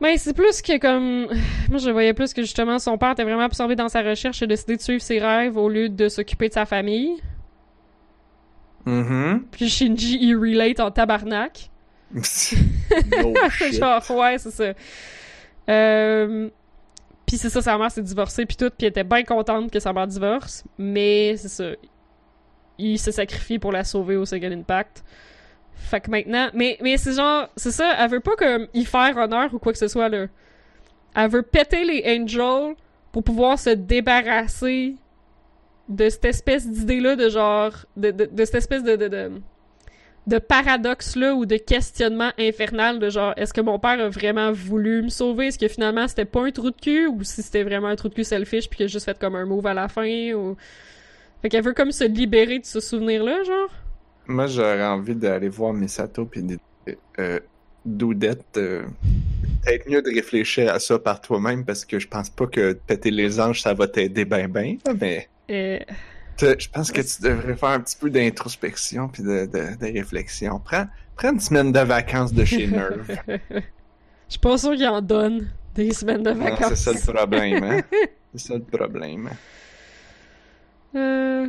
Mais 0.00 0.16
c'est 0.18 0.34
plus 0.34 0.62
que 0.62 0.78
comme. 0.78 1.26
Moi, 1.70 1.78
je 1.78 1.90
voyais 1.90 2.14
plus 2.14 2.32
que 2.32 2.42
justement 2.42 2.78
son 2.78 2.98
père 2.98 3.12
était 3.12 3.24
vraiment 3.24 3.42
absorbé 3.42 3.74
dans 3.74 3.88
sa 3.88 4.02
recherche 4.02 4.42
et 4.42 4.46
décidé 4.46 4.76
de 4.76 4.82
suivre 4.82 5.02
ses 5.02 5.18
rêves 5.18 5.56
au 5.56 5.68
lieu 5.68 5.88
de 5.88 6.08
s'occuper 6.08 6.48
de 6.48 6.54
sa 6.54 6.66
famille. 6.66 7.16
Mhm. 8.86 9.44
Puis 9.50 9.68
Shinji, 9.68 10.18
il 10.20 10.36
relate 10.36 10.78
en 10.80 10.90
tabarnak. 10.90 11.70
no 12.14 12.20
shit. 13.50 13.74
Genre, 13.74 14.02
ouais, 14.10 14.38
c'est 14.38 14.50
ça. 14.50 14.72
Euh... 15.68 16.50
Puis 17.26 17.36
c'est 17.36 17.50
ça, 17.50 17.60
sa 17.60 17.76
mère 17.76 17.90
s'est 17.90 18.02
divorcée, 18.02 18.46
puis 18.46 18.56
tout, 18.56 18.70
puis 18.70 18.86
elle 18.86 18.88
était 18.88 19.04
bien 19.04 19.22
contente 19.22 19.70
que 19.70 19.78
sa 19.80 19.92
mère 19.92 20.06
divorce, 20.06 20.64
mais 20.78 21.36
c'est 21.36 21.48
ça. 21.48 21.72
Il 22.78 22.98
s'est 22.98 23.12
sacrifié 23.12 23.58
pour 23.58 23.70
la 23.70 23.84
sauver 23.84 24.16
au 24.16 24.24
Second 24.24 24.50
Impact. 24.50 25.04
Fait 25.74 26.00
que 26.00 26.10
maintenant, 26.10 26.48
mais, 26.54 26.78
mais 26.80 26.96
c'est 26.96 27.12
genre, 27.12 27.48
c'est 27.54 27.70
ça, 27.70 27.94
elle 27.98 28.10
veut 28.10 28.20
pas 28.20 28.34
comme 28.36 28.66
y 28.72 28.84
faire 28.86 29.14
honneur 29.16 29.52
ou 29.52 29.58
quoi 29.58 29.72
que 29.72 29.78
ce 29.78 29.88
soit, 29.88 30.08
là. 30.08 30.26
Elle 31.14 31.30
veut 31.30 31.42
péter 31.42 31.84
les 31.84 32.02
Angels 32.18 32.74
pour 33.12 33.22
pouvoir 33.22 33.58
se 33.58 33.70
débarrasser 33.70 34.96
de 35.88 36.08
cette 36.08 36.24
espèce 36.24 36.66
d'idée-là 36.66 37.16
de 37.16 37.28
genre, 37.28 37.72
de, 37.96 38.10
de, 38.10 38.24
de 38.26 38.44
cette 38.44 38.56
espèce 38.56 38.82
de, 38.82 38.96
de, 38.96 39.32
de 40.28 40.38
paradoxe-là 40.38 41.34
ou 41.34 41.46
de 41.46 41.56
questionnement 41.56 42.30
infernal 42.38 42.98
de 42.98 43.08
genre, 43.08 43.32
est-ce 43.36 43.52
que 43.52 43.60
mon 43.60 43.78
père 43.78 44.00
a 44.00 44.08
vraiment 44.08 44.52
voulu 44.52 45.02
me 45.02 45.08
sauver? 45.08 45.48
Est-ce 45.48 45.58
que 45.58 45.68
finalement 45.68 46.06
c'était 46.06 46.24
pas 46.24 46.44
un 46.44 46.50
trou 46.50 46.70
de 46.70 46.76
cul? 46.80 47.06
Ou 47.06 47.24
si 47.24 47.42
c'était 47.42 47.62
vraiment 47.62 47.88
un 47.88 47.96
trou 47.96 48.08
de 48.08 48.14
cul 48.14 48.24
selfish 48.24 48.68
puis 48.68 48.76
qu'il 48.76 48.84
a 48.84 48.88
juste 48.88 49.06
fait 49.06 49.18
comme 49.18 49.34
un 49.34 49.44
move 49.44 49.66
à 49.66 49.74
la 49.74 49.88
fin 49.88 50.32
ou... 50.34 50.56
Fait 51.40 51.48
qu'elle 51.48 51.64
veut 51.64 51.72
comme 51.72 51.92
se 51.92 52.04
libérer 52.04 52.58
de 52.58 52.66
ce 52.66 52.80
souvenir-là, 52.80 53.44
genre. 53.44 53.70
Moi, 54.26 54.48
j'aurais 54.48 54.84
envie 54.84 55.14
d'aller 55.14 55.48
voir 55.48 55.72
Misato 55.72 56.26
puis 56.26 56.44
euh, 57.18 57.38
Doudette. 57.84 58.44
Euh, 58.56 58.82
peut-être 59.64 59.88
mieux 59.88 60.02
de 60.02 60.12
réfléchir 60.12 60.72
à 60.72 60.80
ça 60.80 60.98
par 60.98 61.20
toi-même 61.20 61.64
parce 61.64 61.84
que 61.84 61.98
je 61.98 62.08
pense 62.08 62.28
pas 62.28 62.46
que 62.46 62.72
péter 62.72 63.10
les 63.10 63.40
anges, 63.40 63.62
ça 63.62 63.72
va 63.72 63.86
t'aider 63.86 64.24
ben 64.24 64.48
ben, 64.48 64.78
mais... 65.00 65.28
Euh, 65.50 65.78
Je 66.40 66.68
pense 66.68 66.92
que 66.92 67.00
tu 67.00 67.22
devrais 67.22 67.56
faire 67.56 67.70
un 67.70 67.80
petit 67.80 67.96
peu 67.96 68.10
d'introspection 68.10 69.08
puis 69.08 69.22
de, 69.22 69.46
de, 69.46 69.76
de 69.76 69.92
réflexion. 69.92 70.60
Prends, 70.60 70.86
prends 71.16 71.32
une 71.32 71.40
semaine 71.40 71.72
de 71.72 71.80
vacances 71.80 72.32
de 72.32 72.44
chez 72.44 72.66
Nerve. 72.66 73.10
Je 73.28 74.34
suis 74.34 74.40
pas 74.40 74.58
sûr 74.58 74.72
qu'il 74.74 74.86
en 74.86 75.00
donne 75.00 75.50
des 75.74 75.92
semaines 75.92 76.22
de 76.22 76.30
vacances. 76.30 76.74
c'est 76.74 76.76
ça 76.76 76.92
le 76.92 77.14
problème, 77.14 77.64
hein? 77.64 77.80
C'est 78.34 78.48
ça 78.48 78.54
le 78.54 78.62
problème. 78.62 79.30
Euh... 80.94 81.46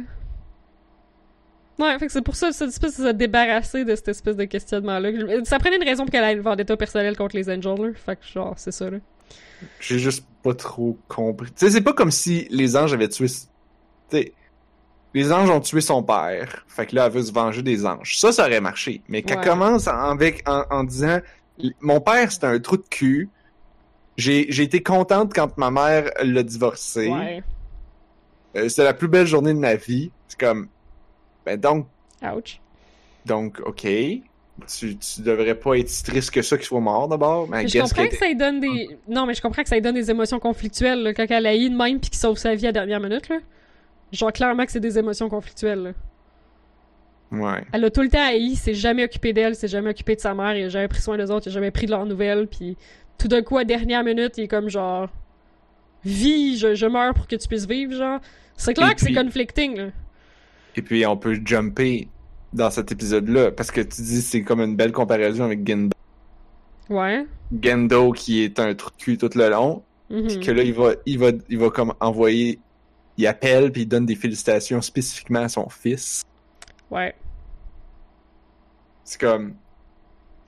Ouais, 1.77 1.99
fait 1.99 2.07
que 2.07 2.11
c'est 2.11 2.21
pour 2.21 2.35
ça, 2.35 2.51
cette 2.51 2.69
espèce 2.69 2.99
de 2.99 3.07
se 3.07 3.11
débarrasser 3.11 3.85
de 3.85 3.95
cette 3.95 4.09
espèce 4.09 4.35
de 4.35 4.45
questionnement-là. 4.45 5.11
Ça 5.43 5.59
prenait 5.59 5.75
une 5.77 5.83
raison 5.83 6.03
pour 6.05 6.11
qu'elle 6.11 6.23
ait 6.23 6.33
une 6.33 6.41
vendetta 6.41 6.75
personnelle 6.77 7.17
contre 7.17 7.35
les 7.35 7.49
Angels, 7.49 7.81
là. 7.81 7.89
Fait 7.93 8.17
que 8.17 8.25
genre, 8.25 8.53
c'est 8.57 8.71
ça, 8.71 8.89
là. 8.89 8.97
J'ai 9.79 9.99
juste 9.99 10.25
pas 10.41 10.53
trop 10.53 10.97
compris. 11.07 11.51
Tu 11.51 11.65
sais, 11.65 11.71
c'est 11.71 11.81
pas 11.81 11.93
comme 11.93 12.11
si 12.11 12.47
les 12.49 12.77
anges 12.77 12.93
avaient 12.93 13.09
tué. 13.09 13.27
Tu 13.27 13.37
sais, 14.09 14.33
les 15.13 15.31
anges 15.31 15.49
ont 15.49 15.59
tué 15.59 15.81
son 15.81 16.03
père. 16.03 16.63
Fait 16.67 16.85
que 16.85 16.95
là, 16.95 17.05
elle 17.07 17.11
veut 17.13 17.23
se 17.23 17.31
venger 17.31 17.61
des 17.63 17.85
anges. 17.85 18.17
Ça, 18.19 18.31
ça 18.31 18.45
aurait 18.45 18.61
marché. 18.61 19.01
Mais 19.07 19.21
qu'elle 19.23 19.39
Ouais. 19.39 19.45
commence 19.45 19.87
en, 19.87 20.11
avec, 20.11 20.47
en, 20.47 20.63
en 20.69 20.83
disant 20.83 21.19
Mon 21.81 21.99
père, 22.01 22.31
c'était 22.31 22.47
un 22.47 22.59
trou 22.59 22.77
de 22.77 22.85
cul. 22.89 23.29
J'ai 24.17 24.47
j'ai 24.49 24.63
été 24.63 24.83
contente 24.83 25.33
quand 25.33 25.57
ma 25.57 25.71
mère 25.71 26.11
l'a 26.21 26.43
divorcé. 26.43 27.07
Ouais. 27.09 27.41
Euh, 28.55 28.67
c'est 28.69 28.83
la 28.83 28.93
plus 28.93 29.07
belle 29.07 29.27
journée 29.27 29.53
de 29.53 29.59
ma 29.59 29.75
vie. 29.75 30.11
C'est 30.27 30.39
comme. 30.39 30.67
Ben 31.45 31.59
donc, 31.59 31.87
Ouch. 32.23 32.59
donc, 33.25 33.59
ok. 33.65 33.87
Tu, 34.67 34.97
tu 34.97 35.21
devrais 35.21 35.55
pas 35.55 35.75
être 35.77 35.87
si 35.87 36.03
triste 36.03 36.31
que 36.31 36.41
ça 36.41 36.57
qu'il 36.57 36.65
soit 36.65 36.81
mort 36.81 37.07
d'abord. 37.07 37.47
Mais 37.47 37.65
je 37.65 37.79
comprends 37.79 38.03
que 38.05 38.09
que 38.11 38.17
ça 38.17 38.27
lui 38.27 38.35
donne 38.35 38.59
des... 38.59 38.89
Non, 39.07 39.25
mais 39.25 39.33
je 39.33 39.41
comprends 39.41 39.63
que 39.63 39.69
ça 39.69 39.75
lui 39.75 39.81
donne 39.81 39.95
des 39.95 40.11
émotions 40.11 40.37
conflictuelles, 40.37 41.01
là, 41.01 41.13
quand 41.13 41.25
elle 41.29 41.45
a 41.45 41.55
eu 41.55 41.69
de 41.69 41.75
même 41.77 42.01
pis 42.01 42.09
qu'il 42.09 42.19
sauve 42.19 42.37
sa 42.37 42.53
vie 42.55 42.65
à 42.65 42.69
la 42.69 42.73
dernière 42.73 42.99
minute, 42.99 43.29
là. 43.29 43.37
Genre, 44.11 44.31
clairement 44.33 44.65
que 44.65 44.71
c'est 44.71 44.79
des 44.79 44.97
émotions 44.97 45.29
conflictuelles, 45.29 45.83
là. 45.83 45.91
Ouais. 47.31 47.63
Elle 47.73 47.85
a 47.85 47.89
tout 47.91 48.01
le 48.01 48.09
temps 48.09 48.25
haï, 48.25 48.55
s'est 48.55 48.73
jamais 48.73 49.03
occupée 49.03 49.33
d'elle, 49.33 49.55
s'est 49.55 49.67
jamais 49.67 49.91
occupée 49.91 50.15
de 50.15 50.19
sa 50.21 50.33
mère, 50.33 50.55
il 50.55 50.63
a 50.65 50.69
jamais 50.69 50.87
pris 50.87 50.99
soin 51.01 51.15
des 51.15 51.29
autres, 51.29 51.45
il 51.45 51.49
a 51.49 51.53
jamais 51.53 51.69
pris 51.69 51.85
de 51.85 51.91
leurs 51.91 52.05
nouvelles, 52.07 52.47
puis 52.47 52.75
tout 53.19 53.27
d'un 53.27 53.43
coup, 53.43 53.57
à 53.57 53.65
dernière 53.65 54.03
minute, 54.03 54.37
il 54.37 54.45
est 54.45 54.47
comme 54.47 54.69
genre... 54.69 55.09
Vis, 56.03 56.57
je, 56.57 56.73
je 56.75 56.85
meurs 56.87 57.13
pour 57.13 57.27
que 57.27 57.35
tu 57.35 57.47
puisses 57.47 57.67
vivre, 57.67 57.93
genre. 57.93 58.19
C'est 58.55 58.73
clair 58.73 58.91
Et 58.91 58.95
que 58.95 59.01
c'est 59.01 59.13
conflicting, 59.13 59.75
là. 59.77 59.87
Et 60.75 60.81
puis 60.81 61.05
on 61.05 61.17
peut 61.17 61.37
jumper 61.45 62.07
dans 62.53 62.69
cet 62.69 62.91
épisode-là 62.91 63.51
parce 63.51 63.69
que 63.69 63.81
tu 63.81 64.01
dis 64.01 64.21
c'est 64.21 64.41
comme 64.43 64.61
une 64.61 64.75
belle 64.75 64.93
comparaison 64.93 65.43
avec 65.43 65.67
Gendo. 65.67 65.89
Ouais. 66.89 67.25
Gendo 67.61 68.11
qui 68.13 68.43
est 68.43 68.59
un 68.59 68.73
trou 68.75 68.89
de 68.91 68.95
cul 68.95 69.17
tout 69.17 69.29
le 69.35 69.49
long, 69.49 69.83
Mhm. 70.09 70.27
puis 70.27 70.39
que 70.39 70.51
là 70.51 70.63
il 70.63 70.73
va 70.73 70.93
il 71.05 71.19
va 71.19 71.31
il 71.49 71.57
va 71.59 71.69
comme 71.69 71.93
envoyer 71.99 72.59
il 73.19 73.27
appelle 73.27 73.71
puis 73.71 73.81
il 73.81 73.85
donne 73.85 74.05
des 74.05 74.15
félicitations 74.15 74.81
spécifiquement 74.81 75.41
à 75.41 75.49
son 75.49 75.67
fils. 75.69 76.23
Ouais. 76.89 77.13
C'est 79.03 79.19
comme 79.19 79.55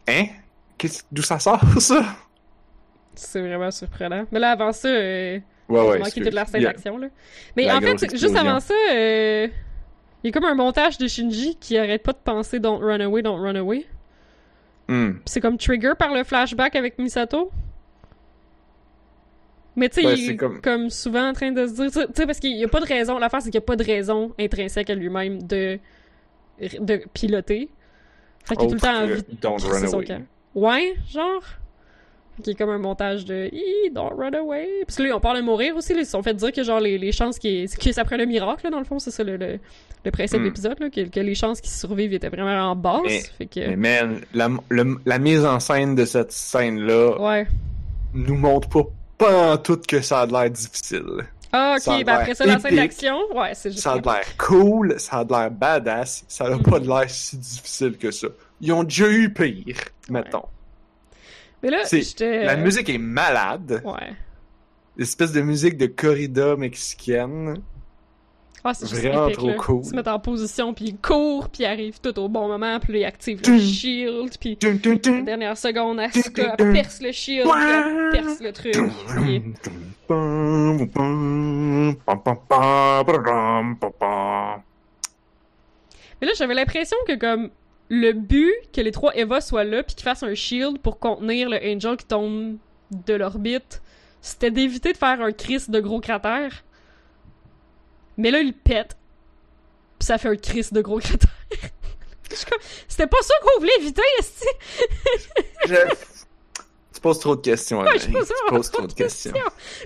hein? 0.08 0.26
D'où 1.12 1.22
ça 1.22 1.38
sort 1.38 1.62
ça? 1.80 2.04
C'est 3.14 3.42
vraiment 3.42 3.70
surprenant. 3.72 4.26
Mais 4.32 4.40
là, 4.40 4.52
avant 4.52 4.72
ça, 4.72 4.88
euh, 4.88 5.40
Ouais 5.68 5.82
ouais. 5.82 6.12
toute 6.12 6.34
la 6.34 6.46
scène 6.46 6.64
d'action, 6.64 6.98
là. 6.98 7.08
Mais 7.56 7.66
La 7.66 7.78
en 7.78 7.82
fait, 7.82 8.18
juste 8.18 8.36
avant 8.36 8.60
ça, 8.60 8.74
euh, 8.94 9.48
il 10.24 10.28
y 10.28 10.30
a 10.30 10.32
comme 10.32 10.46
un 10.46 10.56
montage 10.56 10.98
de 10.98 11.08
Shinji 11.08 11.56
qui 11.60 11.78
arrête 11.78 12.04
pas 12.04 12.14
de 12.14 12.20
penser 12.24 12.60
Don't 12.60 12.82
run 12.82 13.00
away, 13.02 13.22
don't 13.22 13.40
run 13.40 13.56
away. 13.56 13.86
Hmm. 14.88 15.14
C'est 15.26 15.40
comme 15.40 15.58
trigger 15.58 15.94
par 15.98 16.14
le 16.14 16.24
flashback 16.24 16.76
avec 16.76 16.98
Misato. 17.00 17.52
Mais 19.76 19.88
tu 19.90 20.02
sais, 20.02 20.08
Ouais, 20.08 20.16
il 20.18 20.32
est 20.32 20.36
comme- 20.36 20.60
comme... 20.62 20.90
souvent 20.90 21.30
en 21.30 21.34
train 21.34 21.52
de 21.52 21.66
se 21.66 21.74
dire, 21.74 21.86
tu 21.92 22.00
sais, 22.14 22.26
parce 22.26 22.40
qu'il 22.40 22.58
y 22.58 22.64
a 22.64 22.68
pas 22.68 22.82
de 22.82 22.86
raison, 22.88 23.18
l'affaire 23.18 23.42
c'est 23.42 23.50
qu'il 23.50 23.56
y 23.60 23.64
a 23.64 23.66
pas 23.66 23.76
de 23.78 23.84
raison 23.84 24.32
intrinsèque 24.40 24.90
à 24.90 24.96
lui-même 24.96 25.42
de, 25.44 25.80
de 26.80 27.02
piloter. 27.14 27.70
Fait 28.44 28.56
qu'il 28.56 28.66
a 28.66 28.70
tout 28.70 28.72
le 28.72 28.76
Autre 28.76 29.40
temps 29.40 29.54
envie 29.56 29.70
de 29.70 29.72
run 29.72 29.88
son 29.88 29.98
away. 29.98 30.06
camp. 30.06 30.22
Ouais, 30.56 30.96
genre? 31.10 31.44
Qui 32.44 32.52
est 32.52 32.56
comme 32.56 32.70
un 32.72 32.80
montage 32.80 33.24
de 33.26 33.50
don't 33.94 34.14
run 34.18 34.34
away. 34.34 34.68
Parce 34.88 34.98
que 34.98 35.04
là, 35.04 35.16
on 35.16 35.20
parle 35.20 35.38
de 35.38 35.44
mourir 35.44 35.76
aussi. 35.76 35.94
Là, 35.94 36.00
ils 36.00 36.06
se 36.06 36.12
sont 36.12 36.24
fait 36.24 36.34
dire 36.34 36.52
que 36.52 36.64
genre 36.64 36.80
les, 36.80 36.98
les 36.98 37.12
chances 37.12 37.38
qu'il 37.38 37.70
que 37.70 37.92
ça 37.92 38.04
prenne 38.04 38.22
un 38.22 38.26
miracle, 38.26 38.62
là, 38.66 38.72
dans 38.72 38.80
le 38.80 38.86
fond, 38.86 38.98
c'est 39.00 39.12
ça 39.12 39.24
le, 39.24 39.38
le, 39.38 39.60
le 40.04 40.12
principe 40.12 40.40
Hmm. 40.40 40.44
de 40.44 40.48
l'épisode, 40.48 40.80
là, 40.80 40.90
que, 40.90 41.02
que 41.08 41.20
les 41.20 41.36
chances 41.36 41.62
qu'ils 41.62 41.72
survivent 41.72 42.14
étaient 42.14 42.30
vraiment 42.30 42.72
en 42.72 42.76
basse. 42.76 43.02
Mais- 43.06 43.22
fait 43.38 43.46
que. 43.46 43.60
Mais 43.76 43.76
man, 44.02 44.22
la, 44.34 44.50
le- 44.70 44.98
la 45.06 45.20
mise 45.20 45.46
en 45.46 45.60
scène 45.60 45.94
de 45.94 46.04
cette 46.06 46.32
scène-là 46.32 47.22
Ouais. 47.22 47.48
nous 48.16 48.36
montre 48.38 48.70
pas 48.70 48.84
pas 49.22 49.52
en 49.54 49.58
tout 49.58 49.80
que 49.88 50.02
ça 50.02 50.22
a 50.22 50.26
l'air 50.26 50.50
difficile. 50.50 51.28
Ah, 51.54 51.76
Ça 51.80 51.98
ok, 51.98 52.06
ben 52.06 52.14
après 52.14 52.34
ça, 52.34 52.46
la 52.46 52.60
scène 52.60 52.76
d'action, 52.76 53.18
ouais, 53.36 53.54
c'est 53.54 53.72
juste. 53.72 53.84
Ça 53.84 53.94
a 53.94 53.96
l'air 53.96 54.38
cool, 54.38 55.00
ça 55.00 55.18
a 55.18 55.24
l'air 55.26 55.52
badass, 55.52 56.24
ça 56.28 56.46
a 56.46 56.58
pas 56.58 56.80
de 56.80 56.88
l'air 56.88 57.10
si 57.10 57.38
difficile 57.38 57.98
que 57.98 58.10
ça. 58.10 58.28
Ils 58.62 58.72
ont 58.72 58.84
déjà 58.84 59.10
eu 59.10 59.34
pire, 59.34 59.78
mettons. 60.10 60.46
Mais 61.62 61.70
là. 61.70 61.84
La 62.20 62.56
musique 62.56 62.90
est 62.90 62.98
malade. 62.98 63.82
Ouais. 63.86 64.16
Espèce 64.98 65.32
de 65.32 65.42
musique 65.42 65.78
de 65.78 65.86
corrida 65.88 66.56
mexicaine. 66.56 67.62
Ah, 68.64 68.74
c'est 68.76 68.86
Vraiment 68.88 69.26
épique, 69.28 69.38
trop 69.38 69.48
là. 69.48 69.54
cool. 69.56 69.82
Ils 69.84 69.90
se 69.90 69.96
mettent 69.96 70.08
en 70.08 70.20
position, 70.20 70.74
puis 70.74 70.86
ils 70.86 70.98
courent, 70.98 71.50
puis 71.50 71.64
ils 71.64 71.66
arrivent 71.66 72.00
tout 72.00 72.18
au 72.20 72.30
bon 72.30 72.48
moment, 72.48 72.80
puis 72.80 72.94
là, 72.94 73.00
ils 73.00 73.06
activent 73.06 73.42
le 73.48 73.60
shield, 73.60 74.38
puis 74.40 74.58
la 74.62 75.22
dernière 75.22 75.58
seconde, 75.58 76.00
Asuka 76.00 76.56
perce 76.58 77.02
le 77.02 77.12
shield, 77.12 77.50
puis 77.50 77.62
elle 77.64 78.12
perce 78.12 78.40
le 78.42 78.52
truc. 78.54 78.76
puis-. 79.24 79.44
Mais 86.22 86.28
là, 86.28 86.34
j'avais 86.38 86.54
l'impression 86.54 86.98
que 87.08 87.16
comme 87.16 87.50
le 87.90 88.12
but 88.14 88.54
que 88.74 88.82
les 88.82 88.92
trois 88.92 89.16
Eva 89.16 89.42
soient 89.42 89.64
là 89.64 89.84
puis 89.84 89.96
qu'ils 89.96 90.04
fassent 90.04 90.24
un 90.24 90.36
shield 90.36 90.80
pour 90.80 91.00
contenir 91.00 91.50
le 91.50 91.58
Angel 91.58 91.98
qui 91.98 92.06
tombe 92.06 92.58
de 92.92 93.14
l'orbite, 93.14 93.82
c'était 94.22 94.52
d'éviter 94.52 94.94
de 94.94 94.98
faire 94.98 95.22
un 95.22 95.32
cris 95.32 95.64
de 95.68 95.80
gros 95.80 96.00
cratère. 96.00 96.64
Mais 98.18 98.32
là, 98.32 98.40
il 98.40 98.54
pète. 98.54 98.96
Puis 100.00 100.06
ça 100.08 100.18
fait 100.18 100.30
un 100.30 100.36
cris 100.36 100.66
de 100.72 100.82
gros 100.82 101.00
cratère. 101.00 101.30
C'était 102.88 103.08
pas 103.08 103.22
ça 103.22 103.34
qu'on 103.44 103.60
voulait 103.60 103.76
éviter, 103.80 104.02
esti! 104.20 104.46
Je- 105.68 105.76
Tu 106.94 107.02
poses 107.02 107.20
trop 107.20 107.36
de 107.36 107.42
questions, 107.42 107.82
Ouais, 107.82 108.00
je 108.00 108.10
pose 108.10 108.28
Tu 108.28 108.34
poses 108.56 108.72
trop 108.72 108.88
de 108.88 108.94
questions. 108.94 109.34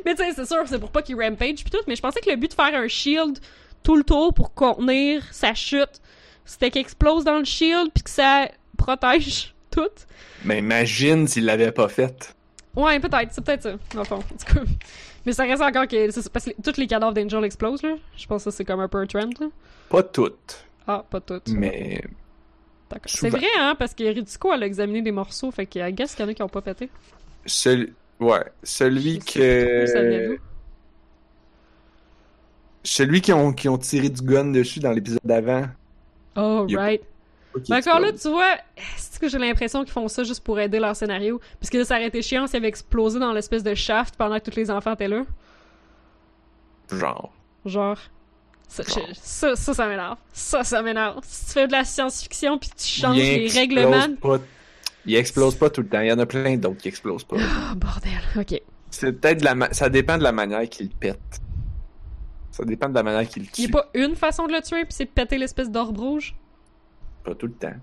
Mais 0.06 0.16
tu 0.16 0.24
sais, 0.24 0.34
c'est 0.36 0.46
sûr, 0.46 0.64
c'est 0.68 0.80
pour 0.80 0.92
pas 0.92 1.02
qu'il 1.02 1.16
rampage 1.20 1.64
pis 1.64 1.72
tout, 1.72 1.80
mais 1.88 1.96
je 1.96 2.02
pensais 2.02 2.20
que 2.22 2.30
le 2.30 2.36
but 2.36 2.50
de 2.50 2.54
faire 2.54 2.74
un 2.76 2.88
shield 2.88 3.40
tout 3.84 3.96
le 3.96 4.04
tour 4.04 4.34
pour 4.34 4.54
contenir 4.54 5.24
sa 5.32 5.54
chute, 5.54 6.02
c'était 6.46 6.70
qu'il 6.72 6.82
explose 6.82 7.24
dans 7.24 7.40
le 7.40 7.46
shield 7.46 7.90
puis 7.94 8.04
que 8.04 8.10
ça 8.10 8.50
protège 8.78 9.56
tout. 9.72 9.82
Mais 10.44 10.60
imagine 10.60 11.28
s'il 11.28 11.46
l'avait 11.46 11.72
pas 11.72 11.88
fait. 11.90 12.36
Ouais, 12.76 13.00
peut-être, 13.00 13.32
c'est 13.32 13.44
peut-être 13.44 13.64
ça, 13.64 13.72
dans 13.94 14.02
le 14.02 14.06
fond. 14.06 14.16
En 14.18 14.22
tout 14.22 14.54
cas. 14.54 14.62
Mais 15.26 15.34
ça 15.34 15.44
reste 15.44 15.62
encore 15.62 15.88
que. 15.88 16.12
c'est- 16.12 16.30
Parce 16.30 16.46
que 16.46 16.52
tous 16.62 16.78
les 16.78 16.88
cadavres 16.88 17.14
d'Angel 17.14 17.44
explosent, 17.44 17.82
là. 17.84 17.96
Je 18.16 18.26
pense 18.28 18.44
que 18.44 18.52
c'est 18.52 18.66
comme 18.66 18.80
un 18.80 18.88
peu 18.88 19.00
un 19.00 19.08
trend, 19.08 19.30
là. 19.40 19.48
Pas 19.90 20.04
toutes, 20.04 20.66
Ah, 20.88 21.04
pas 21.10 21.20
toutes. 21.22 21.50
mais 21.50 22.02
D'accord. 22.90 23.06
C'est 23.08 23.30
vrai, 23.32 23.48
hein, 23.60 23.76
parce 23.78 23.94
que 23.96 24.04
Ritsuko, 24.04 24.54
elle 24.54 24.64
a 24.64 24.66
examiné 24.68 25.02
des 25.02 25.12
morceaux, 25.12 25.50
fait 25.52 25.68
I 25.76 25.92
guess 25.92 26.14
qu'il 26.14 26.24
y 26.24 26.28
en 26.28 26.32
a 26.32 26.34
qui 26.36 26.44
ont 26.44 26.48
pas 26.50 26.62
pété. 26.62 26.90
celui, 27.46 27.94
ouais, 28.20 28.46
celui 28.64 29.18
trop 29.20 29.34
que, 29.40 30.38
celui 32.84 33.22
qui 33.22 33.34
ont, 33.34 33.52
qui 33.54 33.68
ont 33.70 33.78
tiré 33.78 34.10
du 34.10 34.22
gun 34.22 34.46
dessus 34.52 34.80
dans 34.80 34.92
l'épisode 34.92 35.20
d'avant. 35.24 35.66
Oh, 36.36 36.68
right. 36.76 37.02
Ok, 37.56 37.64
Mais 37.70 37.78
encore 37.78 38.00
là, 38.00 38.12
tu 38.12 38.28
vois, 38.30 38.56
c'est 38.98 39.20
que 39.20 39.30
j'ai 39.30 39.38
l'impression 39.38 39.84
qu'ils 39.84 39.94
font 39.94 40.08
ça 40.08 40.24
juste 40.24 40.44
pour 40.44 40.60
aider 40.60 40.80
leur 40.80 40.96
scénario? 40.96 41.40
Parce 41.60 41.70
que 41.70 41.84
ça 41.84 41.96
aurait 41.96 42.08
été 42.08 42.22
chiant 42.22 42.48
s'il 42.48 42.58
avait 42.58 42.68
explosé 42.68 43.18
dans 43.20 43.32
l'espèce 43.32 43.64
de 43.64 43.74
shaft 43.74 44.16
pendant 44.18 44.38
que 44.40 44.50
tous 44.50 44.58
les 44.58 44.70
enfants 44.70 44.94
étaient 44.94 45.08
là. 45.08 45.24
genre. 46.92 47.32
Genre. 47.66 47.98
Ça, 48.68 48.84
je- 48.88 49.14
ça, 49.14 49.56
ça, 49.56 49.74
ça 49.74 49.88
m'énerve. 49.88 50.18
Ça, 50.34 50.64
ça 50.64 50.82
m'énerve. 50.82 51.20
Si 51.24 51.46
tu 51.46 51.52
fais 51.54 51.68
de 51.68 51.72
la 51.72 51.84
science-fiction 51.86 52.58
puis 52.58 52.70
tu 52.76 52.86
changes 52.88 53.18
Il 53.18 53.24
les 53.44 53.48
règlements. 53.48 54.16
pas- 54.22 54.40
Il 55.06 55.16
explose 55.16 55.56
pas 55.56 55.70
tout 55.70 55.82
le 55.82 55.88
temps. 55.88 56.02
Il 56.02 56.08
y 56.08 56.12
en 56.12 56.18
a 56.20 56.26
plein 56.26 56.58
d'autres 56.58 56.78
qui 56.82 56.88
explosent 56.88 57.24
pas. 57.24 57.38
Oh, 57.40 57.76
bordel. 57.76 58.12
Ok. 58.38 58.60
C'est 58.90 59.14
peut-être 59.14 59.44
la 59.44 59.54
ma- 59.56 59.72
ça 59.72 59.90
dépend 59.90 60.18
de 60.18 60.24
la 60.24 60.32
manière 60.32 60.68
qu'il 60.68 60.90
pète. 60.90 61.20
Ça 62.52 62.64
dépend 62.66 62.90
de 62.90 62.96
la 62.96 63.04
manière 63.04 63.28
qu'il 63.30 63.44
Il 63.44 63.52
tue. 63.52 63.62
n'y 63.62 63.68
a 63.68 63.72
pas 63.72 63.90
une 63.94 64.16
façon 64.16 64.48
de 64.48 64.54
le 64.54 64.62
tuer 64.62 64.84
puis 64.84 64.94
c'est 64.94 65.06
de 65.06 65.10
péter 65.10 65.38
l'espèce 65.38 65.70
d'orbe 65.70 65.98
rouge? 66.00 66.36
Pas 67.26 67.36
tout 67.36 67.48
le 67.48 67.54
temps. 67.54 67.74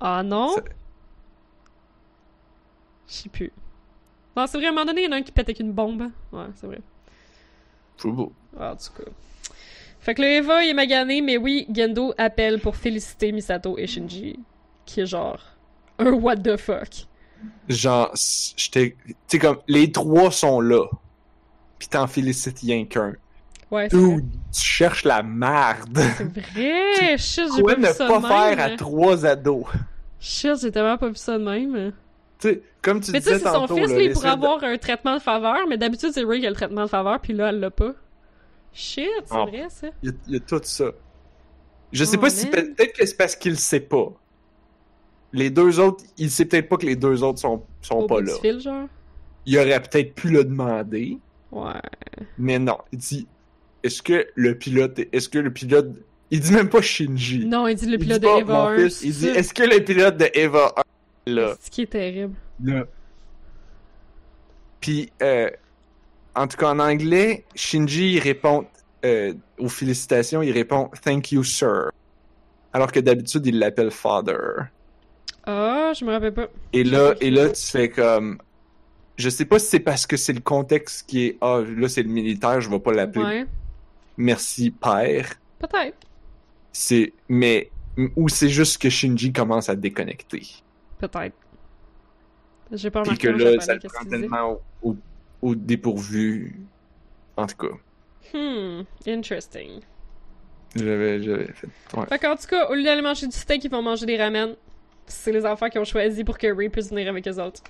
Ah 0.00 0.22
non? 0.22 0.54
Ça- 0.54 0.62
Je 3.08 3.12
sais 3.14 3.28
plus. 3.28 3.52
Non, 4.36 4.46
c'est 4.46 4.58
vrai, 4.58 4.66
à 4.66 4.70
un 4.70 4.72
moment 4.72 4.86
donné, 4.86 5.02
il 5.02 5.04
y 5.04 5.08
en 5.08 5.12
a 5.12 5.16
un 5.16 5.22
qui 5.22 5.32
pète 5.32 5.46
avec 5.48 5.60
une 5.60 5.72
bombe. 5.72 6.10
Ouais, 6.32 6.46
c'est 6.56 6.66
vrai. 6.66 6.80
C'est 7.96 8.08
beau. 8.10 8.32
Ah, 8.58 8.72
en 8.72 8.76
tout 8.76 8.92
cas. 8.92 9.10
Fait 10.00 10.14
que 10.14 10.22
le 10.22 10.28
Eva 10.28 10.62
il 10.64 10.70
est 10.70 10.74
magané, 10.74 11.22
mais 11.22 11.36
oui, 11.38 11.66
Gendo 11.72 12.12
appelle 12.18 12.60
pour 12.60 12.76
féliciter 12.76 13.32
Misato 13.32 13.78
et 13.78 13.86
Shinji, 13.86 14.38
qui 14.84 15.00
est 15.00 15.06
genre 15.06 15.38
un 15.98 16.12
what 16.12 16.36
the 16.36 16.56
fuck. 16.56 17.06
Genre, 17.68 18.10
j'étais. 18.56 18.96
Tu 19.06 19.14
sais, 19.28 19.38
comme, 19.38 19.58
les 19.68 19.90
trois 19.92 20.30
sont 20.30 20.60
là. 20.60 20.86
Pis 21.78 21.88
t'en 21.88 22.06
félicites 22.06 22.58
rien 22.60 22.84
qu'un. 22.84 23.14
Ouais, 23.74 23.88
c'est 23.90 23.96
vrai. 23.96 24.14
Dude, 24.16 24.30
tu 24.52 24.60
cherches 24.60 25.04
la 25.04 25.22
merde. 25.22 25.98
C'est 26.16 26.38
vrai! 26.38 27.18
Shit, 27.18 27.44
j'ai 27.56 27.62
pas 27.62 27.76
ne 27.76 27.86
ça 27.86 28.06
pas 28.06 28.18
de 28.20 28.26
faire 28.26 28.56
même. 28.56 28.58
à 28.60 28.76
trois 28.76 29.26
ados? 29.26 29.64
Shit, 30.20 30.60
j'ai 30.62 30.70
tellement 30.70 30.96
pas 30.96 31.08
vu 31.08 31.16
ça 31.16 31.38
de 31.38 31.44
même. 31.44 31.92
Tu 32.38 32.48
sais, 32.48 32.62
comme 32.82 33.00
tu 33.00 33.10
Mais 33.12 33.20
tu 33.20 33.24
sais, 33.28 33.34
disais 33.34 33.44
c'est 33.46 33.52
son 33.54 33.66
fils, 33.68 33.90
là, 33.90 34.00
il 34.02 34.12
pourrait 34.12 34.28
de- 34.28 34.32
avoir 34.32 34.62
un 34.64 34.76
traitement 34.78 35.14
de 35.16 35.20
faveur, 35.22 35.58
mais 35.68 35.76
d'habitude, 35.78 36.10
c'est 36.12 36.24
Ray 36.24 36.40
qui 36.40 36.46
a 36.46 36.50
le 36.50 36.56
traitement 36.56 36.82
de 36.84 36.88
faveur, 36.88 37.20
puis 37.20 37.32
là, 37.32 37.48
elle 37.50 37.60
l'a 37.60 37.70
pas. 37.70 37.92
Shit, 38.72 39.08
c'est 39.24 39.34
Ah. 39.34 39.44
vrai, 39.44 39.66
ça. 39.68 39.88
Il 40.02 40.10
y, 40.10 40.12
a, 40.12 40.16
il 40.28 40.32
y 40.34 40.36
a 40.36 40.40
tout 40.40 40.60
ça. 40.62 40.86
Je 41.92 42.04
sais 42.04 42.16
Oh, 42.16 42.20
pas 42.20 42.30
si 42.30 42.46
peut-être 42.46 42.92
que 42.92 43.06
c'est 43.06 43.16
parce 43.16 43.36
qu'il 43.36 43.56
sait 43.58 43.80
pas. 43.80 44.12
Les 45.32 45.50
deux 45.50 45.80
autres, 45.80 46.04
il 46.16 46.30
sait 46.30 46.44
peut-être 46.44 46.68
pas 46.68 46.76
que 46.76 46.86
les 46.86 46.96
deux 46.96 47.22
autres 47.22 47.38
sont, 47.40 47.62
sont 47.80 47.96
Au 48.00 48.06
pas 48.06 48.20
là. 48.20 48.32
du 48.32 48.38
fil, 48.40 48.60
genre. 48.60 48.86
Il 49.46 49.58
aurait 49.58 49.80
peut-être 49.80 50.14
pu 50.14 50.28
le 50.30 50.44
demander, 50.44 51.18
Ouais. 51.52 51.72
mais 52.38 52.58
non. 52.58 52.78
Il 52.92 52.98
dit 52.98 53.26
est-ce 53.84 54.02
que 54.02 54.26
le 54.34 54.56
pilote 54.56 54.98
est-ce 55.12 55.28
que 55.28 55.38
le 55.38 55.52
pilote 55.52 55.92
il 56.30 56.40
dit 56.40 56.52
même 56.52 56.68
pas 56.68 56.80
Shinji. 56.82 57.46
Non, 57.46 57.68
il 57.68 57.76
dit 57.76 57.86
le 57.86 57.92
il 57.92 57.98
pilote 58.00 58.20
dit 58.20 58.26
de 58.26 58.40
Eva 58.40 58.54
mon 58.54 58.68
1. 58.70 58.76
fils, 58.78 59.02
il 59.02 59.12
dit 59.12 59.28
est-ce 59.28 59.54
que 59.54 59.62
le 59.62 59.84
pilote 59.84 60.16
de 60.16 60.28
Eva 60.34 60.72
1 60.76 60.82
est 61.26 61.34
là 61.34 61.54
ce 61.60 61.70
qui 61.70 61.82
est 61.82 61.86
terrible. 61.86 62.34
là. 62.64 62.84
Puis 64.80 65.12
euh, 65.22 65.50
en 66.34 66.46
tout 66.48 66.56
cas 66.56 66.70
en 66.70 66.78
anglais, 66.80 67.44
Shinji 67.54 68.14
il 68.14 68.18
répond 68.18 68.66
euh, 69.04 69.32
aux 69.58 69.68
félicitations, 69.68 70.42
il 70.42 70.50
répond 70.52 70.90
thank 71.04 71.30
you 71.32 71.44
sir. 71.44 71.90
Alors 72.72 72.90
que 72.90 72.98
d'habitude 73.00 73.46
il 73.46 73.58
l'appelle 73.58 73.90
father. 73.90 74.68
Ah, 75.46 75.92
je 75.94 76.04
me 76.04 76.10
rappelle 76.10 76.32
pas. 76.34 76.48
Et 76.72 76.84
là, 76.84 77.14
et 77.20 77.30
là, 77.30 77.50
tu 77.50 77.62
fais 77.66 77.90
comme. 77.90 78.38
Je 79.16 79.28
sais 79.28 79.44
pas 79.44 79.58
si 79.58 79.66
c'est 79.66 79.80
parce 79.80 80.06
que 80.06 80.16
c'est 80.16 80.32
le 80.32 80.40
contexte 80.40 81.06
qui 81.06 81.26
est. 81.26 81.38
Ah, 81.40 81.60
là, 81.76 81.88
c'est 81.88 82.02
le 82.02 82.08
militaire, 82.08 82.60
je 82.60 82.70
vais 82.70 82.80
pas 82.80 82.92
l'appeler. 82.92 83.24
Ouais. 83.24 83.46
Merci, 84.16 84.70
père. 84.70 85.28
Peut-être. 85.58 85.98
C'est. 86.72 87.12
Mais. 87.28 87.70
Ou 88.16 88.28
c'est 88.28 88.48
juste 88.48 88.80
que 88.82 88.88
Shinji 88.90 89.32
commence 89.32 89.68
à 89.68 89.76
déconnecter. 89.76 90.42
Peut-être. 90.98 91.36
J'ai 92.72 92.90
pas 92.90 93.02
Puis 93.02 93.10
remarqué 93.10 93.28
que 93.28 93.32
en 93.34 93.54
là, 93.56 93.60
ça 93.60 93.74
le 93.74 93.80
prend 93.80 94.04
tellement 94.04 94.60
au, 94.82 94.90
au, 94.90 94.96
au 95.42 95.54
dépourvu. 95.54 96.60
En 97.36 97.46
tout 97.46 97.56
cas, 97.56 97.74
Hmm, 98.32 98.82
interesting. 99.06 99.80
j'avais, 100.74 101.22
j'avais 101.22 101.52
fait. 101.52 101.68
Ouais. 101.96 102.06
Fait 102.08 102.18
qu'en 102.18 102.34
tout 102.36 102.46
cas, 102.48 102.68
au 102.68 102.74
lieu 102.74 102.82
d'aller 102.82 103.02
manger 103.02 103.26
du 103.26 103.36
steak, 103.36 103.62
ils 103.64 103.70
vont 103.70 103.82
manger 103.82 104.06
des 104.06 104.16
ramen. 104.16 104.56
C'est 105.06 105.30
les 105.30 105.44
enfants 105.44 105.68
qui 105.68 105.78
ont 105.78 105.84
choisi 105.84 106.24
pour 106.24 106.38
que 106.38 106.46
Ray 106.52 106.68
puisse 106.68 106.88
venir 106.90 107.08
avec 107.08 107.28
eux 107.28 107.38
autres. 107.40 107.62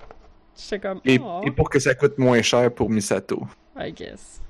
J'étais 0.57 0.79
comme, 0.79 1.01
Et, 1.05 1.19
oh, 1.21 1.41
et 1.43 1.51
pour 1.51 1.69
que 1.69 1.79
ça 1.79 1.93
coûte 1.93 2.17
moins 2.17 2.41
cher 2.41 2.73
pour 2.73 2.89
Misato. 2.89 3.45
I 3.77 3.91
guess. 3.91 4.41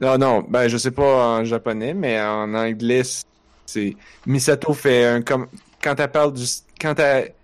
Non, 0.00 0.16
non, 0.18 0.42
ben 0.48 0.68
je 0.68 0.76
sais 0.76 0.92
pas 0.92 1.38
en 1.40 1.44
japonais, 1.44 1.92
mais 1.94 2.20
en 2.20 2.54
anglais, 2.54 3.02
c'est 3.66 3.96
Misato 4.26 4.72
fait 4.74 5.04
un 5.06 5.22
comme 5.22 5.48
quand 5.82 5.98
elle 5.98 6.10
parle 6.10 6.32
du 6.32 6.44
quand 6.80 6.98
elle 6.98 7.34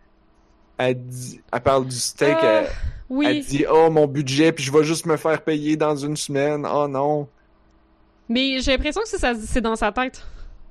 elle, 0.78 1.06
dit, 1.06 1.40
elle 1.52 1.60
parle 1.60 1.86
du 1.86 1.96
steak, 1.96 2.36
Ah, 2.42 2.62
elle, 2.62 2.70
Oui, 3.08 3.26
elle 3.28 3.44
dit 3.44 3.64
oh 3.70 3.90
mon 3.90 4.06
budget 4.06 4.52
puis 4.52 4.64
je 4.64 4.72
vais 4.72 4.84
juste 4.84 5.06
me 5.06 5.16
faire 5.16 5.42
payer 5.42 5.76
dans 5.76 5.96
une 5.96 6.16
semaine. 6.16 6.66
Oh 6.70 6.86
non. 6.88 7.28
mais 8.28 8.60
j'ai 8.60 8.72
l'impression 8.72 9.02
que 9.02 9.08
c'est 9.08 9.18
ça- 9.18 9.34
c'est 9.34 9.60
dans 9.60 9.76
sa 9.76 9.92
tête. 9.92 10.24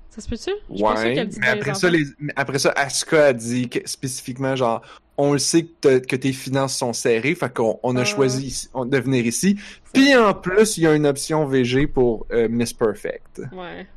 Ça 0.09 0.21
se 0.21 0.29
peut-tu? 0.29 0.51
Ouais, 0.69 1.27
mais 1.39 1.47
après 1.47 1.73
ça 1.73 1.89
les 1.89 2.05
après 2.35 2.59
ça 2.59 2.71
Asuka 2.75 3.25
a 3.27 3.33
dit 3.33 3.67
que, 3.69 3.79
spécifiquement 3.87 4.55
genre 4.55 4.81
on 5.17 5.33
le 5.33 5.39
sait 5.39 5.63
que, 5.63 5.71
t'as- 5.81 5.99
que 5.99 6.15
tes 6.15 6.33
finances 6.33 6.75
sont 6.77 6.93
serrées, 6.93 7.35
fait 7.35 7.53
qu'on 7.53 7.79
on 7.83 7.95
a 7.95 8.01
Ah. 8.01 8.05
choisi 8.05 8.47
ici- 8.47 8.69
on- 8.73 8.85
de 8.85 8.97
venir 8.97 9.25
ici. 9.25 9.57
Puis 9.93 10.15
en 10.15 10.33
plus, 10.33 10.77
il 10.77 10.83
y 10.83 10.87
a 10.87 10.95
une 10.95 11.05
option 11.05 11.45
VG 11.45 11.87
pour 11.87 12.25
euh, 12.31 12.47
Miss 12.49 12.73
Perfect. 12.73 13.41
Ouais. 13.51 13.87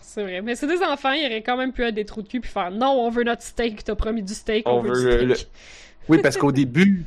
C'est 0.00 0.22
vrai. 0.22 0.42
Mais 0.42 0.54
c'est 0.56 0.66
des 0.66 0.82
enfants, 0.82 1.12
ils 1.12 1.24
auraient 1.26 1.42
quand 1.42 1.56
même 1.56 1.72
pu 1.72 1.82
être 1.84 1.94
des 1.94 2.04
trous 2.04 2.22
de 2.22 2.28
cul 2.28 2.40
puis 2.40 2.50
faire 2.50 2.70
non, 2.70 2.88
on 2.90 3.10
veut 3.10 3.24
notre 3.24 3.42
steak, 3.42 3.82
t'as 3.84 3.94
promis 3.94 4.22
du 4.22 4.34
steak, 4.34 4.68
on, 4.68 4.78
On 4.78 4.82
veut, 4.82 4.92
veut 4.94 5.18
du 5.18 5.26
le- 5.26 5.34
steak. 5.34 5.50
Oui, 6.08 6.18
parce 6.22 6.36
qu'au 6.36 6.50
début, 6.52 7.04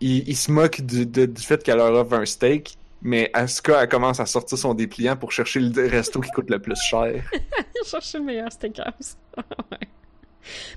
il, 0.00 0.28
il 0.28 0.36
se 0.36 0.50
moque 0.52 0.80
du, 0.82 1.06
de- 1.06 1.26
du 1.26 1.42
fait 1.42 1.62
qu'elle 1.62 1.78
leur 1.78 1.92
offre 1.94 2.14
un 2.14 2.26
steak, 2.26 2.76
mais 3.00 3.30
Asuka, 3.32 3.82
elle 3.82 3.88
commence 3.88 4.20
à 4.20 4.26
sortir 4.26 4.58
son 4.58 4.74
dépliant 4.74 5.16
pour 5.16 5.32
chercher 5.32 5.60
le 5.60 5.88
resto 5.88 6.20
qui 6.20 6.30
coûte 6.30 6.50
le 6.50 6.58
plus 6.58 6.76
cher. 6.90 7.22
chercher 7.86 8.18
le 8.18 8.24
meilleur 8.24 8.52
steakhouse. 8.52 9.16
ouais. 9.36 9.88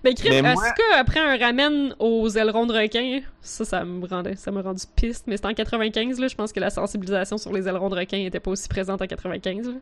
Mais 0.04 0.14
crime, 0.14 0.32
Mais 0.32 0.42
moi- 0.54 0.64
Asuka 0.64 0.84
après 0.98 1.20
un 1.20 1.38
ramen 1.38 1.96
aux 2.00 2.28
ailerons 2.30 2.66
de 2.66 2.74
requin, 2.74 3.22
ça, 3.42 3.64
ça 3.64 3.86
me 3.86 4.06
rendait, 4.08 4.36
ça 4.36 4.52
m'a 4.52 4.62
rendu 4.62 4.84
piste. 4.96 5.26
Mais 5.28 5.38
c'était 5.38 5.48
en 5.48 5.54
95, 5.54 6.20
là, 6.20 6.28
je 6.28 6.36
pense 6.36 6.52
que 6.52 6.60
la 6.60 6.70
sensibilisation 6.70 7.38
sur 7.38 7.54
les 7.54 7.68
ailerons 7.68 7.90
de 7.90 7.96
requin 7.96 8.18
était 8.18 8.40
pas 8.40 8.52
aussi 8.52 8.68
présente 8.68 9.02
en 9.02 9.08
95, 9.08 9.68
là. 9.68 9.74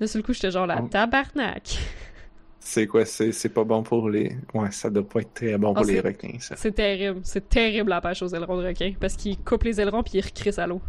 Là, 0.00 0.06
sur 0.06 0.18
le 0.18 0.22
coup, 0.24 0.32
j'étais 0.32 0.50
genre 0.50 0.66
la 0.66 0.80
Oh. 0.82 0.88
tabarnak. 0.88 1.78
C'est 2.58 2.86
quoi, 2.86 3.04
c'est 3.04 3.48
pas 3.52 3.64
bon 3.64 3.82
pour 3.82 4.08
les... 4.08 4.36
Ouais, 4.54 4.70
ça 4.70 4.88
doit 4.88 5.06
pas 5.08 5.20
être 5.20 5.34
très 5.34 5.58
bon 5.58 5.72
Ah, 5.76 5.80
pour 5.80 5.84
les 5.90 6.00
requins, 6.00 6.36
ça. 6.40 6.54
C'est 6.56 6.72
terrible. 6.72 7.20
C'est 7.24 7.48
terrible 7.48 7.90
la 7.90 8.00
pêche 8.00 8.22
aux 8.22 8.28
ailerons 8.28 8.56
de 8.60 8.66
requin. 8.66 8.92
Parce 9.00 9.14
qu'ils 9.16 9.36
coupent 9.38 9.64
les 9.64 9.80
ailerons 9.80 10.02
puis 10.04 10.12
ils 10.18 10.24
recrissent 10.24 10.58
à 10.60 10.66
l'eau. 10.66 10.80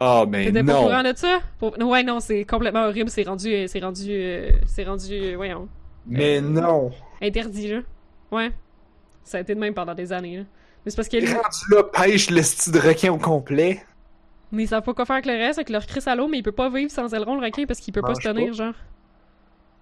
Ah, 0.00 0.24
ben 0.26 0.46
T'étais 0.46 0.64
pas 0.64 0.80
au 0.80 0.84
courant 0.84 1.02
de 1.02 1.12
ça? 1.16 1.40
Pour- 1.58 1.76
Ouais, 1.78 2.02
non, 2.02 2.18
c'est 2.20 2.44
complètement 2.44 2.84
horrible. 2.86 3.10
C'est 3.10 3.22
rendu, 3.24 3.66
c'est 3.68 3.80
rendu, 3.80 4.06
euh, 4.10 4.50
c'est 4.66 4.84
rendu, 4.84 5.12
euh, 5.12 5.34
voyons, 5.36 5.68
Mais 6.06 6.38
Euh, 6.38 6.40
non! 6.40 6.90
interdit, 7.20 7.68
là. 7.68 7.80
Ouais. 8.30 8.50
Ça 9.24 9.38
a 9.38 9.40
été 9.40 9.54
de 9.54 9.60
même 9.60 9.74
pendant 9.74 9.94
des 9.94 10.12
années, 10.12 10.38
là. 10.38 10.42
Mais 10.84 10.90
c'est 10.90 10.96
parce 10.96 11.08
que 11.08 11.16
Rendu 11.18 11.58
là, 11.70 11.82
pêche 11.84 12.28
le 12.30 12.42
style 12.42 12.72
de 12.72 12.80
requin 12.80 13.12
au 13.12 13.18
complet. 13.18 13.84
Mais 14.50 14.64
ils 14.64 14.68
savent 14.68 14.82
pas 14.82 14.92
quoi 14.94 15.06
faire 15.06 15.14
avec 15.14 15.26
le 15.26 15.32
reste, 15.32 15.58
avec 15.58 15.70
leur 15.70 15.86
crisse 15.86 16.08
à 16.08 16.16
l'eau, 16.16 16.26
mais 16.28 16.38
il 16.38 16.42
peut 16.42 16.50
pas 16.52 16.68
vivre 16.68 16.90
sans 16.90 17.14
aileron, 17.14 17.36
le 17.38 17.44
requin, 17.46 17.64
parce 17.66 17.78
qu'il 17.78 17.94
peut 17.94 18.02
pas 18.02 18.14
se 18.14 18.20
tenir, 18.20 18.52
genre. 18.52 18.74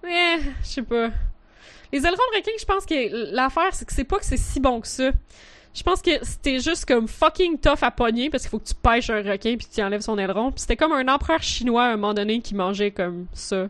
Eh, 0.07 0.39
je 0.63 0.67
sais 0.67 0.83
pas. 0.83 1.09
Les 1.93 1.99
ailerons 2.01 2.17
de 2.33 2.37
requin, 2.37 2.53
je 2.59 2.65
pense 2.65 2.87
que 2.87 3.35
l'affaire, 3.35 3.73
c'est 3.75 3.85
que 3.85 3.93
c'est 3.93 4.05
pas 4.05 4.19
que 4.19 4.25
c'est 4.25 4.37
si 4.37 4.61
bon 4.61 4.81
que 4.81 4.87
ça. 4.87 5.11
Je 5.75 5.83
pense 5.83 6.03
que 6.03 6.11
c'était 6.25 6.59
juste 6.61 6.85
comme 6.85 7.09
fucking 7.09 7.59
tough 7.59 7.83
à 7.83 7.91
pogner, 7.91 8.29
parce 8.31 8.43
qu'il 8.45 8.51
faut 8.51 8.59
que 8.59 8.69
tu 8.69 8.75
pêches 8.75 9.11
un 9.11 9.23
requin 9.23 9.57
puis 9.57 9.67
tu 9.73 9.83
enlèves 9.83 10.01
son 10.03 10.19
aileron. 10.19 10.51
Puis 10.53 10.61
c'était 10.61 10.77
comme 10.77 10.93
un 10.93 11.09
empereur 11.09 11.43
chinois 11.43 11.85
à 11.85 11.89
un 11.93 11.97
moment 11.97 12.15
donné 12.15 12.41
qui 12.41 12.55
mangeait 12.55 12.91
comme 12.91 13.27
ça. 13.33 13.69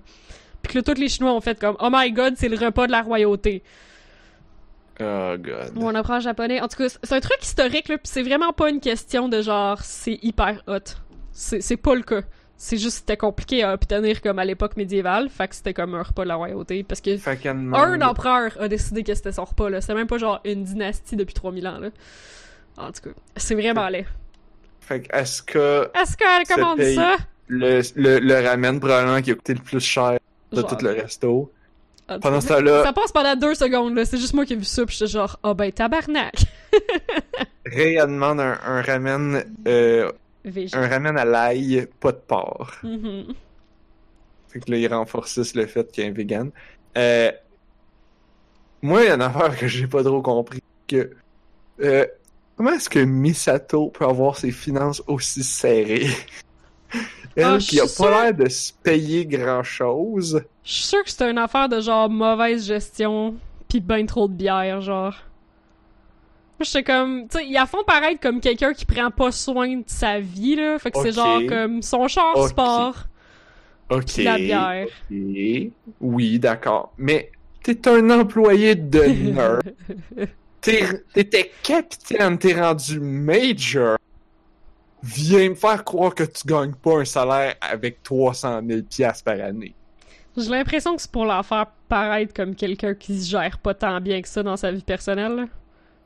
Puis 0.63 0.73
que 0.73 0.79
là, 0.79 0.83
tous 0.83 1.01
les 1.01 1.09
Chinois 1.09 1.33
ont 1.33 1.41
fait 1.41 1.59
comme 1.59 1.77
«Oh 1.81 1.89
my 1.91 2.11
god, 2.13 2.35
c'est 2.37 2.49
le 2.49 2.57
repas 2.57 2.87
de 2.87 2.93
la 2.93 3.03
royauté». 3.03 3.63
Oh 5.01 5.35
god. 5.39 5.73
Ou 5.77 5.87
on 5.87 5.95
apprend 5.95 6.17
le 6.17 6.21
japonais. 6.21 6.61
En 6.61 6.69
tout 6.69 6.77
cas, 6.77 6.89
c'est 7.03 7.15
un 7.15 7.21
truc 7.21 7.39
historique, 7.43 7.89
là, 7.89 7.97
pis 7.97 8.11
c'est 8.11 8.23
vraiment 8.23 8.53
pas 8.53 8.69
une 8.69 8.81
question 8.81 9.29
de 9.29 9.41
genre, 9.41 9.81
c'est 9.83 10.19
hyper 10.23 10.63
hot. 10.67 10.79
C'est 11.33 11.63
c'est 11.63 11.79
pas 11.79 11.95
le 11.95 12.03
cas. 12.03 12.21
C'est 12.59 12.77
juste 12.77 12.99
c'était 12.99 13.17
compliqué 13.17 13.63
à 13.63 13.73
obtenir 13.73 14.21
comme 14.21 14.39
à 14.39 14.45
l'époque 14.45 14.77
médiévale, 14.77 15.31
fait 15.31 15.49
que 15.49 15.55
c'était 15.55 15.73
comme 15.73 15.95
un 15.95 16.03
repas 16.03 16.25
de 16.25 16.29
la 16.29 16.35
royauté, 16.35 16.83
parce 16.85 17.01
que 17.01 17.17
qu'elle 17.37 17.57
un 17.57 18.01
empereur 18.03 18.51
a 18.61 18.69
décidé 18.69 19.03
que 19.03 19.15
c'était 19.15 19.33
son 19.33 19.47
repas, 19.47 19.71
là. 19.71 19.81
C'est 19.81 19.95
même 19.95 20.07
pas 20.07 20.19
genre 20.19 20.41
une 20.45 20.65
dynastie 20.65 21.17
depuis 21.17 21.33
3000 21.33 21.67
ans, 21.67 21.79
là. 21.79 21.89
En 22.77 22.93
tout 22.93 23.01
cas, 23.03 23.11
c'est 23.37 23.55
vraiment 23.55 23.89
laid. 23.89 24.05
Fait 24.81 25.01
qu'Asuka 25.01 25.91
Est-ce 25.95 26.17
qu'elle 26.19 26.45
Se 26.47 26.53
commande 26.55 26.77
paye. 26.77 26.95
ça? 26.97 27.17
le, 27.49 27.81
le, 27.97 28.19
le 28.19 28.47
ramen 28.47 28.79
probablement 28.79 29.23
qui 29.23 29.31
a 29.31 29.35
coûté 29.35 29.55
le 29.55 29.61
plus 29.61 29.81
cher? 29.81 30.19
De 30.53 30.61
Genre, 30.61 30.77
tout 30.77 30.85
le 30.85 30.91
resto. 30.93 31.53
en 32.09 32.15
tout 32.15 32.21
Pendant 32.21 32.41
ce 32.41 32.49
temps-là, 32.49 32.83
Ça 32.85 32.93
passe 32.93 33.13
pendant 33.13 33.37
deux 33.37 33.55
secondes, 33.55 33.95
là. 33.95 34.05
C'est 34.05 34.19
juste 34.19 34.35
moi 34.35 34.45
qui 34.45 34.55
ai 34.55 34.57
vu 34.57 34.65
ça, 34.65 34.85
pis 34.85 34.95
j'étais 34.97 35.11
genre, 35.11 35.39
ah 35.43 35.55
ben 35.55 35.71
tabarnak. 35.73 36.35
Ray 37.67 37.95
elle 37.95 38.07
demande 38.07 38.41
un, 38.41 38.59
un 38.65 38.83
ramen 38.83 39.45
euh, 39.69 40.11
un 40.73 40.89
ramen 40.89 41.17
à 41.17 41.25
l'ail, 41.25 41.87
pas 42.01 42.13
de 42.13 42.17
porc. 42.19 42.73
Mhm. 42.83 43.35
Fait 44.49 44.61
que 44.61 44.71
là, 44.71 44.77
il 44.79 44.93
renforce 44.93 45.55
le 45.55 45.67
fait 45.67 45.91
qu'il 45.93 46.05
est 46.05 46.09
un 46.09 46.13
vegan. 46.13 46.51
Euh, 46.99 47.31
moi, 48.83 49.03
il 49.03 49.07
y 49.09 49.11
a 49.11 49.15
une 49.15 49.23
affaire 49.23 49.57
que 49.57 49.69
j'ai 49.69 49.87
pas 49.87 50.03
trop 50.03 50.23
compris. 50.23 50.63
Que, 50.89 51.11
euh, 51.83 52.07
comment 52.57 52.73
est-ce 52.73 52.89
que 52.89 52.99
Misato 52.99 53.91
peut 53.91 54.05
avoir 54.07 54.37
ses 54.37 54.51
finances 54.51 55.03
aussi 55.07 55.45
serrées? 55.45 56.09
Elle 57.37 57.61
je 57.61 57.69
qui 57.69 57.81
a 57.81 57.85
pas 57.97 58.25
l'air 58.25 58.35
de 58.35 58.49
se 58.49 58.73
payer 58.83 59.25
grand-chose. 59.27 60.43
Je 60.65 60.73
suis 60.73 60.83
sûre 60.85 61.05
que 61.05 61.11
c'est 61.11 61.31
une 61.31 61.39
affaire 61.39 61.69
de 61.69 61.81
genre 61.81 62.11
mauvaise 62.11 62.67
gestion 62.67 63.37
pis 63.69 63.81
ben 63.81 64.05
trop 64.07 64.27
de 64.29 64.33
bière, 64.35 64.81
genre. 64.81 65.15
J'étais 66.61 66.83
comme, 66.83 67.27
tu 67.29 67.39
sais, 67.39 67.47
ils 67.47 67.53
la 67.55 67.65
font 67.67 67.83
paraître 67.87 68.21
comme 68.21 68.41
quelqu'un 68.41 68.75
qui 68.75 68.85
prend 68.85 69.11
pas 69.11 69.33
soin 69.33 69.77
de 69.79 69.85
sa 69.87 70.21
vie, 70.21 70.57
là. 70.57 70.79
Fait 70.79 70.91
que 70.91 71.01
c'est 71.03 71.13
genre 71.13 71.41
comme 71.49 71.81
son 71.81 72.07
char 72.09 72.37
Ok. 72.37 72.49
sport 72.51 72.95
Ok. 73.89 74.17
la 74.19 74.37
bière. 74.37 74.87
Oui, 76.01 76.39
d'accord. 76.39 76.93
Mais 76.99 77.31
t'es 77.63 77.89
un 77.89 78.11
employé 78.11 78.75
de 78.75 79.01
nerd. 79.33 79.63
T'es- 80.61 81.03
T'étais 81.15 81.51
capitaine, 81.63 82.37
t'es 82.37 82.61
rendu 82.61 83.01
major. 83.01 83.97
Viens 85.03 85.51
me 85.51 85.55
faire 85.55 85.85
croire 85.85 86.15
que 86.15 86.25
tu 86.25 86.47
gagnes 86.47 86.75
pas 86.75 86.99
un 86.99 87.05
salaire 87.05 87.55
avec 87.61 88.03
300 88.03 88.61
000 88.67 88.83
piastres 88.83 89.25
par 89.25 89.41
année. 89.41 89.75
J'ai 90.37 90.51
l'impression 90.51 90.95
que 90.95 91.03
c'est 91.03 91.11
pour 91.11 91.25
la 91.25 91.43
faire 91.43 91.67
paraître 91.89 92.33
comme 92.35 92.55
quelqu'un 92.55 92.95
qui 92.95 93.21
se 93.21 93.31
gère 93.31 93.59
pas 93.59 93.75
tant 93.75 94.01
bien 94.01 94.23
que 94.23 94.29
ça 94.29 94.43
dans 94.43 94.57
sa 94.57 94.71
vie 94.71 94.83
personnelle. 94.83 95.49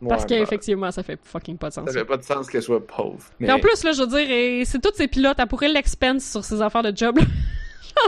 Parce 0.08 0.22
Ouais, 0.22 0.28
ben, 0.28 0.38
qu'effectivement, 0.40 0.90
ça 0.90 1.02
fait 1.02 1.18
fucking 1.22 1.56
pas 1.56 1.68
de 1.68 1.74
sens. 1.74 1.86
Ça 1.86 1.92
fait 1.92 2.04
pas 2.04 2.16
de 2.16 2.24
sens 2.24 2.48
qu'elle 2.50 2.62
soit 2.62 2.84
pauvre. 2.84 3.24
Mais... 3.38 3.48
Et 3.48 3.52
en 3.52 3.58
plus, 3.58 3.84
là, 3.84 3.92
je 3.92 4.02
veux 4.02 4.08
dire, 4.08 4.30
et 4.30 4.64
c'est 4.64 4.80
toutes 4.80 4.96
ces 4.96 5.08
pilotes, 5.08 5.36
elle 5.38 5.46
pourrait 5.46 5.68
l'expense 5.68 6.24
sur 6.24 6.44
ses 6.44 6.60
affaires 6.60 6.82
de 6.82 6.94
job, 6.94 7.18
là. 7.18 7.24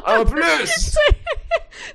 En 0.06 0.24
plus! 0.24 0.42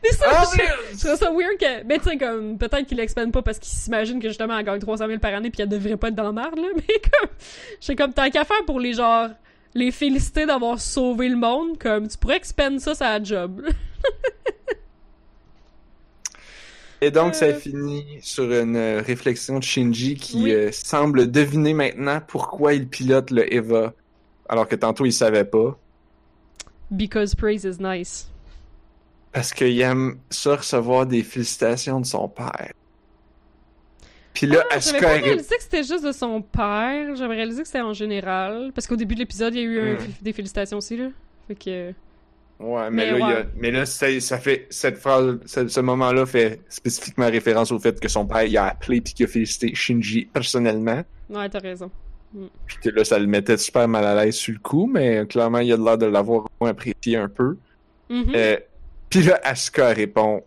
Mais 0.04 0.10
ça, 0.12 0.42
En 0.42 0.44
je- 0.46 0.58
plus! 0.58 0.68
Je 0.94 1.06
trouve 1.06 1.16
ça 1.18 1.32
weird 1.32 1.58
que. 1.60 1.84
Mais 1.84 1.98
tu 2.00 2.10
sais, 2.10 2.18
comme. 2.18 2.58
Peut-être 2.58 2.86
qu'il 2.88 2.98
l'expande 2.98 3.32
pas 3.32 3.42
parce 3.42 3.60
qu'il 3.60 3.72
s'imagine 3.72 4.20
que 4.22 4.28
justement 4.28 4.58
elle 4.58 4.66
gagne 4.66 4.80
300 4.80 5.08
000 5.08 5.20
par 5.20 5.34
année 5.34 5.50
puis 5.50 5.62
elle 5.62 5.70
devrait 5.70 5.98
pas 5.98 6.08
être 6.10 6.16
dans 6.16 6.24
la 6.24 6.32
merde, 6.32 6.58
là. 6.58 6.68
Mais 6.76 6.84
comme. 6.88 7.30
J'ai 7.80 7.96
comme 7.96 8.14
tant 8.14 8.30
qu'à 8.30 8.46
faire 8.46 8.64
pour 8.66 8.80
les 8.80 8.94
genre. 8.94 9.30
Les 9.74 9.92
féliciter 9.92 10.46
d'avoir 10.46 10.80
sauvé 10.82 11.30
le 11.30 11.38
monde, 11.38 11.78
comme. 11.80 12.08
Tu 12.08 12.18
pourrais 12.18 12.36
expand 12.38 12.78
ça, 12.80 12.94
ça 12.94 13.22
job. 13.24 13.62
Et 17.04 17.10
donc, 17.10 17.34
ça 17.34 17.46
Euh. 17.46 17.54
finit 17.60 18.06
sur 18.22 18.44
une 18.52 18.76
euh, 18.76 19.02
réflexion 19.06 19.58
de 19.58 19.64
Shinji 19.64 20.16
qui 20.16 20.44
Oui. 20.44 20.52
euh, 20.52 20.72
semble 20.72 21.32
deviner 21.32 21.74
maintenant 21.74 22.22
pourquoi 22.28 22.74
il 22.74 22.88
pilote 22.88 23.32
le 23.32 23.52
Eva, 23.52 23.94
alors 24.48 24.68
que 24.68 24.76
tantôt 24.76 25.06
il 25.06 25.14
savait 25.14 25.46
pas. 25.46 25.78
Because 26.92 27.34
praise 27.36 27.64
is 27.64 27.78
nice. 27.82 28.28
Parce 29.32 29.54
qu'il 29.54 29.80
aime 29.80 30.18
ça 30.30 30.58
recevoir 30.58 31.06
des 31.06 31.24
félicitations 31.24 32.02
de 32.02 32.06
son 32.06 32.28
père. 32.28 32.74
Puis 34.34 34.48
là, 34.48 34.64
Ah, 34.72 34.76
Asuka 34.76 35.00
J'avais 35.00 35.20
réalisé 35.22 35.56
que 35.58 35.64
c'était 35.64 35.84
juste 35.84 36.06
de 36.06 36.12
son 36.12 36.42
père. 36.42 37.16
J'avais 37.16 37.36
réalisé 37.36 37.62
que 37.62 37.68
c'était 37.68 37.82
en 37.82 37.94
général. 37.94 38.72
Parce 38.74 38.88
qu'au 38.88 38.96
début 38.96 39.16
de 39.16 39.20
l'épisode, 39.20 39.54
il 39.56 39.58
y 39.60 39.64
a 39.64 39.66
eu 39.66 39.80
un- 39.94 39.98
des 40.22 40.34
félicitations 40.34 40.78
aussi, 40.78 40.98
là. 40.98 41.10
Fait 41.48 41.56
que. 41.56 41.94
Ouais, 42.60 42.90
mais, 42.92 43.12
Mais 43.14 43.20
là, 43.20 43.26
a- 43.40 43.44
mais 43.58 43.72
là 43.72 43.86
ça, 43.88 44.08
ça 44.20 44.38
fait 44.38 44.68
cette 44.70 44.98
phrase, 44.98 45.40
ce, 45.46 45.68
ce 45.68 45.80
moment-là 45.80 46.26
fait 46.28 46.62
spécifiquement 46.70 47.26
référence 47.28 47.72
au 47.72 47.80
fait 47.80 48.00
que 48.00 48.08
son 48.08 48.26
père 48.28 48.44
il 48.44 48.56
a 48.56 48.66
appelé 48.68 49.02
puis 49.02 49.14
qu'il 49.16 49.26
a 49.26 49.28
félicité 49.30 49.74
Shinji 49.74 50.26
personnellement. 50.32 51.04
Ouais, 51.30 51.50
t'as 51.50 51.58
raison. 51.60 51.90
Puis 52.66 52.78
que 52.82 52.90
là, 52.90 53.04
ça 53.04 53.20
le 53.20 53.28
mettait 53.28 53.58
super 53.58 53.88
mal 53.88 54.06
à 54.06 54.24
l'aise 54.24 54.36
sur 54.36 54.54
le 54.54 54.60
coup, 54.60 54.90
mais 54.92 55.26
clairement, 55.28 55.60
il 55.60 55.72
a 55.74 55.78
l'air 55.78 55.98
de 55.98 56.06
l'avoir 56.06 56.48
apprécié 56.62 57.18
un 57.18 57.28
peu. 57.28 57.58
Euh, 58.12 58.58
puis 59.10 59.24
là, 59.24 59.40
Asuka 59.44 59.90
répond 59.90 60.44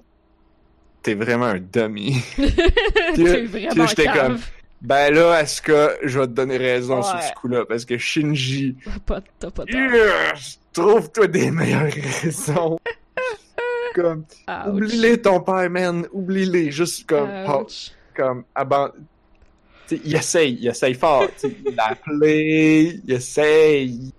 T'es 1.03 1.15
vraiment 1.15 1.47
un 1.47 1.61
dummy. 1.61 2.17
T'es 2.37 3.15
puis 3.15 3.47
vraiment 3.47 3.75
là, 3.75 3.87
j'étais 3.87 4.07
comme 4.07 4.39
Ben 4.81 5.13
là, 5.13 5.33
Asuka, 5.35 5.93
je 6.03 6.19
vais 6.19 6.27
te 6.27 6.33
donner 6.33 6.57
raison 6.57 7.03
sur 7.03 7.23
ce 7.23 7.33
coup-là, 7.35 7.67
parce 7.67 7.85
que 7.85 7.99
Shinji, 7.99 8.77
T'as 8.85 8.99
pas, 9.01 9.21
t'as 9.39 9.51
pas 9.51 9.65
yes, 9.69 10.59
trouve-toi 10.73 11.27
des 11.27 11.51
meilleures 11.51 11.93
raisons. 12.23 12.79
comme, 13.95 14.25
oublie-les 14.67 15.21
ton 15.21 15.41
père, 15.41 15.69
man, 15.71 16.07
oublie-les, 16.13 16.71
juste 16.71 17.07
comme, 17.07 17.29
comme, 18.17 18.45
T'sais, 19.87 20.01
il 20.05 20.15
essaye, 20.17 20.59
il 20.61 20.67
essaye 20.69 20.95
fort, 20.95 21.27
il 21.43 21.79
a 21.79 21.89
appelé, 21.91 23.01
il 23.05 23.13
essaye, 23.13 24.13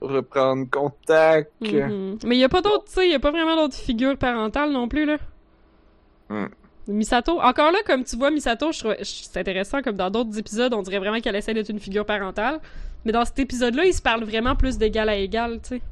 reprendre 0.00 0.68
contact. 0.70 1.52
Mhm. 1.60 2.18
Mais 2.24 2.36
il 2.36 2.40
y 2.40 2.44
a 2.44 2.48
pas 2.48 2.62
d'autres, 2.62 2.84
tu 2.86 2.92
sais, 2.92 3.06
il 3.06 3.12
y 3.12 3.14
a 3.14 3.20
pas 3.20 3.30
vraiment 3.30 3.56
d'autres 3.56 3.76
figures 3.76 4.16
parentales 4.16 4.72
non 4.72 4.88
plus, 4.88 5.04
là. 5.04 5.18
Hmm. 6.30 6.46
Misato, 6.88 7.40
encore 7.40 7.70
là, 7.70 7.78
comme 7.86 8.02
tu 8.04 8.16
vois, 8.16 8.30
Misato, 8.30 8.70
c'est 8.72 9.36
intéressant, 9.36 9.82
comme 9.82 9.96
dans 9.96 10.10
d'autres 10.10 10.38
épisodes, 10.38 10.72
on 10.74 10.82
dirait 10.82 10.98
vraiment 10.98 11.20
qu'elle 11.20 11.36
essaie 11.36 11.54
d'être 11.54 11.68
une 11.68 11.78
figure 11.80 12.06
parentale. 12.06 12.58
Mais 13.04 13.12
dans 13.12 13.24
cet 13.24 13.38
épisode-là, 13.38 13.84
ils 13.84 13.94
se 13.94 14.02
parlent 14.02 14.24
vraiment 14.24 14.56
plus 14.56 14.76
d'égal 14.78 15.08
à 15.08 15.16
égal, 15.16 15.60
tu 15.62 15.76
sais. 15.76 15.82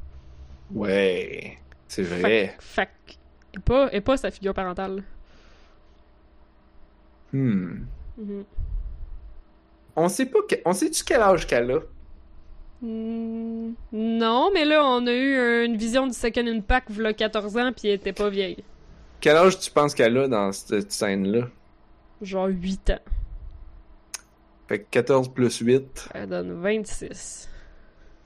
Ouais, 0.73 1.57
c'est 1.87 2.03
vrai. 2.03 2.55
fait 2.59 2.85
que- 3.07 3.13
et 3.55 3.59
pas, 3.59 3.89
et 3.93 4.01
pas 4.01 4.17
sa 4.17 4.29
figure 4.31 4.53
parentale. 4.53 5.03
Hmm. 7.33 7.83
Mhm. 8.17 8.43
On 10.01 10.07
sait 10.09 10.25
pas, 10.27 10.39
que- 10.47 10.55
on 10.65 10.71
sait-tu 10.73 11.03
quel 11.03 11.21
âge 11.21 11.45
qu'elle 11.45 11.71
a? 11.71 11.79
Hmm, 12.81 13.73
non, 13.91 14.49
mais 14.53 14.63
là, 14.63 14.83
on 14.85 15.05
a 15.05 15.11
eu 15.11 15.65
une 15.65 15.75
vision 15.75 16.07
du 16.07 16.13
Second 16.13 16.47
Impact 16.47 16.89
v'là 16.91 17.13
14 17.13 17.57
ans, 17.57 17.71
puis 17.75 17.89
elle 17.89 17.95
était 17.95 18.13
pas 18.13 18.29
vieille. 18.29 18.63
Quel 19.19 19.35
âge 19.35 19.59
tu 19.59 19.69
penses 19.71 19.93
qu'elle 19.93 20.17
a 20.17 20.27
dans 20.29 20.51
cette 20.53 20.91
scène-là? 20.91 21.47
Genre 22.21 22.47
8 22.47 22.91
ans. 22.91 22.99
Fait 24.69 24.79
que 24.79 24.85
14 24.91 25.27
plus 25.33 25.57
8, 25.59 26.09
Elle 26.13 26.29
donne 26.29 26.53
26. 26.61 27.49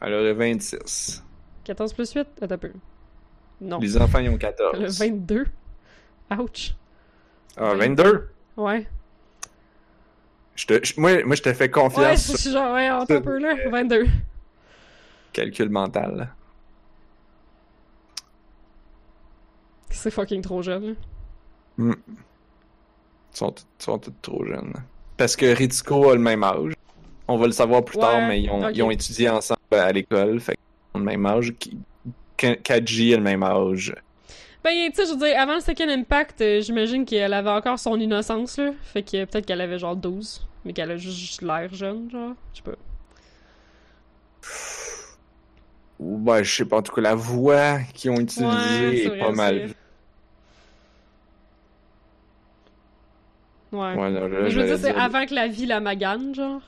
elle 0.01 0.13
aurait 0.13 0.33
26. 0.33 1.23
14 1.63 1.93
plus 1.93 2.11
8? 2.13 2.27
Attends 2.41 2.53
un 2.55 2.57
peu. 2.57 2.71
Non. 3.61 3.79
Les 3.79 3.97
enfants, 3.97 4.19
ils 4.19 4.29
ont 4.29 4.37
Elle 4.39 4.45
a 4.45 4.51
14. 4.51 4.99
22. 4.99 5.45
Ouch. 6.37 6.75
Ah, 7.57 7.73
22? 7.75 8.27
Ouais. 8.57 8.85
Je 10.55 10.65
te, 10.67 10.85
je- 10.85 10.99
moi, 10.99 11.23
moi, 11.23 11.35
je 11.35 11.41
te 11.41 11.51
fais 11.53 11.63
Ouais, 11.65 11.69
confiance 11.69 12.47
genre, 12.47 12.73
ouais, 12.73 12.87
attends 12.87 13.15
un 13.15 13.21
peu 13.21 13.37
là. 13.39 13.55
22. 13.71 14.03
le 14.03 14.09
calcul 15.31 15.69
mental. 15.69 16.29
C'est 19.89 20.11
fucking 20.11 20.41
trop 20.41 20.61
jeune. 20.61 20.95
là. 21.77 21.93
Ils 21.95 23.37
sont, 23.37 23.51
tous- 23.51 23.65
sont 23.79 23.97
tous 23.99 24.13
trop 24.21 24.45
jeunes. 24.45 24.73
Parce 25.17 25.35
que 25.35 25.45
Ritsuko 25.55 26.11
a 26.11 26.13
le 26.15 26.19
même 26.21 26.43
âge. 26.43 26.73
On 27.27 27.37
va 27.37 27.45
le 27.47 27.51
savoir 27.51 27.83
plus 27.85 27.97
Ouais, 27.97 28.01
tard, 28.03 28.27
mais 28.27 28.41
ils 28.41 28.49
ont, 28.49 28.69
ils 28.69 28.83
ont 28.83 28.91
étudié 28.91 29.29
ensemble 29.29 29.59
à 29.71 29.91
l'école. 29.91 30.39
Fait 30.39 30.53
qu'ils 30.53 30.95
ont 30.95 30.99
le 30.99 31.05
même 31.05 31.25
âge. 31.25 31.53
Kaji 32.37 33.13
a 33.13 33.17
le 33.17 33.23
même 33.23 33.43
âge. 33.43 33.95
Ben, 34.63 34.89
tu 34.89 34.95
sais, 34.95 35.05
je 35.05 35.11
veux 35.11 35.17
dire, 35.27 35.39
avant 35.39 35.55
le 35.55 35.59
Second 35.59 35.89
Impact, 35.89 36.39
euh, 36.39 36.61
j'imagine 36.61 37.03
qu'elle 37.05 37.33
avait 37.33 37.49
encore 37.49 37.77
son 37.77 37.99
innocence, 37.99 38.57
là. 38.57 38.71
Fait 38.83 39.03
que 39.03 39.25
peut-être 39.25 39.45
qu'elle 39.45 39.61
avait 39.61 39.77
genre 39.77 39.95
12. 39.95 40.47
Mais 40.63 40.71
qu'elle 40.71 40.91
a 40.91 40.97
juste 40.97 41.41
l'air 41.41 41.73
jeune, 41.73 42.09
genre. 42.09 42.33
Je 42.53 42.57
sais 42.57 42.63
pas. 42.63 42.77
Ou 45.99 46.17
ben, 46.17 46.43
je 46.43 46.55
sais 46.55 46.65
pas, 46.65 46.77
en 46.77 46.81
tout 46.81 46.93
cas, 46.93 47.01
la 47.01 47.15
voix 47.15 47.79
qu'ils 47.93 48.11
ont 48.11 48.19
utilisée 48.19 48.47
Ouais, 48.47 48.97
est 48.97 49.07
vrai 49.09 49.19
pas 49.19 49.31
mal. 49.31 49.69
Ouais. 53.73 54.09
Là, 54.11 54.49
je 54.49 54.59
veux 54.59 54.65
dire, 54.65 54.77
c'est 54.79 54.95
avant 54.95 55.25
que 55.25 55.33
la 55.33 55.47
vie 55.47 55.65
la 55.65 55.79
magane, 55.79 56.33
genre. 56.33 56.61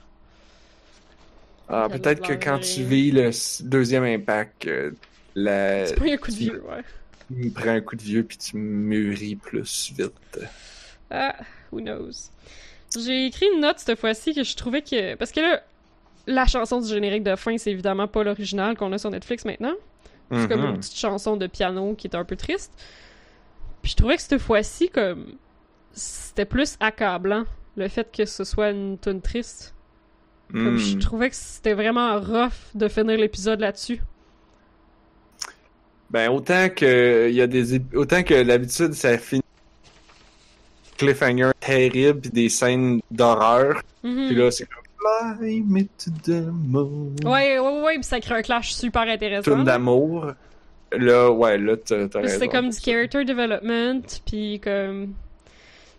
Ah, 1.69 1.87
peut-être 1.89 2.27
que 2.27 2.33
quand 2.33 2.59
tu 2.59 2.83
vis 2.83 3.11
le 3.11 3.31
deuxième 3.63 4.03
impact, 4.03 4.67
euh, 4.67 4.91
la... 5.33 5.85
C'est 5.85 5.95
pas 5.95 6.05
un 6.05 6.17
coup 6.17 6.31
de 6.31 6.35
vieux, 6.35 6.63
ouais. 6.69 6.83
Tu 7.27 7.49
prends 7.51 7.69
un 7.69 7.81
coup 7.81 7.95
de 7.95 8.01
vieux 8.01 8.23
puis 8.23 8.37
tu 8.37 8.57
mûris 8.57 9.35
plus 9.35 9.91
vite. 9.97 10.39
Ah, 11.09 11.35
who 11.71 11.79
knows? 11.79 12.29
J'ai 12.97 13.25
écrit 13.27 13.47
une 13.53 13.61
note 13.61 13.79
cette 13.79 13.99
fois-ci 13.99 14.33
que 14.33 14.43
je 14.43 14.55
trouvais 14.55 14.81
que. 14.81 15.15
Parce 15.15 15.31
que 15.31 15.39
là, 15.41 15.61
la 16.27 16.45
chanson 16.45 16.79
du 16.81 16.87
générique 16.87 17.23
de 17.23 17.35
fin, 17.35 17.57
c'est 17.57 17.71
évidemment 17.71 18.07
pas 18.07 18.23
l'original 18.23 18.75
qu'on 18.77 18.91
a 18.93 18.97
sur 18.97 19.09
Netflix 19.11 19.45
maintenant. 19.45 19.73
C'est 20.31 20.47
comme 20.47 20.61
Mhm. 20.61 20.69
une 20.71 20.77
petite 20.79 20.97
chanson 20.97 21.37
de 21.37 21.45
piano 21.45 21.93
qui 21.93 22.07
est 22.07 22.15
un 22.15 22.23
peu 22.23 22.35
triste. 22.35 22.71
Puis 23.83 23.91
je 23.91 23.95
trouvais 23.97 24.15
que 24.15 24.21
cette 24.23 24.39
fois-ci, 24.41 24.89
comme. 24.89 25.33
C'était 25.91 26.45
plus 26.45 26.75
accablant, 26.79 27.45
le 27.77 27.87
fait 27.87 28.11
que 28.11 28.25
ce 28.25 28.43
soit 28.43 28.71
une 28.71 28.97
tune 28.97 29.21
triste. 29.21 29.73
Comme 30.51 30.77
je 30.77 30.95
Hmm. 30.95 30.99
trouvais 30.99 31.29
que 31.29 31.35
c'était 31.35 31.73
vraiment 31.73 32.19
rough 32.19 32.51
de 32.75 32.87
finir 32.87 33.17
l'épisode 33.17 33.59
là-dessus. 33.59 33.99
Ben 36.15 36.29
autant 36.29 36.69
que 36.69 37.27
il 37.29 37.35
y 37.35 37.41
a 37.41 37.47
des 37.47 37.77
autant 37.93 38.23
que 38.23 38.33
l'habitude 38.35 38.93
ça 38.93 39.17
finit 39.17 39.41
cliffhanger 40.97 41.51
terrible 41.59 42.21
puis 42.21 42.29
des 42.29 42.47
scènes 42.47 43.01
d'horreur. 43.11 43.81
Mhm. 44.01 44.27
Puis 44.27 44.35
là 44.37 44.49
c'est 44.49 44.65
comme 44.65 45.37
Fly 45.37 45.61
me 45.67 45.81
to 45.83 46.11
the 46.23 46.45
moon. 46.49 47.13
Ouais, 47.25 47.59
ouais, 47.59 47.81
ouais, 47.83 47.95
puis 47.95 48.05
ça 48.05 48.21
crée 48.21 48.35
un 48.35 48.41
clash 48.41 48.71
super 48.73 49.01
intéressant. 49.01 49.51
Tune 49.55 49.65
d'amour. 49.65 50.27
Là 50.93 51.29
ouais 51.31 51.57
là 51.57 51.75
t'as. 51.75 52.07
C'est 52.29 52.47
comme 52.47 52.69
du 52.69 52.79
character 52.79 53.25
development, 53.25 54.03
puis 54.25 54.61
comme... 54.63 55.07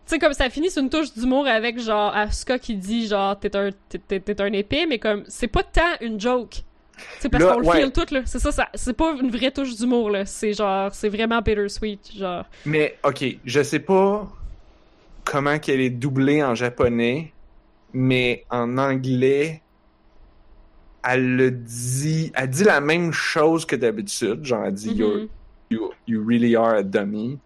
Tu 0.07 0.15
sais, 0.15 0.19
comme 0.19 0.33
ça 0.33 0.49
finit 0.49 0.71
sur 0.71 0.83
une 0.83 0.89
touche 0.89 1.13
d'humour 1.15 1.47
avec, 1.47 1.79
genre, 1.81 2.15
Asuka 2.17 2.59
qui 2.61 2.75
dit, 2.77 3.07
genre, 3.09 3.39
t'es 3.39 3.55
un, 3.57 3.71
t'es, 3.91 3.99
t'es- 3.99 4.21
t'es 4.21 4.41
un 4.41 4.53
épée, 4.53 4.87
mais 4.87 4.99
comme, 5.01 5.25
c'est 5.29 5.49
pas 5.49 5.65
tant 5.65 5.93
une 6.01 6.19
joke. 6.21 6.63
C'est 7.20 7.28
parce 7.28 7.44
qu'on 7.44 7.60
le 7.60 7.66
ouais. 7.66 7.81
file 7.82 7.93
tout, 7.93 8.14
là. 8.14 8.23
C'est 8.24 8.39
ça, 8.39 8.52
ça 8.52 8.68
c'est 8.74 8.97
pas 8.97 9.14
une 9.20 9.31
vraie 9.31 9.51
touche 9.51 9.74
d'humour, 9.77 10.10
là. 10.10 10.24
C'est 10.27 10.52
genre, 10.55 10.94
c'est 10.94 11.09
vraiment 11.09 11.40
bittersweet, 11.43 12.12
genre. 12.16 12.44
Mais, 12.64 12.97
ok, 13.05 13.24
je 13.44 13.62
sais 13.62 13.81
pas 13.81 14.27
comment 15.24 15.59
qu'elle 15.59 15.81
est 15.81 15.90
doublée 15.90 16.43
en 16.43 16.55
japonais, 16.55 17.32
mais 17.93 18.44
en 18.51 18.78
anglais, 18.78 19.60
elle 21.05 21.36
le 21.36 21.51
dit, 21.51 22.32
elle 22.35 22.51
dit 22.51 22.64
la 22.64 22.81
même 22.81 23.12
chose 23.12 23.64
que 23.64 23.77
d'habitude, 23.77 24.44
genre 24.44 24.64
elle 24.64 24.74
dit 24.74 24.90
Mhm. 24.90 24.97
You're- 24.97 25.28
you, 25.70 25.90
you 26.06 26.24
really 26.27 26.56
are 26.56 26.74
a 26.77 26.82
dummy, 26.82 27.39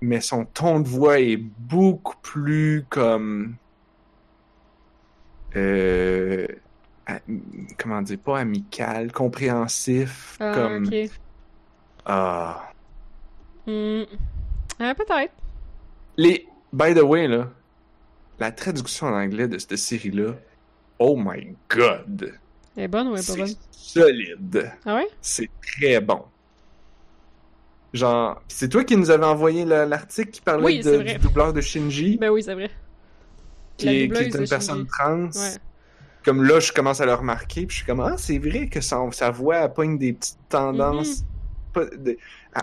mais 0.00 0.20
son 0.20 0.44
ton 0.44 0.80
de 0.80 0.88
voix 0.88 1.18
est 1.20 1.36
beaucoup 1.38 2.16
plus 2.22 2.84
comme, 2.90 3.54
euh, 5.54 6.46
comment 7.78 8.02
dire, 8.02 8.18
pas 8.18 8.40
amical, 8.40 9.12
compréhensif, 9.12 10.36
Ah, 10.40 10.52
comme, 10.54 10.86
ok. 10.86 11.10
ah. 12.06 12.72
Hmm. 13.66 14.02
Ah, 14.78 14.94
peut-être. 14.94 15.32
Les, 16.16 16.46
by 16.72 16.94
the 16.94 17.02
way, 17.02 17.28
là, 17.28 17.50
la 18.38 18.52
traduction 18.52 19.06
en 19.08 19.14
anglais 19.14 19.48
de 19.48 19.58
cette 19.58 19.76
série-là, 19.76 20.34
oh 20.98 21.16
my 21.16 21.56
god, 21.68 22.34
Elle 22.76 22.84
est 22.84 22.88
bonne 22.88 23.08
ou 23.08 23.14
elle 23.16 23.22
est 23.22 23.26
pas 23.26 23.32
c'est 23.32 23.38
bonne? 23.38 23.54
solide. 23.70 24.72
Ah 24.84 24.96
ouais? 24.96 25.08
C'est 25.20 25.50
très 25.62 26.00
bon. 26.00 26.22
Genre, 27.92 28.42
c'est 28.48 28.68
toi 28.68 28.84
qui 28.84 28.96
nous 28.96 29.10
avais 29.10 29.24
envoyé 29.24 29.64
le- 29.64 29.84
l'article 29.84 30.30
qui 30.30 30.40
parlait 30.40 30.64
Oui, 30.64 30.80
de- 30.82 31.02
du 31.02 31.18
doubleur 31.18 31.52
de 31.52 31.60
Shinji, 31.60 32.18
Ben 32.18 32.30
oui, 32.30 32.42
c'est 32.42 32.54
vrai. 32.54 32.70
qui, 33.78 33.88
est, 33.88 34.08
qui 34.12 34.24
une 34.24 34.32
Shinji. 34.32 34.48
personne 34.48 34.86
trans. 34.86 35.26
Ouais. 35.26 35.56
Comme 36.26 36.42
là, 36.42 36.58
je 36.60 36.72
commence 36.72 37.00
à 37.00 37.06
le 37.06 37.14
remarquer, 37.14 37.66
puis 37.66 37.70
je 37.70 37.76
suis 37.76 37.86
comme, 37.86 38.00
ah, 38.00 38.16
c'est 38.18 38.38
vrai 38.38 38.68
que 38.68 38.80
sa 38.82 39.30
voix 39.30 39.66
pogne 39.68 39.96
des 39.96 40.12
petites 40.12 40.36
tendances, 40.50 41.24
de- 41.76 42.18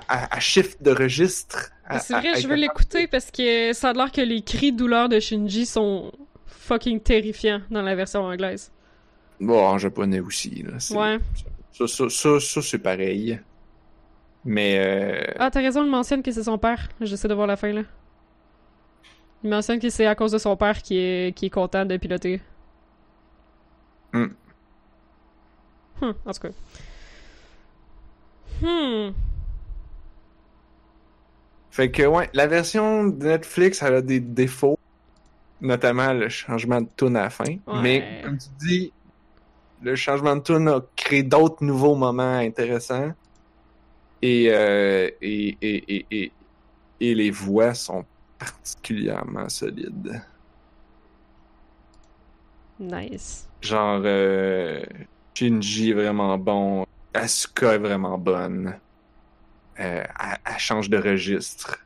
à, 0.10 0.40
shift 0.40 0.84
de 0.84 0.92
registre. 0.92 1.72
C'est 2.02 2.14
vrai, 2.14 2.30
à- 2.34 2.40
je 2.40 2.48
veux 2.48 2.56
l'écouter 2.56 3.08
parce 3.08 3.32
que 3.32 3.72
ça 3.74 3.90
a 3.92 3.94
l'air 3.94 4.12
que 4.12 4.22
les 4.22 4.42
cris 4.42 4.72
de 4.74 4.78
douleur 4.78 5.08
de 5.08 5.20
Shinji 5.20 5.66
sont 5.66 6.12
fucking 6.46 7.00
terrifiants 7.00 7.62
dans 7.72 7.82
la 7.82 7.96
version 7.96 8.24
anglaise. 8.26 8.70
Bon, 9.40 9.60
en 9.60 9.78
japonais 9.78 10.20
aussi, 10.20 10.64
là. 10.64 10.74
Ouais. 10.92 11.20
Ça, 11.72 11.88
ça, 11.88 12.10
ça, 12.10 12.40
ça, 12.40 12.62
c'est 12.62 12.78
pareil. 12.80 13.40
Mais 14.46 14.76
euh, 14.78 15.34
Ah, 15.40 15.50
t'as 15.50 15.62
raison, 15.62 15.84
il 15.86 15.90
mentionne 15.90 16.22
que 16.22 16.32
c'est 16.32 16.44
son 16.44 16.58
père. 16.58 16.90
J'essaie 17.00 17.28
de 17.30 17.34
voir 17.34 17.48
la 17.48 17.56
fin, 17.56 17.72
là. 17.72 17.84
Il 19.44 19.50
mentionne 19.50 19.80
que 19.80 19.90
c'est 19.90 20.06
à 20.06 20.16
cause 20.16 20.32
de 20.34 20.38
son 20.38 20.56
père 20.58 20.82
qui 20.82 20.98
est, 20.98 21.36
qui 21.36 21.46
est 21.46 21.50
content 21.50 21.86
de 21.86 21.96
piloter. 21.98 22.42
Hmm. 24.14 24.28
Hmm, 26.02 26.12
en 26.26 26.32
tout 26.34 26.40
cas. 26.40 26.50
Hmm. 28.62 29.14
fait 31.72 31.90
que 31.90 32.04
ouais, 32.04 32.30
la 32.34 32.46
version 32.46 33.06
de 33.08 33.26
Netflix, 33.26 33.82
elle 33.82 33.96
a 33.96 34.02
des 34.02 34.20
défauts, 34.20 34.78
notamment 35.60 36.14
le 36.14 36.30
changement 36.30 36.82
de 36.82 36.88
tune 36.96 37.18
à 37.18 37.24
la 37.24 37.30
fin. 37.32 37.46
Ouais. 37.46 37.82
Mais 37.82 38.22
comme 38.24 38.38
tu 38.38 38.50
dis, 38.60 38.94
le 39.82 39.96
changement 39.96 40.36
de 40.36 40.42
tune 40.42 40.68
a 40.68 40.82
créé 40.96 41.24
d'autres 41.24 41.64
nouveaux 41.64 41.96
moments 41.96 42.38
intéressants. 42.38 43.12
Et, 44.22 44.50
euh, 44.50 45.10
et, 45.22 45.58
et, 45.62 45.96
et, 45.96 46.06
et, 46.12 46.32
et 47.02 47.16
les 47.16 47.32
voix 47.32 47.74
sont 47.74 48.06
particulièrement 48.38 49.50
solides. 49.50 50.22
Nice. 52.80 53.50
Genre, 53.64 54.02
euh, 54.04 54.84
Shinji 55.34 55.92
est 55.92 55.94
vraiment 55.94 56.38
bon. 56.38 56.86
Asuka 57.14 57.76
est 57.76 57.78
vraiment 57.78 58.18
bonne. 58.18 58.78
Euh, 59.80 60.04
elle, 60.04 60.38
elle 60.46 60.60
change 60.60 60.90
de 60.90 60.98
registre. 60.98 61.80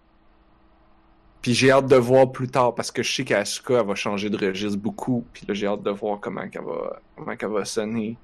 Puis 1.41 1.53
j'ai 1.53 1.71
hâte 1.71 1.85
de 1.87 1.95
voir 1.95 2.31
plus 2.31 2.47
tard 2.49 2.73
parce 2.75 2.91
que 2.91 3.03
je 3.03 3.13
sais 3.13 3.23
qu'Asuka 3.23 3.79
elle 3.79 3.85
va 3.85 3.95
changer 3.95 4.29
de 4.29 4.37
registre 4.43 4.79
beaucoup. 4.79 5.23
Puis 5.31 5.45
là 5.47 5.53
j'ai 5.53 5.67
hâte 5.67 5.83
de 5.83 5.91
voir 5.91 6.19
comment 6.19 6.47
qu'elle 6.49 6.63
va 6.63 6.99
comment 7.15 7.35
qu'elle 7.37 7.49
va 7.51 7.63
sonner. 7.63 8.17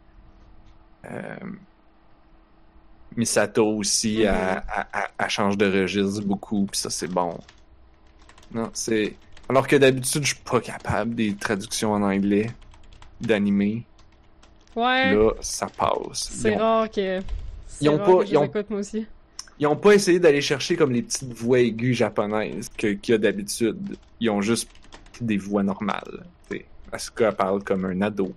Euh, 1.06 1.36
Misato 3.16 3.66
aussi, 3.78 4.22
elle, 4.22 4.64
elle- 4.76 4.86
elle- 4.94 5.02
elle 5.20 5.30
change 5.30 5.58
de 5.58 5.72
registre 5.82 6.26
beaucoup. 6.26 6.66
Puis 6.66 6.80
ça 6.82 6.90
c'est 6.90 7.08
bon. 7.08 7.38
Non, 8.52 8.70
c'est 8.74 9.16
alors 9.48 9.68
que 9.68 9.76
d'habitude 9.76 10.24
je 10.24 10.34
suis 10.34 10.44
pas 10.44 10.60
capable 10.60 11.16
des 11.16 11.36
traductions 11.36 11.94
en 11.94 12.02
anglais 12.02 12.52
d'animé. 13.26 13.86
Ouais. 14.76 15.14
Là 15.16 15.32
ça 15.42 15.68
passe. 15.68 16.30
C'est 16.32 16.56
ont- 16.56 16.58
rare 16.60 16.90
que. 16.92 17.20
ils 17.82 17.90
ont 17.90 17.98
pas- 17.98 18.24
que 18.24 18.30
ils 18.30 18.38
ont- 18.38 18.42
les 18.42 18.48
écoute, 18.48 18.70
moi 18.70 18.80
aussi. 18.80 19.06
Ils 19.60 19.68
ont 19.68 19.76
pas 19.76 19.94
essayé 19.94 20.20
d'aller 20.20 20.42
chercher 20.42 20.76
comme 20.76 20.92
les 20.92 21.04
petites 21.04 21.32
voix 21.34 21.60
aiguës 21.60 21.96
japonaises 21.96 22.70
qu'il 22.76 23.00
y 23.08 23.14
a 23.14 23.18
d'habitude. 23.20 23.98
Ils 24.20 24.30
ont 24.32 24.42
juste 24.42 24.68
des 25.22 25.38
voix 25.38 25.62
normales. 25.62 26.26
T'sais, 26.50 26.66
Asuka 26.92 27.32
parle 27.32 27.64
comme 27.64 27.86
un 27.86 28.02
ado. 28.02 28.34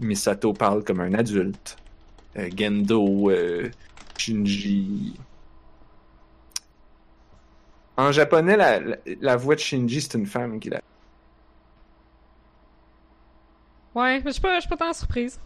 Misato 0.00 0.52
parle 0.54 0.82
comme 0.82 1.00
un 1.00 1.12
adulte. 1.14 1.76
Euh, 2.36 2.48
Gendo, 2.56 3.30
euh, 3.30 3.68
Shinji. 4.16 5.14
En 7.96 8.10
japonais, 8.10 8.56
la, 8.56 8.80
la, 8.80 8.96
la 9.20 9.36
voix 9.36 9.54
de 9.54 9.60
Shinji, 9.60 10.00
c'est 10.00 10.14
une 10.18 10.26
femme 10.26 10.58
qui 10.58 10.70
l'a. 10.70 10.80
Ouais, 13.94 14.18
mais 14.20 14.26
je 14.26 14.30
suis 14.32 14.40
pas, 14.42 14.56
je 14.56 14.60
suis 14.60 14.68
pas 14.68 14.76
tant 14.76 14.92
surprise. 14.92 15.38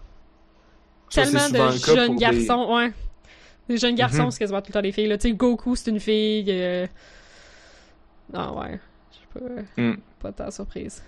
Ça, 1.11 1.23
Tellement 1.25 1.49
de 1.49 1.73
jeunes 1.79 2.17
des- 2.17 2.21
garçons, 2.21 2.75
ouais. 2.75 2.93
Des 3.69 3.77
jeunes 3.77 3.95
garçons, 3.95 4.25
Mhm. 4.25 4.31
c'est 4.31 4.39
quasiment 4.39 4.61
tout 4.63 4.69
le 4.69 4.73
temps 4.75 4.83
des 4.83 4.93
filles. 4.93 5.09
Là. 5.09 5.19
Tu 5.19 5.29
sais, 5.29 5.35
Goku, 5.35 5.77
c'est 5.77 5.91
une 5.91 6.01
fille. 6.01 6.47
euh, 6.49 6.87
Non, 8.33 8.59
ouais. 8.61 8.79
Je 9.11 9.17
suis 9.17 9.27
pas, 9.75 9.83
Hmm. 9.83 9.97
pas 10.21 10.33
tant 10.33 10.51
surprise. 10.51 11.03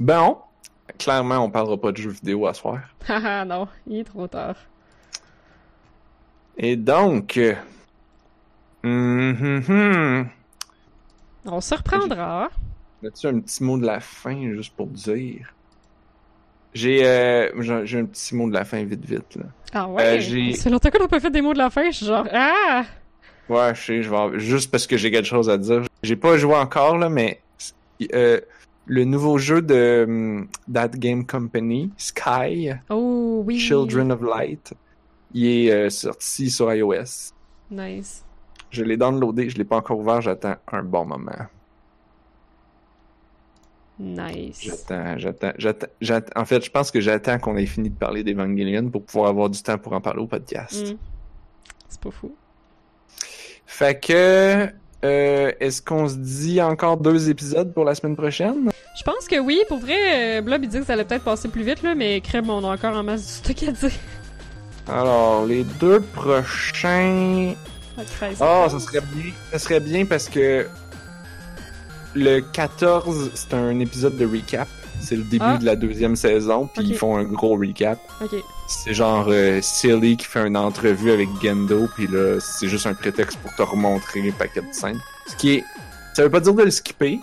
Bon, 0.00 0.38
clairement, 0.98 1.38
on 1.38 1.50
parlera 1.50 1.76
pas 1.80 1.92
de 1.92 1.96
jeux 1.98 2.10
vidéo 2.10 2.46
à 2.46 2.54
soir. 2.54 2.80
Haha, 3.08 3.44
non, 3.46 3.68
il 3.86 3.98
est 4.00 4.04
trop 4.04 4.26
tard. 4.26 4.56
Et 6.56 6.76
donc. 6.76 7.40
hum, 8.82 9.62
hum. 9.68 10.28
On 11.44 11.60
se 11.60 11.74
reprendra. 11.74 12.50
As-tu 13.04 13.26
un 13.26 13.40
petit 13.40 13.62
mot 13.62 13.76
de 13.78 13.84
la 13.86 14.00
fin, 14.00 14.52
juste 14.54 14.74
pour 14.74 14.86
dire? 14.86 15.54
J'ai 16.72 17.06
euh, 17.06 17.84
j'ai 17.84 17.98
un 18.00 18.04
petit 18.06 18.34
mot 18.34 18.48
de 18.48 18.54
la 18.54 18.64
fin 18.64 18.82
vite 18.82 19.04
vite 19.04 19.36
là. 19.36 19.44
Ah 19.72 19.88
ouais? 19.88 20.02
Euh, 20.16 20.20
j'ai- 20.20 20.52
C'est 20.54 20.70
longtemps 20.70 20.90
qu'on 20.90 20.98
n'a 21.00 21.08
pas 21.08 21.20
fait 21.20 21.30
des 21.30 21.40
mots 21.40 21.52
de 21.52 21.58
la 21.58 21.70
fin. 21.70 21.88
Je 21.90 21.96
suis 21.96 22.06
genre, 22.06 22.26
ah! 22.32 22.84
Ouais, 23.48 23.74
je 23.74 23.80
sais, 23.80 24.02
je 24.02 24.10
vais 24.10 24.38
juste 24.40 24.70
parce 24.70 24.86
que 24.86 24.96
j'ai 24.96 25.10
quelque 25.10 25.26
chose 25.26 25.48
à 25.50 25.56
dire. 25.58 25.82
J'ai 26.02 26.16
pas 26.16 26.36
joué 26.38 26.54
encore 26.56 26.96
là, 26.98 27.08
mais 27.08 27.40
euh, 28.12 28.40
le 28.86 29.04
nouveau 29.04 29.38
jeu 29.38 29.62
de 29.62 30.04
hum, 30.08 30.48
That 30.72 30.88
Game 30.96 31.26
Company, 31.26 31.92
Sky, 31.96 32.72
Oh 32.90 33.42
oui! 33.46 33.58
Children 33.60 34.10
of 34.12 34.22
Light, 34.22 34.72
il 35.32 35.46
est 35.68 35.90
sorti 35.90 36.50
sur 36.50 36.72
iOS. 36.74 37.32
Nice. 37.70 38.23
Je 38.74 38.82
l'ai 38.82 38.96
downloadé, 38.96 39.48
je 39.48 39.56
l'ai 39.56 39.64
pas 39.64 39.76
encore 39.76 39.98
ouvert, 40.00 40.20
j'attends 40.20 40.56
un 40.72 40.82
bon 40.82 41.04
moment. 41.04 41.30
Nice. 44.00 44.58
J'attends, 44.62 45.16
j'attends, 45.18 45.52
j'attends, 45.56 45.86
j'attends- 46.00 46.40
En 46.40 46.44
fait, 46.44 46.64
je 46.64 46.70
pense 46.70 46.90
que 46.90 47.00
j'attends 47.00 47.38
qu'on 47.38 47.56
ait 47.56 47.66
fini 47.66 47.90
de 47.90 47.94
parler 47.96 48.24
d'Evangelion 48.24 48.90
pour 48.90 49.04
pouvoir 49.04 49.28
avoir 49.30 49.48
du 49.48 49.62
temps 49.62 49.78
pour 49.78 49.92
en 49.92 50.00
parler 50.00 50.20
au 50.20 50.26
podcast. 50.26 50.92
Mm. 50.92 50.96
C'est 51.88 52.00
pas 52.00 52.10
fou. 52.10 52.34
Fait 53.64 54.00
que, 54.00 54.68
euh, 55.04 55.52
est-ce 55.60 55.80
qu'on 55.80 56.08
se 56.08 56.16
dit 56.16 56.60
encore 56.60 56.96
deux 56.96 57.30
épisodes 57.30 57.72
pour 57.72 57.84
la 57.84 57.94
semaine 57.94 58.16
prochaine? 58.16 58.70
Je 58.98 59.02
pense 59.04 59.28
que 59.28 59.38
oui, 59.38 59.60
pour 59.68 59.78
vrai, 59.78 60.38
euh, 60.38 60.40
Blob 60.42 60.64
il 60.64 60.68
dit 60.68 60.80
que 60.80 60.86
ça 60.86 60.94
allait 60.94 61.04
peut-être 61.04 61.22
passer 61.24 61.48
plus 61.48 61.62
vite, 61.62 61.82
là, 61.84 61.94
mais 61.94 62.20
crème, 62.20 62.50
on 62.50 62.64
a 62.68 62.74
encore 62.74 62.96
en 62.96 63.04
masse 63.04 63.22
du 63.22 63.54
stock 63.54 63.68
à 63.68 63.72
dire. 63.72 63.90
Alors, 64.88 65.46
les 65.46 65.62
deux 65.62 66.00
prochains. 66.00 67.54
Ah. 67.96 68.02
Ah, 68.40 68.66
ça 68.70 68.80
serait 68.80 69.00
bien. 69.00 69.32
Ça 69.52 69.58
serait 69.58 69.80
bien 69.80 70.04
parce 70.04 70.28
que 70.28 70.66
le 72.14 72.40
14, 72.40 73.30
c'est 73.34 73.54
un 73.54 73.78
épisode 73.80 74.16
de 74.16 74.26
recap. 74.26 74.68
C'est 75.00 75.16
le 75.16 75.24
début 75.24 75.44
Ah. 75.44 75.58
de 75.58 75.64
la 75.64 75.76
deuxième 75.76 76.16
saison, 76.16 76.68
puis 76.74 76.84
ils 76.86 76.96
font 76.96 77.16
un 77.16 77.24
gros 77.24 77.56
recap. 77.58 77.98
Ok. 78.22 78.36
C'est 78.68 78.94
genre 78.94 79.26
euh, 79.28 79.60
Silly 79.60 80.16
qui 80.16 80.24
fait 80.24 80.46
une 80.46 80.56
entrevue 80.56 81.10
avec 81.10 81.28
Gendo, 81.42 81.88
puis 81.94 82.06
là, 82.06 82.38
c'est 82.40 82.68
juste 82.68 82.86
un 82.86 82.94
prétexte 82.94 83.36
pour 83.38 83.54
te 83.54 83.62
remontrer 83.62 84.22
les 84.22 84.32
paquets 84.32 84.62
de 84.62 84.72
scènes. 84.72 85.00
Ce 85.26 85.36
qui 85.36 85.56
est... 85.56 85.64
Ça 86.14 86.22
veut 86.22 86.30
pas 86.30 86.40
dire 86.40 86.54
de 86.54 86.62
le 86.62 86.70
skipper, 86.70 87.20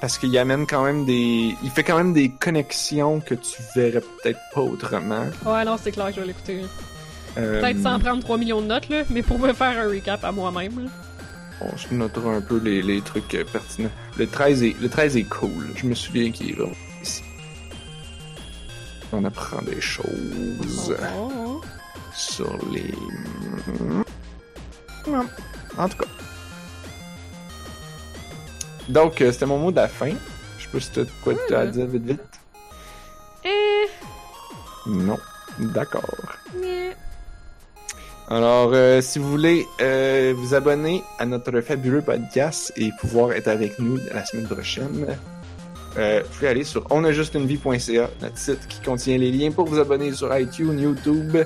parce 0.00 0.18
qu'il 0.18 0.36
amène 0.38 0.66
quand 0.66 0.84
même 0.84 1.04
des... 1.04 1.56
Il 1.64 1.70
fait 1.70 1.82
quand 1.82 1.96
même 1.96 2.12
des 2.12 2.28
connexions 2.28 3.18
que 3.20 3.34
tu 3.34 3.60
verrais 3.74 4.02
peut-être 4.22 4.38
pas 4.54 4.60
autrement. 4.60 5.24
Ouais, 5.44 5.64
non, 5.64 5.76
c'est 5.82 5.90
clair 5.90 6.08
que 6.08 6.14
je 6.14 6.20
vais 6.20 6.26
l'écouter. 6.28 6.60
Euh, 7.38 7.60
Peut-être 7.60 7.80
sans 7.82 7.98
prendre 7.98 8.22
3 8.22 8.38
millions 8.38 8.60
de 8.60 8.66
notes, 8.66 8.88
là, 8.88 9.02
mais 9.10 9.22
pour 9.22 9.38
me 9.38 9.52
faire 9.52 9.78
un 9.78 9.88
recap 9.88 10.22
à 10.24 10.32
moi-même. 10.32 10.84
là. 10.84 10.90
On 11.60 11.76
se 11.76 11.94
notera 11.94 12.30
un 12.34 12.40
peu 12.40 12.58
les, 12.58 12.82
les 12.82 13.00
trucs 13.02 13.34
euh, 13.34 13.44
pertinents. 13.44 13.90
Le 14.18 14.26
13, 14.26 14.62
est, 14.64 14.76
le 14.80 14.88
13 14.88 15.16
est 15.16 15.22
cool. 15.24 15.70
Je 15.76 15.86
me 15.86 15.94
souviens 15.94 16.30
qu'il 16.32 16.50
est 16.50 16.54
vraiment 16.54 16.74
ici. 17.02 17.22
On 19.12 19.24
apprend 19.24 19.62
des 19.62 19.80
choses 19.80 20.96
Oh. 21.16 21.60
sur 22.14 22.58
les... 22.72 22.92
Non. 25.06 25.26
En 25.78 25.88
tout 25.88 25.98
cas. 25.98 26.06
Donc, 28.88 29.20
euh, 29.20 29.30
c'était 29.32 29.46
mon 29.46 29.58
mot 29.58 29.70
de 29.70 29.76
la 29.76 29.88
fin. 29.88 30.10
Je 30.58 30.64
sais 30.64 30.68
pas 30.70 30.80
si 30.80 30.90
t'as 30.90 31.02
quoi 31.22 31.34
t'as 31.48 31.60
à 31.60 31.66
dire 31.66 31.86
vite 31.86 32.02
vite. 32.04 32.20
Eh, 33.44 33.86
Non. 34.86 35.18
D'accord. 35.58 36.02
Alors, 38.32 38.70
euh, 38.72 39.02
si 39.02 39.18
vous 39.18 39.30
voulez 39.30 39.68
euh, 39.82 40.32
vous 40.34 40.54
abonner 40.54 41.02
à 41.18 41.26
notre 41.26 41.60
fabuleux 41.60 42.00
podcast 42.00 42.72
et 42.78 42.88
pouvoir 42.98 43.32
être 43.32 43.48
avec 43.48 43.78
nous 43.78 43.98
la 44.10 44.24
semaine 44.24 44.46
prochaine, 44.46 45.06
euh, 45.98 46.22
vous 46.24 46.34
pouvez 46.34 46.48
aller 46.48 46.64
sur 46.64 46.90
onajustunevie.ca, 46.90 48.08
notre 48.22 48.38
site 48.38 48.66
qui 48.68 48.80
contient 48.80 49.18
les 49.18 49.30
liens 49.30 49.50
pour 49.50 49.66
vous 49.66 49.78
abonner 49.78 50.14
sur 50.14 50.34
iTunes, 50.34 50.80
YouTube, 50.80 51.36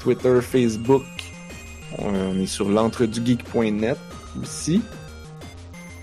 Twitter, 0.00 0.40
Facebook. 0.40 1.04
On 1.98 2.40
est 2.40 2.46
sur 2.46 2.70
l'entredugeek.net 2.70 3.98
aussi. 4.42 4.80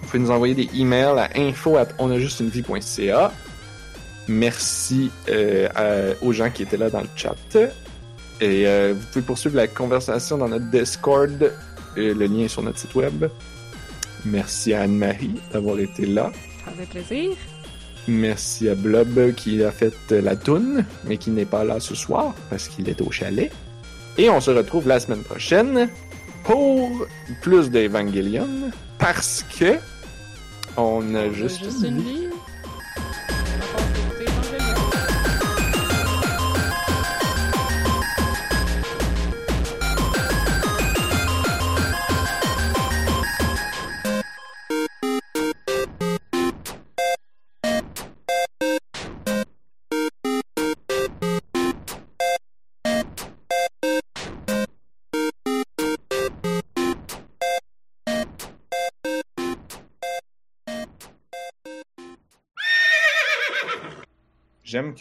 Vous 0.02 0.08
pouvez 0.08 0.20
nous 0.20 0.30
envoyer 0.30 0.54
des 0.54 0.70
emails 0.76 1.18
à 1.18 1.30
info 1.36 1.78
at 1.78 1.88
onajustunevie.ca. 1.98 3.32
Merci 4.28 5.10
aux 6.22 6.32
gens 6.32 6.52
qui 6.52 6.62
étaient 6.62 6.78
là 6.78 6.92
dans 6.92 7.02
le 7.02 7.10
chat. 7.16 7.36
Et 8.42 8.68
euh, 8.68 8.94
vous 8.98 9.06
pouvez 9.12 9.26
poursuivre 9.26 9.56
la 9.56 9.68
conversation 9.68 10.38
dans 10.38 10.50
notre 10.50 10.66
Discord. 10.72 11.52
Le 11.96 12.14
lien 12.14 12.46
est 12.46 12.48
sur 12.48 12.64
notre 12.64 12.80
site 12.80 12.96
web. 12.96 13.26
Merci 14.26 14.74
à 14.74 14.82
Anne-Marie 14.82 15.40
d'avoir 15.54 15.80
été 15.80 16.06
là. 16.06 16.32
Ça 16.66 16.72
fait 16.72 16.86
plaisir. 16.88 17.32
Merci 18.08 18.68
à 18.70 18.76
Blob 18.76 19.34
qui 19.36 19.64
a 19.64 19.72
fait 19.72 19.94
la 20.10 20.36
toune, 20.36 20.86
mais 21.06 21.18
qui 21.18 21.30
n'est 21.30 21.46
pas 21.46 21.64
là 21.64 21.80
ce 21.80 21.94
soir 21.94 22.34
parce 22.50 22.68
qu'il 22.68 22.90
est 22.90 23.00
au 23.02 23.12
chalet. 23.12 23.52
Et 24.18 24.30
on 24.30 24.42
se 24.42 24.50
retrouve 24.52 24.88
la 24.88 25.00
semaine 25.00 25.22
prochaine 25.22 25.88
pour 26.44 26.90
plus 27.42 27.70
d'Evangelion 27.70 28.48
parce 28.98 29.46
que 29.60 29.76
on 30.78 31.14
a 31.16 31.30
juste, 31.32 31.64
Juste 31.64 31.82
une 31.84 31.98
une 31.98 32.02
vie. 32.02 32.14
vie. 32.16 32.28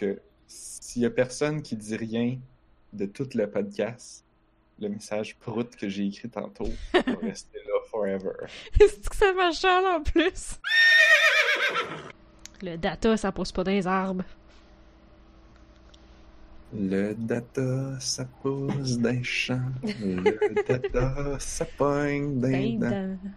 Que 0.00 0.18
s'il 0.46 1.02
y 1.02 1.06
a 1.06 1.10
personne 1.10 1.62
qui 1.62 1.76
dit 1.76 1.96
rien 1.96 2.38
de 2.92 3.06
tout 3.06 3.28
le 3.34 3.48
podcast, 3.48 4.24
le 4.80 4.88
message 4.88 5.36
prout 5.36 5.76
que 5.76 5.88
j'ai 5.88 6.06
écrit 6.06 6.28
tantôt 6.28 6.70
va 6.94 7.16
rester 7.22 7.58
là 7.58 7.74
forever. 7.90 8.32
Est-ce 8.80 9.08
que 9.08 9.16
ça 9.16 9.32
marche 9.34 9.64
en 9.64 10.02
plus? 10.02 10.58
Le 12.62 12.76
data, 12.76 13.16
ça 13.16 13.30
pousse 13.30 13.52
pas 13.52 13.62
dans 13.62 13.70
les 13.70 13.86
arbres. 13.86 14.24
Le 16.72 17.14
data, 17.14 17.98
ça 17.98 18.24
pousse 18.42 18.96
d'un 18.98 19.22
champ. 19.22 19.60
Le 19.82 20.62
data, 20.66 21.36
ça 21.38 21.64
pogne 21.76 22.40
d'un 22.40 22.50
Ben, 22.50 22.78
dents. 22.78 23.30